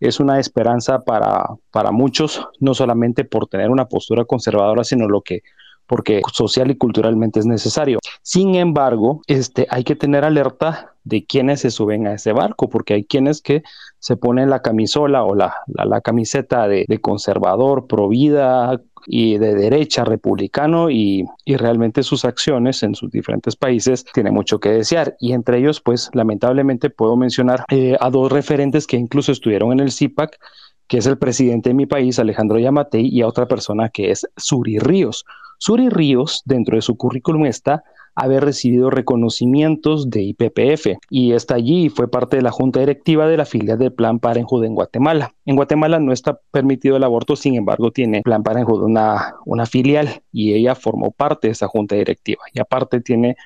es 0.00 0.20
una 0.20 0.38
esperanza 0.38 1.02
para, 1.02 1.44
para 1.72 1.90
muchos, 1.90 2.46
no 2.60 2.74
solamente 2.74 3.24
por 3.24 3.48
tener 3.48 3.70
una 3.70 3.86
postura 3.88 4.24
conservadora, 4.24 4.84
sino 4.84 5.08
lo 5.08 5.22
que 5.22 5.42
porque 5.88 6.22
social 6.32 6.70
y 6.70 6.76
culturalmente 6.76 7.40
es 7.40 7.46
necesario. 7.46 7.98
Sin 8.22 8.54
embargo, 8.54 9.22
este, 9.26 9.66
hay 9.70 9.82
que 9.82 9.96
tener 9.96 10.24
alerta 10.24 10.94
de 11.02 11.24
quienes 11.24 11.62
se 11.62 11.70
suben 11.70 12.06
a 12.06 12.12
ese 12.12 12.32
barco, 12.32 12.68
porque 12.68 12.94
hay 12.94 13.04
quienes 13.04 13.40
que 13.40 13.62
se 13.98 14.16
ponen 14.16 14.50
la 14.50 14.60
camisola 14.60 15.24
o 15.24 15.34
la, 15.34 15.54
la, 15.66 16.00
camiseta 16.02 16.68
de, 16.68 16.84
de, 16.86 17.00
conservador, 17.00 17.86
pro 17.86 18.08
vida 18.08 18.80
y 19.06 19.38
de 19.38 19.54
derecha 19.54 20.04
republicano 20.04 20.90
y, 20.90 21.24
y, 21.46 21.56
realmente 21.56 22.02
sus 22.02 22.26
acciones 22.26 22.82
en 22.82 22.94
sus 22.94 23.10
diferentes 23.10 23.56
países 23.56 24.04
tienen 24.12 24.34
mucho 24.34 24.60
que 24.60 24.68
desear. 24.68 25.16
Y 25.18 25.32
entre 25.32 25.58
ellos, 25.58 25.80
pues 25.80 26.10
lamentablemente 26.12 26.90
puedo 26.90 27.16
mencionar 27.16 27.64
eh, 27.70 27.96
a 27.98 28.10
dos 28.10 28.30
referentes 28.30 28.86
que 28.86 28.98
incluso 28.98 29.32
estuvieron 29.32 29.72
en 29.72 29.80
el 29.80 29.90
CIPAC, 29.90 30.38
que 30.86 30.98
es 30.98 31.06
el 31.06 31.16
presidente 31.18 31.70
de 31.70 31.74
mi 31.74 31.86
país, 31.86 32.18
Alejandro 32.18 32.58
Yamatei, 32.58 33.06
y 33.06 33.22
a 33.22 33.26
otra 33.26 33.46
persona 33.46 33.88
que 33.88 34.10
es 34.10 34.26
Suri 34.36 34.78
Ríos. 34.78 35.24
Suri 35.58 35.88
Ríos, 35.88 36.42
dentro 36.44 36.76
de 36.76 36.82
su 36.82 36.96
currículum 36.96 37.46
está 37.46 37.84
haber 38.14 38.44
recibido 38.44 38.90
reconocimientos 38.90 40.10
de 40.10 40.22
IPPF 40.22 40.98
y 41.08 41.32
está 41.32 41.54
allí 41.54 41.86
y 41.86 41.88
fue 41.88 42.10
parte 42.10 42.36
de 42.36 42.42
la 42.42 42.50
junta 42.50 42.80
directiva 42.80 43.28
de 43.28 43.36
la 43.36 43.44
filial 43.44 43.78
del 43.78 43.92
Plan 43.92 44.18
Parenthood 44.18 44.64
en 44.64 44.74
Guatemala. 44.74 45.34
En 45.46 45.54
Guatemala 45.54 46.00
no 46.00 46.12
está 46.12 46.40
permitido 46.50 46.96
el 46.96 47.04
aborto, 47.04 47.36
sin 47.36 47.54
embargo 47.54 47.92
tiene 47.92 48.22
Plan 48.22 48.42
Parenthood 48.42 48.82
una, 48.82 49.36
una 49.46 49.66
filial 49.66 50.22
y 50.32 50.54
ella 50.54 50.74
formó 50.74 51.12
parte 51.12 51.46
de 51.46 51.52
esa 51.52 51.68
junta 51.68 51.94
directiva 51.94 52.42
y 52.52 52.60
aparte 52.60 53.00
tiene 53.00 53.36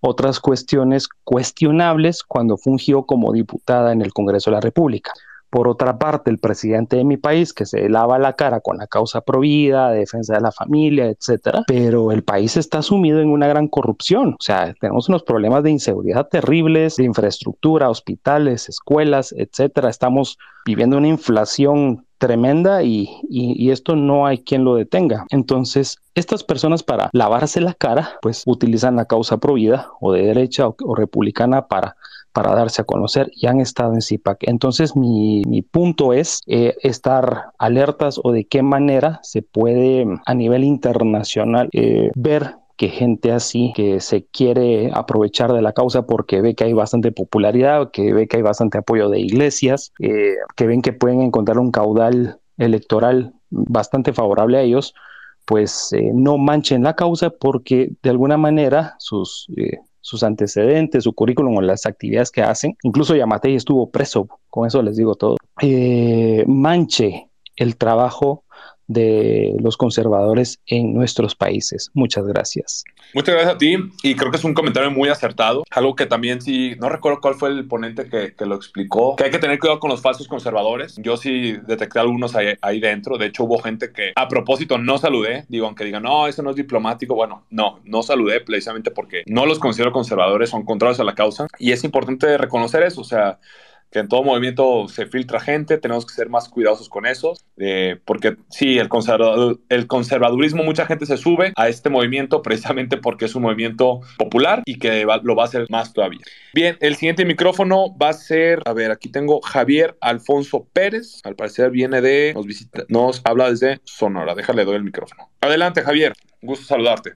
otras 0.00 0.40
cuestiones 0.40 1.08
cuestionables 1.22 2.24
cuando 2.24 2.56
fungió 2.56 3.04
como 3.04 3.32
diputada 3.32 3.92
en 3.92 4.02
el 4.02 4.12
Congreso 4.12 4.50
de 4.50 4.56
la 4.56 4.60
República. 4.60 5.12
Por 5.56 5.68
otra 5.68 5.98
parte, 5.98 6.30
el 6.30 6.36
presidente 6.36 6.96
de 6.96 7.04
mi 7.04 7.16
país, 7.16 7.54
que 7.54 7.64
se 7.64 7.88
lava 7.88 8.18
la 8.18 8.34
cara 8.34 8.60
con 8.60 8.76
la 8.76 8.86
causa 8.86 9.22
provida, 9.22 9.90
defensa 9.90 10.34
de 10.34 10.42
la 10.42 10.52
familia, 10.52 11.06
etcétera, 11.06 11.64
pero 11.66 12.12
el 12.12 12.24
país 12.24 12.58
está 12.58 12.82
sumido 12.82 13.22
en 13.22 13.30
una 13.30 13.48
gran 13.48 13.66
corrupción. 13.66 14.36
O 14.38 14.42
sea, 14.42 14.74
tenemos 14.78 15.08
unos 15.08 15.22
problemas 15.22 15.62
de 15.62 15.70
inseguridad 15.70 16.28
terribles, 16.28 16.96
de 16.96 17.04
infraestructura, 17.04 17.88
hospitales, 17.88 18.68
escuelas, 18.68 19.34
etcétera. 19.34 19.88
Estamos 19.88 20.36
viviendo 20.66 20.98
una 20.98 21.08
inflación 21.08 22.04
tremenda 22.18 22.82
y, 22.82 23.70
esto 23.70 23.96
no 23.96 24.26
hay 24.26 24.44
quien 24.44 24.62
lo 24.62 24.74
detenga. 24.74 25.24
Entonces, 25.30 25.96
estas 26.14 26.44
personas 26.44 26.82
para 26.82 27.08
lavarse 27.14 27.62
la 27.62 27.72
cara, 27.72 28.18
pues 28.20 28.42
utilizan 28.44 28.96
la 28.96 29.06
causa 29.06 29.38
provida 29.38 29.88
o 30.02 30.12
de 30.12 30.20
derecha 30.20 30.68
o 30.68 30.94
republicana 30.94 31.66
para 31.66 31.96
para 32.36 32.54
darse 32.54 32.82
a 32.82 32.84
conocer 32.84 33.30
y 33.34 33.46
han 33.46 33.60
estado 33.62 33.94
en 33.94 34.02
CIPAC. 34.02 34.40
Entonces 34.42 34.94
mi, 34.94 35.62
punto 35.70 36.12
es 36.12 36.42
eh, 36.46 36.74
estar 36.82 37.46
alertas 37.56 38.20
o 38.22 38.30
de 38.30 38.44
qué 38.46 38.62
manera 38.62 39.20
se 39.22 39.40
puede 39.40 40.06
a 40.26 40.34
nivel 40.34 40.62
internacional 40.62 41.70
eh, 41.72 42.10
ver 42.14 42.56
que 42.76 42.88
gente 42.88 43.32
así 43.32 43.72
que 43.74 44.00
se 44.00 44.26
quiere 44.26 44.90
aprovechar 44.92 45.50
de 45.54 45.62
la 45.62 45.72
causa 45.72 46.04
porque 46.04 46.42
ve 46.42 46.54
que 46.54 46.64
hay 46.64 46.74
bastante 46.74 47.10
popularidad, 47.10 47.90
que 47.90 48.12
ve 48.12 48.28
que 48.28 48.36
hay 48.36 48.42
bastante 48.42 48.76
apoyo 48.76 49.08
de 49.08 49.18
iglesias, 49.18 49.94
eh, 49.98 50.34
que 50.56 50.66
ven 50.66 50.82
que 50.82 50.92
pueden 50.92 51.22
encontrar 51.22 51.58
un 51.58 51.70
caudal 51.70 52.38
electoral 52.58 53.32
bastante 53.48 54.12
favorable 54.12 54.58
a 54.58 54.60
ellos, 54.60 54.92
pues 55.46 55.90
no 56.12 56.36
manchen 56.36 56.82
la 56.82 56.96
causa 56.96 57.30
porque 57.30 57.92
de 58.02 58.10
alguna 58.10 58.36
manera 58.36 58.94
sus 58.98 59.48
sus 60.06 60.22
antecedentes, 60.22 61.02
su 61.02 61.14
currículum 61.14 61.56
o 61.56 61.60
las 61.60 61.84
actividades 61.84 62.30
que 62.30 62.40
hacen. 62.40 62.76
Incluso 62.84 63.16
Yamatei 63.16 63.56
estuvo 63.56 63.90
preso, 63.90 64.28
con 64.48 64.64
eso 64.64 64.80
les 64.80 64.96
digo 64.96 65.16
todo. 65.16 65.36
Eh, 65.60 66.44
manche 66.46 67.28
el 67.56 67.76
trabajo 67.76 68.44
de 68.88 69.54
los 69.60 69.76
conservadores 69.76 70.60
en 70.66 70.94
nuestros 70.94 71.34
países. 71.34 71.90
Muchas 71.94 72.26
gracias. 72.26 72.84
Muchas 73.14 73.34
gracias 73.34 73.54
a 73.54 73.58
ti 73.58 73.76
y 74.02 74.14
creo 74.14 74.30
que 74.30 74.36
es 74.36 74.44
un 74.44 74.54
comentario 74.54 74.90
muy 74.90 75.08
acertado. 75.08 75.64
Algo 75.70 75.94
que 75.94 76.06
también 76.06 76.40
sí, 76.40 76.74
no 76.78 76.88
recuerdo 76.88 77.20
cuál 77.20 77.34
fue 77.34 77.50
el 77.50 77.66
ponente 77.66 78.08
que, 78.08 78.34
que 78.34 78.46
lo 78.46 78.54
explicó, 78.54 79.16
que 79.16 79.24
hay 79.24 79.30
que 79.30 79.38
tener 79.38 79.58
cuidado 79.58 79.80
con 79.80 79.90
los 79.90 80.00
falsos 80.00 80.28
conservadores. 80.28 80.96
Yo 80.96 81.16
sí 81.16 81.56
detecté 81.66 81.98
algunos 81.98 82.34
ahí, 82.34 82.54
ahí, 82.60 82.80
dentro. 82.80 83.18
De 83.18 83.26
hecho, 83.26 83.44
hubo 83.44 83.58
gente 83.58 83.92
que 83.92 84.12
a 84.14 84.28
propósito 84.28 84.78
no 84.78 84.98
saludé. 84.98 85.44
Digo, 85.48 85.66
aunque 85.66 85.84
digan, 85.84 86.02
no, 86.02 86.26
eso 86.26 86.42
no 86.42 86.50
es 86.50 86.56
diplomático. 86.56 87.14
Bueno, 87.14 87.44
no, 87.50 87.80
no 87.84 88.02
saludé 88.02 88.40
precisamente 88.40 88.90
porque 88.90 89.22
no 89.26 89.46
los 89.46 89.58
considero 89.58 89.92
conservadores, 89.92 90.50
son 90.50 90.64
contrarios 90.64 91.00
a 91.00 91.04
la 91.04 91.14
causa. 91.14 91.46
Y 91.58 91.72
es 91.72 91.84
importante 91.84 92.36
reconocer 92.38 92.82
eso. 92.82 93.00
O 93.00 93.04
sea, 93.04 93.38
que 93.90 94.00
en 94.00 94.08
todo 94.08 94.22
movimiento 94.22 94.88
se 94.88 95.06
filtra 95.06 95.40
gente, 95.40 95.78
tenemos 95.78 96.06
que 96.06 96.14
ser 96.14 96.28
más 96.28 96.48
cuidadosos 96.48 96.88
con 96.88 97.06
eso, 97.06 97.34
eh, 97.56 97.98
porque 98.04 98.36
sí, 98.50 98.78
el, 98.78 98.88
el 99.68 99.86
conservadurismo, 99.86 100.62
mucha 100.64 100.86
gente 100.86 101.06
se 101.06 101.16
sube 101.16 101.52
a 101.56 101.68
este 101.68 101.88
movimiento 101.88 102.42
precisamente 102.42 102.96
porque 102.96 103.26
es 103.26 103.34
un 103.34 103.42
movimiento 103.42 104.00
popular 104.18 104.62
y 104.66 104.78
que 104.78 105.06
lo 105.22 105.36
va 105.36 105.44
a 105.44 105.46
hacer 105.46 105.66
más 105.70 105.92
todavía. 105.92 106.20
Bien, 106.54 106.76
el 106.80 106.96
siguiente 106.96 107.24
micrófono 107.24 107.96
va 107.96 108.10
a 108.10 108.14
ser, 108.14 108.62
a 108.64 108.72
ver, 108.72 108.90
aquí 108.90 109.08
tengo 109.08 109.40
Javier 109.40 109.96
Alfonso 110.00 110.66
Pérez, 110.72 111.20
al 111.24 111.36
parecer 111.36 111.70
viene 111.70 112.00
de, 112.00 112.32
nos, 112.34 112.46
visita, 112.46 112.84
nos 112.88 113.20
habla 113.24 113.50
desde 113.50 113.80
Sonora, 113.84 114.34
déjale, 114.34 114.64
doy 114.64 114.76
el 114.76 114.84
micrófono. 114.84 115.30
Adelante, 115.40 115.82
Javier, 115.82 116.12
gusto 116.42 116.64
saludarte. 116.66 117.14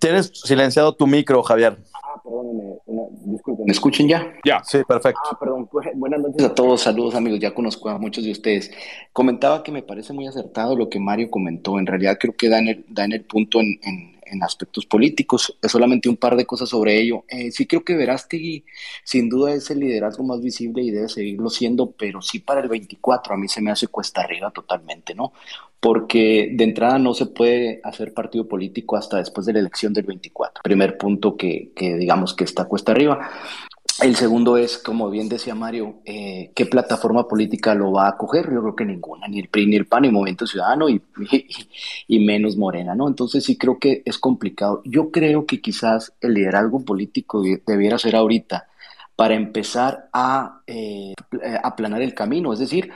Tienes 0.00 0.30
silenciado 0.34 0.94
tu 0.94 1.06
micro, 1.06 1.42
Javier. 1.42 1.78
Ah, 1.94 2.20
perdóname, 2.22 2.59
disculpen, 3.30 3.66
¿me 3.66 3.72
escuchen 3.72 4.08
ya? 4.08 4.34
Ya. 4.44 4.62
Sí, 4.64 4.78
perfecto. 4.86 5.20
Ah, 5.30 5.36
perdón, 5.38 5.68
buenas 5.94 6.20
noches 6.20 6.44
a 6.44 6.54
todos, 6.54 6.80
saludos 6.82 7.14
amigos, 7.14 7.40
ya 7.40 7.54
conozco 7.54 7.88
a 7.88 7.98
muchos 7.98 8.24
de 8.24 8.32
ustedes. 8.32 8.70
Comentaba 9.12 9.62
que 9.62 9.72
me 9.72 9.82
parece 9.82 10.12
muy 10.12 10.26
acertado 10.26 10.76
lo 10.76 10.88
que 10.88 11.00
Mario 11.00 11.30
comentó, 11.30 11.78
en 11.78 11.86
realidad 11.86 12.18
creo 12.20 12.34
que 12.36 12.48
da 12.48 12.58
en 12.58 12.68
el, 12.68 12.84
da 12.88 13.04
en 13.04 13.12
el 13.12 13.24
punto 13.24 13.60
en, 13.60 13.78
en, 13.82 14.19
aspectos 14.42 14.86
políticos, 14.86 15.56
solamente 15.62 16.08
un 16.08 16.16
par 16.16 16.36
de 16.36 16.46
cosas 16.46 16.68
sobre 16.68 16.98
ello. 16.98 17.24
Eh, 17.28 17.50
sí 17.50 17.66
creo 17.66 17.84
que 17.84 17.96
Verástegui 17.96 18.64
sin 19.04 19.28
duda 19.28 19.52
es 19.54 19.70
el 19.70 19.80
liderazgo 19.80 20.24
más 20.24 20.40
visible 20.40 20.82
y 20.82 20.90
debe 20.90 21.08
seguirlo 21.08 21.50
siendo, 21.50 21.90
pero 21.90 22.22
sí 22.22 22.38
para 22.38 22.60
el 22.60 22.68
24 22.68 23.34
a 23.34 23.36
mí 23.36 23.48
se 23.48 23.60
me 23.60 23.70
hace 23.70 23.88
cuesta 23.88 24.22
arriba 24.22 24.50
totalmente, 24.50 25.14
¿no? 25.14 25.32
porque 25.80 26.50
de 26.52 26.64
entrada 26.64 26.98
no 26.98 27.14
se 27.14 27.26
puede 27.26 27.80
hacer 27.82 28.12
partido 28.12 28.46
político 28.46 28.96
hasta 28.96 29.16
después 29.16 29.46
de 29.46 29.54
la 29.54 29.60
elección 29.60 29.94
del 29.94 30.04
24. 30.04 30.62
Primer 30.62 30.98
punto 30.98 31.36
que, 31.36 31.72
digamos 31.74 32.34
que 32.34 32.44
está 32.44 32.66
cuesta 32.66 32.92
arriba. 32.92 33.30
El 34.02 34.16
segundo 34.16 34.56
es, 34.56 34.78
como 34.78 35.10
bien 35.10 35.28
decía 35.28 35.54
Mario, 35.54 35.96
eh, 36.06 36.52
¿qué 36.54 36.64
plataforma 36.64 37.28
política 37.28 37.74
lo 37.74 37.92
va 37.92 38.08
a 38.08 38.16
coger? 38.16 38.50
Yo 38.50 38.62
creo 38.62 38.76
que 38.76 38.84
ninguna, 38.86 39.28
ni 39.28 39.40
el 39.40 39.48
PRI, 39.48 39.66
ni 39.66 39.76
el 39.76 39.86
PAN, 39.86 40.02
ni 40.02 40.10
Movimiento 40.10 40.46
Ciudadano, 40.46 40.88
y, 40.88 41.02
y, 42.08 42.24
menos 42.24 42.56
Morena, 42.56 42.94
¿no? 42.94 43.08
Entonces 43.08 43.44
sí 43.44 43.58
creo 43.58 43.78
que 43.78 44.02
es 44.06 44.16
complicado. 44.16 44.80
Yo 44.86 45.10
creo 45.10 45.44
que 45.44 45.60
quizás 45.60 46.14
el 46.22 46.32
liderazgo 46.32 46.82
político 46.82 47.42
debiera 47.66 47.98
ser 47.98 48.16
ahorita 48.16 48.69
para 49.20 49.34
empezar 49.34 50.08
a 50.14 50.62
eh, 50.66 51.12
aplanar 51.62 52.00
el 52.00 52.14
camino, 52.14 52.54
es 52.54 52.58
decir, 52.58 52.90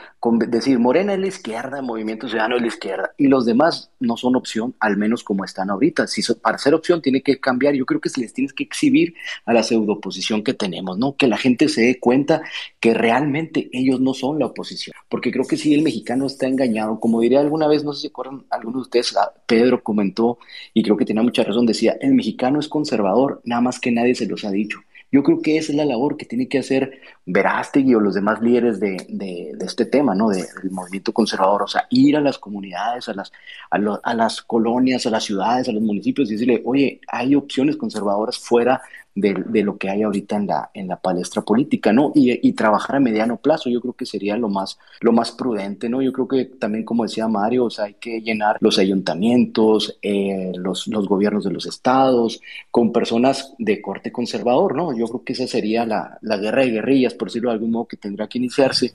decir 0.48 0.78
Morena 0.78 1.12
es 1.12 1.20
la 1.20 1.26
izquierda, 1.26 1.82
Movimiento 1.82 2.30
Ciudadano 2.30 2.56
es 2.56 2.62
la 2.62 2.68
izquierda, 2.68 3.10
y 3.18 3.26
los 3.26 3.44
demás 3.44 3.90
no 4.00 4.16
son 4.16 4.34
opción, 4.34 4.74
al 4.80 4.96
menos 4.96 5.22
como 5.22 5.44
están 5.44 5.68
ahorita. 5.68 6.06
Si 6.06 6.22
para 6.36 6.56
ser 6.56 6.72
opción 6.72 7.02
tiene 7.02 7.20
que 7.20 7.38
cambiar, 7.38 7.74
yo 7.74 7.84
creo 7.84 8.00
que 8.00 8.08
se 8.08 8.22
les 8.22 8.32
tiene 8.32 8.50
que 8.56 8.64
exhibir 8.64 9.12
a 9.44 9.52
la 9.52 9.62
pseudo-oposición 9.62 10.42
que 10.42 10.54
tenemos, 10.54 10.96
¿no? 10.96 11.14
Que 11.14 11.28
la 11.28 11.36
gente 11.36 11.68
se 11.68 11.82
dé 11.82 12.00
cuenta 12.00 12.40
que 12.80 12.94
realmente 12.94 13.68
ellos 13.70 14.00
no 14.00 14.14
son 14.14 14.38
la 14.38 14.46
oposición, 14.46 14.96
porque 15.10 15.30
creo 15.30 15.44
que 15.44 15.58
si 15.58 15.74
el 15.74 15.82
mexicano 15.82 16.24
está 16.24 16.46
engañado, 16.46 17.00
como 17.00 17.20
diría 17.20 17.40
alguna 17.40 17.68
vez, 17.68 17.84
no 17.84 17.92
sé 17.92 18.00
si 18.00 18.06
acuerdan, 18.06 18.46
algunos 18.48 18.76
de 18.76 18.82
ustedes, 18.84 19.14
ah, 19.18 19.30
Pedro 19.46 19.82
comentó, 19.82 20.38
y 20.72 20.82
creo 20.82 20.96
que 20.96 21.04
tenía 21.04 21.22
mucha 21.22 21.44
razón, 21.44 21.66
decía, 21.66 21.98
el 22.00 22.14
mexicano 22.14 22.60
es 22.60 22.68
conservador, 22.68 23.42
nada 23.44 23.60
más 23.60 23.78
que 23.78 23.90
nadie 23.90 24.14
se 24.14 24.24
los 24.24 24.42
ha 24.46 24.50
dicho. 24.50 24.80
Yo 25.14 25.22
creo 25.22 25.40
que 25.40 25.56
esa 25.56 25.70
es 25.70 25.76
la 25.76 25.84
labor 25.84 26.16
que 26.16 26.26
tiene 26.26 26.48
que 26.48 26.58
hacer 26.58 27.00
Verástegui 27.24 27.94
o 27.94 28.00
los 28.00 28.16
demás 28.16 28.42
líderes 28.42 28.80
de, 28.80 29.56
este 29.60 29.86
tema, 29.86 30.12
¿no? 30.12 30.30
del 30.30 30.44
movimiento 30.72 31.12
conservador, 31.12 31.62
o 31.62 31.68
sea, 31.68 31.86
ir 31.90 32.16
a 32.16 32.20
las 32.20 32.36
comunidades, 32.36 33.08
a 33.08 33.14
las, 33.14 33.30
a, 33.70 33.78
las 34.12 34.42
colonias, 34.42 35.06
a 35.06 35.10
las 35.10 35.22
ciudades, 35.22 35.68
a 35.68 35.72
los 35.72 35.82
municipios 35.84 36.28
y 36.28 36.32
decirle, 36.32 36.62
oye, 36.64 37.00
hay 37.06 37.36
opciones 37.36 37.76
conservadoras 37.76 38.38
fuera 38.40 38.82
de, 39.14 39.62
lo 39.62 39.78
que 39.78 39.90
hay 39.90 40.02
ahorita 40.02 40.36
en 40.36 40.46
la, 40.48 40.70
en 40.74 40.88
la 40.88 40.96
palestra 40.96 41.42
política, 41.42 41.92
¿no? 41.92 42.10
Y, 42.14 42.52
trabajar 42.54 42.96
a 42.96 43.00
mediano 43.00 43.36
plazo, 43.36 43.68
yo 43.68 43.80
creo 43.80 43.94
que 43.94 44.06
sería 44.06 44.36
lo 44.36 44.48
más, 44.48 44.78
lo 45.00 45.12
más 45.12 45.32
prudente, 45.32 45.88
¿no? 45.88 46.02
Yo 46.02 46.12
creo 46.12 46.28
que 46.28 46.44
también, 46.44 46.84
como 46.84 47.04
decía 47.04 47.26
Mario, 47.26 47.64
o 47.64 47.70
sea, 47.70 47.86
hay 47.86 47.94
que 47.94 48.20
llenar 48.20 48.56
los 48.60 48.78
ayuntamientos, 48.78 49.98
eh, 50.02 50.52
los, 50.56 50.86
los 50.86 51.08
gobiernos 51.08 51.44
de 51.44 51.50
los 51.50 51.66
estados, 51.66 52.40
con 52.70 52.92
personas 52.92 53.54
de 53.58 53.80
corte 53.80 54.12
conservador, 54.12 54.76
¿no? 54.76 54.96
Yo 54.96 55.06
creo 55.06 55.24
que 55.24 55.32
esa 55.32 55.46
sería 55.46 55.84
la, 55.84 56.18
la 56.22 56.36
guerra 56.36 56.62
de 56.62 56.70
guerrillas, 56.70 57.14
por 57.14 57.28
decirlo 57.28 57.50
de 57.50 57.54
algún 57.54 57.72
modo, 57.72 57.86
que 57.86 57.96
tendrá 57.96 58.28
que 58.28 58.38
iniciarse. 58.38 58.94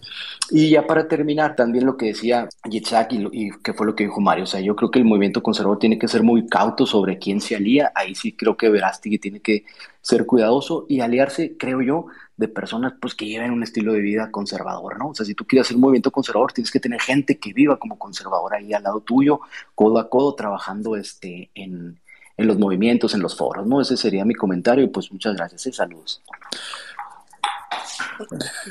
Y 0.51 0.69
ya 0.69 0.85
para 0.85 1.07
terminar, 1.07 1.55
también 1.55 1.85
lo 1.85 1.97
que 1.97 2.07
decía 2.07 2.47
Yitzhak 2.69 3.13
y, 3.13 3.27
y 3.31 3.51
que 3.63 3.73
fue 3.73 3.85
lo 3.85 3.95
que 3.95 4.05
dijo 4.05 4.21
Mario, 4.21 4.45
o 4.45 4.47
sea, 4.47 4.61
yo 4.61 4.75
creo 4.75 4.91
que 4.91 4.99
el 4.99 5.05
movimiento 5.05 5.43
conservador 5.43 5.79
tiene 5.79 5.99
que 5.99 6.07
ser 6.07 6.23
muy 6.23 6.47
cauto 6.47 6.85
sobre 6.85 7.17
quién 7.17 7.41
se 7.41 7.55
alía, 7.55 7.91
ahí 7.95 8.15
sí 8.15 8.33
creo 8.33 8.55
que 8.57 8.69
Verástegui 8.69 9.19
tiene 9.19 9.39
que 9.41 9.63
ser 10.01 10.25
cuidadoso 10.25 10.85
y 10.87 11.01
aliarse, 11.01 11.57
creo 11.57 11.81
yo, 11.81 12.05
de 12.37 12.47
personas 12.47 12.93
pues 13.01 13.15
que 13.15 13.25
lleven 13.25 13.51
un 13.51 13.63
estilo 13.63 13.93
de 13.93 13.99
vida 13.99 14.31
conservador, 14.31 14.97
¿no? 14.97 15.09
O 15.09 15.15
sea, 15.15 15.25
si 15.25 15.35
tú 15.35 15.45
quieres 15.45 15.67
hacer 15.67 15.75
un 15.75 15.81
movimiento 15.81 16.11
conservador, 16.11 16.53
tienes 16.53 16.71
que 16.71 16.79
tener 16.79 17.01
gente 17.01 17.37
que 17.37 17.53
viva 17.53 17.77
como 17.77 17.99
conservador 17.99 18.53
ahí 18.53 18.73
al 18.73 18.83
lado 18.83 19.01
tuyo, 19.01 19.41
codo 19.75 19.99
a 19.99 20.09
codo, 20.09 20.35
trabajando 20.35 20.95
este, 20.95 21.49
en, 21.53 21.99
en 22.37 22.47
los 22.47 22.57
movimientos, 22.57 23.13
en 23.13 23.21
los 23.21 23.35
foros, 23.35 23.67
¿no? 23.67 23.81
Ese 23.81 23.97
sería 23.97 24.23
mi 24.23 24.35
comentario 24.35 24.85
y 24.85 24.87
pues 24.87 25.11
muchas 25.11 25.35
gracias 25.35 25.67
y 25.67 25.73
saludos. 25.73 26.21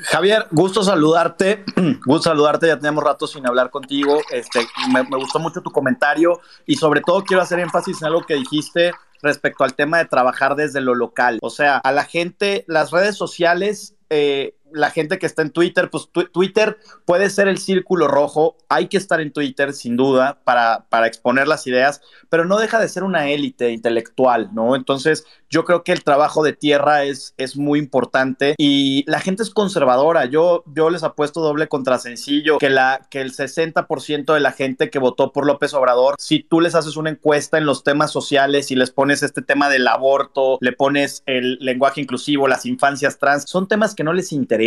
Javier, 0.04 0.46
gusto 0.50 0.82
saludarte, 0.82 1.64
gusto 2.06 2.30
saludarte, 2.30 2.66
ya 2.66 2.78
tenemos 2.78 3.04
rato 3.04 3.26
sin 3.26 3.46
hablar 3.46 3.70
contigo, 3.70 4.20
este, 4.30 4.60
me, 4.92 5.02
me, 5.04 5.16
gustó 5.16 5.38
mucho 5.38 5.60
tu 5.60 5.70
comentario 5.70 6.40
y 6.66 6.76
sobre 6.76 7.02
todo 7.02 7.22
quiero 7.24 7.42
hacer 7.42 7.58
énfasis 7.58 8.00
en 8.00 8.08
algo 8.08 8.22
que 8.22 8.34
dijiste 8.34 8.92
respecto 9.22 9.64
al 9.64 9.74
tema 9.74 9.98
de 9.98 10.04
trabajar 10.04 10.56
desde 10.56 10.80
lo 10.80 10.94
local. 10.94 11.38
O 11.42 11.50
sea, 11.50 11.78
a 11.78 11.92
la 11.92 12.04
gente, 12.04 12.64
las 12.66 12.90
redes 12.90 13.16
sociales 13.16 13.94
eh, 14.10 14.54
la 14.72 14.90
gente 14.90 15.18
que 15.18 15.26
está 15.26 15.42
en 15.42 15.50
Twitter, 15.50 15.90
pues 15.90 16.08
Twitter 16.32 16.78
puede 17.04 17.30
ser 17.30 17.48
el 17.48 17.58
círculo 17.58 18.08
rojo, 18.08 18.56
hay 18.68 18.88
que 18.88 18.96
estar 18.96 19.20
en 19.20 19.32
Twitter 19.32 19.72
sin 19.72 19.96
duda 19.96 20.40
para, 20.44 20.86
para 20.88 21.06
exponer 21.06 21.48
las 21.48 21.66
ideas, 21.66 22.00
pero 22.28 22.44
no 22.44 22.58
deja 22.58 22.78
de 22.78 22.88
ser 22.88 23.02
una 23.02 23.30
élite 23.30 23.70
intelectual, 23.70 24.50
¿no? 24.52 24.76
Entonces 24.76 25.24
yo 25.50 25.64
creo 25.64 25.82
que 25.82 25.92
el 25.92 26.04
trabajo 26.04 26.42
de 26.42 26.52
tierra 26.52 27.04
es, 27.04 27.34
es 27.38 27.56
muy 27.56 27.78
importante 27.78 28.54
y 28.58 29.04
la 29.10 29.20
gente 29.20 29.42
es 29.42 29.50
conservadora, 29.50 30.26
yo, 30.26 30.64
yo 30.66 30.90
les 30.90 31.02
apuesto 31.02 31.40
doble 31.40 31.68
contra 31.68 31.98
sencillo, 31.98 32.58
que, 32.58 32.70
la, 32.70 33.06
que 33.10 33.20
el 33.20 33.32
60% 33.32 34.34
de 34.34 34.40
la 34.40 34.52
gente 34.52 34.90
que 34.90 34.98
votó 34.98 35.32
por 35.32 35.46
López 35.46 35.72
Obrador, 35.72 36.16
si 36.18 36.40
tú 36.42 36.60
les 36.60 36.74
haces 36.74 36.96
una 36.96 37.10
encuesta 37.10 37.56
en 37.56 37.64
los 37.64 37.84
temas 37.84 38.10
sociales 38.10 38.70
y 38.70 38.76
les 38.76 38.90
pones 38.90 39.22
este 39.22 39.42
tema 39.42 39.68
del 39.70 39.88
aborto, 39.88 40.58
le 40.60 40.72
pones 40.72 41.22
el 41.26 41.58
lenguaje 41.60 42.00
inclusivo, 42.00 42.48
las 42.48 42.66
infancias 42.66 43.18
trans, 43.18 43.44
son 43.46 43.68
temas 43.68 43.94
que 43.94 44.04
no 44.04 44.12
les 44.12 44.32
interesan 44.32 44.57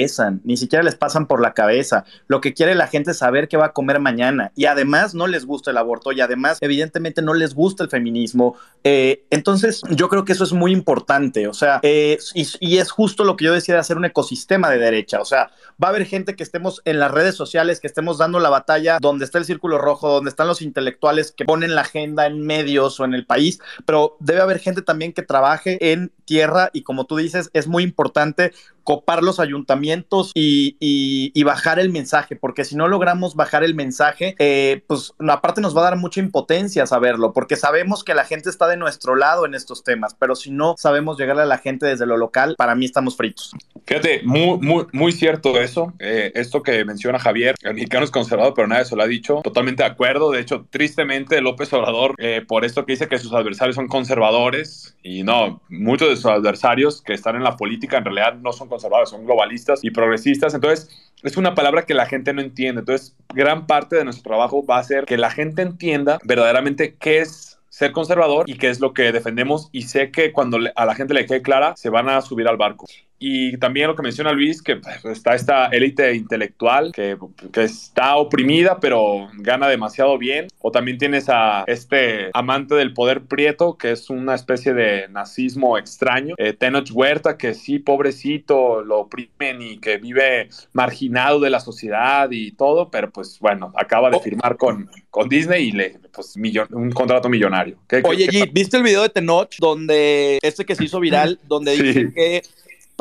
ni 0.43 0.57
siquiera 0.57 0.83
les 0.83 0.95
pasan 0.95 1.27
por 1.27 1.41
la 1.41 1.53
cabeza. 1.53 2.05
Lo 2.27 2.41
que 2.41 2.53
quiere 2.53 2.75
la 2.75 2.87
gente 2.87 3.11
es 3.11 3.17
saber 3.17 3.47
qué 3.47 3.57
va 3.57 3.67
a 3.67 3.73
comer 3.73 3.99
mañana 3.99 4.51
y 4.55 4.65
además 4.65 5.13
no 5.13 5.27
les 5.27 5.45
gusta 5.45 5.71
el 5.71 5.77
aborto 5.77 6.11
y 6.11 6.21
además 6.21 6.57
evidentemente 6.61 7.21
no 7.21 7.33
les 7.33 7.53
gusta 7.53 7.83
el 7.83 7.89
feminismo. 7.89 8.55
Eh, 8.83 9.23
entonces 9.29 9.81
yo 9.91 10.09
creo 10.09 10.25
que 10.25 10.33
eso 10.33 10.43
es 10.43 10.53
muy 10.53 10.71
importante, 10.71 11.47
o 11.47 11.53
sea, 11.53 11.79
eh, 11.83 12.17
y, 12.33 12.47
y, 12.59 12.77
es 12.77 12.89
justo 12.89 13.23
lo 13.23 13.37
que 13.37 13.45
yo 13.45 13.53
decía 13.53 13.75
de 13.75 13.79
hacer 13.79 13.95
un 13.95 14.05
ecosistema 14.05 14.71
de 14.71 14.79
derecha, 14.79 15.21
o 15.21 15.25
sea, 15.25 15.51
va 15.81 15.89
a 15.89 15.91
haber 15.91 16.05
gente 16.05 16.35
que 16.35 16.41
estemos 16.41 16.81
en 16.85 16.99
las 16.99 17.11
redes 17.11 17.35
sociales, 17.35 17.79
que 17.79 17.85
estemos 17.85 18.17
dando 18.17 18.39
la 18.39 18.49
batalla 18.49 18.97
donde 18.99 19.25
está 19.25 19.37
el 19.37 19.45
círculo 19.45 19.77
rojo, 19.77 20.09
donde 20.09 20.31
están 20.31 20.47
los 20.47 20.63
intelectuales 20.63 21.31
que 21.31 21.45
ponen 21.45 21.75
la 21.75 21.81
agenda 21.81 22.25
en 22.25 22.41
medios 22.41 22.99
o 22.99 23.05
en 23.05 23.13
el 23.13 23.25
país, 23.25 23.59
pero 23.85 24.17
debe 24.19 24.41
haber 24.41 24.57
gente 24.57 24.81
también 24.81 25.13
que 25.13 25.21
trabaje 25.21 25.91
en 25.91 26.11
tierra 26.25 26.69
y 26.73 26.83
como 26.83 27.05
tú 27.05 27.17
dices, 27.17 27.49
es 27.53 27.67
muy 27.67 27.83
importante 27.83 28.53
copar 28.83 29.23
los 29.23 29.39
ayuntamientos 29.39 30.31
y, 30.33 31.43
bajar 31.43 31.79
el 31.79 31.89
mensaje, 31.89 32.35
porque 32.37 32.63
si 32.63 32.75
no 32.75 32.87
logramos 32.87 33.35
bajar 33.35 33.63
el 33.63 33.75
mensaje, 33.75 34.35
eh, 34.39 34.83
pues 34.87 35.13
aparte 35.27 35.59
nos 35.59 35.75
va 35.75 35.81
a 35.81 35.83
dar 35.85 35.97
mucha 35.97 36.21
impotencia 36.21 36.85
saberlo, 36.85 37.33
porque 37.33 37.55
sabemos 37.55 38.03
que 38.03 38.13
la 38.13 38.23
gente 38.23 38.49
está 38.49 38.67
de 38.67 38.77
nuestro 38.77 39.15
lado 39.15 39.45
en 39.45 39.53
estos 39.53 39.83
temas, 39.83 40.15
pero 40.17 40.35
si 40.35 40.51
no 40.51 40.75
sabemos 40.77 41.17
llegarle 41.17 41.41
a 41.41 41.45
la 41.45 41.57
gente 41.57 41.87
desde 41.87 42.05
lo 42.05 42.15
local, 42.15 42.55
para 42.57 42.75
mí 42.75 42.85
estamos 42.85 43.17
fritos. 43.17 43.53
Fíjate, 43.85 44.21
muy, 44.23 44.59
muy, 44.59 44.85
muy 44.93 45.11
cierto 45.11 45.59
eso, 45.59 45.93
eh, 45.99 46.31
esto 46.35 46.63
que 46.63 46.85
menciona 46.85 47.19
Javier, 47.19 47.55
el 47.63 47.73
mexicano 47.73 48.05
es 48.05 48.11
conservador, 48.11 48.53
pero 48.55 48.67
nadie 48.67 48.85
se 48.85 48.95
lo 48.95 49.03
ha 49.03 49.07
dicho, 49.07 49.41
totalmente 49.43 49.83
de 49.83 49.89
acuerdo, 49.89 50.31
de 50.31 50.39
hecho, 50.39 50.65
tristemente 50.69 51.41
López 51.41 51.73
Obrador, 51.73 52.15
eh, 52.17 52.43
por 52.47 52.63
esto 52.63 52.85
que 52.85 52.93
dice 52.93 53.07
que 53.07 53.17
sus 53.17 53.33
adversarios 53.33 53.75
son 53.75 53.87
conservadores, 53.87 54.95
y 55.03 55.23
no, 55.23 55.61
muchos 55.69 56.09
de 56.09 56.15
sus 56.15 56.27
adversarios 56.27 57.01
que 57.01 57.13
están 57.13 57.35
en 57.35 57.43
la 57.43 57.57
política 57.57 57.97
en 57.97 58.05
realidad 58.05 58.35
no 58.35 58.53
son 58.53 58.69
conservadores, 58.71 59.09
son 59.09 59.25
globalistas 59.25 59.83
y 59.83 59.91
progresistas. 59.91 60.55
Entonces, 60.55 60.89
es 61.21 61.37
una 61.37 61.53
palabra 61.53 61.83
que 61.83 61.93
la 61.93 62.07
gente 62.07 62.33
no 62.33 62.41
entiende. 62.41 62.79
Entonces, 62.79 63.15
gran 63.33 63.67
parte 63.67 63.95
de 63.95 64.03
nuestro 64.03 64.23
trabajo 64.23 64.65
va 64.65 64.79
a 64.79 64.83
ser 64.83 65.05
que 65.05 65.17
la 65.17 65.29
gente 65.29 65.61
entienda 65.61 66.19
verdaderamente 66.23 66.95
qué 66.95 67.19
es 67.19 67.59
ser 67.69 67.91
conservador 67.91 68.49
y 68.49 68.57
qué 68.57 68.69
es 68.69 68.79
lo 68.79 68.93
que 68.93 69.11
defendemos 69.11 69.69
y 69.71 69.83
sé 69.83 70.11
que 70.11 70.33
cuando 70.33 70.59
a 70.75 70.85
la 70.85 70.95
gente 70.95 71.13
le 71.13 71.25
quede 71.25 71.41
clara 71.41 71.73
se 71.77 71.89
van 71.89 72.09
a 72.09 72.21
subir 72.21 72.47
al 72.47 72.57
barco. 72.57 72.85
Y 73.23 73.55
también 73.57 73.87
lo 73.87 73.95
que 73.95 74.01
menciona 74.01 74.31
Luis, 74.31 74.63
que 74.63 74.77
pues, 74.77 75.05
está 75.05 75.35
esta 75.35 75.67
élite 75.67 76.15
intelectual 76.15 76.91
que, 76.91 77.15
que, 77.53 77.63
está 77.63 78.15
oprimida, 78.15 78.79
pero 78.79 79.29
gana 79.35 79.67
demasiado 79.67 80.17
bien. 80.17 80.47
O 80.59 80.71
también 80.71 80.97
tienes 80.97 81.29
a 81.29 81.63
este 81.67 82.31
amante 82.33 82.73
del 82.73 82.95
poder 82.95 83.21
prieto, 83.21 83.77
que 83.77 83.91
es 83.91 84.09
una 84.09 84.33
especie 84.33 84.73
de 84.73 85.07
nazismo 85.09 85.77
extraño. 85.77 86.33
Eh, 86.39 86.53
Tenoch 86.53 86.89
Huerta, 86.91 87.37
que 87.37 87.53
sí, 87.53 87.77
pobrecito, 87.77 88.81
lo 88.81 89.01
oprimen 89.01 89.61
y 89.61 89.77
que 89.77 89.97
vive 89.97 90.49
marginado 90.73 91.39
de 91.39 91.51
la 91.51 91.59
sociedad 91.59 92.27
y 92.31 92.53
todo, 92.53 92.89
pero 92.89 93.11
pues 93.11 93.37
bueno, 93.39 93.71
acaba 93.77 94.09
de 94.09 94.17
oh. 94.17 94.21
firmar 94.21 94.57
con, 94.57 94.89
con 95.11 95.29
Disney 95.29 95.67
y 95.67 95.71
le, 95.73 95.99
pues, 96.11 96.35
un 96.71 96.89
contrato 96.91 97.29
millonario. 97.29 97.77
Oye, 98.03 98.49
¿viste 98.51 98.77
el 98.77 98.83
video 98.83 99.03
de 99.03 99.09
Tenoch 99.09 99.57
donde 99.59 100.39
este 100.41 100.65
que 100.65 100.75
se 100.75 100.85
hizo 100.85 100.99
viral, 100.99 101.39
donde 101.47 101.77
dice 101.77 102.11
que 102.13 102.41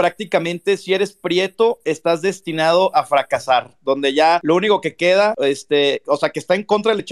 prácticamente 0.00 0.78
si 0.78 0.94
eres 0.94 1.12
prieto, 1.12 1.78
estás 1.84 2.22
destinado 2.22 2.90
a 2.96 3.04
fracasar, 3.04 3.76
donde 3.82 4.14
ya 4.14 4.40
lo 4.42 4.56
único 4.56 4.80
que 4.80 4.96
queda, 4.96 5.34
este, 5.36 6.00
o 6.06 6.16
sea, 6.16 6.30
que 6.30 6.40
está 6.40 6.54
en 6.54 6.64
contra 6.64 6.94
del 6.94 7.04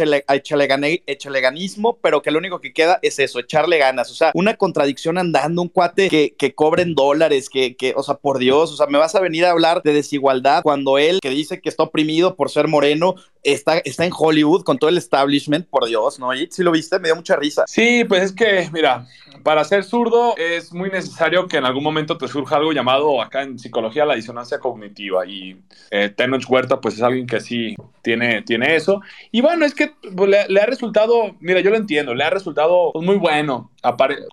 echeleganismo, 1.07 1.99
pero 2.01 2.23
que 2.23 2.31
lo 2.31 2.39
único 2.39 2.63
que 2.63 2.73
queda 2.73 2.99
es 3.03 3.19
eso, 3.19 3.41
echarle 3.41 3.77
ganas, 3.77 4.11
o 4.11 4.15
sea, 4.15 4.31
una 4.33 4.57
contradicción 4.57 5.19
andando, 5.19 5.61
un 5.61 5.69
cuate 5.69 6.09
que, 6.09 6.35
que 6.39 6.55
cobren 6.55 6.95
dólares, 6.95 7.51
que, 7.51 7.77
que, 7.77 7.93
o 7.95 8.03
sea, 8.03 8.15
por 8.15 8.39
Dios, 8.39 8.73
o 8.73 8.77
sea, 8.79 8.87
me 8.87 8.97
vas 8.97 9.15
a 9.15 9.21
venir 9.21 9.45
a 9.45 9.51
hablar 9.51 9.83
de 9.83 9.93
desigualdad 9.93 10.63
cuando 10.63 10.97
él, 10.97 11.19
que 11.21 11.29
dice 11.29 11.61
que 11.61 11.69
está 11.69 11.83
oprimido 11.83 12.37
por 12.37 12.49
ser 12.49 12.69
moreno, 12.69 13.17
está, 13.53 13.79
está 13.79 14.05
en 14.05 14.13
Hollywood 14.17 14.63
con 14.63 14.79
todo 14.79 14.91
el 14.91 14.99
establishment, 14.99 15.67
por 15.69 15.87
Dios, 15.87 16.19
¿no? 16.19 16.35
Y 16.35 16.49
si 16.51 16.63
lo 16.63 16.73
viste, 16.73 16.99
me 16.99 17.09
dio 17.09 17.17
mucha 17.17 17.37
risa. 17.37 17.65
Sí, 17.67 18.05
pues 18.05 18.23
es 18.23 18.33
que, 18.33 18.69
mira, 18.73 19.07
para 19.43 19.65
ser 19.65 19.85
zurdo 19.85 20.37
es 20.37 20.73
muy 20.73 20.91
necesario 20.91 21.47
que 21.47 21.57
en 21.57 21.65
algún 21.65 21.83
momento 21.83 22.19
te 22.19 22.29
surja 22.29 22.57
algo 22.57 22.73
llamado 22.73 23.23
acá 23.23 23.43
en 23.43 23.59
psicología 23.59 24.05
la 24.05 24.15
disonancia 24.15 24.59
cognitiva 24.59 25.27
y 25.27 25.57
eh, 25.91 26.11
Tenoch 26.15 26.45
Huerta 26.49 26.81
pues 26.81 26.97
es 26.97 27.03
alguien 27.03 27.27
que 27.27 27.41
sí 27.41 27.75
tiene, 28.03 28.43
tiene 28.43 28.77
eso 28.77 29.01
y 29.31 29.41
bueno 29.41 29.65
es 29.65 29.75
que 29.75 29.93
pues, 30.15 30.31
le, 30.49 30.61
ha 30.61 30.67
resultado 30.67 31.37
mira 31.41 31.61
yo 31.61 31.71
lo 31.71 31.77
entiendo 31.77 32.15
le 32.15 32.25
ha 32.25 32.31
resultado 32.31 32.91
pues, 32.93 33.05
muy 33.05 33.17
bueno 33.17 33.71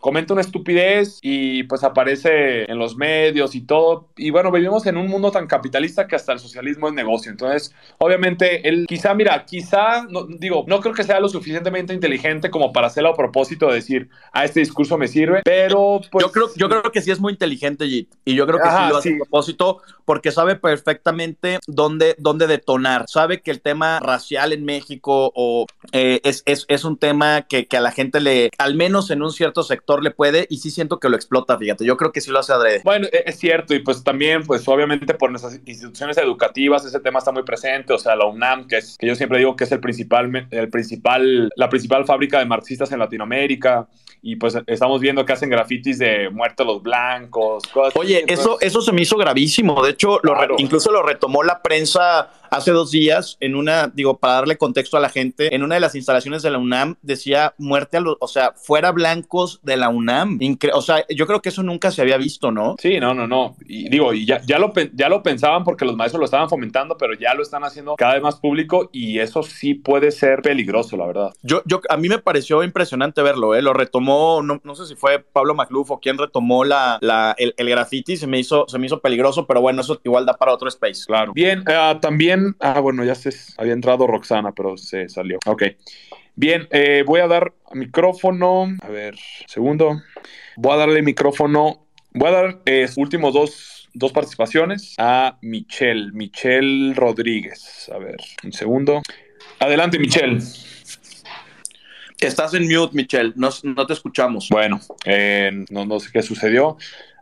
comenta 0.01 0.33
una 0.33 0.41
estupidez 0.41 1.19
y 1.21 1.63
pues 1.63 1.83
aparece 1.83 2.69
en 2.69 2.77
los 2.77 2.95
medios 2.95 3.55
y 3.55 3.61
todo. 3.61 4.09
Y 4.15 4.29
bueno 4.29 4.51
vivimos 4.51 4.85
en 4.85 4.97
un 4.97 5.07
mundo 5.07 5.31
tan 5.31 5.47
capitalista 5.47 6.07
que 6.07 6.15
hasta 6.15 6.33
el 6.33 6.39
socialismo 6.39 6.87
es 6.87 6.93
negocio. 6.93 7.31
Entonces 7.31 7.73
obviamente 7.97 8.67
él 8.67 8.85
quizá 8.87 9.13
mira 9.13 9.45
quizá 9.45 10.05
no, 10.09 10.25
digo 10.25 10.65
no 10.67 10.79
creo 10.81 10.93
que 10.93 11.03
sea 11.03 11.19
lo 11.19 11.29
suficientemente 11.29 11.93
inteligente 11.93 12.49
como 12.49 12.73
para 12.73 12.87
hacerlo 12.87 13.09
a 13.09 13.15
propósito 13.15 13.67
de 13.67 13.75
decir 13.75 14.09
a 14.31 14.41
ah, 14.41 14.45
este 14.45 14.59
discurso 14.59 14.97
me 14.97 15.07
sirve 15.07 15.41
pero 15.43 16.01
pues 16.11 16.25
yo 16.25 16.31
creo 16.31 16.49
yo 16.55 16.69
creo 16.69 16.83
que 16.91 17.01
sí 17.01 17.11
es 17.11 17.19
muy 17.19 17.33
inteligente 17.33 17.87
Jit 17.87 18.13
y 18.25 18.35
yo 18.35 18.45
creo 18.45 18.59
que 18.59 18.69
sí 18.69 18.89
lo 18.89 18.97
hace 18.97 19.13
a 19.13 19.17
propósito 19.17 19.81
porque 20.05 20.31
sabe 20.31 20.55
perfectamente 20.55 21.59
dónde, 21.67 22.15
dónde 22.19 22.47
detonar. 22.47 23.05
Sabe 23.07 23.41
que 23.41 23.51
el 23.51 23.61
tema 23.61 23.99
racial 23.99 24.53
en 24.53 24.63
México 24.63 25.31
o, 25.35 25.65
eh, 25.91 26.21
es, 26.23 26.43
es, 26.45 26.65
es, 26.67 26.85
un 26.85 26.97
tema 26.97 27.41
que, 27.43 27.65
que, 27.65 27.77
a 27.77 27.81
la 27.81 27.91
gente 27.91 28.19
le, 28.19 28.51
al 28.57 28.75
menos 28.75 29.09
en 29.09 29.23
un 29.23 29.31
cierto 29.35 29.63
sector 29.63 30.03
le 30.03 30.11
puede 30.11 30.47
y 30.49 30.57
sí 30.57 30.71
siento 30.71 30.99
que 30.99 31.09
lo 31.09 31.15
explota, 31.15 31.57
fíjate. 31.57 31.85
Yo 31.85 31.97
creo 31.97 32.11
que 32.11 32.21
sí 32.21 32.31
lo 32.31 32.39
hace 32.39 32.53
adrede. 32.53 32.81
Bueno, 32.83 33.07
e, 33.11 33.23
es 33.27 33.37
cierto 33.37 33.75
y 33.75 33.79
pues 33.79 34.03
también, 34.03 34.43
pues 34.43 34.67
obviamente 34.67 35.13
por 35.13 35.29
nuestras 35.29 35.59
instituciones 35.65 36.17
educativas 36.17 36.85
ese 36.85 36.99
tema 36.99 37.19
está 37.19 37.31
muy 37.31 37.43
presente, 37.43 37.93
o 37.93 37.97
sea, 37.97 38.15
la 38.15 38.25
UNAM, 38.25 38.67
que, 38.67 38.77
es, 38.77 38.97
que 38.97 39.07
yo 39.07 39.15
siempre 39.15 39.37
digo 39.37 39.55
que 39.55 39.65
es 39.65 39.71
el 39.71 39.79
principal, 39.79 40.47
el 40.49 40.69
principal, 40.69 41.51
la 41.55 41.69
principal 41.69 42.05
fábrica 42.05 42.39
de 42.39 42.45
marxistas 42.45 42.91
en 42.91 42.99
Latinoamérica 42.99 43.87
y 44.21 44.37
pues 44.37 44.57
estamos 44.65 44.99
viendo 45.01 45.23
que 45.23 45.33
hacen 45.33 45.51
grafitis 45.51 45.99
de 45.99 46.31
muerte 46.31 46.63
a 46.63 46.65
los 46.65 46.81
blancos. 46.81 47.63
Oye, 47.93 48.25
eso, 48.27 48.57
eso 48.59 48.81
se 48.81 48.91
me 48.91 49.03
hizo 49.03 49.17
gravísimo. 49.17 49.83
De 49.83 49.91
hecho, 49.91 50.19
lo 50.23 50.35
incluso 50.57 50.91
lo 50.91 51.03
retomó 51.03 51.43
la 51.43 51.61
prensa 51.61 52.31
hace 52.55 52.71
dos 52.71 52.91
días 52.91 53.37
en 53.39 53.55
una, 53.55 53.87
digo, 53.87 54.17
para 54.17 54.35
darle 54.35 54.57
contexto 54.57 54.97
a 54.97 54.99
la 54.99 55.09
gente, 55.09 55.53
en 55.53 55.63
una 55.63 55.75
de 55.75 55.81
las 55.81 55.95
instalaciones 55.95 56.41
de 56.43 56.51
la 56.51 56.57
UNAM 56.57 56.95
decía 57.01 57.53
muerte 57.57 57.97
a 57.97 57.99
los, 58.01 58.17
o 58.19 58.27
sea, 58.27 58.53
fuera 58.55 58.91
blancos 58.91 59.59
de 59.63 59.77
la 59.77 59.89
UNAM. 59.89 60.39
o 60.73 60.81
sea, 60.81 61.05
yo 61.09 61.27
creo 61.27 61.41
que 61.41 61.49
eso 61.49 61.63
nunca 61.63 61.91
se 61.91 62.01
había 62.01 62.17
visto, 62.17 62.51
¿no? 62.51 62.75
Sí, 62.79 62.99
no, 62.99 63.13
no, 63.13 63.27
no. 63.27 63.55
Y 63.67 63.89
digo, 63.89 64.13
y 64.13 64.25
ya, 64.25 64.41
ya, 64.45 64.59
lo, 64.59 64.73
ya 64.93 65.09
lo 65.09 65.23
pensaban 65.23 65.63
porque 65.63 65.85
los 65.85 65.95
maestros 65.95 66.19
lo 66.19 66.25
estaban 66.25 66.49
fomentando, 66.49 66.97
pero 66.97 67.13
ya 67.13 67.33
lo 67.33 67.41
están 67.41 67.63
haciendo 67.63 67.95
cada 67.95 68.13
vez 68.13 68.23
más 68.23 68.35
público 68.35 68.89
y 68.91 69.19
eso 69.19 69.43
sí 69.43 69.73
puede 69.73 70.11
ser 70.11 70.41
peligroso, 70.41 70.97
la 70.97 71.07
verdad. 71.07 71.33
Yo, 71.41 71.61
yo, 71.65 71.81
a 71.89 71.97
mí 71.97 72.09
me 72.09 72.19
pareció 72.19 72.63
impresionante 72.63 73.21
verlo, 73.21 73.55
¿eh? 73.55 73.61
Lo 73.61 73.73
retomó 73.73 74.25
no, 74.41 74.75
sé 74.75 74.85
si 74.85 74.95
fue 74.95 75.19
Pablo 75.19 75.55
Macluf 75.55 75.91
o 75.91 75.99
quien 75.99 76.17
retomó 76.17 76.63
la, 76.63 76.99
el, 77.37 77.53
el 77.57 77.69
graffiti, 77.69 78.17
se 78.17 78.27
me, 78.27 78.39
hizo, 78.39 78.65
se 78.67 78.79
me 78.79 78.85
hizo 78.85 78.99
peligroso, 78.99 79.45
pero 79.45 79.61
bueno, 79.61 79.81
eso 79.81 79.99
igual 80.03 80.25
da 80.25 80.35
para 80.37 80.53
otro 80.53 80.67
space. 80.67 81.05
Claro. 81.05 81.33
Bien, 81.33 81.63
ah, 81.67 81.97
también, 82.01 82.44
ah, 82.59 82.79
bueno, 82.79 83.03
ya 83.03 83.15
se 83.15 83.31
había 83.57 83.73
entrado 83.73 84.07
Roxana, 84.07 84.51
pero 84.53 84.77
se 84.77 85.09
salió. 85.09 85.39
Ok. 85.45 85.63
Bien, 86.35 86.67
eh, 86.71 87.03
voy 87.05 87.21
a 87.21 87.27
dar 87.27 87.53
micrófono, 87.73 88.67
a 88.81 88.89
ver, 88.89 89.15
segundo. 89.47 90.01
Voy 90.57 90.73
a 90.73 90.77
darle 90.77 91.01
micrófono, 91.01 91.87
voy 92.13 92.27
a 92.27 92.31
dar 92.31 92.61
eh, 92.65 92.89
últimos 92.97 93.33
dos, 93.33 93.89
dos 93.93 94.11
participaciones 94.11 94.95
a 94.97 95.37
Michelle, 95.41 96.11
Michelle 96.11 96.93
Rodríguez. 96.93 97.89
A 97.93 97.97
ver, 97.99 98.17
un 98.43 98.51
segundo. 98.51 99.01
Adelante, 99.59 99.97
Michelle. 99.97 100.39
Estás 102.19 102.53
en 102.53 102.67
mute, 102.67 102.95
Michelle. 102.95 103.33
No, 103.35 103.51
te 103.85 103.93
escuchamos. 103.93 104.49
Bueno, 104.49 104.79
eh, 105.05 105.51
no, 105.69 105.85
no 105.85 105.99
sé 105.99 106.09
qué 106.11 106.21
sucedió. 106.21 106.77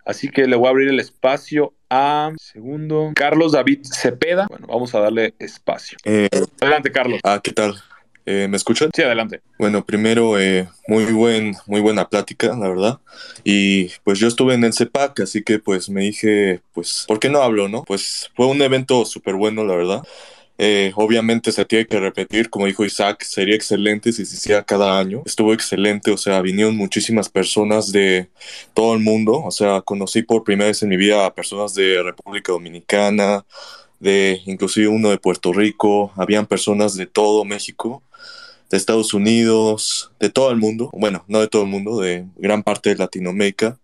Así 0.06 0.30
que 0.30 0.48
le 0.48 0.56
voy 0.56 0.68
a 0.68 0.70
abrir 0.72 0.90
el 0.90 1.00
espacio 1.00 1.74
a 1.94 2.34
segundo 2.38 3.12
Carlos 3.14 3.52
David 3.52 3.82
Cepeda. 3.84 4.48
Bueno, 4.50 4.66
vamos 4.68 4.96
a 4.96 5.00
darle 5.00 5.36
espacio. 5.38 5.98
Eh, 6.04 6.28
Adelante, 6.60 6.92
Carlos. 6.92 7.20
Ah, 7.24 7.40
¿qué 7.44 7.52
tal? 7.52 7.76
Eh, 8.26 8.48
¿Me 8.50 8.58
escuchan? 8.58 8.90
Sí, 8.96 9.04
adelante. 9.04 9.42
Bueno, 9.60 9.86
primero, 9.86 10.40
eh, 10.40 10.68
muy, 10.88 11.06
buen, 11.06 11.56
muy 11.68 11.82
buena 11.82 12.08
plática, 12.08 12.56
la 12.56 12.68
verdad. 12.68 13.00
Y 13.44 13.90
pues 14.04 14.18
yo 14.18 14.28
estuve 14.28 14.56
en 14.56 14.64
el 14.64 14.74
CEPAC, 14.74 15.20
así 15.20 15.44
que 15.44 15.60
pues 15.60 15.90
me 15.90 16.02
dije, 16.02 16.62
pues, 16.74 17.06
¿por 17.08 17.20
qué 17.20 17.30
no 17.30 17.44
hablo, 17.44 17.68
no? 17.68 17.84
Pues 17.84 18.32
fue 18.36 18.48
un 18.48 18.62
evento 18.64 19.06
súper 19.06 19.36
bueno, 19.36 19.64
la 19.64 19.76
verdad. 19.76 20.04
Eh, 20.58 20.92
obviamente 20.96 21.52
se 21.52 21.66
tiene 21.66 21.88
que 21.88 22.00
repetir, 22.00 22.50
como 22.50 22.68
dijo 22.68 22.86
Isaac, 22.86 23.24
sería 23.24 23.56
excelente 23.56 24.12
si 24.12 24.26
se 24.26 24.36
hiciera 24.36 24.64
cada 24.64 25.00
año. 25.00 25.24
Estuvo 25.26 25.54
excelente, 25.54 26.12
o 26.12 26.18
sea, 26.18 26.42
vinieron 26.42 26.78
muchísimas 26.78 27.30
personas 27.30 27.92
de 27.92 28.30
todo 28.74 28.94
el 28.94 29.00
mundo, 29.00 29.44
o 29.44 29.52
sea, 29.52 29.82
conocí 29.82 30.22
por 30.22 30.44
primera 30.44 30.68
vez 30.68 30.84
en 30.84 30.90
mi 30.90 30.98
vida 30.98 31.26
a 31.26 31.34
personas 31.34 31.74
de 31.74 32.04
República 32.04 32.52
Dominicana, 32.52 33.46
de 34.00 34.42
inclusive 34.46 34.88
uno 34.88 35.10
de 35.10 35.18
Puerto 35.18 35.54
Rico, 35.54 36.12
habían 36.16 36.46
personas 36.46 36.96
de 36.96 37.08
todo 37.08 37.46
México 37.46 38.04
de 38.70 38.78
Estados 38.78 39.14
Unidos, 39.14 40.12
de 40.20 40.30
todo 40.32 40.50
el 40.50 40.58
mundo, 40.58 40.90
bueno, 40.94 41.24
no 41.28 41.40
de 41.40 41.48
todo 41.48 41.62
el 41.62 41.68
mundo, 41.68 42.00
de 42.00 42.26
gran 42.38 42.64
parte 42.64 42.90
de 42.90 42.96
Latinoamérica, 42.96 43.78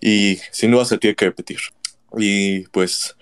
y 0.00 0.38
sin 0.52 0.70
duda 0.70 0.84
se 0.84 0.96
tiene 0.96 1.16
que 1.16 1.24
repetir. 1.24 1.58
Y 2.16 2.60
pues 2.68 3.16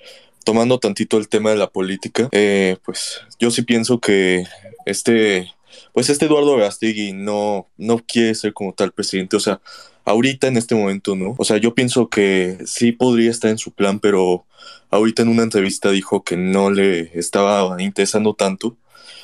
tomando 0.46 0.78
tantito 0.78 1.18
el 1.18 1.28
tema 1.28 1.50
de 1.50 1.56
la 1.56 1.68
política, 1.68 2.28
eh, 2.30 2.76
pues 2.84 3.20
yo 3.40 3.50
sí 3.50 3.62
pienso 3.62 3.98
que 3.98 4.44
este, 4.86 5.52
pues 5.92 6.08
este 6.08 6.26
Eduardo 6.26 6.54
Verastegui 6.54 7.12
no, 7.12 7.66
no 7.76 7.98
quiere 7.98 8.32
ser 8.36 8.52
como 8.52 8.72
tal 8.72 8.92
presidente, 8.92 9.36
o 9.36 9.40
sea, 9.40 9.60
ahorita 10.04 10.46
en 10.46 10.56
este 10.56 10.76
momento, 10.76 11.16
¿no? 11.16 11.34
O 11.36 11.44
sea, 11.44 11.56
yo 11.56 11.74
pienso 11.74 12.08
que 12.08 12.58
sí 12.64 12.92
podría 12.92 13.32
estar 13.32 13.50
en 13.50 13.58
su 13.58 13.72
plan, 13.72 13.98
pero 13.98 14.46
ahorita 14.90 15.22
en 15.22 15.30
una 15.30 15.42
entrevista 15.42 15.90
dijo 15.90 16.22
que 16.22 16.36
no 16.36 16.70
le 16.70 17.10
estaba 17.18 17.82
interesando 17.82 18.34
tanto 18.34 18.76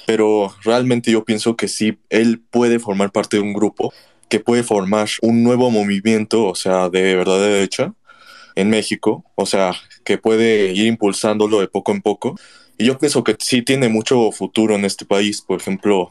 pero 0.07 0.53
realmente 0.65 1.13
yo 1.13 1.25
pienso 1.25 1.57
que 1.57 1.69
sí, 1.69 1.99
él 2.11 2.43
puede 2.51 2.79
formar 2.79 3.13
parte 3.13 3.37
de 3.37 3.43
un 3.43 3.53
grupo 3.53 3.93
que 4.29 4.41
puede 4.41 4.63
formar 4.63 5.09
un 5.21 5.43
nuevo 5.43 5.71
movimiento, 5.71 6.47
o 6.47 6.55
sea, 6.55 6.89
de 6.89 7.15
verdad 7.15 7.39
de 7.39 7.49
derecha 7.49 7.95
en 8.55 8.71
México, 8.71 9.25
o 9.35 9.47
sea, 9.47 9.75
que 10.05 10.19
puede 10.19 10.73
ir 10.73 10.87
impulsándolo 10.87 11.61
de 11.61 11.69
poco 11.69 11.93
en 11.93 12.03
poco. 12.03 12.37
Y 12.79 12.87
yo 12.87 12.99
pienso 12.99 13.23
que 13.23 13.37
sí 13.39 13.63
tiene 13.63 13.89
mucho 13.89 14.33
futuro 14.33 14.75
en 14.75 14.85
este 14.85 15.05
país, 15.05 15.41
por 15.41 15.61
ejemplo, 15.61 16.11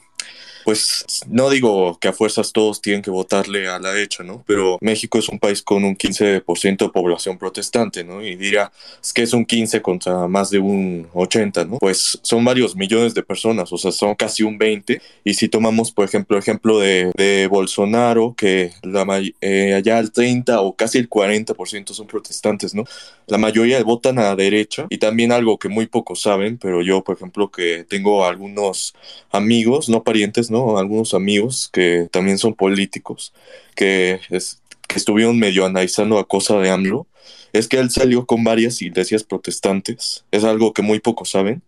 pues 0.63 1.05
no 1.27 1.49
digo 1.49 1.97
que 1.99 2.07
a 2.07 2.13
fuerzas 2.13 2.51
todos 2.51 2.81
tienen 2.81 3.01
que 3.01 3.11
votarle 3.11 3.67
a 3.67 3.79
la 3.79 3.91
derecha, 3.91 4.23
¿no? 4.23 4.43
Pero 4.45 4.77
México 4.81 5.17
es 5.17 5.29
un 5.29 5.39
país 5.39 5.61
con 5.61 5.83
un 5.83 5.95
15% 5.97 6.77
de 6.77 6.89
población 6.89 7.38
protestante, 7.38 8.03
¿no? 8.03 8.21
Y 8.21 8.35
diría, 8.35 8.71
es 9.01 9.13
que 9.13 9.23
es 9.23 9.33
un 9.33 9.45
15 9.45 9.81
contra 9.81 10.27
más 10.27 10.49
de 10.49 10.59
un 10.59 11.07
80, 11.13 11.65
¿no? 11.65 11.77
Pues 11.77 12.19
son 12.21 12.43
varios 12.45 12.75
millones 12.75 13.13
de 13.13 13.23
personas, 13.23 13.71
o 13.71 13.77
sea, 13.77 13.91
son 13.91 14.15
casi 14.15 14.43
un 14.43 14.57
20. 14.57 15.01
Y 15.23 15.33
si 15.33 15.49
tomamos, 15.49 15.91
por 15.91 16.05
ejemplo, 16.05 16.38
ejemplo 16.38 16.79
de, 16.79 17.11
de 17.15 17.47
Bolsonaro, 17.47 18.35
que 18.38 18.71
la, 18.83 19.05
eh, 19.41 19.73
allá 19.73 19.99
el 19.99 20.11
30 20.11 20.61
o 20.61 20.75
casi 20.75 20.97
el 20.97 21.09
40% 21.09 21.93
son 21.93 22.07
protestantes, 22.07 22.75
¿no? 22.75 22.83
La 23.27 23.38
mayoría 23.38 23.81
votan 23.83 24.19
a 24.19 24.23
la 24.23 24.35
derecha 24.35 24.88
y 24.89 24.97
también 24.97 25.31
algo 25.31 25.57
que 25.57 25.69
muy 25.69 25.88
pocos 25.88 26.21
saben, 26.21 26.57
pero 26.57 26.81
yo, 26.81 27.03
por 27.03 27.15
ejemplo, 27.15 27.49
que 27.49 27.85
tengo 27.88 28.25
algunos 28.25 28.93
amigos, 29.31 29.89
no 29.89 30.03
parientes, 30.03 30.51
¿no? 30.52 30.78
Algunos 30.78 31.14
amigos 31.14 31.69
que 31.72 32.07
también 32.11 32.38
son 32.38 32.53
políticos, 32.53 33.34
que, 33.76 34.19
que 34.30 34.98
estuvieron 34.98 35.40
medio 35.40 35.65
analizando 35.65 36.19
a 36.19 36.28
cosa 36.28 36.57
de 36.60 36.69
AMLO, 36.69 37.07
es 37.53 37.68
que 37.68 37.78
él 37.78 37.90
salió 37.90 38.26
con 38.26 38.44
varias 38.44 38.82
iglesias 38.82 39.23
protestantes, 39.23 40.26
es 40.32 40.44
algo 40.44 40.73
que 40.73 40.82
muy 40.82 40.99
pocos 40.99 41.32
saben, 41.32 41.61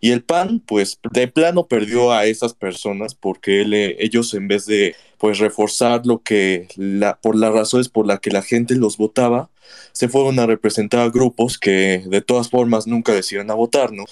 y 0.00 0.10
el 0.10 0.22
PAN, 0.22 0.60
pues, 0.66 0.98
de 1.12 1.28
plano 1.28 1.66
perdió 1.66 2.12
a 2.12 2.26
esas 2.26 2.54
personas 2.54 3.14
porque 3.14 3.62
él, 3.62 3.74
eh, 3.74 3.96
ellos 4.00 4.34
en 4.34 4.48
vez 4.48 4.66
de, 4.66 4.96
pues, 5.18 5.38
reforzar 5.38 6.06
lo 6.06 6.22
que, 6.22 6.68
la, 6.76 7.20
por 7.20 7.36
las 7.36 7.52
razones 7.52 7.88
por 7.88 8.06
las 8.06 8.20
que 8.20 8.30
la 8.30 8.42
gente 8.42 8.74
los 8.74 8.96
votaba, 8.96 9.50
se 9.92 10.08
fueron 10.08 10.38
a 10.38 10.46
representar 10.46 11.00
a 11.00 11.10
grupos 11.10 11.58
que 11.58 12.02
de 12.06 12.20
todas 12.20 12.48
formas 12.48 12.86
nunca 12.86 13.12
decidieron 13.12 13.50
a 13.50 13.54
votar, 13.54 13.92
¿no? 13.92 14.04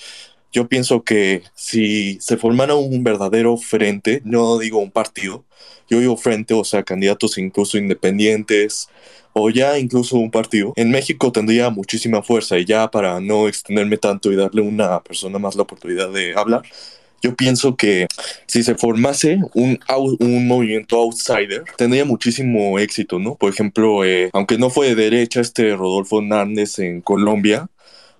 Yo 0.57 0.69
pienso 0.69 1.05
que 1.05 1.43
si 1.55 2.19
se 2.19 2.39
formara 2.39 2.75
un 2.77 3.05
verdadero 3.05 3.59
frente, 3.59 4.23
no 4.25 4.57
digo 4.57 4.79
un 4.79 4.91
partido, 4.91 5.45
yo 5.87 6.01
digo 6.01 6.17
frente, 6.17 6.55
o 6.55 6.65
sea, 6.65 6.83
candidatos 6.83 7.37
incluso 7.37 7.77
independientes 7.77 8.89
o 9.35 9.51
ya 9.51 9.79
incluso 9.79 10.17
un 10.17 10.31
partido, 10.31 10.73
en 10.77 10.91
México 10.91 11.31
tendría 11.31 11.69
muchísima 11.69 12.23
fuerza 12.23 12.57
y 12.59 12.65
ya 12.65 12.91
para 12.91 13.21
no 13.21 13.49
extenderme 13.49 13.99
tanto 13.99 14.33
y 14.33 14.37
darle 14.37 14.63
a 14.63 14.65
una 14.65 15.01
persona 15.03 15.39
más 15.39 15.57
la 15.57 15.63
oportunidad 15.65 16.11
de 16.11 16.33
hablar, 16.35 16.63
yo 17.21 17.37
pienso 17.37 17.77
que 17.77 18.07
si 18.47 18.63
se 18.63 18.77
formase 18.77 19.39
un, 19.53 19.79
un 20.21 20.49
movimiento 20.49 20.97
outsider, 20.97 21.65
tendría 21.77 22.07
muchísimo 22.07 22.79
éxito, 22.79 23.19
¿no? 23.19 23.35
Por 23.35 23.53
ejemplo, 23.53 24.07
eh, 24.07 24.31
aunque 24.33 24.57
no 24.57 24.71
fue 24.71 24.89
de 24.89 24.95
derecha, 24.95 25.43
este 25.43 25.77
Rodolfo 25.77 26.21
Hernández 26.21 26.79
en 26.79 27.03
Colombia 27.03 27.69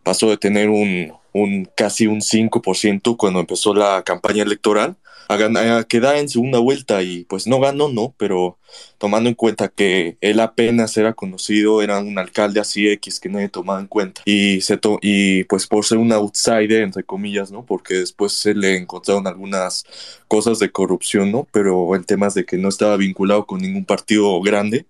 pasó 0.03 0.29
de 0.29 0.37
tener 0.37 0.69
un, 0.69 1.13
un 1.43 1.69
casi 1.77 2.07
un 2.07 2.21
5% 2.21 3.17
cuando 3.17 3.41
empezó 3.41 3.75
la 3.75 4.03
campaña 4.03 4.43
electoral 4.43 4.97
a, 5.29 5.79
a 5.79 5.85
quedar 5.85 6.17
en 6.17 6.29
segunda 6.29 6.59
vuelta 6.59 7.03
y 7.03 7.25
pues 7.25 7.47
no 7.47 7.61
ganó, 7.61 7.89
¿no? 7.89 8.15
Pero 8.17 8.59
tomando 8.99 9.29
en 9.29 9.35
cuenta 9.35 9.69
que 9.69 10.17
él 10.21 10.41
apenas 10.41 10.97
era 10.97 11.15
conocido, 11.15 11.83
era 11.83 11.99
un 11.99 12.19
alcalde 12.19 12.61
así 12.61 12.89
X 12.89 13.21
que 13.21 13.29
nadie 13.29 13.49
tomaba 13.49 13.81
en 13.81 13.87
cuenta 13.87 14.23
y, 14.25 14.61
se 14.61 14.79
y 15.03 15.45
pues 15.45 15.67
por 15.67 15.85
ser 15.85 15.99
un 15.99 16.13
outsider, 16.13 16.83
entre 16.83 17.05
comillas, 17.05 17.51
¿no? 17.51 17.65
Porque 17.65 17.95
después 17.95 18.33
se 18.33 18.55
le 18.55 18.77
encontraron 18.77 19.27
algunas 19.27 19.85
cosas 20.29 20.59
de 20.59 20.71
corrupción, 20.71 21.33
¿no? 21.33 21.47
Pero 21.53 21.95
el 21.95 22.07
tema 22.07 22.29
es 22.29 22.35
de 22.35 22.45
que 22.45 22.59
no 22.59 22.69
estaba 22.69 22.97
vinculado 22.97 23.47
con 23.47 23.61
ningún 23.61 23.85
partido 23.85 24.41
grande 24.41 24.87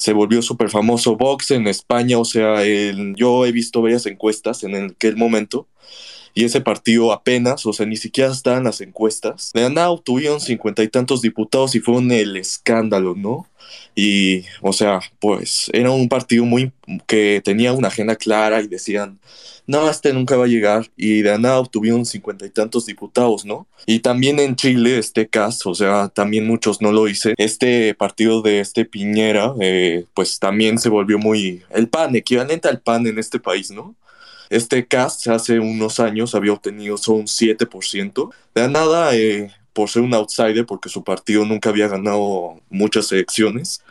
se 0.00 0.14
volvió 0.14 0.40
súper 0.40 0.70
famoso 0.70 1.14
Vox 1.14 1.50
en 1.50 1.66
España, 1.66 2.18
o 2.18 2.24
sea, 2.24 2.64
el, 2.64 3.14
yo 3.16 3.44
he 3.44 3.52
visto 3.52 3.82
varias 3.82 4.06
encuestas 4.06 4.64
en 4.64 4.74
aquel 4.74 5.14
momento 5.18 5.68
y 6.34 6.44
ese 6.44 6.60
partido 6.60 7.12
apenas, 7.12 7.66
o 7.66 7.72
sea, 7.72 7.86
ni 7.86 7.96
siquiera 7.96 8.30
estaba 8.30 8.58
en 8.58 8.64
las 8.64 8.80
encuestas. 8.80 9.50
De 9.52 9.68
nada 9.68 9.90
obtuvieron 9.90 10.40
cincuenta 10.40 10.82
y 10.82 10.88
tantos 10.88 11.22
diputados 11.22 11.74
y 11.74 11.80
fueron 11.80 12.10
el 12.12 12.36
escándalo, 12.36 13.14
¿no? 13.14 13.46
Y, 13.94 14.44
o 14.62 14.72
sea, 14.72 15.00
pues 15.20 15.70
era 15.72 15.90
un 15.90 16.08
partido 16.08 16.44
muy 16.44 16.72
que 17.06 17.40
tenía 17.44 17.72
una 17.72 17.88
agenda 17.88 18.16
clara 18.16 18.60
y 18.62 18.68
decían, 18.68 19.18
no, 19.66 19.88
este 19.88 20.12
nunca 20.12 20.36
va 20.36 20.44
a 20.44 20.48
llegar. 20.48 20.90
Y 20.96 21.22
de 21.22 21.38
nada 21.38 21.60
obtuvieron 21.60 22.04
cincuenta 22.04 22.46
y 22.46 22.50
tantos 22.50 22.86
diputados, 22.86 23.44
¿no? 23.44 23.66
Y 23.86 24.00
también 24.00 24.40
en 24.40 24.56
Chile, 24.56 24.98
este 24.98 25.28
caso, 25.28 25.70
o 25.70 25.74
sea, 25.74 26.08
también 26.08 26.46
muchos 26.46 26.80
no 26.80 26.92
lo 26.92 27.06
hice. 27.08 27.34
Este 27.36 27.94
partido 27.94 28.42
de 28.42 28.60
este 28.60 28.84
Piñera, 28.84 29.54
eh, 29.60 30.04
pues 30.14 30.38
también 30.38 30.78
se 30.78 30.88
volvió 30.88 31.18
muy. 31.18 31.62
El 31.70 31.88
PAN, 31.88 32.16
equivalente 32.16 32.68
al 32.68 32.80
PAN 32.80 33.06
en 33.06 33.18
este 33.18 33.38
país, 33.38 33.70
¿no? 33.70 33.94
Este 34.50 34.86
cast 34.86 35.28
hace 35.28 35.60
unos 35.60 36.00
años 36.00 36.34
había 36.34 36.52
obtenido 36.52 36.98
solo 36.98 37.18
un 37.18 37.26
7%. 37.26 38.30
De 38.54 38.68
nada, 38.68 39.16
eh, 39.16 39.50
por 39.72 39.88
ser 39.88 40.02
un 40.02 40.12
outsider, 40.12 40.66
porque 40.66 40.88
su 40.88 41.04
partido 41.04 41.44
nunca 41.44 41.70
había 41.70 41.88
ganado 41.88 42.60
muchas 42.68 43.10
elecciones, 43.12 43.82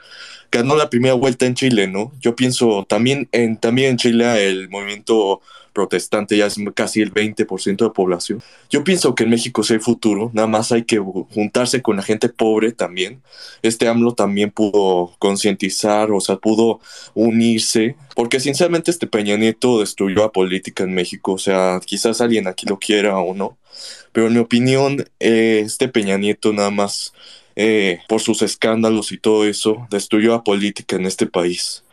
ganó 0.52 0.76
la 0.76 0.90
primera 0.90 1.14
vuelta 1.14 1.46
en 1.46 1.56
Chile, 1.56 1.88
¿no? 1.88 2.12
Yo 2.20 2.36
pienso 2.36 2.86
también 2.88 3.30
en, 3.32 3.58
también 3.58 3.92
en 3.92 3.98
Chile 3.98 4.48
el 4.48 4.70
movimiento 4.70 5.42
protestante 5.74 6.38
ya 6.38 6.46
es 6.46 6.56
casi 6.74 7.02
el 7.02 7.14
20% 7.14 7.78
de 7.78 7.90
población. 7.92 8.42
Yo 8.70 8.84
pienso 8.84 9.16
que 9.16 9.24
en 9.24 9.30
México 9.30 9.64
sí 9.64 9.74
hay 9.74 9.80
futuro, 9.80 10.32
nada 10.34 10.48
más 10.48 10.72
hay 10.72 10.84
que 10.84 10.98
juntarse 10.98 11.82
con 11.82 11.98
la 11.98 12.04
gente 12.04 12.30
pobre 12.30 12.72
también. 12.72 13.22
Este 13.62 13.88
AMLO 13.88 14.14
también 14.14 14.52
pudo 14.52 15.14
concientizar, 15.20 16.12
o 16.12 16.20
sea, 16.20 16.38
pudo 16.38 16.80
unirse, 17.14 17.96
porque 18.16 18.40
sinceramente 18.40 18.92
este 18.92 19.08
Peña 19.08 19.38
Nieto 19.38 19.80
destruyó 19.80 20.22
la 20.22 20.32
política 20.32 20.84
en 20.84 20.94
México, 20.94 21.34
o 21.34 21.38
sea, 21.38 21.80
quizás 21.86 22.22
alguien 22.22 22.48
aquí 22.48 22.66
lo 22.66 22.80
quiera 22.80 23.18
o 23.18 23.34
no, 23.34 23.58
pero 24.12 24.28
en 24.28 24.34
mi 24.34 24.40
opinión, 24.40 25.06
eh, 25.20 25.62
este 25.66 25.88
Peña 25.88 26.18
Nieto 26.18 26.54
nada 26.54 26.72
más 26.72 27.14
eh, 27.56 28.00
por 28.08 28.22
sus 28.22 28.42
escándalos 28.42 29.12
y 29.12 29.18
todo 29.18 29.46
eso, 29.46 29.88
destruyó 29.90 30.32
la 30.32 30.44
política 30.44 30.96
en 30.96 31.06
este 31.06 31.28
país 31.28 31.84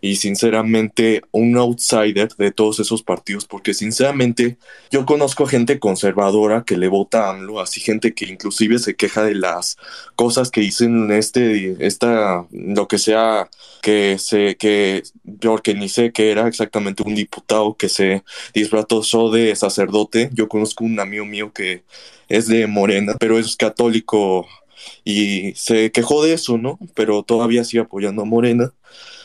y 0.00 0.16
sinceramente 0.16 1.22
un 1.30 1.56
outsider 1.56 2.28
de 2.36 2.50
todos 2.52 2.80
esos 2.80 3.02
partidos, 3.02 3.44
porque 3.44 3.74
sinceramente 3.74 4.56
yo 4.90 5.04
conozco 5.04 5.46
gente 5.46 5.78
conservadora 5.78 6.64
que 6.66 6.76
le 6.76 6.88
vota 6.88 7.26
a 7.26 7.30
AMLO, 7.30 7.60
así 7.60 7.80
gente 7.80 8.14
que 8.14 8.26
inclusive 8.26 8.78
se 8.78 8.96
queja 8.96 9.22
de 9.22 9.34
las 9.34 9.76
cosas 10.16 10.50
que 10.50 10.62
dicen 10.62 11.10
este, 11.12 11.76
esta, 11.84 12.46
lo 12.50 12.88
que 12.88 12.98
sea, 12.98 13.48
que 13.82 14.18
se, 14.18 14.56
que, 14.56 15.02
porque 15.40 15.74
ni 15.74 15.88
sé 15.88 16.12
que 16.12 16.30
era 16.30 16.48
exactamente 16.48 17.02
un 17.02 17.14
diputado 17.14 17.76
que 17.76 17.88
se 17.88 18.22
disfrazó 18.54 19.30
de 19.30 19.54
sacerdote. 19.56 20.30
Yo 20.32 20.48
conozco 20.48 20.84
un 20.84 20.98
amigo 21.00 21.24
mío 21.24 21.52
que 21.52 21.84
es 22.28 22.46
de 22.46 22.66
Morena, 22.66 23.16
pero 23.18 23.38
es 23.38 23.56
católico 23.56 24.46
y 25.04 25.52
se 25.54 25.90
quejó 25.92 26.24
de 26.24 26.34
eso, 26.34 26.58
¿no? 26.58 26.78
Pero 26.94 27.22
todavía 27.22 27.64
sigue 27.64 27.82
apoyando 27.82 28.22
a 28.22 28.24
Morena 28.24 28.72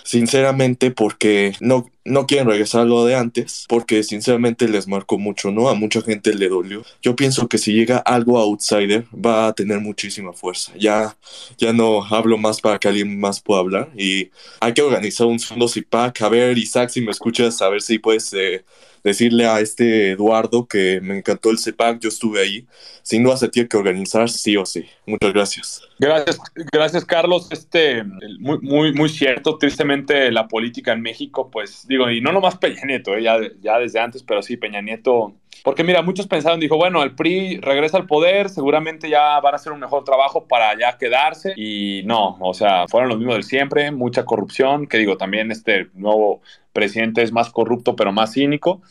sinceramente 0.06 0.92
porque 0.92 1.54
no 1.60 1.88
no 2.06 2.28
quieren 2.28 2.48
regresar 2.48 2.82
a 2.82 2.86
lo 2.86 3.04
de 3.04 3.16
antes 3.16 3.66
porque 3.68 4.04
sinceramente 4.04 4.70
les 4.70 4.88
marcó 4.88 5.18
mucho, 5.18 5.52
¿no? 5.52 5.70
A 5.70 5.74
mucha 5.74 6.02
gente 6.02 6.36
le 6.36 6.48
dolió. 6.48 6.84
Yo 7.02 7.16
pienso 7.16 7.50
que 7.50 7.58
si 7.58 7.74
llega 7.74 7.98
algo 7.98 8.38
outsider 8.38 9.06
va 9.14 9.48
a 9.48 9.54
tener 9.54 9.80
muchísima 9.80 10.32
fuerza. 10.32 10.72
Ya, 10.78 11.18
ya 11.58 11.74
no 11.74 12.06
hablo 12.06 12.38
más 12.38 12.62
para 12.62 12.78
que 12.78 12.88
alguien 12.88 13.20
más 13.20 13.42
pueda 13.42 13.60
hablar 13.62 13.90
y 13.98 14.30
hay 14.60 14.74
que 14.74 14.84
organizar 14.84 15.26
un 15.26 15.40
segundo 15.40 15.68
CIPAC. 15.68 16.22
A 16.22 16.30
ver, 16.30 16.58
Isaac, 16.58 16.90
si 16.90 17.02
me 17.02 17.12
escuchas, 17.12 17.62
a 17.64 17.70
ver 17.70 17.82
si 17.82 17.98
puedes 17.98 18.32
eh, 18.34 18.64
decirle 19.06 19.46
a 19.46 19.60
este 19.60 20.12
Eduardo 20.12 20.68
que 20.68 21.00
me 21.00 21.20
encantó 21.20 21.52
el 21.52 21.60
CEPAC, 21.60 22.00
yo 22.00 22.10
estuve 22.10 22.42
ahí. 22.42 22.66
Sin 23.04 23.24
duda 23.24 23.38
se 23.38 23.50
tiene 23.50 23.70
que 23.70 23.78
organizar 23.78 24.28
sí 24.32 24.58
o 24.58 24.66
sí. 24.66 24.84
Muchas 25.06 25.32
gracias. 25.32 25.82
Gracias, 26.00 26.40
gracias 26.74 27.06
Carlos. 27.06 27.48
Este, 27.52 28.04
muy, 28.04 28.60
muy, 28.62 28.94
muy 28.94 29.10
cierto. 29.10 29.60
Tristemente 29.60 30.32
la 30.32 30.48
política 30.48 30.92
en 30.92 31.04
México, 31.04 31.52
pues 31.52 31.88
digo, 31.88 32.10
y 32.10 32.20
no 32.20 32.32
nomás 32.32 32.58
Peña 32.58 32.82
Nieto, 32.84 33.16
eh, 33.16 33.22
ya, 33.22 33.38
ya 33.62 33.78
desde 33.78 34.00
antes, 34.00 34.24
pero 34.24 34.42
sí 34.42 34.58
Peña 34.58 34.82
Nieto. 34.82 35.36
Porque 35.64 35.84
mira, 35.84 36.02
muchos 36.02 36.28
pensaron, 36.28 36.60
dijo, 36.60 36.76
bueno, 36.76 37.04
el 37.04 37.14
PRI 37.14 37.60
regresa 37.60 37.98
al 37.98 38.08
poder, 38.08 38.50
seguramente 38.50 39.08
ya 39.08 39.40
van 39.40 39.54
a 39.54 39.58
hacer 39.58 39.72
un 39.72 39.80
mejor 39.80 40.04
trabajo 40.04 40.48
para 40.48 40.78
ya 40.78 40.98
quedarse. 40.98 41.54
Y 41.56 42.02
no, 42.06 42.38
o 42.40 42.54
sea, 42.56 42.88
fueron 42.88 43.10
los 43.10 43.20
mismos 43.20 43.36
del 43.36 43.44
siempre, 43.44 43.92
mucha 43.92 44.26
corrupción, 44.26 44.88
que 44.88 44.98
digo, 44.98 45.16
también 45.16 45.52
este 45.52 45.90
nuevo 45.94 46.42
presidente 46.76 47.24
es 47.24 47.32
más 47.32 47.50
corrupto, 47.50 47.96
pero 47.96 48.12
más 48.12 48.34
cínico 48.34 48.82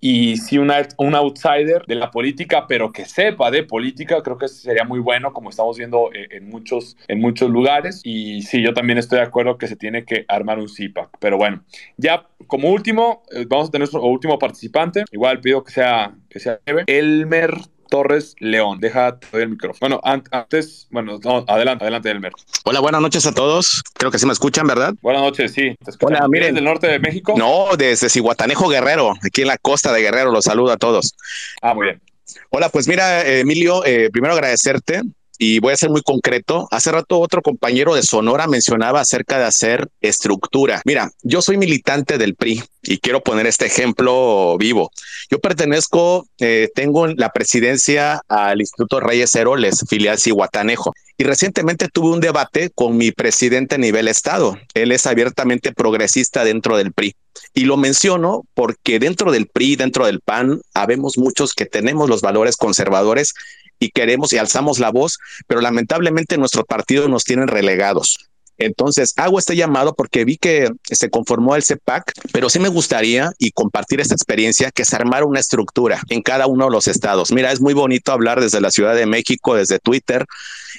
y 0.00 0.36
sí 0.36 0.58
una, 0.58 0.86
un 0.96 1.14
outsider 1.14 1.84
de 1.86 1.94
la 1.96 2.10
política, 2.10 2.66
pero 2.68 2.92
que 2.92 3.04
sepa 3.04 3.50
de 3.50 3.64
política, 3.64 4.22
creo 4.22 4.38
que 4.38 4.48
sería 4.48 4.84
muy 4.84 5.00
bueno, 5.00 5.32
como 5.32 5.50
estamos 5.50 5.76
viendo 5.76 6.10
eh, 6.12 6.28
en, 6.30 6.48
muchos, 6.48 6.96
en 7.08 7.20
muchos 7.20 7.50
lugares. 7.50 8.00
Y 8.04 8.42
sí, 8.42 8.62
yo 8.62 8.74
también 8.74 8.98
estoy 8.98 9.18
de 9.18 9.24
acuerdo 9.24 9.58
que 9.58 9.66
se 9.66 9.76
tiene 9.76 10.04
que 10.04 10.24
armar 10.28 10.58
un 10.58 10.68
CIPAC. 10.68 11.10
Pero 11.18 11.36
bueno, 11.36 11.64
ya 11.96 12.26
como 12.46 12.70
último, 12.70 13.22
eh, 13.32 13.44
vamos 13.48 13.68
a 13.68 13.70
tener 13.72 13.88
nuestro 13.90 14.02
último 14.04 14.38
participante. 14.38 15.04
Igual 15.10 15.40
pido 15.40 15.64
que 15.64 15.72
sea, 15.72 16.14
que 16.28 16.38
sea. 16.38 16.60
Elmer 16.86 17.54
Torres 17.88 18.34
León. 18.38 18.80
Deja 18.80 19.18
el 19.32 19.48
micrófono. 19.48 20.00
Bueno, 20.00 20.20
antes, 20.30 20.86
bueno, 20.90 21.18
adelante, 21.46 21.84
adelante, 21.84 22.10
Elmer. 22.10 22.32
Hola, 22.64 22.80
buenas 22.80 23.00
noches 23.00 23.26
a 23.26 23.32
todos. 23.32 23.82
Creo 23.94 24.10
que 24.10 24.18
sí 24.18 24.26
me 24.26 24.32
escuchan, 24.32 24.66
¿verdad? 24.66 24.94
Buenas 25.00 25.22
noches, 25.22 25.52
sí. 25.52 25.74
¿Te 25.84 26.06
Hola, 26.06 26.26
miren. 26.28 26.54
¿Del 26.54 26.64
norte 26.64 26.86
de 26.86 26.98
México? 26.98 27.34
No, 27.36 27.76
desde 27.76 28.08
Cihuatanejo 28.08 28.68
Guerrero, 28.68 29.14
aquí 29.22 29.42
en 29.42 29.48
la 29.48 29.58
costa 29.58 29.92
de 29.92 30.02
Guerrero. 30.02 30.30
Los 30.30 30.44
saludo 30.44 30.72
a 30.72 30.76
todos. 30.76 31.14
Ah, 31.62 31.74
muy 31.74 31.86
bien. 31.86 32.00
Hola, 32.50 32.68
pues 32.68 32.86
mira, 32.88 33.26
Emilio, 33.26 33.84
eh, 33.84 34.10
primero 34.10 34.34
agradecerte 34.34 35.02
y 35.38 35.60
voy 35.60 35.72
a 35.72 35.76
ser 35.76 35.90
muy 35.90 36.02
concreto. 36.02 36.68
Hace 36.70 36.90
rato 36.92 37.20
otro 37.20 37.40
compañero 37.42 37.94
de 37.94 38.02
Sonora 38.02 38.46
mencionaba 38.46 39.00
acerca 39.00 39.38
de 39.38 39.44
hacer 39.44 39.88
estructura. 40.00 40.82
Mira, 40.84 41.10
yo 41.22 41.40
soy 41.40 41.56
militante 41.56 42.18
del 42.18 42.34
PRI 42.34 42.62
y 42.82 42.98
quiero 42.98 43.22
poner 43.22 43.46
este 43.46 43.66
ejemplo 43.66 44.56
vivo. 44.58 44.90
Yo 45.30 45.38
pertenezco, 45.38 46.26
eh, 46.40 46.68
tengo 46.74 47.06
la 47.06 47.30
presidencia 47.30 48.20
al 48.28 48.60
Instituto 48.60 49.00
Reyes 49.00 49.34
Heroles, 49.34 49.84
filial 49.88 50.18
Cihuatanejo. 50.18 50.92
Y 51.20 51.24
recientemente 51.24 51.88
tuve 51.88 52.10
un 52.10 52.20
debate 52.20 52.70
con 52.72 52.96
mi 52.96 53.10
presidente 53.10 53.74
a 53.74 53.78
nivel 53.78 54.06
estado. 54.06 54.56
Él 54.72 54.92
es 54.92 55.04
abiertamente 55.04 55.72
progresista 55.72 56.44
dentro 56.44 56.76
del 56.76 56.92
PRI. 56.92 57.16
Y 57.54 57.64
lo 57.64 57.76
menciono 57.76 58.44
porque 58.54 59.00
dentro 59.00 59.32
del 59.32 59.48
PRI, 59.48 59.74
dentro 59.74 60.06
del 60.06 60.20
PAN, 60.20 60.60
habemos 60.74 61.18
muchos 61.18 61.54
que 61.54 61.66
tenemos 61.66 62.08
los 62.08 62.20
valores 62.20 62.56
conservadores 62.56 63.34
y 63.80 63.90
queremos 63.90 64.32
y 64.32 64.38
alzamos 64.38 64.78
la 64.78 64.90
voz, 64.90 65.18
pero 65.48 65.60
lamentablemente 65.60 66.38
nuestro 66.38 66.64
partido 66.64 67.08
nos 67.08 67.24
tienen 67.24 67.48
relegados. 67.48 68.30
Entonces, 68.58 69.14
hago 69.16 69.38
este 69.38 69.54
llamado 69.54 69.94
porque 69.94 70.24
vi 70.24 70.36
que 70.36 70.68
se 70.82 71.10
conformó 71.10 71.54
el 71.54 71.62
CEPAC, 71.62 72.12
pero 72.32 72.50
sí 72.50 72.58
me 72.58 72.68
gustaría 72.68 73.32
y 73.38 73.52
compartir 73.52 74.00
esta 74.00 74.14
experiencia 74.14 74.72
que 74.72 74.84
se 74.84 74.96
armara 74.96 75.26
una 75.26 75.38
estructura 75.38 76.02
en 76.08 76.22
cada 76.22 76.48
uno 76.48 76.64
de 76.64 76.72
los 76.72 76.88
estados. 76.88 77.30
Mira, 77.30 77.52
es 77.52 77.60
muy 77.60 77.72
bonito 77.72 78.10
hablar 78.10 78.40
desde 78.40 78.60
la 78.60 78.72
Ciudad 78.72 78.96
de 78.96 79.06
México, 79.06 79.54
desde 79.54 79.78
Twitter, 79.78 80.26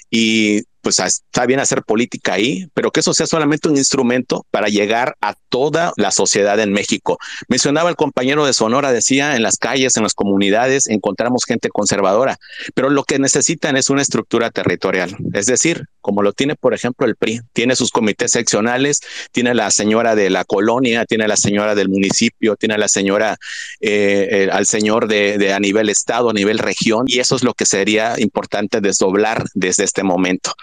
y 0.10 0.64
pues 0.82 1.00
está 1.00 1.46
bien 1.46 1.60
hacer 1.60 1.84
política 1.84 2.34
ahí, 2.34 2.68
pero 2.74 2.92
que 2.92 3.02
eso 3.02 3.14
sea 3.14 3.28
solamente 3.28 3.70
un 3.70 3.78
instrumento 3.78 4.46
para 4.52 4.68
llegar 4.68 5.16
a 5.22 5.36
toda 5.50 5.94
la 5.98 6.12
sociedad 6.12 6.60
en 6.60 6.72
México. 6.72 7.18
Mencionaba 7.48 7.90
el 7.90 7.96
compañero 7.96 8.46
de 8.46 8.54
Sonora, 8.54 8.92
decía, 8.92 9.36
en 9.36 9.44
las 9.44 9.58
calles, 9.58 9.98
en 9.98 10.04
las 10.04 10.14
comunidades, 10.14 10.88
encontramos 10.88 11.44
gente 11.46 11.70
conservadora, 11.70 12.38
pero 12.74 12.90
lo 12.90 13.04
que 13.04 13.20
necesitan 13.20 13.76
es 13.78 13.90
una 13.90 14.02
estructura 14.02 14.52
territorial, 14.52 15.16
es 15.34 15.46
decir, 15.48 15.86
como 16.02 16.24
lo 16.24 16.32
tiene, 16.32 16.56
por 16.56 16.74
ejemplo, 16.74 17.06
el 17.06 17.16
PRI, 17.16 17.42
tiene 17.54 17.76
sus 17.76 17.92
comités 17.92 18.32
seccionales, 18.32 19.02
tiene 19.32 19.54
la 19.54 19.70
señora 19.70 20.16
de 20.16 20.30
la 20.30 20.46
colonia, 20.46 21.06
tiene 21.06 21.28
la 21.28 21.36
señora 21.36 21.76
del 21.76 21.90
municipio, 21.90 22.56
tiene 22.56 22.78
la 22.78 22.88
señora, 22.88 23.38
eh, 23.82 24.50
al 24.52 24.66
señor 24.66 25.08
de, 25.08 25.38
de 25.38 25.54
a 25.54 25.60
nivel 25.60 25.90
estado, 25.90 26.30
a 26.30 26.34
nivel 26.34 26.58
región, 26.58 27.04
y 27.08 27.20
eso 27.20 27.36
es 27.36 27.44
lo 27.44 27.54
que 27.54 27.66
sería 27.66 28.16
importante 28.18 28.80
desdoblar 28.80 29.44
desde 29.80 29.86
este 29.86 30.04
momento. 30.04 30.54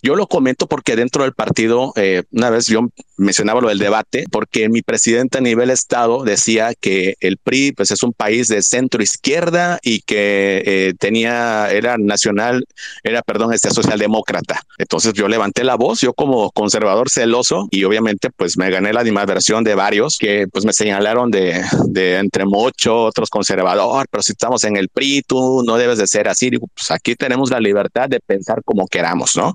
Yo 0.00 0.14
lo 0.14 0.26
comento 0.28 0.66
porque 0.66 0.94
dentro 0.94 1.24
del 1.24 1.32
partido, 1.32 1.92
eh, 1.96 2.22
una 2.30 2.50
vez 2.50 2.66
yo 2.66 2.88
mencionaba 3.16 3.60
lo 3.60 3.68
del 3.68 3.78
debate, 3.78 4.26
porque 4.30 4.68
mi 4.68 4.80
presidente 4.82 5.38
a 5.38 5.40
nivel 5.40 5.70
estado 5.70 6.22
decía 6.22 6.72
que 6.74 7.16
el 7.18 7.36
PRI 7.36 7.72
pues 7.72 7.90
es 7.90 8.04
un 8.04 8.12
país 8.12 8.46
de 8.46 8.62
centro 8.62 9.02
izquierda 9.02 9.80
y 9.82 10.02
que 10.02 10.62
eh, 10.64 10.94
tenía, 11.00 11.68
era 11.72 11.98
nacional, 11.98 12.64
era, 13.02 13.22
perdón, 13.22 13.52
este 13.52 13.70
socialdemócrata. 13.70 14.60
Entonces 14.78 15.14
yo 15.14 15.26
levanté 15.26 15.64
la 15.64 15.74
voz, 15.74 16.00
yo 16.00 16.14
como 16.14 16.52
conservador 16.52 17.10
celoso 17.10 17.66
y 17.72 17.82
obviamente 17.82 18.30
pues 18.30 18.56
me 18.56 18.70
gané 18.70 18.92
la 18.92 19.00
animadversión 19.00 19.64
de 19.64 19.74
varios 19.74 20.16
que 20.16 20.46
pues 20.46 20.64
me 20.64 20.72
señalaron 20.72 21.32
de, 21.32 21.64
de 21.86 22.18
entre 22.18 22.44
muchos 22.46 22.94
otros 22.94 23.30
conservadores, 23.30 24.06
pero 24.10 24.22
si 24.22 24.30
estamos 24.30 24.62
en 24.62 24.76
el 24.76 24.88
PRI, 24.88 25.22
tú 25.26 25.64
no 25.66 25.76
debes 25.76 25.98
de 25.98 26.06
ser 26.06 26.28
así. 26.28 26.50
Digo, 26.50 26.68
pues 26.72 26.92
aquí 26.92 27.16
tenemos 27.16 27.50
la 27.50 27.58
libertad 27.58 28.08
de 28.08 28.20
pensar 28.20 28.62
como 28.64 28.86
queramos, 28.86 29.36
¿no? 29.36 29.54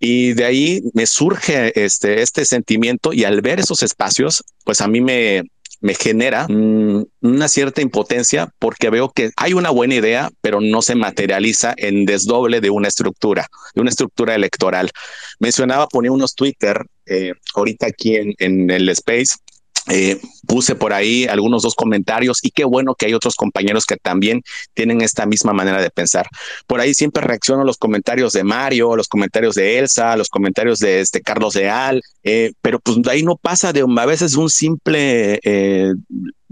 Y 0.00 0.32
de 0.32 0.46
ahí 0.46 0.82
me 0.94 1.06
surge 1.06 1.84
este, 1.84 2.22
este 2.22 2.46
sentimiento 2.46 3.12
y 3.12 3.24
al 3.24 3.42
ver 3.42 3.60
esos 3.60 3.82
espacios, 3.82 4.42
pues 4.64 4.80
a 4.80 4.88
mí 4.88 5.02
me, 5.02 5.44
genera 5.98 6.46
mm, 6.48 7.04
una 7.20 7.48
cierta 7.48 7.82
impotencia 7.82 8.52
porque 8.58 8.88
veo 8.88 9.10
que 9.10 9.30
hay 9.36 9.52
una 9.52 9.68
buena 9.68 9.94
idea, 9.94 10.30
pero 10.40 10.60
no 10.62 10.80
se 10.80 10.94
materializa 10.94 11.74
en 11.76 12.06
desdoble 12.06 12.62
de 12.62 12.70
una 12.70 12.88
estructura, 12.88 13.46
de 13.74 13.82
una 13.82 13.90
estructura 13.90 14.34
electoral. 14.34 14.90
Mencionaba, 15.38 15.86
ponía 15.86 16.12
unos 16.12 16.34
Twitter 16.34 16.86
eh, 17.04 17.34
ahorita 17.54 17.86
aquí 17.86 18.16
en, 18.16 18.34
en 18.38 18.70
el 18.70 18.88
Space 18.88 19.36
eh, 19.88 20.20
puse 20.46 20.74
por 20.74 20.92
ahí 20.92 21.26
algunos 21.26 21.62
dos 21.62 21.74
comentarios 21.74 22.38
y 22.42 22.50
qué 22.50 22.64
bueno 22.64 22.94
que 22.94 23.06
hay 23.06 23.14
otros 23.14 23.34
compañeros 23.34 23.86
que 23.86 23.96
también 23.96 24.42
tienen 24.74 25.00
esta 25.00 25.26
misma 25.26 25.52
manera 25.52 25.80
de 25.80 25.90
pensar. 25.90 26.28
Por 26.66 26.80
ahí 26.80 26.94
siempre 26.94 27.22
reacciono 27.22 27.62
a 27.62 27.64
los 27.64 27.78
comentarios 27.78 28.32
de 28.32 28.44
Mario, 28.44 28.96
los 28.96 29.08
comentarios 29.08 29.54
de 29.54 29.78
Elsa, 29.78 30.16
los 30.16 30.28
comentarios 30.28 30.78
de 30.78 31.00
este 31.00 31.20
Carlos 31.20 31.54
Leal, 31.54 32.02
eh, 32.22 32.52
pero 32.60 32.78
pues 32.80 33.00
de 33.00 33.10
ahí 33.10 33.22
no 33.22 33.36
pasa 33.36 33.72
de 33.72 33.84
a 33.96 34.06
veces 34.06 34.34
un 34.34 34.50
simple 34.50 35.40
eh, 35.42 35.92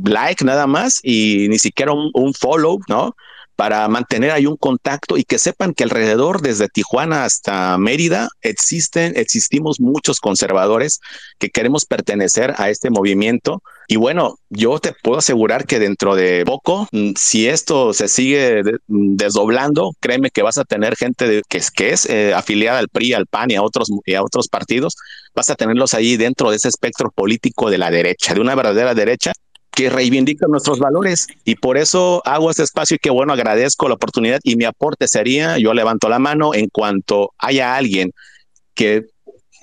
like 0.02 0.44
nada 0.44 0.66
más 0.66 1.00
y 1.02 1.48
ni 1.48 1.58
siquiera 1.58 1.92
un 1.92 2.34
follow, 2.34 2.80
¿no? 2.88 3.14
Para 3.58 3.88
mantener 3.88 4.30
ahí 4.30 4.46
un 4.46 4.56
contacto 4.56 5.16
y 5.16 5.24
que 5.24 5.36
sepan 5.36 5.74
que 5.74 5.82
alrededor, 5.82 6.42
desde 6.42 6.68
Tijuana 6.68 7.24
hasta 7.24 7.76
Mérida, 7.76 8.28
existen, 8.40 9.14
existimos 9.16 9.80
muchos 9.80 10.20
conservadores 10.20 11.00
que 11.40 11.50
queremos 11.50 11.84
pertenecer 11.84 12.54
a 12.56 12.70
este 12.70 12.88
movimiento. 12.88 13.60
Y 13.88 13.96
bueno, 13.96 14.38
yo 14.48 14.78
te 14.78 14.92
puedo 14.92 15.18
asegurar 15.18 15.66
que 15.66 15.80
dentro 15.80 16.14
de 16.14 16.44
poco, 16.46 16.86
mm, 16.92 17.14
si 17.16 17.48
esto 17.48 17.92
se 17.94 18.06
sigue 18.06 18.62
mm, 18.86 19.16
desdoblando, 19.16 19.90
créeme 19.98 20.30
que 20.30 20.42
vas 20.42 20.58
a 20.58 20.64
tener 20.64 20.94
gente 20.94 21.42
que 21.48 21.58
es, 21.58 21.72
que 21.72 21.90
es 21.90 22.06
eh, 22.08 22.34
afiliada 22.34 22.78
al 22.78 22.88
PRI, 22.88 23.14
al 23.14 23.26
PAN 23.26 23.50
y 23.50 23.56
a 23.56 23.62
otros, 23.62 23.88
y 24.06 24.14
a 24.14 24.22
otros 24.22 24.46
partidos, 24.46 24.94
vas 25.34 25.50
a 25.50 25.56
tenerlos 25.56 25.94
ahí 25.94 26.16
dentro 26.16 26.50
de 26.50 26.58
ese 26.58 26.68
espectro 26.68 27.10
político 27.10 27.70
de 27.70 27.78
la 27.78 27.90
derecha, 27.90 28.34
de 28.34 28.40
una 28.40 28.54
verdadera 28.54 28.94
derecha 28.94 29.32
que 29.78 29.90
reivindican 29.90 30.50
nuestros 30.50 30.80
valores 30.80 31.28
y 31.44 31.54
por 31.54 31.78
eso 31.78 32.20
hago 32.24 32.50
este 32.50 32.64
espacio 32.64 32.96
y 32.96 32.98
que 32.98 33.10
bueno, 33.10 33.32
agradezco 33.32 33.86
la 33.86 33.94
oportunidad 33.94 34.40
y 34.42 34.56
mi 34.56 34.64
aporte 34.64 35.06
sería, 35.06 35.56
yo 35.56 35.72
levanto 35.72 36.08
la 36.08 36.18
mano 36.18 36.52
en 36.52 36.68
cuanto 36.68 37.32
haya 37.38 37.76
alguien 37.76 38.10
que 38.74 39.04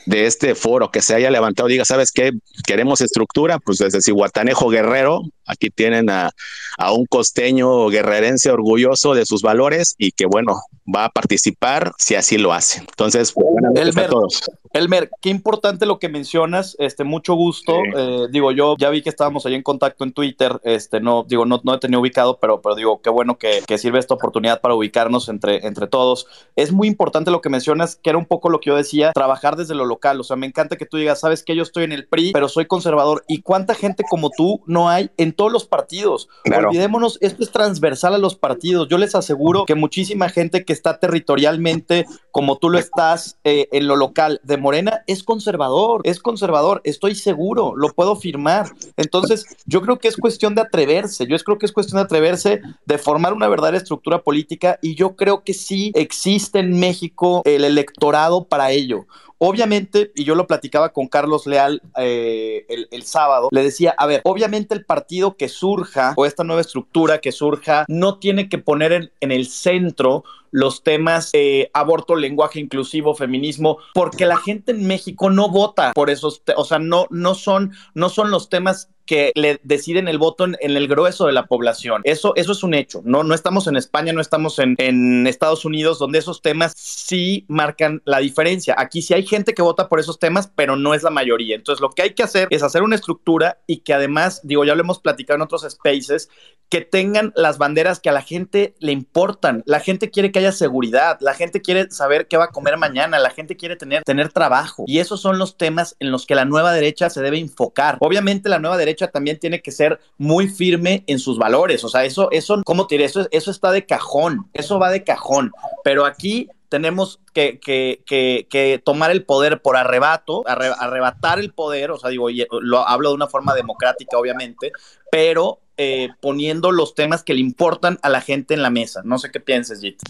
de 0.06 0.26
este 0.26 0.56
foro 0.56 0.90
que 0.90 1.02
se 1.02 1.16
haya 1.16 1.30
levantado 1.30 1.68
diga, 1.68 1.84
¿sabes 1.84 2.12
qué? 2.14 2.32
Queremos 2.66 3.02
estructura, 3.02 3.60
pues 3.60 3.80
desde 3.80 4.02
Cihuatanejo 4.02 4.70
Guerrero, 4.70 5.22
aquí 5.46 5.70
tienen 5.70 6.10
a, 6.10 6.32
a 6.78 6.94
un 6.94 7.06
costeño 7.08 7.90
guerrerense 7.90 8.52
orgulloso 8.52 9.16
de 9.16 9.26
sus 9.26 9.42
valores 9.42 9.96
y 9.98 10.14
que 10.14 10.28
bueno, 10.28 10.62
va 10.94 11.06
a 11.06 11.10
participar 11.10 11.92
si 11.98 12.16
así 12.16 12.38
lo 12.38 12.54
hace. 12.54 12.80
Entonces, 12.80 13.34
pues, 13.34 13.48
buenas 13.52 13.74
noches 13.74 13.98
a 13.98 14.08
todos. 14.08 14.44
Elmer, 14.76 15.10
qué 15.22 15.30
importante 15.30 15.86
lo 15.86 16.00
que 16.00 16.10
mencionas, 16.10 16.76
este, 16.80 17.04
mucho 17.04 17.34
gusto. 17.36 17.74
Sí. 17.84 17.92
Eh, 17.96 18.28
digo, 18.30 18.52
yo 18.52 18.76
ya 18.78 18.90
vi 18.90 19.02
que 19.02 19.10
estábamos 19.10 19.46
ahí 19.46 19.56
en 19.56 19.64
contacto 19.64 20.04
en 20.04 20.12
Twitter, 20.12 20.60
este, 20.64 21.00
no, 21.00 21.24
digo, 21.28 21.46
no, 21.46 21.62
no 21.64 21.76
he 21.76 21.80
tenido 21.80 22.02
ubicado, 22.02 22.40
pero, 22.40 22.62
pero 22.62 22.76
digo, 22.76 23.02
qué 23.02 23.10
bueno 23.10 23.38
que, 23.38 23.64
que 23.66 23.78
sirve 23.78 24.00
esta 24.00 24.14
oportunidad 24.14 24.60
para 24.60 24.76
ubicarnos 24.76 25.30
entre, 25.30 25.66
entre 25.66 25.88
todos. 25.88 26.28
Es 26.56 26.72
muy 26.74 26.88
importante 26.88 27.32
lo 27.32 27.42
que 27.42 27.50
mencionas, 27.50 27.96
que 27.96 28.10
era 28.10 28.20
un 28.20 28.26
poco 28.26 28.50
lo 28.50 28.60
que 28.60 28.70
yo 28.70 28.76
decía, 28.76 29.12
trabajar 29.14 29.56
desde 29.56 29.76
lo 29.76 29.86
local. 29.86 30.20
O 30.20 30.24
sea, 30.24 30.36
me 30.36 30.46
encanta 30.46 30.76
que 30.76 30.86
tú 30.86 30.98
digas, 30.98 31.22
sabes 31.22 31.44
que 31.44 31.56
yo 31.56 31.64
estoy 31.64 31.86
en 31.86 31.94
el 31.94 32.08
PRI, 32.08 32.32
pero 32.34 32.50
soy 32.50 32.66
conservador. 32.66 33.24
¿Y 33.28 33.42
cuánta 33.42 33.76
gente 33.76 34.04
como 34.10 34.30
tú 34.30 34.62
no 34.66 34.90
hay 34.90 35.10
en 35.18 35.34
todos 35.34 35.52
los 35.52 35.66
partidos? 35.66 36.28
Claro. 36.44 36.70
Olvidémonos, 36.70 37.18
esto 37.22 37.44
es 37.44 37.52
transversal 37.52 38.14
a 38.14 38.18
los 38.18 38.36
partidos. 38.36 38.88
Yo 38.90 38.98
les 38.98 39.16
aseguro 39.16 39.66
que 39.66 39.76
muchísima 39.76 40.30
gente 40.30 40.66
que 40.66 40.74
está 40.74 41.00
territorialmente, 41.00 42.06
como 42.32 42.58
tú 42.58 42.70
lo 42.70 42.78
estás 42.78 43.38
eh, 43.44 43.70
en 43.72 43.88
lo 43.88 43.96
local 43.96 44.42
de 44.44 44.58
Morena, 44.66 45.04
es 45.06 45.22
conservador, 45.22 46.02
es 46.06 46.20
conservador, 46.20 46.82
estoy 46.86 47.14
seguro, 47.14 47.76
lo 47.76 47.90
puedo 47.90 48.16
firmar. 48.16 48.72
Entonces, 48.98 49.46
yo 49.68 49.84
creo 49.84 50.00
que 50.00 50.08
es 50.08 50.18
cuestión 50.18 50.56
de 50.56 50.62
atreverse, 50.62 51.28
yo 51.28 51.38
creo 51.38 51.60
que 51.60 51.68
es 51.68 51.72
cuestión 51.72 52.00
de 52.00 52.06
atreverse, 52.06 52.62
de 52.84 52.98
formar 52.98 53.34
una 53.34 53.48
verdadera 53.48 53.78
estructura 53.78 54.24
política 54.24 54.80
y 54.82 54.96
yo 54.96 55.16
creo 55.16 55.44
que 55.44 55.54
sí 55.54 55.92
existe 55.94 56.58
en 56.58 56.80
México 56.80 57.44
el 57.46 57.64
electorado 57.64 58.46
para 58.46 58.72
ello. 58.72 59.06
Obviamente, 59.38 60.12
y 60.16 60.24
yo 60.24 60.36
lo 60.36 60.48
platicaba 60.48 60.94
con 60.94 61.08
Carlos 61.08 61.46
Leal 61.46 61.82
eh, 61.98 62.66
el, 62.92 63.04
sábado, 63.04 63.50
le 63.52 63.64
decía, 63.64 63.94
a 63.98 64.06
ver, 64.06 64.22
obviamente 64.24 64.74
el 64.74 64.86
partido 64.86 65.36
que 65.36 65.50
surja 65.50 66.14
o 66.16 66.26
esta 66.26 66.44
nueva 66.44 66.62
estructura 66.62 67.20
que 67.20 67.32
surja 67.32 67.86
no 67.88 68.18
tiene 68.18 68.48
que 68.48 68.58
poner 68.58 69.12
en, 69.20 69.32
el 69.32 69.48
centro 69.48 70.24
los 70.52 70.84
temas 70.84 71.32
eh, 71.34 71.70
aborto, 71.74 72.16
lenguaje 72.16 72.62
inclusivo, 72.62 73.14
feminismo, 73.14 73.78
porque 73.94 74.26
la 74.26 74.38
gente 74.38 74.72
en 74.72 74.88
México 74.88 75.30
no 75.30 75.50
vota 75.50 75.92
por 75.94 76.10
esos, 76.10 76.42
o 76.56 76.64
sea, 76.64 76.80
no, 76.80 77.08
no, 77.10 77.36
son, 77.36 77.74
no 77.94 78.08
son 78.10 78.32
los 78.32 78.48
temas 78.48 78.90
que 79.06 79.32
le 79.36 79.60
deciden 79.64 80.08
el 80.08 80.18
voto 80.18 80.46
en, 80.46 80.58
el 80.60 80.88
grueso 80.88 81.28
de 81.28 81.34
la 81.34 81.46
población. 81.46 82.02
Eso, 82.04 82.34
eso 82.36 82.52
es 82.52 82.64
un 82.64 82.74
hecho. 82.74 83.02
No, 83.06 83.24
no 83.24 83.36
estamos 83.36 83.68
en 83.68 83.76
España, 83.76 84.14
no 84.14 84.22
estamos 84.22 84.60
en, 84.60 84.76
en 84.78 85.28
Estados 85.28 85.66
Unidos, 85.66 86.00
donde 86.00 86.20
esos 86.20 86.42
temas 86.42 86.74
sí 86.76 87.46
marcan 87.48 88.02
la 88.06 88.20
diferencia. 88.20 88.76
Aquí 88.78 89.02
sí 89.02 89.14
hay 89.14 89.26
gente 89.26 89.54
que 89.54 89.62
vota 89.62 89.90
por 89.90 90.00
esos 90.00 90.20
temas, 90.20 90.52
pero 90.56 90.76
no 90.76 90.94
es 90.94 91.04
la 91.04 91.10
mayoría. 91.10 91.56
Entonces, 91.56 91.82
lo 91.82 91.90
que 91.90 92.02
hay 92.02 92.14
que 92.14 92.24
hacer 92.24 92.48
es 92.52 92.64
hacer 92.64 92.84
una 92.84 92.96
estructura 92.96 93.60
y 93.68 93.78
que 93.78 93.94
además, 93.94 94.42
digo, 94.44 94.66
ya 94.66 94.76
lo 94.76 94.82
hemos 94.82 95.00
platicado 95.00 95.36
en 95.36 95.42
otros 95.44 95.66
spaces, 95.70 96.30
que 96.70 96.82
tengan 96.82 97.32
las 97.36 97.58
banderas 97.58 98.00
que 98.00 98.10
a 98.10 98.14
la 98.14 98.22
gente 98.22 98.76
le 98.80 98.92
importan. 98.92 99.64
La 99.66 99.80
gente 99.80 100.10
quiere 100.10 100.32
que 100.32 100.40
haya 100.40 100.52
seguridad, 100.52 101.18
la 101.22 101.34
gente 101.34 101.62
quiere 101.62 101.92
saber 101.92 102.28
qué 102.28 102.38
va 102.38 102.46
a 102.46 102.52
comer 102.52 102.78
mañana, 102.78 103.20
la 103.20 103.30
gente 103.30 103.56
quiere 103.56 103.76
tener, 103.76 104.04
tener 104.04 104.32
trabajo. 104.32 104.84
Y 104.88 105.00
esos 105.00 105.22
son 105.22 105.38
los 105.38 105.58
temas 105.58 105.96
en 106.00 106.12
los 106.12 106.26
que 106.26 106.36
la 106.36 106.46
nueva 106.46 106.74
derecha 106.74 107.10
se 107.10 107.22
debe 107.22 107.40
enfocar. 107.40 107.98
Obviamente 108.00 108.50
la 108.50 108.60
nueva 108.60 108.78
derecha 108.78 108.95
también 108.96 109.40
tiene 109.40 109.62
que 109.62 109.72
ser 109.72 110.00
muy 110.18 110.48
firme 110.48 111.04
en 111.08 111.20
sus 111.20 111.38
valores. 111.38 111.84
O 111.84 111.90
sea, 111.90 112.06
eso, 112.06 112.30
eso, 112.32 112.62
¿cómo 112.66 112.88
te 112.88 112.96
diré? 112.96 113.06
Eso, 113.06 113.28
eso 113.32 113.52
está 113.52 113.72
de 113.72 113.86
cajón, 113.86 114.48
eso 114.54 114.80
va 114.80 114.90
de 114.90 115.04
cajón. 115.04 115.52
Pero 115.84 116.06
aquí 116.06 116.50
tenemos 116.70 117.20
que, 117.34 117.60
que, 117.60 118.04
que, 118.06 118.82
tomar 118.84 119.12
el 119.12 119.24
poder 119.24 119.62
por 119.62 119.78
arrebato, 119.78 120.44
arre, 120.48 120.72
arrebatar 120.78 121.40
el 121.40 121.54
poder, 121.54 121.92
o 121.92 121.98
sea, 121.98 122.10
digo, 122.10 122.30
y 122.30 122.46
lo 122.62 122.88
hablo 122.88 123.10
de 123.10 123.16
una 123.16 123.28
forma 123.28 123.54
democrática, 123.54 124.18
obviamente, 124.18 124.72
pero 125.12 125.60
eh, 125.78 126.10
poniendo 126.22 126.72
los 126.72 126.96
temas 126.96 127.24
que 127.24 127.34
le 127.34 127.42
importan 127.42 128.00
a 128.02 128.10
la 128.10 128.22
gente 128.22 128.54
en 128.54 128.62
la 128.62 128.70
mesa. 128.70 129.02
No 129.04 129.18
sé 129.18 129.32
qué 129.32 129.40
pienses, 129.40 129.82
Jit. 129.82 130.02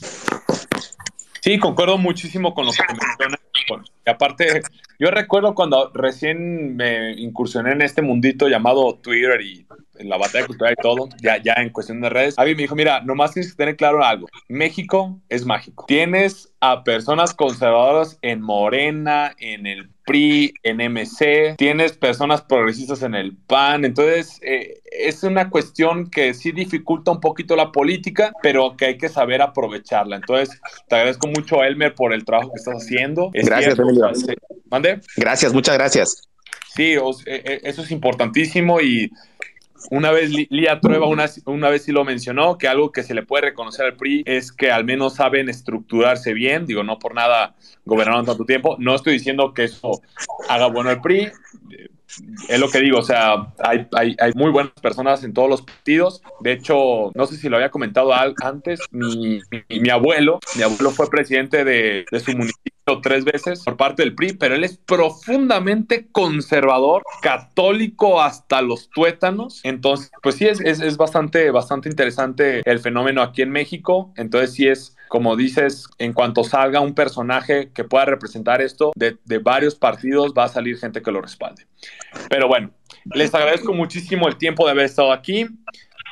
Sí, 1.45 1.59
concuerdo 1.59 1.99
muchísimo 1.99 2.55
con 2.55 2.65
lo 2.65 2.71
que 2.71 2.81
mencionas. 2.89 3.39
Y 4.03 4.09
aparte, 4.09 4.63
yo 4.97 5.11
recuerdo 5.11 5.53
cuando 5.53 5.91
recién 5.93 6.75
me 6.75 7.11
incursioné 7.11 7.73
en 7.73 7.83
este 7.83 8.01
mundito 8.01 8.47
llamado 8.47 8.95
Twitter 8.95 9.39
y 9.41 9.67
en 9.99 10.09
la 10.09 10.17
batalla 10.17 10.45
cultural 10.45 10.75
y 10.77 10.81
todo, 10.81 11.09
ya, 11.21 11.41
ya 11.41 11.53
en 11.57 11.69
cuestión 11.69 12.01
de 12.01 12.09
redes, 12.09 12.35
alguien 12.37 12.57
me 12.57 12.63
dijo, 12.63 12.75
mira, 12.75 13.01
nomás 13.01 13.33
tienes 13.33 13.51
que 13.51 13.57
tener 13.57 13.75
claro 13.75 14.03
algo, 14.03 14.27
México 14.47 15.19
es 15.29 15.45
mágico. 15.45 15.85
Tienes 15.87 16.53
a 16.59 16.83
personas 16.83 17.33
conservadoras 17.33 18.17
en 18.21 18.41
Morena, 18.41 19.35
en 19.39 19.67
el 19.67 19.89
PRI, 20.05 20.53
en 20.63 20.77
MC, 20.77 21.55
tienes 21.57 21.93
personas 21.93 22.41
progresistas 22.41 23.01
en 23.01 23.15
el 23.15 23.35
PAN, 23.35 23.85
entonces 23.85 24.39
eh, 24.41 24.81
es 24.91 25.23
una 25.23 25.49
cuestión 25.49 26.09
que 26.09 26.33
sí 26.33 26.51
dificulta 26.51 27.11
un 27.11 27.19
poquito 27.19 27.55
la 27.55 27.71
política, 27.71 28.31
pero 28.41 28.75
que 28.77 28.85
hay 28.85 28.97
que 28.97 29.09
saber 29.09 29.41
aprovecharla. 29.41 30.15
Entonces, 30.15 30.59
te 30.87 30.95
agradezco 30.95 31.27
mucho, 31.27 31.63
Elmer, 31.63 31.95
por 31.95 32.13
el 32.13 32.23
trabajo 32.23 32.51
que 32.51 32.59
estás 32.59 32.83
haciendo. 32.83 33.31
Es 33.33 33.47
Gracias, 33.47 33.75
cierto, 33.75 34.41
¿Mande? 34.69 35.01
Gracias, 35.17 35.53
muchas 35.53 35.75
gracias. 35.75 36.29
Sí, 36.75 36.93
eh, 36.93 37.01
eh, 37.25 37.61
eso 37.63 37.81
es 37.81 37.91
importantísimo 37.91 38.81
y 38.81 39.09
una 39.91 40.11
vez 40.11 40.31
Lía 40.49 40.79
Trueba 40.79 41.07
una, 41.07 41.25
una 41.45 41.69
vez 41.69 41.83
sí 41.83 41.91
lo 41.91 42.03
mencionó, 42.03 42.57
que 42.57 42.67
algo 42.67 42.91
que 42.91 43.03
se 43.03 43.13
le 43.13 43.23
puede 43.23 43.45
reconocer 43.45 43.85
al 43.85 43.95
PRI 43.95 44.23
es 44.25 44.51
que 44.51 44.71
al 44.71 44.85
menos 44.85 45.15
saben 45.15 45.49
estructurarse 45.49 46.33
bien, 46.33 46.65
digo, 46.65 46.83
no 46.83 46.99
por 46.99 47.13
nada 47.13 47.55
gobernaron 47.85 48.25
tanto 48.25 48.45
tiempo, 48.45 48.75
no 48.79 48.95
estoy 48.95 49.13
diciendo 49.13 49.53
que 49.53 49.65
eso 49.65 50.01
haga 50.49 50.67
bueno 50.67 50.89
al 50.89 51.01
PRI, 51.01 51.23
eh, 51.71 51.89
es 52.47 52.59
lo 52.59 52.69
que 52.69 52.79
digo, 52.79 52.99
o 52.99 53.03
sea, 53.03 53.53
hay, 53.59 53.87
hay, 53.93 54.15
hay 54.19 54.31
muy 54.35 54.51
buenas 54.51 54.73
personas 54.73 55.23
en 55.23 55.33
todos 55.33 55.49
los 55.49 55.61
partidos, 55.61 56.21
de 56.41 56.53
hecho, 56.53 57.11
no 57.13 57.25
sé 57.25 57.37
si 57.37 57.49
lo 57.49 57.57
había 57.57 57.71
comentado 57.71 58.11
antes, 58.43 58.79
mi, 58.91 59.41
mi, 59.51 59.79
mi 59.79 59.89
abuelo, 59.89 60.39
mi 60.55 60.63
abuelo 60.63 60.91
fue 60.91 61.09
presidente 61.09 61.63
de, 61.63 62.05
de 62.09 62.19
su 62.19 62.31
municipio 62.31 62.74
tres 63.01 63.25
veces 63.25 63.63
por 63.63 63.77
parte 63.77 64.03
del 64.03 64.13
PRI, 64.13 64.33
pero 64.33 64.55
él 64.55 64.63
es 64.63 64.77
profundamente 64.77 66.07
conservador, 66.11 67.03
católico 67.21 68.21
hasta 68.21 68.61
los 68.61 68.89
tuétanos. 68.89 69.61
Entonces, 69.63 70.11
pues 70.21 70.35
sí, 70.35 70.45
es, 70.45 70.61
es, 70.61 70.79
es 70.79 70.97
bastante, 70.97 71.49
bastante 71.51 71.89
interesante 71.89 72.61
el 72.69 72.79
fenómeno 72.79 73.21
aquí 73.21 73.41
en 73.41 73.51
México. 73.51 74.13
Entonces, 74.17 74.53
sí 74.53 74.67
es, 74.67 74.95
como 75.07 75.35
dices, 75.35 75.87
en 75.97 76.13
cuanto 76.13 76.43
salga 76.43 76.79
un 76.79 76.93
personaje 76.93 77.71
que 77.73 77.83
pueda 77.83 78.05
representar 78.05 78.61
esto 78.61 78.91
de, 78.95 79.17
de 79.25 79.39
varios 79.39 79.75
partidos, 79.75 80.33
va 80.37 80.45
a 80.45 80.49
salir 80.49 80.77
gente 80.77 81.01
que 81.01 81.11
lo 81.11 81.21
respalde. 81.21 81.65
Pero 82.29 82.47
bueno, 82.47 82.71
les 83.13 83.33
agradezco 83.33 83.73
muchísimo 83.73 84.27
el 84.27 84.37
tiempo 84.37 84.65
de 84.65 84.71
haber 84.71 84.85
estado 84.85 85.11
aquí. 85.11 85.47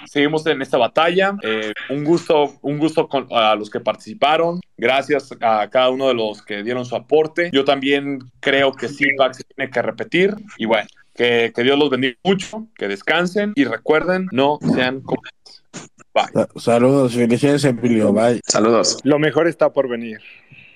Seguimos 0.05 0.45
en 0.47 0.61
esta 0.61 0.77
batalla. 0.77 1.35
Eh, 1.43 1.73
un 1.89 2.03
gusto, 2.03 2.55
un 2.61 2.77
gusto 2.77 3.07
con, 3.07 3.27
a 3.31 3.55
los 3.55 3.69
que 3.69 3.79
participaron. 3.79 4.59
Gracias 4.77 5.31
a 5.41 5.69
cada 5.69 5.89
uno 5.89 6.07
de 6.07 6.13
los 6.13 6.41
que 6.41 6.63
dieron 6.63 6.85
su 6.85 6.95
aporte. 6.95 7.49
Yo 7.53 7.63
también 7.63 8.19
creo 8.39 8.73
que 8.73 8.87
CIPAC 8.87 9.33
se 9.33 9.43
tiene 9.43 9.71
que 9.71 9.81
repetir. 9.81 10.35
Y 10.57 10.65
bueno, 10.65 10.87
que, 11.13 11.51
que 11.55 11.63
Dios 11.63 11.77
los 11.77 11.89
bendiga 11.89 12.17
mucho, 12.23 12.67
que 12.75 12.87
descansen 12.87 13.53
y 13.55 13.65
recuerden, 13.65 14.27
no 14.31 14.59
sean 14.73 15.01
comunistas. 15.01 15.63
Bye. 16.13 16.45
Saludos, 16.57 17.15
felicidades, 17.15 17.63
Emilio. 17.65 18.13
Bye. 18.13 18.39
Saludos. 18.47 18.99
Lo 19.03 19.17
mejor 19.17 19.47
está 19.47 19.73
por 19.73 19.89
venir. 19.89 20.19